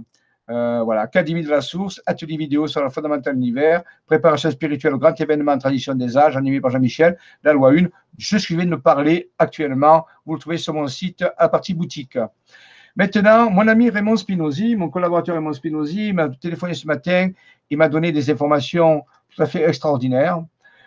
euh, 0.51 0.82
voilà, 0.84 1.01
Académie 1.01 1.42
de 1.42 1.51
la 1.51 1.62
Source, 1.62 2.01
atelier 2.07 2.36
vidéo 2.36 2.68
sur 2.68 2.80
la 2.80 2.90
fondamentale 2.90 3.34
univers, 3.34 3.82
préparation 4.07 4.53
spirituelle 4.53 4.95
au 4.95 4.99
grand 4.99 5.20
événement 5.20 5.59
tradition 5.59 5.97
des 5.97 6.16
âges, 6.16 6.36
animé 6.36 6.61
par 6.61 6.70
Jean-Michel, 6.70 7.18
la 7.42 7.53
loi 7.53 7.72
1. 7.72 7.88
Je 8.18 8.36
suis 8.38 8.55
venu 8.55 8.70
de 8.70 8.76
parler 8.76 9.30
actuellement, 9.36 10.07
vous 10.26 10.34
le 10.34 10.38
trouvez 10.38 10.59
sur 10.59 10.74
mon 10.74 10.86
site 10.86 11.24
à 11.38 11.49
partie 11.49 11.74
boutique. 11.74 12.16
Maintenant, 12.95 13.51
mon 13.51 13.66
ami 13.66 13.90
Raymond 13.90 14.16
Spinozzi, 14.16 14.76
mon 14.76 14.90
collaborateur 14.90 15.34
Raymond 15.34 15.55
Spinozzi, 15.55 16.12
m'a 16.12 16.28
téléphoné 16.28 16.74
ce 16.74 16.86
matin, 16.86 17.30
il 17.68 17.78
m'a 17.78 17.88
donné 17.88 18.12
des 18.12 18.30
informations 18.30 19.03
tout 19.34 19.42
à 19.42 19.47
fait 19.47 19.68
extraordinaires. 19.68 20.45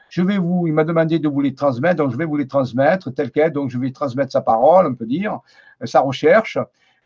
Je 0.10 0.22
vais 0.22 0.38
vous, 0.38 0.68
il 0.68 0.74
m'a 0.74 0.84
demandé 0.84 1.20
de 1.20 1.28
vous 1.28 1.42
les 1.42 1.54
transmettre, 1.54 1.98
donc 1.98 2.12
je 2.12 2.18
vais 2.18 2.26
vous 2.26 2.38
les 2.38 2.48
transmettre 2.48 3.14
tel 3.14 3.32
quel. 3.32 3.52
Donc 3.52 3.70
je 3.70 3.78
vais 3.78 3.92
transmettre 3.92 4.32
sa 4.32 4.42
parole, 4.42 4.88
on 4.88 4.96
peut 4.96 5.06
dire, 5.06 5.40
euh, 5.82 5.86
sa 5.86 6.02
recherche. 6.02 6.58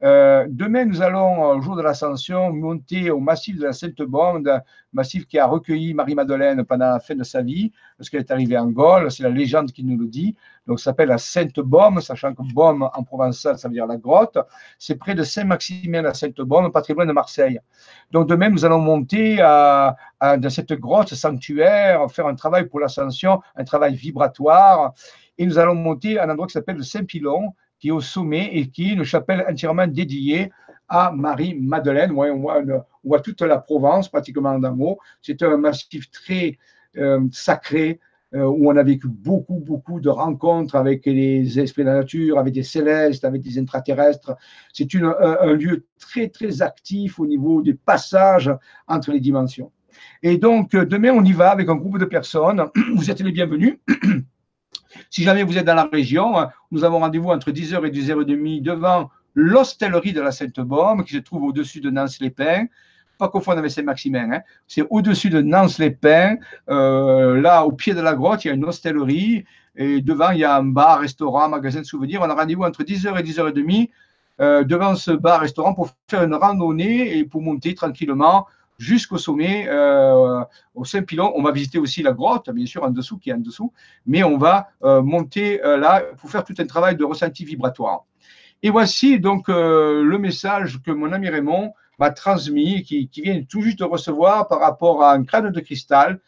Euh, 0.04 0.48
demain, 0.50 0.86
nous 0.86 1.02
allons, 1.02 1.44
au 1.44 1.62
jour 1.62 1.76
de 1.76 1.84
l'ascension, 1.84 2.52
monter 2.52 3.12
au 3.12 3.20
massif 3.20 3.58
de 3.58 3.66
la 3.66 3.74
Sainte-Baume, 3.74 4.44
massif 4.94 5.28
qui 5.28 5.38
a 5.38 5.46
recueilli 5.46 5.94
Marie-Madeleine 5.94 6.66
pendant 6.66 6.90
la 6.90 7.00
fin 7.00 7.14
de 7.14 7.24
sa 7.24 7.44
vie, 7.44 7.72
lorsqu'elle 8.00 8.22
est 8.22 8.32
arrivée 8.32 8.58
en 8.58 8.68
Gaule. 8.68 9.12
C'est 9.12 9.24
la 9.24 9.30
légende 9.30 9.72
qui 9.72 9.84
nous 9.84 9.98
le 9.98 10.08
dit. 10.08 10.36
Donc, 10.66 10.80
ça 10.80 10.86
s'appelle 10.86 11.10
la 11.10 11.20
Sainte-Baume, 11.20 12.02
sachant 12.02 12.34
que 12.34 12.42
Baume 12.54 12.90
en 12.94 13.04
provençal, 13.04 13.60
ça 13.60 13.68
veut 13.68 13.76
dire 13.76 13.86
la 13.86 13.98
grotte. 13.98 14.40
C'est 14.80 14.96
près 14.96 15.14
de 15.14 15.24
Saint-Maximin, 15.24 16.02
la 16.02 16.16
Sainte-Baume, 16.16 16.72
loin 16.90 17.06
de 17.06 17.14
Marseille. 17.14 17.60
Donc, 18.12 18.28
demain, 18.28 18.50
nous 18.50 18.66
allons 18.66 18.80
monter 18.80 19.40
à, 19.42 19.96
dans 20.20 20.50
cette 20.50 20.74
grotte 20.74 21.14
sanctuaire, 21.14 22.10
faire 22.12 22.26
un 22.26 22.36
travail 22.36 22.66
pour 22.68 22.80
l'ascension, 22.80 23.42
un 23.56 23.64
travail 23.64 23.96
vibratoire. 23.96 24.94
Et 25.38 25.46
nous 25.46 25.58
allons 25.58 25.76
monter 25.76 26.20
à 26.20 26.26
un 26.26 26.30
endroit 26.30 26.48
qui 26.48 26.54
s'appelle 26.54 26.78
le 26.78 26.84
Saint-Pilon, 26.84 27.54
qui 27.82 27.90
est 27.90 27.92
au 27.92 28.00
sommet 28.00 28.52
et 28.54 28.68
qui 28.70 28.90
est 28.90 28.94
une 28.94 29.04
chapelle 29.04 29.44
entièrement 29.50 29.88
dédiée 29.88 30.52
à 30.88 31.12
Marie-Madeleine. 31.12 32.12
on, 32.12 32.46
voit 33.04 33.20
toute 33.22 33.42
la 33.42 33.58
Provence 33.58 34.08
pratiquement 34.08 34.52
en 34.52 34.64
un 34.64 34.72
mot. 34.72 35.00
C'est 35.22 35.42
un 35.42 35.58
massif 35.58 36.12
très 36.12 36.58
euh, 36.98 37.22
sacré 37.32 38.00
euh, 38.34 38.46
où 38.46 38.70
on 38.70 38.78
a 38.78 38.84
vécu 38.84 39.08
beaucoup, 39.08 39.56
beaucoup 39.56 40.00
de 40.00 40.10
rencontres 40.10 40.76
avec 40.76 41.06
les 41.06 41.60
esprits 41.60 41.82
de 41.84 41.88
la 41.88 41.96
nature, 41.96 42.38
avec 42.38 42.54
des 42.54 42.64
célestes, 42.64 43.26
avec 43.26 43.42
des 43.42 43.58
intraterrestres. 43.58 44.36
C'est 44.72 44.88
un, 44.96 45.16
un 45.20 45.54
lieu 45.54 45.86
très, 46.00 46.30
très 46.30 46.62
actif 46.62 47.20
au 47.20 47.26
niveau 47.26 47.62
des 47.62 47.74
passages 47.74 48.52
entre 48.88 49.12
les 49.12 49.20
dimensions. 49.20 49.72
Et 50.22 50.38
donc, 50.38 50.72
demain, 50.72 51.12
on 51.12 51.24
y 51.24 51.34
va 51.34 51.50
avec 51.50 51.68
un 51.68 51.76
groupe 51.76 51.98
de 51.98 52.06
personnes. 52.06 52.64
Vous 52.96 53.10
êtes 53.10 53.22
les 53.22 53.32
bienvenus. 53.32 53.80
Si 55.10 55.24
jamais 55.24 55.44
vous 55.44 55.58
êtes 55.58 55.66
dans 55.66 55.76
la 55.76 55.90
région, 55.92 56.34
nous 56.72 56.84
avons 56.84 57.00
rendez-vous 57.00 57.30
entre 57.30 57.52
10h 57.52 57.86
et 57.86 57.92
10h30 57.92 58.62
devant 58.62 59.10
l'hostellerie 59.36 60.14
de 60.14 60.22
la 60.22 60.32
Sainte-Baume 60.32 61.04
qui 61.04 61.14
se 61.14 61.20
trouve 61.20 61.44
au-dessus 61.44 61.82
de 61.82 61.90
Nance-les-Pins. 61.90 62.66
Pas 63.18 63.30
confondre 63.30 63.60
avec 63.60 63.72
Saint-Maximin, 63.72 64.32
hein. 64.32 64.42
c'est 64.68 64.84
au-dessus 64.90 65.30
de 65.30 65.42
Nance-les-Pins. 65.42 66.38
Euh, 66.70 67.40
là, 67.40 67.66
au 67.66 67.72
pied 67.72 67.94
de 67.94 68.02
la 68.02 68.16
grotte, 68.16 68.44
il 68.46 68.48
y 68.48 68.52
a 68.52 68.54
une 68.54 68.66
hostellerie 68.66 69.46
et 69.76 70.02
devant, 70.02 70.32
il 70.32 70.40
y 70.40 70.44
a 70.44 70.58
un 70.58 70.64
bar, 70.64 71.00
restaurant, 71.00 71.48
magasin 71.48 71.82
de 71.82 71.86
souvenirs. 71.86 72.22
On 72.24 72.30
a 72.30 72.34
rendez-vous 72.34 72.64
entre 72.64 72.84
10h 72.84 73.20
et 73.20 73.24
10h30 73.24 73.90
euh, 74.42 74.64
devant 74.64 74.96
ce 74.96 75.12
bar-restaurant 75.12 75.74
pour 75.74 75.90
faire 76.10 76.24
une 76.24 76.34
randonnée 76.34 77.18
et 77.18 77.24
pour 77.26 77.42
monter 77.42 77.76
tranquillement 77.76 78.48
jusqu'au 78.78 79.18
sommet, 79.18 79.68
euh, 79.68 80.44
au 80.74 80.86
Saint-Pilon. 80.86 81.32
On 81.36 81.44
va 81.44 81.52
visiter 81.52 81.78
aussi 81.78 82.02
la 82.02 82.14
grotte, 82.14 82.50
bien 82.50 82.66
sûr, 82.66 82.84
en 82.84 82.90
dessous, 82.90 83.18
qui 83.18 83.30
est 83.30 83.34
en 83.34 83.38
dessous, 83.38 83.72
mais 84.06 84.24
on 84.24 84.38
va 84.38 84.70
euh, 84.84 85.02
monter 85.02 85.64
euh, 85.64 85.78
là 85.78 86.04
pour 86.18 86.32
faire 86.32 86.44
tout 86.44 86.56
un 86.58 86.66
travail 86.66 86.96
de 86.96 87.04
ressenti 87.04 87.46
vibratoire. 87.46 88.06
Et 88.64 88.70
voici 88.70 89.20
donc 89.20 89.48
le 89.48 90.18
message 90.18 90.80
que 90.86 90.92
mon 90.92 91.12
ami 91.12 91.30
Raymond 91.30 91.74
m'a 91.98 92.12
transmis, 92.12 92.84
qui, 92.84 93.10
vient 93.24 93.42
tout 93.44 93.62
juste 93.62 93.80
de 93.80 93.84
recevoir 93.84 94.48
par 94.48 94.60
rapport 94.60 95.04
à 95.04 95.14
un 95.14 95.24
crâne 95.24 95.50
de 95.50 95.60
cristal, 95.62 96.20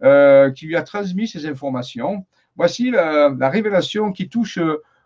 qui 0.00 0.66
lui 0.66 0.74
a 0.74 0.82
transmis 0.82 1.28
ces 1.28 1.46
informations. 1.46 2.26
Voici 2.56 2.90
la, 2.90 3.28
la 3.28 3.48
révélation 3.48 4.10
qui 4.10 4.28
touche 4.28 4.58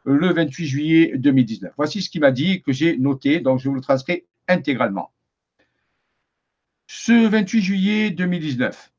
le 0.05 0.33
28 0.33 0.67
juillet 0.67 1.13
2019. 1.19 1.75
Voici 1.77 2.01
ce 2.01 2.09
qu'il 2.09 2.23
m'a 2.23 2.31
dit, 2.31 2.63
que 2.63 2.73
j'ai 2.73 2.97
noté, 2.97 3.41
donc 3.41 3.59
je 3.61 3.69
vous 3.69 3.75
le 3.75 3.83
transcris 3.83 4.25
intégralement 4.49 5.11
ce 6.95 7.27
28 7.27 7.63
juillet 7.63 8.11
2019. 8.11 8.93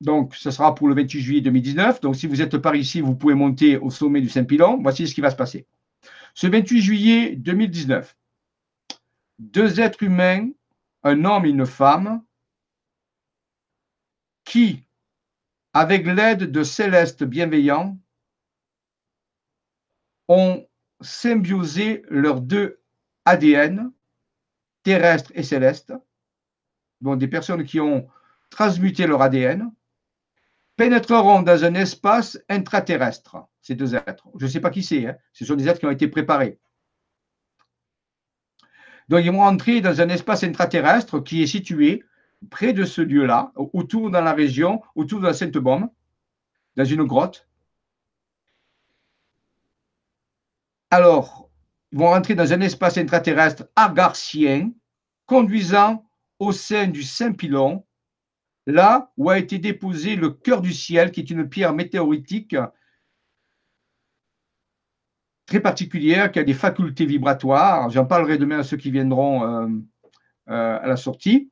Donc, 0.00 0.34
ce 0.34 0.50
sera 0.50 0.74
pour 0.74 0.88
le 0.88 0.94
28 0.94 1.20
juillet 1.20 1.40
2019. 1.42 2.00
Donc, 2.00 2.16
si 2.16 2.26
vous 2.26 2.40
êtes 2.40 2.56
par 2.56 2.74
ici, 2.74 3.02
vous 3.02 3.14
pouvez 3.14 3.34
monter 3.34 3.76
au 3.76 3.90
sommet 3.90 4.22
du 4.22 4.30
Saint-Pilon. 4.30 4.80
Voici 4.82 5.06
ce 5.06 5.14
qui 5.14 5.20
va 5.20 5.30
se 5.30 5.36
passer. 5.36 5.66
Ce 6.34 6.46
28 6.46 6.80
juillet 6.80 7.36
2019, 7.36 8.16
deux 9.38 9.80
êtres 9.80 10.02
humains, 10.02 10.48
un 11.02 11.26
homme 11.26 11.44
et 11.44 11.50
une 11.50 11.66
femme, 11.66 12.24
qui, 14.44 14.82
avec 15.74 16.06
l'aide 16.06 16.50
de 16.50 16.62
célestes 16.62 17.22
bienveillants, 17.22 17.98
ont 20.28 20.66
symbiosé 21.02 22.02
leurs 22.08 22.40
deux 22.40 22.80
ADN, 23.26 23.92
terrestres 24.84 25.32
et 25.34 25.42
célestes, 25.42 25.92
bon, 27.00 27.16
des 27.16 27.28
personnes 27.28 27.64
qui 27.64 27.80
ont 27.80 28.08
transmuté 28.50 29.06
leur 29.06 29.22
ADN, 29.22 29.70
pénétreront 30.76 31.42
dans 31.42 31.64
un 31.64 31.74
espace 31.74 32.38
intraterrestre, 32.48 33.36
ces 33.62 33.74
deux 33.74 33.94
êtres. 33.94 34.28
Je 34.38 34.44
ne 34.44 34.50
sais 34.50 34.60
pas 34.60 34.70
qui 34.70 34.82
c'est, 34.82 35.06
hein. 35.06 35.16
ce 35.32 35.44
sont 35.44 35.54
des 35.54 35.68
êtres 35.68 35.80
qui 35.80 35.86
ont 35.86 35.90
été 35.90 36.08
préparés. 36.08 36.58
Donc, 39.08 39.24
ils 39.24 39.32
vont 39.32 39.42
entrer 39.42 39.80
dans 39.80 40.00
un 40.00 40.08
espace 40.08 40.42
intraterrestre 40.44 41.20
qui 41.20 41.42
est 41.42 41.46
situé 41.46 42.04
près 42.50 42.72
de 42.72 42.84
ce 42.84 43.00
lieu-là, 43.00 43.52
autour 43.54 44.10
dans 44.10 44.20
la 44.20 44.32
région, 44.32 44.82
autour 44.94 45.20
de 45.20 45.26
la 45.26 45.32
Sainte-Baume, 45.32 45.88
dans 46.76 46.84
une 46.84 47.04
grotte. 47.04 47.48
Alors, 50.90 51.48
vont 51.92 52.08
rentrer 52.08 52.34
dans 52.34 52.52
un 52.52 52.60
espace 52.60 52.98
intraterrestre 52.98 53.68
agarcien, 53.74 54.70
conduisant 55.24 56.05
au 56.38 56.52
sein 56.52 56.86
du 56.88 57.02
Saint-Pilon, 57.02 57.84
là 58.66 59.12
où 59.16 59.30
a 59.30 59.38
été 59.38 59.58
déposé 59.58 60.16
le 60.16 60.30
cœur 60.30 60.60
du 60.60 60.72
ciel, 60.72 61.10
qui 61.10 61.20
est 61.20 61.30
une 61.30 61.48
pierre 61.48 61.72
météoritique 61.72 62.56
très 65.46 65.60
particulière, 65.60 66.32
qui 66.32 66.40
a 66.40 66.44
des 66.44 66.54
facultés 66.54 67.06
vibratoires. 67.06 67.88
J'en 67.90 68.04
parlerai 68.04 68.36
demain 68.38 68.58
à 68.58 68.64
ceux 68.64 68.76
qui 68.76 68.90
viendront 68.90 69.44
euh, 69.44 69.68
euh, 70.48 70.78
à 70.80 70.86
la 70.86 70.96
sortie. 70.96 71.50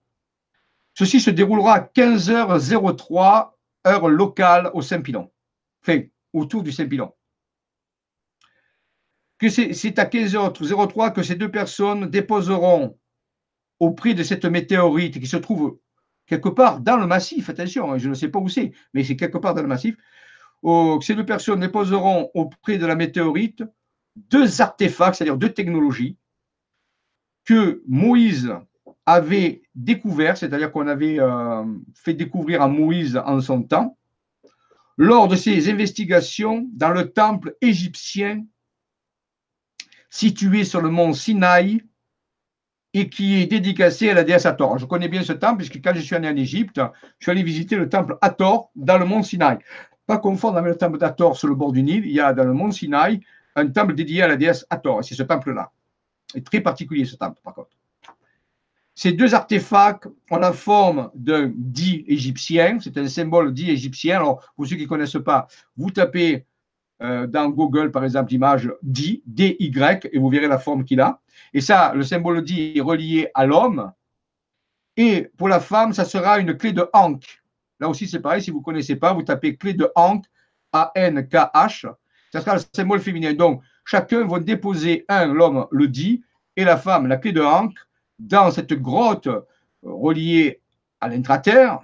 Ceci 0.94 1.20
se 1.20 1.30
déroulera 1.30 1.74
à 1.74 1.80
15h03, 1.80 3.52
heure 3.86 4.08
locale 4.08 4.70
au 4.74 4.82
Saint-Pilon, 4.82 5.30
enfin, 5.82 6.02
autour 6.32 6.62
du 6.62 6.72
Saint-Pilon. 6.72 7.12
C'est 9.40 9.98
à 9.98 10.04
15h03 10.04 11.12
que 11.12 11.22
ces 11.22 11.34
deux 11.34 11.50
personnes 11.50 12.08
déposeront 12.08 12.98
au 13.80 13.90
prix 13.92 14.14
de 14.14 14.22
cette 14.22 14.44
météorite 14.44 15.18
qui 15.20 15.26
se 15.26 15.36
trouve 15.36 15.78
quelque 16.26 16.48
part 16.48 16.80
dans 16.80 16.96
le 16.96 17.06
massif, 17.06 17.50
attention, 17.50 17.92
hein, 17.92 17.98
je 17.98 18.08
ne 18.08 18.14
sais 18.14 18.28
pas 18.28 18.38
où 18.38 18.48
c'est, 18.48 18.72
mais 18.92 19.04
c'est 19.04 19.16
quelque 19.16 19.38
part 19.38 19.54
dans 19.54 19.62
le 19.62 19.68
massif, 19.68 19.96
ces 21.02 21.14
deux 21.14 21.26
personnes 21.26 21.60
déposeront 21.60 22.30
au 22.34 22.46
prix 22.46 22.78
de 22.78 22.86
la 22.86 22.94
météorite 22.94 23.62
deux 24.16 24.60
artefacts, 24.60 25.16
c'est-à-dire 25.16 25.36
deux 25.36 25.52
technologies, 25.52 26.16
que 27.44 27.82
Moïse 27.86 28.54
avait 29.06 29.62
découvert, 29.74 30.38
c'est-à-dire 30.38 30.72
qu'on 30.72 30.86
avait 30.86 31.20
euh, 31.20 31.64
fait 31.94 32.14
découvrir 32.14 32.62
à 32.62 32.68
Moïse 32.68 33.20
en 33.26 33.40
son 33.40 33.62
temps, 33.62 33.98
lors 34.96 35.28
de 35.28 35.36
ses 35.36 35.68
investigations 35.68 36.66
dans 36.72 36.90
le 36.90 37.10
temple 37.10 37.56
égyptien 37.60 38.44
situé 40.08 40.64
sur 40.64 40.80
le 40.80 40.90
mont 40.90 41.12
Sinaï 41.12 41.82
et 42.94 43.08
qui 43.08 43.42
est 43.42 43.46
dédicacé 43.46 44.08
à 44.08 44.14
la 44.14 44.22
déesse 44.22 44.46
Hathor. 44.46 44.78
Je 44.78 44.86
connais 44.86 45.08
bien 45.08 45.22
ce 45.22 45.32
temple 45.32 45.58
puisque 45.58 45.82
quand 45.82 45.92
je 45.94 46.00
suis 46.00 46.14
allé 46.14 46.28
en 46.28 46.36
Égypte, 46.36 46.80
je 47.18 47.24
suis 47.24 47.30
allé 47.32 47.42
visiter 47.42 47.74
le 47.76 47.88
temple 47.88 48.16
Hathor 48.20 48.70
dans 48.76 48.98
le 48.98 49.04
mont 49.04 49.22
Sinaï. 49.22 49.58
Pas 50.06 50.18
confondre 50.18 50.58
avec 50.58 50.72
le 50.72 50.78
temple 50.78 50.98
d'Hathor 50.98 51.36
sur 51.36 51.48
le 51.48 51.56
bord 51.56 51.72
du 51.72 51.82
Nil, 51.82 52.06
il 52.06 52.12
y 52.12 52.20
a 52.20 52.32
dans 52.32 52.44
le 52.44 52.52
mont 52.52 52.70
Sinaï 52.70 53.20
un 53.56 53.66
temple 53.66 53.94
dédié 53.94 54.22
à 54.22 54.28
la 54.28 54.36
déesse 54.36 54.64
Hathor. 54.70 55.04
C'est 55.04 55.16
ce 55.16 55.24
temple-là. 55.24 55.72
C'est 56.32 56.44
très 56.44 56.60
particulier 56.60 57.04
ce 57.04 57.16
temple 57.16 57.40
par 57.42 57.54
contre. 57.54 57.70
Ces 58.94 59.10
deux 59.10 59.34
artefacts 59.34 60.06
ont 60.30 60.36
la 60.36 60.52
forme 60.52 61.10
d'un 61.16 61.50
dit 61.52 62.04
égyptien, 62.06 62.78
c'est 62.80 62.96
un 62.96 63.08
symbole 63.08 63.52
dit 63.52 63.68
égyptien. 63.72 64.18
Alors, 64.18 64.52
pour 64.54 64.68
ceux 64.68 64.76
qui 64.76 64.82
ne 64.82 64.88
connaissent 64.88 65.22
pas, 65.24 65.48
vous 65.76 65.90
tapez 65.90 66.46
euh, 67.02 67.26
dans 67.26 67.48
Google, 67.48 67.90
par 67.90 68.04
exemple, 68.04 68.30
l'image 68.30 68.70
dit, 68.82 69.22
D-Y, 69.26 70.08
et 70.12 70.18
vous 70.18 70.28
verrez 70.28 70.48
la 70.48 70.58
forme 70.58 70.84
qu'il 70.84 71.00
a. 71.00 71.20
Et 71.52 71.60
ça, 71.60 71.92
le 71.94 72.02
symbole 72.02 72.42
dit 72.42 72.72
est 72.76 72.80
relié 72.80 73.28
à 73.34 73.46
l'homme. 73.46 73.92
Et 74.96 75.28
pour 75.36 75.48
la 75.48 75.60
femme, 75.60 75.92
ça 75.92 76.04
sera 76.04 76.38
une 76.38 76.56
clé 76.56 76.72
de 76.72 76.88
Ankh. 76.92 77.42
Là 77.80 77.88
aussi, 77.88 78.06
c'est 78.06 78.20
pareil, 78.20 78.42
si 78.42 78.50
vous 78.50 78.60
ne 78.60 78.64
connaissez 78.64 78.96
pas, 78.96 79.12
vous 79.12 79.22
tapez 79.22 79.56
clé 79.56 79.74
de 79.74 79.90
Ankh, 79.96 80.24
A-N-K-H, 80.72 81.92
ça 82.32 82.40
sera 82.40 82.54
le 82.56 82.62
symbole 82.72 83.00
féminin. 83.00 83.32
Donc, 83.32 83.62
chacun 83.84 84.26
va 84.26 84.38
déposer 84.38 85.04
un, 85.08 85.26
l'homme 85.26 85.66
le 85.70 85.88
dit, 85.88 86.22
et 86.56 86.64
la 86.64 86.76
femme, 86.76 87.06
la 87.06 87.16
clé 87.16 87.32
de 87.32 87.42
Ankh, 87.42 87.74
dans 88.18 88.50
cette 88.50 88.72
grotte 88.74 89.28
reliée 89.82 90.60
à 91.00 91.08
l'intraterre. 91.08 91.80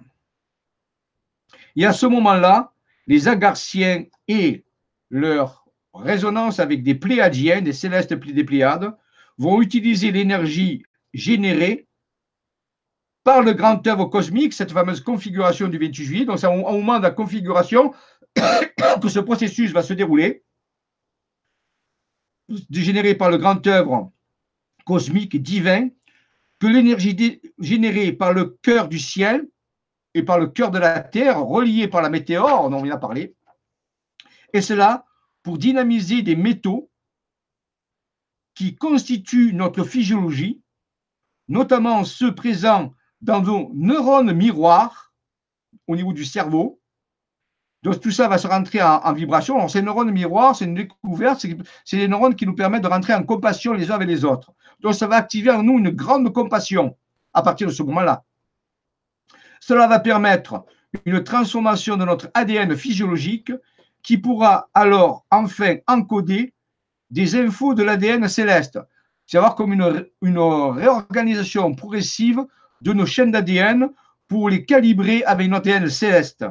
Et 1.76 1.84
à 1.84 1.92
ce 1.92 2.06
moment-là, 2.06 2.72
les 3.06 3.28
Agarciens 3.28 4.04
et 4.28 4.64
leur 5.10 5.66
résonance 5.92 6.60
avec 6.60 6.82
des 6.82 6.94
Pléadiens, 6.94 7.60
des 7.60 7.72
célestes 7.72 8.14
des 8.14 8.44
Pléiades, 8.44 8.94
vont 9.38 9.60
utiliser 9.60 10.12
l'énergie 10.12 10.82
générée 11.12 11.88
par 13.24 13.42
le 13.42 13.52
grand 13.52 13.86
œuvre 13.86 14.06
cosmique, 14.06 14.52
cette 14.52 14.72
fameuse 14.72 15.00
configuration 15.00 15.68
du 15.68 15.78
28 15.78 16.04
juillet. 16.04 16.24
Donc, 16.24 16.38
c'est 16.38 16.46
au 16.46 16.56
moment 16.56 16.98
de 16.98 17.02
la 17.02 17.10
configuration 17.10 17.92
que 18.36 19.08
ce 19.08 19.20
processus 19.20 19.72
va 19.72 19.82
se 19.82 19.92
dérouler, 19.92 20.44
généré 22.70 23.14
par 23.14 23.30
le 23.30 23.38
grand 23.38 23.66
œuvre 23.66 24.12
cosmique 24.84 25.40
divin, 25.40 25.88
que 26.58 26.66
l'énergie 26.66 27.40
générée 27.58 28.12
par 28.12 28.32
le 28.32 28.56
cœur 28.62 28.88
du 28.88 28.98
ciel 28.98 29.48
et 30.14 30.22
par 30.22 30.38
le 30.38 30.48
cœur 30.48 30.70
de 30.70 30.78
la 30.78 31.00
terre, 31.00 31.40
reliée 31.40 31.88
par 31.88 32.02
la 32.02 32.10
météore, 32.10 32.68
dont 32.68 32.78
on 32.78 32.82
vient 32.82 32.96
de 32.96 33.00
parler, 33.00 33.34
et 34.52 34.60
cela 34.60 35.04
pour 35.42 35.58
dynamiser 35.58 36.22
des 36.22 36.36
métaux 36.36 36.90
qui 38.54 38.76
constituent 38.76 39.52
notre 39.54 39.84
physiologie, 39.84 40.60
notamment 41.48 42.04
ceux 42.04 42.34
présents 42.34 42.92
dans 43.20 43.40
nos 43.40 43.70
neurones 43.74 44.32
miroirs 44.32 45.14
au 45.86 45.96
niveau 45.96 46.12
du 46.12 46.24
cerveau. 46.24 46.80
Donc 47.82 48.00
tout 48.00 48.10
ça 48.10 48.28
va 48.28 48.36
se 48.36 48.46
rentrer 48.46 48.82
en, 48.82 49.12
vibration. 49.14 49.56
Alors, 49.56 49.70
ces 49.70 49.80
neurones 49.80 50.10
miroirs, 50.10 50.54
c'est 50.54 50.66
une 50.66 50.74
découverte, 50.74 51.46
c'est 51.84 51.96
des 51.96 52.08
neurones 52.08 52.34
qui 52.34 52.46
nous 52.46 52.54
permettent 52.54 52.82
de 52.82 52.88
rentrer 52.88 53.14
en 53.14 53.22
compassion 53.22 53.72
les 53.72 53.90
uns 53.90 53.94
avec 53.94 54.08
les 54.08 54.24
autres. 54.24 54.52
Donc 54.80 54.94
ça 54.94 55.06
va 55.06 55.16
activer 55.16 55.50
en 55.50 55.62
nous 55.62 55.78
une 55.78 55.90
grande 55.90 56.30
compassion 56.32 56.96
à 57.32 57.42
partir 57.42 57.68
de 57.68 57.72
ce 57.72 57.82
moment-là. 57.82 58.24
Cela 59.60 59.86
va 59.86 59.98
permettre 60.00 60.64
une 61.04 61.22
transformation 61.22 61.96
de 61.96 62.04
notre 62.04 62.30
ADN 62.34 62.76
physiologique 62.76 63.52
qui 64.02 64.18
pourra 64.18 64.68
alors 64.74 65.26
enfin 65.30 65.76
encoder 65.86 66.54
des 67.10 67.36
infos 67.36 67.74
de 67.74 67.82
l'ADN 67.82 68.28
céleste. 68.28 68.78
C'est 69.26 69.38
avoir 69.38 69.54
comme 69.54 69.72
une, 69.72 70.06
une 70.22 70.38
réorganisation 70.38 71.74
progressive 71.74 72.44
de 72.80 72.92
nos 72.92 73.06
chaînes 73.06 73.30
d'ADN 73.30 73.90
pour 74.28 74.48
les 74.48 74.64
calibrer 74.64 75.22
avec 75.24 75.48
notre 75.48 75.68
ADN 75.70 75.88
céleste. 75.88 76.44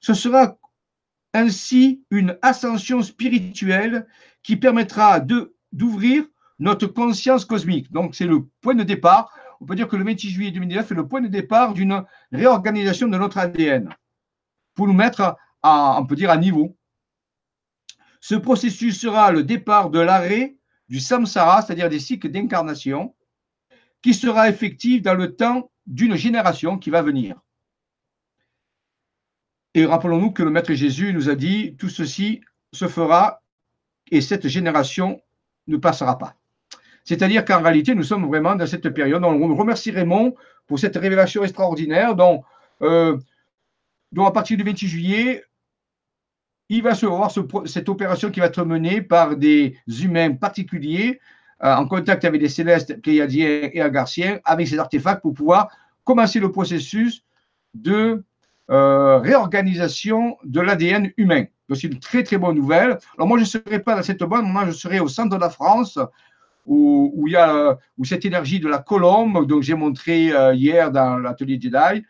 Ce 0.00 0.14
sera 0.14 0.56
ainsi 1.34 2.02
une 2.10 2.38
ascension 2.42 3.02
spirituelle 3.02 4.06
qui 4.42 4.56
permettra 4.56 5.20
d'ouvrir 5.20 6.24
notre 6.58 6.86
conscience 6.86 7.44
cosmique. 7.44 7.90
Donc, 7.92 8.14
c'est 8.14 8.26
le 8.26 8.44
point 8.60 8.74
de 8.74 8.82
départ. 8.82 9.32
On 9.60 9.66
peut 9.66 9.74
dire 9.74 9.88
que 9.88 9.96
le 9.96 10.04
26 10.04 10.30
juillet 10.30 10.50
2019 10.50 10.90
est 10.90 10.94
le 10.94 11.06
point 11.06 11.20
de 11.20 11.28
départ 11.28 11.74
d'une 11.74 12.04
réorganisation 12.32 13.08
de 13.08 13.18
notre 13.18 13.38
ADN 13.38 13.90
pour 14.74 14.86
nous 14.86 14.94
mettre 14.94 15.36
on 15.62 16.06
peut 16.06 16.16
dire, 16.16 16.30
à 16.30 16.36
niveau. 16.36 16.76
Ce 18.20 18.34
processus 18.34 19.00
sera 19.00 19.32
le 19.32 19.42
départ 19.42 19.90
de 19.90 19.98
l'arrêt 19.98 20.56
du 20.88 21.00
samsara, 21.00 21.62
c'est-à-dire 21.62 21.88
des 21.88 22.00
cycles 22.00 22.30
d'incarnation, 22.30 23.14
qui 24.02 24.14
sera 24.14 24.48
effectif 24.48 25.02
dans 25.02 25.14
le 25.14 25.34
temps 25.36 25.70
d'une 25.86 26.16
génération 26.16 26.78
qui 26.78 26.90
va 26.90 27.02
venir. 27.02 27.40
Et 29.74 29.86
rappelons-nous 29.86 30.32
que 30.32 30.42
le 30.42 30.50
Maître 30.50 30.74
Jésus 30.74 31.12
nous 31.12 31.28
a 31.28 31.34
dit, 31.34 31.76
tout 31.76 31.88
ceci 31.88 32.40
se 32.72 32.88
fera 32.88 33.40
et 34.10 34.20
cette 34.20 34.48
génération 34.48 35.20
ne 35.68 35.76
passera 35.76 36.18
pas. 36.18 36.34
C'est-à-dire 37.04 37.44
qu'en 37.44 37.62
réalité, 37.62 37.94
nous 37.94 38.02
sommes 38.02 38.26
vraiment 38.26 38.56
dans 38.56 38.66
cette 38.66 38.88
période. 38.90 39.24
On 39.24 39.54
remercie 39.54 39.90
Raymond 39.90 40.34
pour 40.66 40.78
cette 40.78 40.96
révélation 40.96 41.42
extraordinaire 41.42 42.14
dont, 42.14 42.42
euh, 42.82 43.16
dont 44.12 44.26
à 44.26 44.32
partir 44.32 44.56
du 44.56 44.64
28 44.64 44.88
juillet, 44.88 45.44
il 46.70 46.82
va 46.82 46.94
se 46.94 47.04
voir 47.04 47.30
cette 47.66 47.88
opération 47.88 48.30
qui 48.30 48.40
va 48.40 48.46
être 48.46 48.64
menée 48.64 49.02
par 49.02 49.36
des 49.36 49.76
humains 50.02 50.34
particuliers 50.34 51.20
euh, 51.64 51.74
en 51.74 51.86
contact 51.86 52.24
avec 52.24 52.40
des 52.40 52.48
célestes 52.48 53.02
pléiadiens 53.02 53.68
et 53.72 53.82
agarciens 53.82 54.38
avec 54.44 54.68
ces 54.68 54.78
artefacts 54.78 55.20
pour 55.20 55.34
pouvoir 55.34 55.68
commencer 56.04 56.38
le 56.38 56.50
processus 56.52 57.24
de 57.74 58.22
euh, 58.70 59.18
réorganisation 59.18 60.38
de 60.44 60.60
l'ADN 60.60 61.12
humain. 61.16 61.44
C'est 61.74 61.88
une 61.88 61.98
très 61.98 62.22
très 62.22 62.38
bonne 62.38 62.56
nouvelle. 62.56 62.98
Alors 63.16 63.26
moi 63.26 63.36
je 63.38 63.42
ne 63.42 63.48
serai 63.48 63.80
pas 63.80 63.96
dans 63.96 64.02
cette 64.02 64.22
bonne, 64.22 64.50
moi 64.50 64.64
je 64.66 64.70
serai 64.70 65.00
au 65.00 65.08
centre 65.08 65.36
de 65.36 65.40
la 65.40 65.50
France 65.50 65.98
où, 66.66 67.24
il 67.26 67.32
y 67.32 67.36
a 67.36 67.76
cette 68.04 68.24
énergie 68.24 68.60
de 68.60 68.68
la 68.68 68.78
colombe, 68.78 69.44
donc 69.46 69.62
j'ai 69.62 69.74
montré 69.74 70.32
euh, 70.32 70.54
hier 70.54 70.92
dans 70.92 71.18
l'atelier 71.18 71.58
Jedi, 71.60 72.04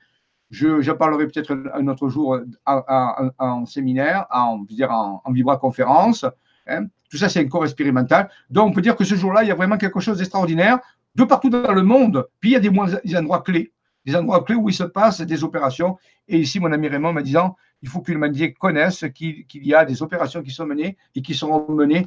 je, 0.50 0.90
parlerai 0.92 1.26
peut-être 1.26 1.56
un 1.74 1.86
autre 1.88 2.08
jour 2.08 2.38
en, 2.66 3.66
séminaire, 3.66 4.26
en, 4.30 4.58
dire 4.58 4.90
en, 4.90 5.22
en 5.24 5.32
vibra-conférence. 5.32 6.26
Hein. 6.66 6.86
Tout 7.10 7.16
ça, 7.16 7.28
c'est 7.28 7.40
un 7.40 7.48
corps 7.48 7.64
expérimental. 7.64 8.30
Donc, 8.50 8.68
on 8.68 8.72
peut 8.72 8.82
dire 8.82 8.96
que 8.96 9.04
ce 9.04 9.14
jour-là, 9.14 9.42
il 9.42 9.48
y 9.48 9.52
a 9.52 9.54
vraiment 9.54 9.76
quelque 9.76 10.00
chose 10.00 10.18
d'extraordinaire 10.18 10.78
de 11.16 11.24
partout 11.24 11.50
dans 11.50 11.72
le 11.72 11.82
monde. 11.82 12.26
Puis, 12.40 12.50
il 12.50 12.52
y 12.52 12.56
a 12.56 12.60
des, 12.60 13.16
endroits 13.16 13.42
clés, 13.42 13.72
des 14.06 14.14
endroits 14.16 14.44
clés 14.44 14.54
où 14.54 14.68
il 14.68 14.74
se 14.74 14.84
passe 14.84 15.20
des 15.20 15.44
opérations. 15.44 15.98
Et 16.28 16.38
ici, 16.38 16.60
mon 16.60 16.72
ami 16.72 16.88
Raymond 16.88 17.12
m'a 17.12 17.22
disant 17.22 17.56
il 17.82 17.88
faut 17.88 18.00
que 18.00 18.12
l'humanité 18.12 18.52
connaisse 18.52 19.04
qu'il 19.14 19.46
y 19.52 19.74
a 19.74 19.84
des 19.84 20.02
opérations 20.02 20.42
qui 20.42 20.50
sont 20.50 20.66
menées 20.66 20.96
et 21.14 21.22
qui 21.22 21.34
seront 21.34 21.66
menées 21.72 22.06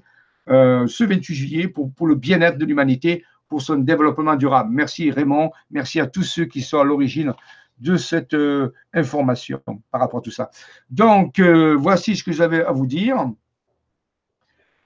euh, 0.50 0.86
ce 0.88 1.04
28 1.04 1.34
juillet 1.34 1.68
pour 1.68 2.08
le 2.08 2.16
bien-être 2.16 2.58
de 2.58 2.66
l'humanité, 2.66 3.24
pour 3.48 3.62
son 3.62 3.78
développement 3.78 4.36
durable. 4.36 4.70
Merci 4.72 5.12
Raymond, 5.12 5.52
merci 5.72 6.00
à 6.00 6.08
tous 6.08 6.24
ceux 6.24 6.46
qui 6.46 6.62
sont 6.62 6.80
à 6.80 6.84
l'origine 6.84 7.34
de 7.80 7.98
cette 7.98 8.34
euh, 8.34 8.74
information 8.94 9.62
par 9.92 10.02
rapport 10.02 10.20
à 10.20 10.22
tout 10.22 10.32
ça. 10.32 10.50
Donc, 10.90 11.40
euh, 11.40 11.76
voici 11.78 12.16
ce 12.16 12.24
que 12.24 12.32
j'avais 12.32 12.64
à 12.64 12.72
vous 12.72 12.88
dire. 12.88 13.32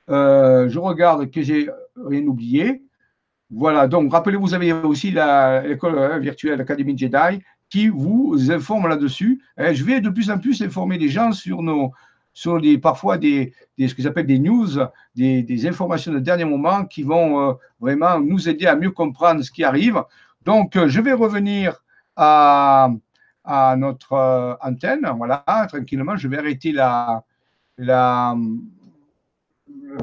Euh, 0.09 0.69
je 0.69 0.79
regarde 0.79 1.29
que 1.29 1.41
j'ai 1.41 1.69
rien 1.95 2.25
oublié. 2.25 2.81
Voilà, 3.49 3.87
donc 3.87 4.11
rappelez-vous, 4.11 4.47
vous 4.47 4.53
avez 4.53 4.73
aussi 4.73 5.11
l'école 5.11 6.19
virtuelle 6.19 6.59
Académie 6.59 6.97
Jedi 6.97 7.39
qui 7.69 7.87
vous 7.87 8.51
informe 8.51 8.87
là-dessus. 8.87 9.41
Je 9.57 9.83
vais 9.85 10.01
de 10.01 10.09
plus 10.09 10.29
en 10.29 10.37
plus 10.37 10.61
informer 10.61 10.97
les 10.97 11.07
gens 11.07 11.31
sur 11.31 11.61
nos, 11.61 11.91
sur 12.33 12.57
les, 12.57 12.77
parfois 12.77 13.17
des, 13.17 13.53
ce 13.79 13.93
qu'ils 13.93 14.07
appellent 14.07 14.27
des 14.27 14.39
news, 14.39 14.67
des, 15.15 15.67
informations 15.67 16.11
de 16.11 16.19
dernier 16.19 16.43
moment 16.43 16.83
qui 16.83 17.03
vont 17.03 17.57
vraiment 17.79 18.19
nous 18.19 18.49
aider 18.49 18.65
à 18.65 18.75
mieux 18.75 18.91
comprendre 18.91 19.41
ce 19.41 19.51
qui 19.51 19.63
arrive. 19.63 20.03
Donc, 20.43 20.77
je 20.85 20.99
vais 20.99 21.13
revenir 21.13 21.81
à, 22.17 22.89
notre 23.77 24.13
euh, 24.13 24.53
antenne. 24.61 25.09
Voilà, 25.15 25.43
tranquillement, 25.69 26.17
je 26.17 26.27
vais 26.27 26.37
arrêter 26.37 26.71
la, 26.71 27.23
le 27.77 28.33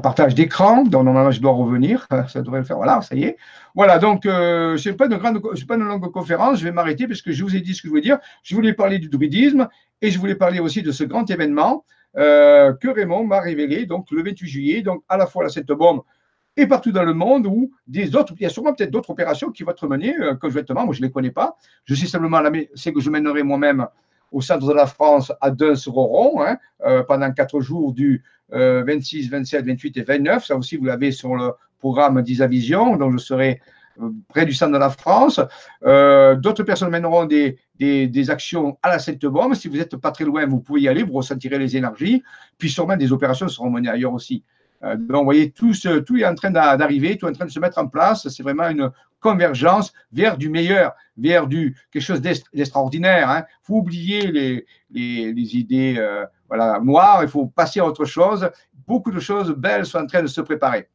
partage 0.01 0.33
d'écran. 0.33 0.83
Donc, 0.83 1.05
normalement, 1.05 1.31
je 1.31 1.41
dois 1.41 1.51
revenir. 1.51 2.07
Ça 2.27 2.41
devrait 2.41 2.59
le 2.59 2.65
faire. 2.65 2.77
Voilà, 2.77 3.01
ça 3.01 3.15
y 3.15 3.23
est. 3.23 3.37
Voilà, 3.75 3.99
donc, 3.99 4.23
ce 4.23 4.89
n'est 4.89 4.95
pas, 4.95 5.05
une 5.05 5.17
grande, 5.17 5.41
pas 5.67 5.75
une 5.75 5.83
longue 5.83 6.11
conférence. 6.11 6.59
Je 6.59 6.63
vais 6.63 6.71
m'arrêter 6.71 7.07
parce 7.07 7.21
que 7.21 7.31
je 7.31 7.43
vous 7.43 7.55
ai 7.55 7.61
dit 7.61 7.75
ce 7.75 7.81
que 7.81 7.87
je 7.87 7.89
voulais 7.89 8.01
dire. 8.01 8.17
Je 8.41 8.55
voulais 8.55 8.73
parler 8.73 8.97
du 8.99 9.09
druidisme 9.09 9.67
et 10.01 10.09
je 10.09 10.19
voulais 10.19 10.35
parler 10.35 10.59
aussi 10.59 10.81
de 10.81 10.91
ce 10.91 11.03
grand 11.03 11.29
événement 11.29 11.83
euh, 12.17 12.73
que 12.73 12.87
Raymond 12.87 13.25
m'a 13.25 13.41
révélé 13.41 13.85
donc 13.85 14.09
le 14.11 14.23
28 14.23 14.47
juillet, 14.47 14.81
donc 14.81 15.03
à 15.09 15.17
la 15.17 15.27
fois 15.27 15.43
la 15.43 15.49
cette 15.49 15.67
bombe 15.67 16.01
et 16.57 16.67
partout 16.67 16.91
dans 16.91 17.03
le 17.03 17.13
monde 17.13 17.47
où 17.47 17.71
des 17.87 18.15
autres, 18.15 18.33
il 18.37 18.43
y 18.43 18.45
a 18.45 18.49
sûrement 18.49 18.73
peut-être 18.73 18.91
d'autres 18.91 19.09
opérations 19.09 19.51
qui 19.51 19.63
vont 19.63 19.71
être 19.71 19.87
menées 19.87 20.15
euh, 20.19 20.35
conjointement. 20.35 20.85
Moi, 20.85 20.93
je 20.93 21.01
ne 21.01 21.07
les 21.07 21.11
connais 21.11 21.31
pas. 21.31 21.57
Je 21.85 21.95
sais 21.95 22.07
simplement 22.07 22.41
que 22.41 23.01
je 23.01 23.09
mènerai 23.09 23.43
moi-même 23.43 23.87
au 24.31 24.41
centre 24.41 24.67
de 24.67 24.73
la 24.73 24.87
France 24.87 25.31
à 25.41 25.51
Dun-sur-Oron 25.51 26.41
hein, 26.43 26.57
euh, 26.85 27.03
pendant 27.03 27.31
quatre 27.31 27.59
jours 27.61 27.93
du 27.93 28.23
26, 28.51 29.29
27, 29.29 29.65
28 29.65 29.97
et 29.97 30.03
29. 30.03 30.45
Ça 30.45 30.55
aussi, 30.55 30.77
vous 30.77 30.85
l'avez 30.85 31.11
sur 31.11 31.35
le 31.35 31.53
programme 31.79 32.21
d'Isavision. 32.21 32.95
Donc, 32.95 33.13
je 33.13 33.17
serai 33.17 33.59
près 34.29 34.45
du 34.45 34.53
centre 34.53 34.73
de 34.73 34.77
la 34.77 34.89
France. 34.89 35.39
Euh, 35.83 36.35
d'autres 36.35 36.63
personnes 36.63 36.89
mèneront 36.89 37.25
des, 37.25 37.57
des, 37.77 38.29
actions 38.29 38.77
à 38.83 38.89
la 38.89 38.99
Sainte-Bombe. 38.99 39.55
Si 39.55 39.67
vous 39.67 39.77
n'êtes 39.77 39.95
pas 39.97 40.11
très 40.11 40.25
loin, 40.25 40.45
vous 40.45 40.59
pouvez 40.59 40.81
y 40.81 40.87
aller, 40.87 41.03
vous 41.03 41.13
ressentirez 41.13 41.57
les 41.57 41.77
énergies. 41.77 42.23
Puis 42.57 42.69
sûrement 42.69 42.97
des 42.97 43.11
opérations 43.11 43.47
seront 43.47 43.69
menées 43.69 43.89
ailleurs 43.89 44.13
aussi. 44.13 44.43
Euh, 44.85 44.95
donc, 44.95 45.19
vous 45.19 45.23
voyez, 45.23 45.51
tout, 45.51 45.73
tout 46.05 46.17
est 46.17 46.25
en 46.25 46.35
train 46.35 46.51
d'arriver, 46.51 47.17
tout 47.17 47.25
est 47.27 47.29
en 47.29 47.33
train 47.33 47.45
de 47.45 47.51
se 47.51 47.59
mettre 47.59 47.77
en 47.77 47.87
place. 47.87 48.27
C'est 48.29 48.43
vraiment 48.43 48.69
une 48.69 48.91
convergence 49.19 49.91
vers 50.11 50.37
du 50.37 50.49
meilleur, 50.49 50.93
vers 51.17 51.47
du, 51.47 51.75
quelque 51.91 52.03
chose 52.03 52.21
d'extraordinaire. 52.21 53.27
Il 53.27 53.37
hein. 53.37 53.45
faut 53.63 53.77
oublier 53.77 54.31
les, 54.31 54.65
les, 54.91 55.57
idées 55.57 55.95
euh, 55.97 56.25
voilà, 56.47 56.79
noires, 56.79 57.23
il 57.23 57.29
faut 57.29 57.47
passer 57.47 57.79
à 57.79 57.85
autre 57.85 58.05
chose. 58.05 58.49
Beaucoup 58.87 59.11
de 59.11 59.19
choses 59.19 59.51
belles 59.51 59.85
sont 59.85 59.99
en 59.99 60.05
train 60.05 60.21
de 60.21 60.27
se 60.27 60.41
préparer. 60.41 60.87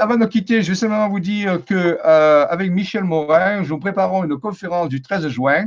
Avant 0.00 0.16
de 0.16 0.26
quitter, 0.26 0.62
je 0.62 0.70
veux 0.70 0.74
simplement 0.74 1.08
vous 1.08 1.20
dire 1.20 1.64
que 1.64 1.98
euh, 2.04 2.46
avec 2.48 2.70
Michel 2.72 3.04
Morin, 3.04 3.62
nous 3.62 3.78
préparons 3.78 4.24
une 4.24 4.36
conférence 4.38 4.88
du 4.88 5.00
13 5.00 5.28
juin 5.28 5.66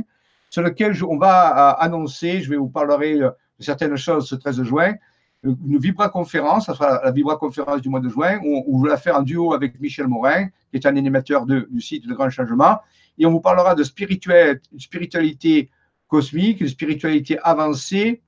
sur 0.50 0.62
laquelle 0.62 0.94
on 1.02 1.16
va 1.16 1.70
annoncer, 1.70 2.40
je 2.40 2.50
vais 2.50 2.56
vous 2.56 2.68
parler 2.68 3.18
de 3.18 3.32
certaines 3.58 3.96
choses 3.96 4.28
ce 4.28 4.36
13 4.36 4.62
juin, 4.62 4.94
une 5.44 5.78
Vibra 5.78 6.08
conférence, 6.08 6.66
ça 6.66 6.74
sera 6.74 7.02
la 7.04 7.10
Vibra 7.10 7.36
conférence 7.36 7.82
du 7.82 7.88
mois 7.88 8.00
de 8.00 8.08
juin, 8.08 8.40
où, 8.44 8.78
je 8.78 8.84
vais 8.84 8.90
la 8.90 8.96
faire 8.96 9.16
en 9.16 9.22
duo 9.22 9.52
avec 9.52 9.78
Michel 9.80 10.08
Morin, 10.08 10.46
qui 10.70 10.76
est 10.78 10.86
un 10.86 10.96
animateur 10.96 11.46
du 11.46 11.80
site 11.80 12.06
de 12.08 12.14
Grand 12.14 12.30
Changement, 12.30 12.78
et 13.18 13.26
on 13.26 13.30
vous 13.30 13.40
parlera 13.40 13.74
de 13.74 13.84
spiritualité 13.84 15.70
cosmique, 16.08 16.62
de 16.62 16.66
spiritualité 16.66 17.38
avancée. 17.42 18.22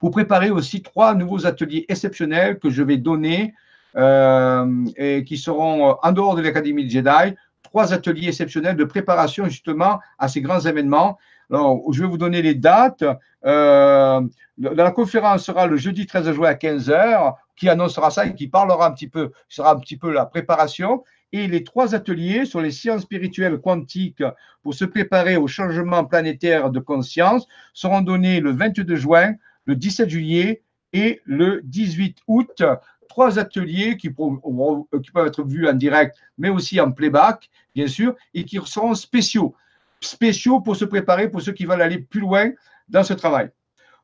Vous 0.00 0.10
préparez 0.10 0.50
aussi 0.50 0.82
trois 0.82 1.14
nouveaux 1.14 1.46
ateliers 1.46 1.84
exceptionnels 1.88 2.58
que 2.58 2.70
je 2.70 2.82
vais 2.82 2.96
donner 2.96 3.54
euh, 3.96 4.84
et 4.96 5.24
qui 5.24 5.36
seront 5.36 5.96
en 6.02 6.12
dehors 6.12 6.36
de 6.36 6.42
l'Académie 6.42 6.84
de 6.84 6.90
Jedi, 6.90 7.34
trois 7.62 7.92
ateliers 7.92 8.28
exceptionnels 8.28 8.76
de 8.76 8.84
préparation 8.84 9.44
justement 9.46 10.00
à 10.18 10.28
ces 10.28 10.40
grands 10.40 10.60
événements. 10.60 11.18
Je 11.50 12.00
vais 12.02 12.08
vous 12.08 12.18
donner 12.18 12.42
les 12.42 12.54
dates. 12.54 13.04
Euh, 13.44 14.20
la 14.58 14.90
conférence 14.90 15.44
sera 15.44 15.66
le 15.66 15.76
jeudi 15.76 16.06
13 16.06 16.32
juin 16.32 16.50
à 16.50 16.54
15h, 16.54 17.34
qui 17.56 17.68
annoncera 17.68 18.10
ça 18.10 18.26
et 18.26 18.34
qui 18.34 18.48
parlera 18.48 18.86
un 18.86 18.92
petit 18.92 19.08
peu, 19.08 19.32
sera 19.48 19.72
un 19.72 19.78
petit 19.78 19.96
peu 19.96 20.12
la 20.12 20.26
préparation. 20.26 21.02
Et 21.32 21.46
les 21.46 21.62
trois 21.62 21.94
ateliers 21.94 22.44
sur 22.44 22.60
les 22.60 22.70
sciences 22.70 23.02
spirituelles 23.02 23.58
quantiques 23.58 24.22
pour 24.62 24.74
se 24.74 24.84
préparer 24.84 25.36
au 25.36 25.46
changement 25.46 26.04
planétaire 26.04 26.70
de 26.70 26.80
conscience 26.80 27.46
seront 27.72 28.00
donnés 28.00 28.40
le 28.40 28.50
22 28.50 28.96
juin, 28.96 29.34
le 29.64 29.76
17 29.76 30.08
juillet 30.08 30.62
et 30.92 31.20
le 31.24 31.60
18 31.62 32.18
août 32.26 32.62
trois 33.10 33.38
ateliers 33.40 33.96
qui, 33.96 34.08
qui, 34.08 35.10
peuvent 35.12 35.26
être 35.26 35.44
vus 35.44 35.68
en 35.68 35.74
direct, 35.74 36.16
mais 36.38 36.48
aussi 36.48 36.80
en 36.80 36.92
playback, 36.92 37.50
bien 37.74 37.88
sûr, 37.88 38.14
et 38.34 38.44
qui 38.44 38.58
seront 38.64 38.94
spéciaux. 38.94 39.54
Spéciaux 40.00 40.60
pour 40.60 40.76
se 40.76 40.84
préparer, 40.84 41.28
pour 41.28 41.42
ceux 41.42 41.52
qui 41.52 41.66
veulent 41.66 41.82
aller 41.82 41.98
plus 41.98 42.20
loin 42.20 42.50
dans 42.88 43.02
ce 43.02 43.12
travail. 43.12 43.50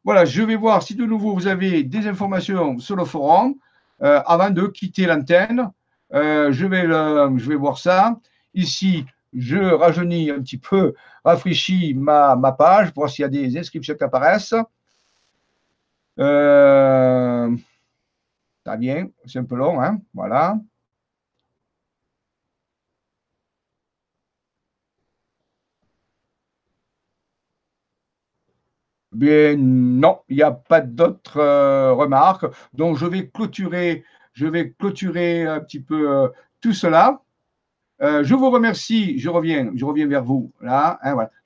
Voilà, 0.05 0.25
je 0.25 0.43
vais 0.43 0.57
voir 0.57 0.83
si 0.83 0.95
de 0.95 1.05
nouveau 1.05 1.35
vous 1.35 1.47
avez 1.47 1.83
des 1.83 2.07
informations 2.07 2.79
sur 2.79 2.97
le 2.97 3.05
forum 3.05 3.55
euh, 4.03 4.21
avant 4.27 4.51
de 4.51 4.67
quitter 4.67 5.07
l'antenne. 5.07 5.71
Euh, 6.15 6.53
je, 6.53 6.67
vais 6.67 6.83
je 6.83 7.49
vais 7.49 7.57
voir 7.57 7.79
ça. 7.79 8.19
Ici, 8.55 9.05
je 9.35 9.59
rajeunis 9.59 10.31
un 10.31 10.41
petit 10.41 10.59
peu, 10.59 10.95
rafraîchis 11.25 11.95
ma, 11.95 12.37
ma 12.37 12.53
page 12.53 12.93
pour 12.93 13.03
voir 13.03 13.11
s'il 13.11 13.23
y 13.23 13.27
a 13.27 13.29
des 13.29 13.59
inscriptions 13.59 13.95
qui 13.95 14.05
apparaissent. 14.05 14.55
Euh, 16.19 17.55
ça 18.65 18.77
bien, 18.77 19.09
c'est 19.27 19.39
un 19.39 19.45
peu 19.45 19.57
long, 19.57 19.81
hein 19.81 19.99
Voilà. 20.15 20.57
Bien, 29.17 29.57
non, 29.57 30.19
il 30.29 30.37
n'y 30.37 30.43
a 30.43 30.51
pas 30.51 30.83
d'autres 30.83 31.39
euh, 31.39 31.95
remarques. 31.95 32.45
Donc, 32.75 32.99
je 32.99 33.07
vais 33.07 33.29
clôturer, 33.29 34.05
je 34.35 34.47
vais 34.47 34.73
clôturer 34.79 35.47
un 35.47 35.61
petit 35.61 35.81
peu 35.81 36.11
euh, 36.11 36.29
tout 36.61 36.75
cela. 36.75 37.23
Euh, 38.03 38.23
je 38.25 38.35
vous 38.35 38.51
remercie, 38.51 39.19
je 39.19 39.31
reviens, 39.31 39.73
je 39.75 39.87
reviens 39.87 40.07
vers 40.07 40.23
vous. 40.23 40.53
Hein, 40.69 40.99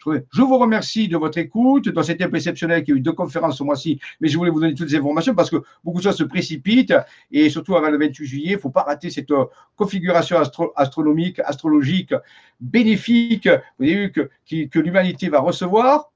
je, 0.05 0.43
vous 0.43 0.59
remercie 0.59 1.07
de 1.07 1.17
votre 1.17 1.39
écoute, 1.39 1.89
dans 1.91 2.03
cette 2.03 2.21
exceptionnel 2.21 2.83
qui 2.83 2.91
a 2.91 2.97
eu 2.97 3.01
deux 3.01 3.13
conférences 3.13 3.59
ce 3.59 3.63
mois-ci, 3.63 4.01
mais 4.21 4.27
je 4.27 4.37
voulais 4.37 4.51
vous 4.51 4.59
donner 4.59 4.75
toutes 4.75 4.91
les 4.91 4.97
informations 4.97 5.37
parce 5.37 5.49
que 5.49 5.63
beaucoup 5.85 5.99
de 5.99 6.03
choses 6.03 6.17
se 6.17 6.25
précipitent 6.25 6.95
et 7.31 7.51
surtout 7.51 7.77
avant 7.77 7.91
le 7.91 7.99
28 7.99 8.27
juillet, 8.27 8.51
il 8.51 8.55
ne 8.55 8.59
faut 8.59 8.71
pas 8.71 8.83
rater 8.83 9.11
cette 9.11 9.33
configuration 9.77 10.39
astronomique, 10.75 11.39
astrologique, 11.39 12.15
bénéfique, 12.61 13.49
que 13.79 14.79
l'humanité 14.81 15.29
va 15.29 15.39
recevoir. 15.39 16.11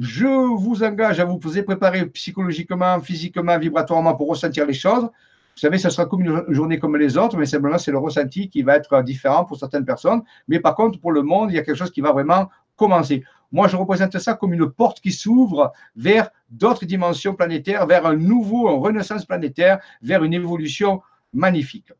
Je 0.00 0.24
vous 0.24 0.82
engage 0.82 1.20
à 1.20 1.26
vous 1.26 1.38
préparer 1.38 2.06
psychologiquement, 2.06 2.98
physiquement, 3.00 3.58
vibratoirement 3.58 4.14
pour 4.14 4.30
ressentir 4.30 4.64
les 4.64 4.72
choses. 4.72 5.02
Vous 5.02 5.60
savez, 5.60 5.76
ça 5.76 5.90
sera 5.90 6.06
comme 6.06 6.22
une 6.22 6.42
journée 6.48 6.78
comme 6.78 6.96
les 6.96 7.18
autres, 7.18 7.36
mais 7.36 7.44
simplement, 7.44 7.76
c'est 7.76 7.90
le 7.90 7.98
ressenti 7.98 8.48
qui 8.48 8.62
va 8.62 8.76
être 8.76 9.02
différent 9.02 9.44
pour 9.44 9.58
certaines 9.58 9.84
personnes. 9.84 10.22
Mais 10.48 10.58
par 10.58 10.74
contre, 10.74 10.98
pour 10.98 11.12
le 11.12 11.20
monde, 11.20 11.50
il 11.50 11.56
y 11.56 11.58
a 11.58 11.62
quelque 11.62 11.76
chose 11.76 11.90
qui 11.90 12.00
va 12.00 12.12
vraiment 12.12 12.48
commencer. 12.76 13.22
Moi, 13.52 13.68
je 13.68 13.76
représente 13.76 14.18
ça 14.18 14.32
comme 14.32 14.54
une 14.54 14.70
porte 14.70 15.00
qui 15.00 15.12
s'ouvre 15.12 15.70
vers 15.96 16.30
d'autres 16.48 16.86
dimensions 16.86 17.34
planétaires, 17.34 17.86
vers 17.86 18.06
un 18.06 18.16
nouveau, 18.16 18.70
une 18.70 18.82
renaissance 18.82 19.26
planétaire, 19.26 19.80
vers 20.00 20.24
une 20.24 20.32
évolution 20.32 21.02
magnifique. 21.34 21.92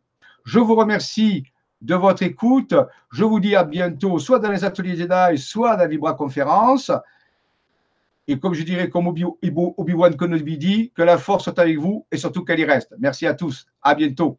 Je 0.46 0.59
vous 0.59 0.74
remercie 0.74 1.44
de 1.82 1.94
votre 1.96 2.22
écoute. 2.22 2.74
Je 3.11 3.24
vous 3.24 3.40
dis 3.40 3.55
à 3.55 3.64
bientôt, 3.64 4.18
soit 4.18 4.38
dans 4.38 4.51
les 4.51 4.64
ateliers 4.64 4.96
Jedi, 4.96 5.36
soit 5.36 5.72
dans 5.72 5.82
la 5.82 5.86
Vibra 5.86 6.14
Conférence. 6.14 6.90
Et 8.28 8.38
comme 8.38 8.54
je 8.54 8.62
dirais, 8.62 8.88
comme 8.88 9.08
Obi-Wan 9.08 10.16
Kenobi 10.16 10.58
dit, 10.58 10.92
que 10.94 11.02
la 11.02 11.18
force 11.18 11.44
soit 11.44 11.58
avec 11.58 11.78
vous 11.78 12.06
et 12.12 12.16
surtout 12.16 12.44
qu'elle 12.44 12.60
y 12.60 12.64
reste. 12.64 12.94
Merci 12.98 13.26
à 13.26 13.34
tous. 13.34 13.66
À 13.82 13.94
bientôt. 13.94 14.38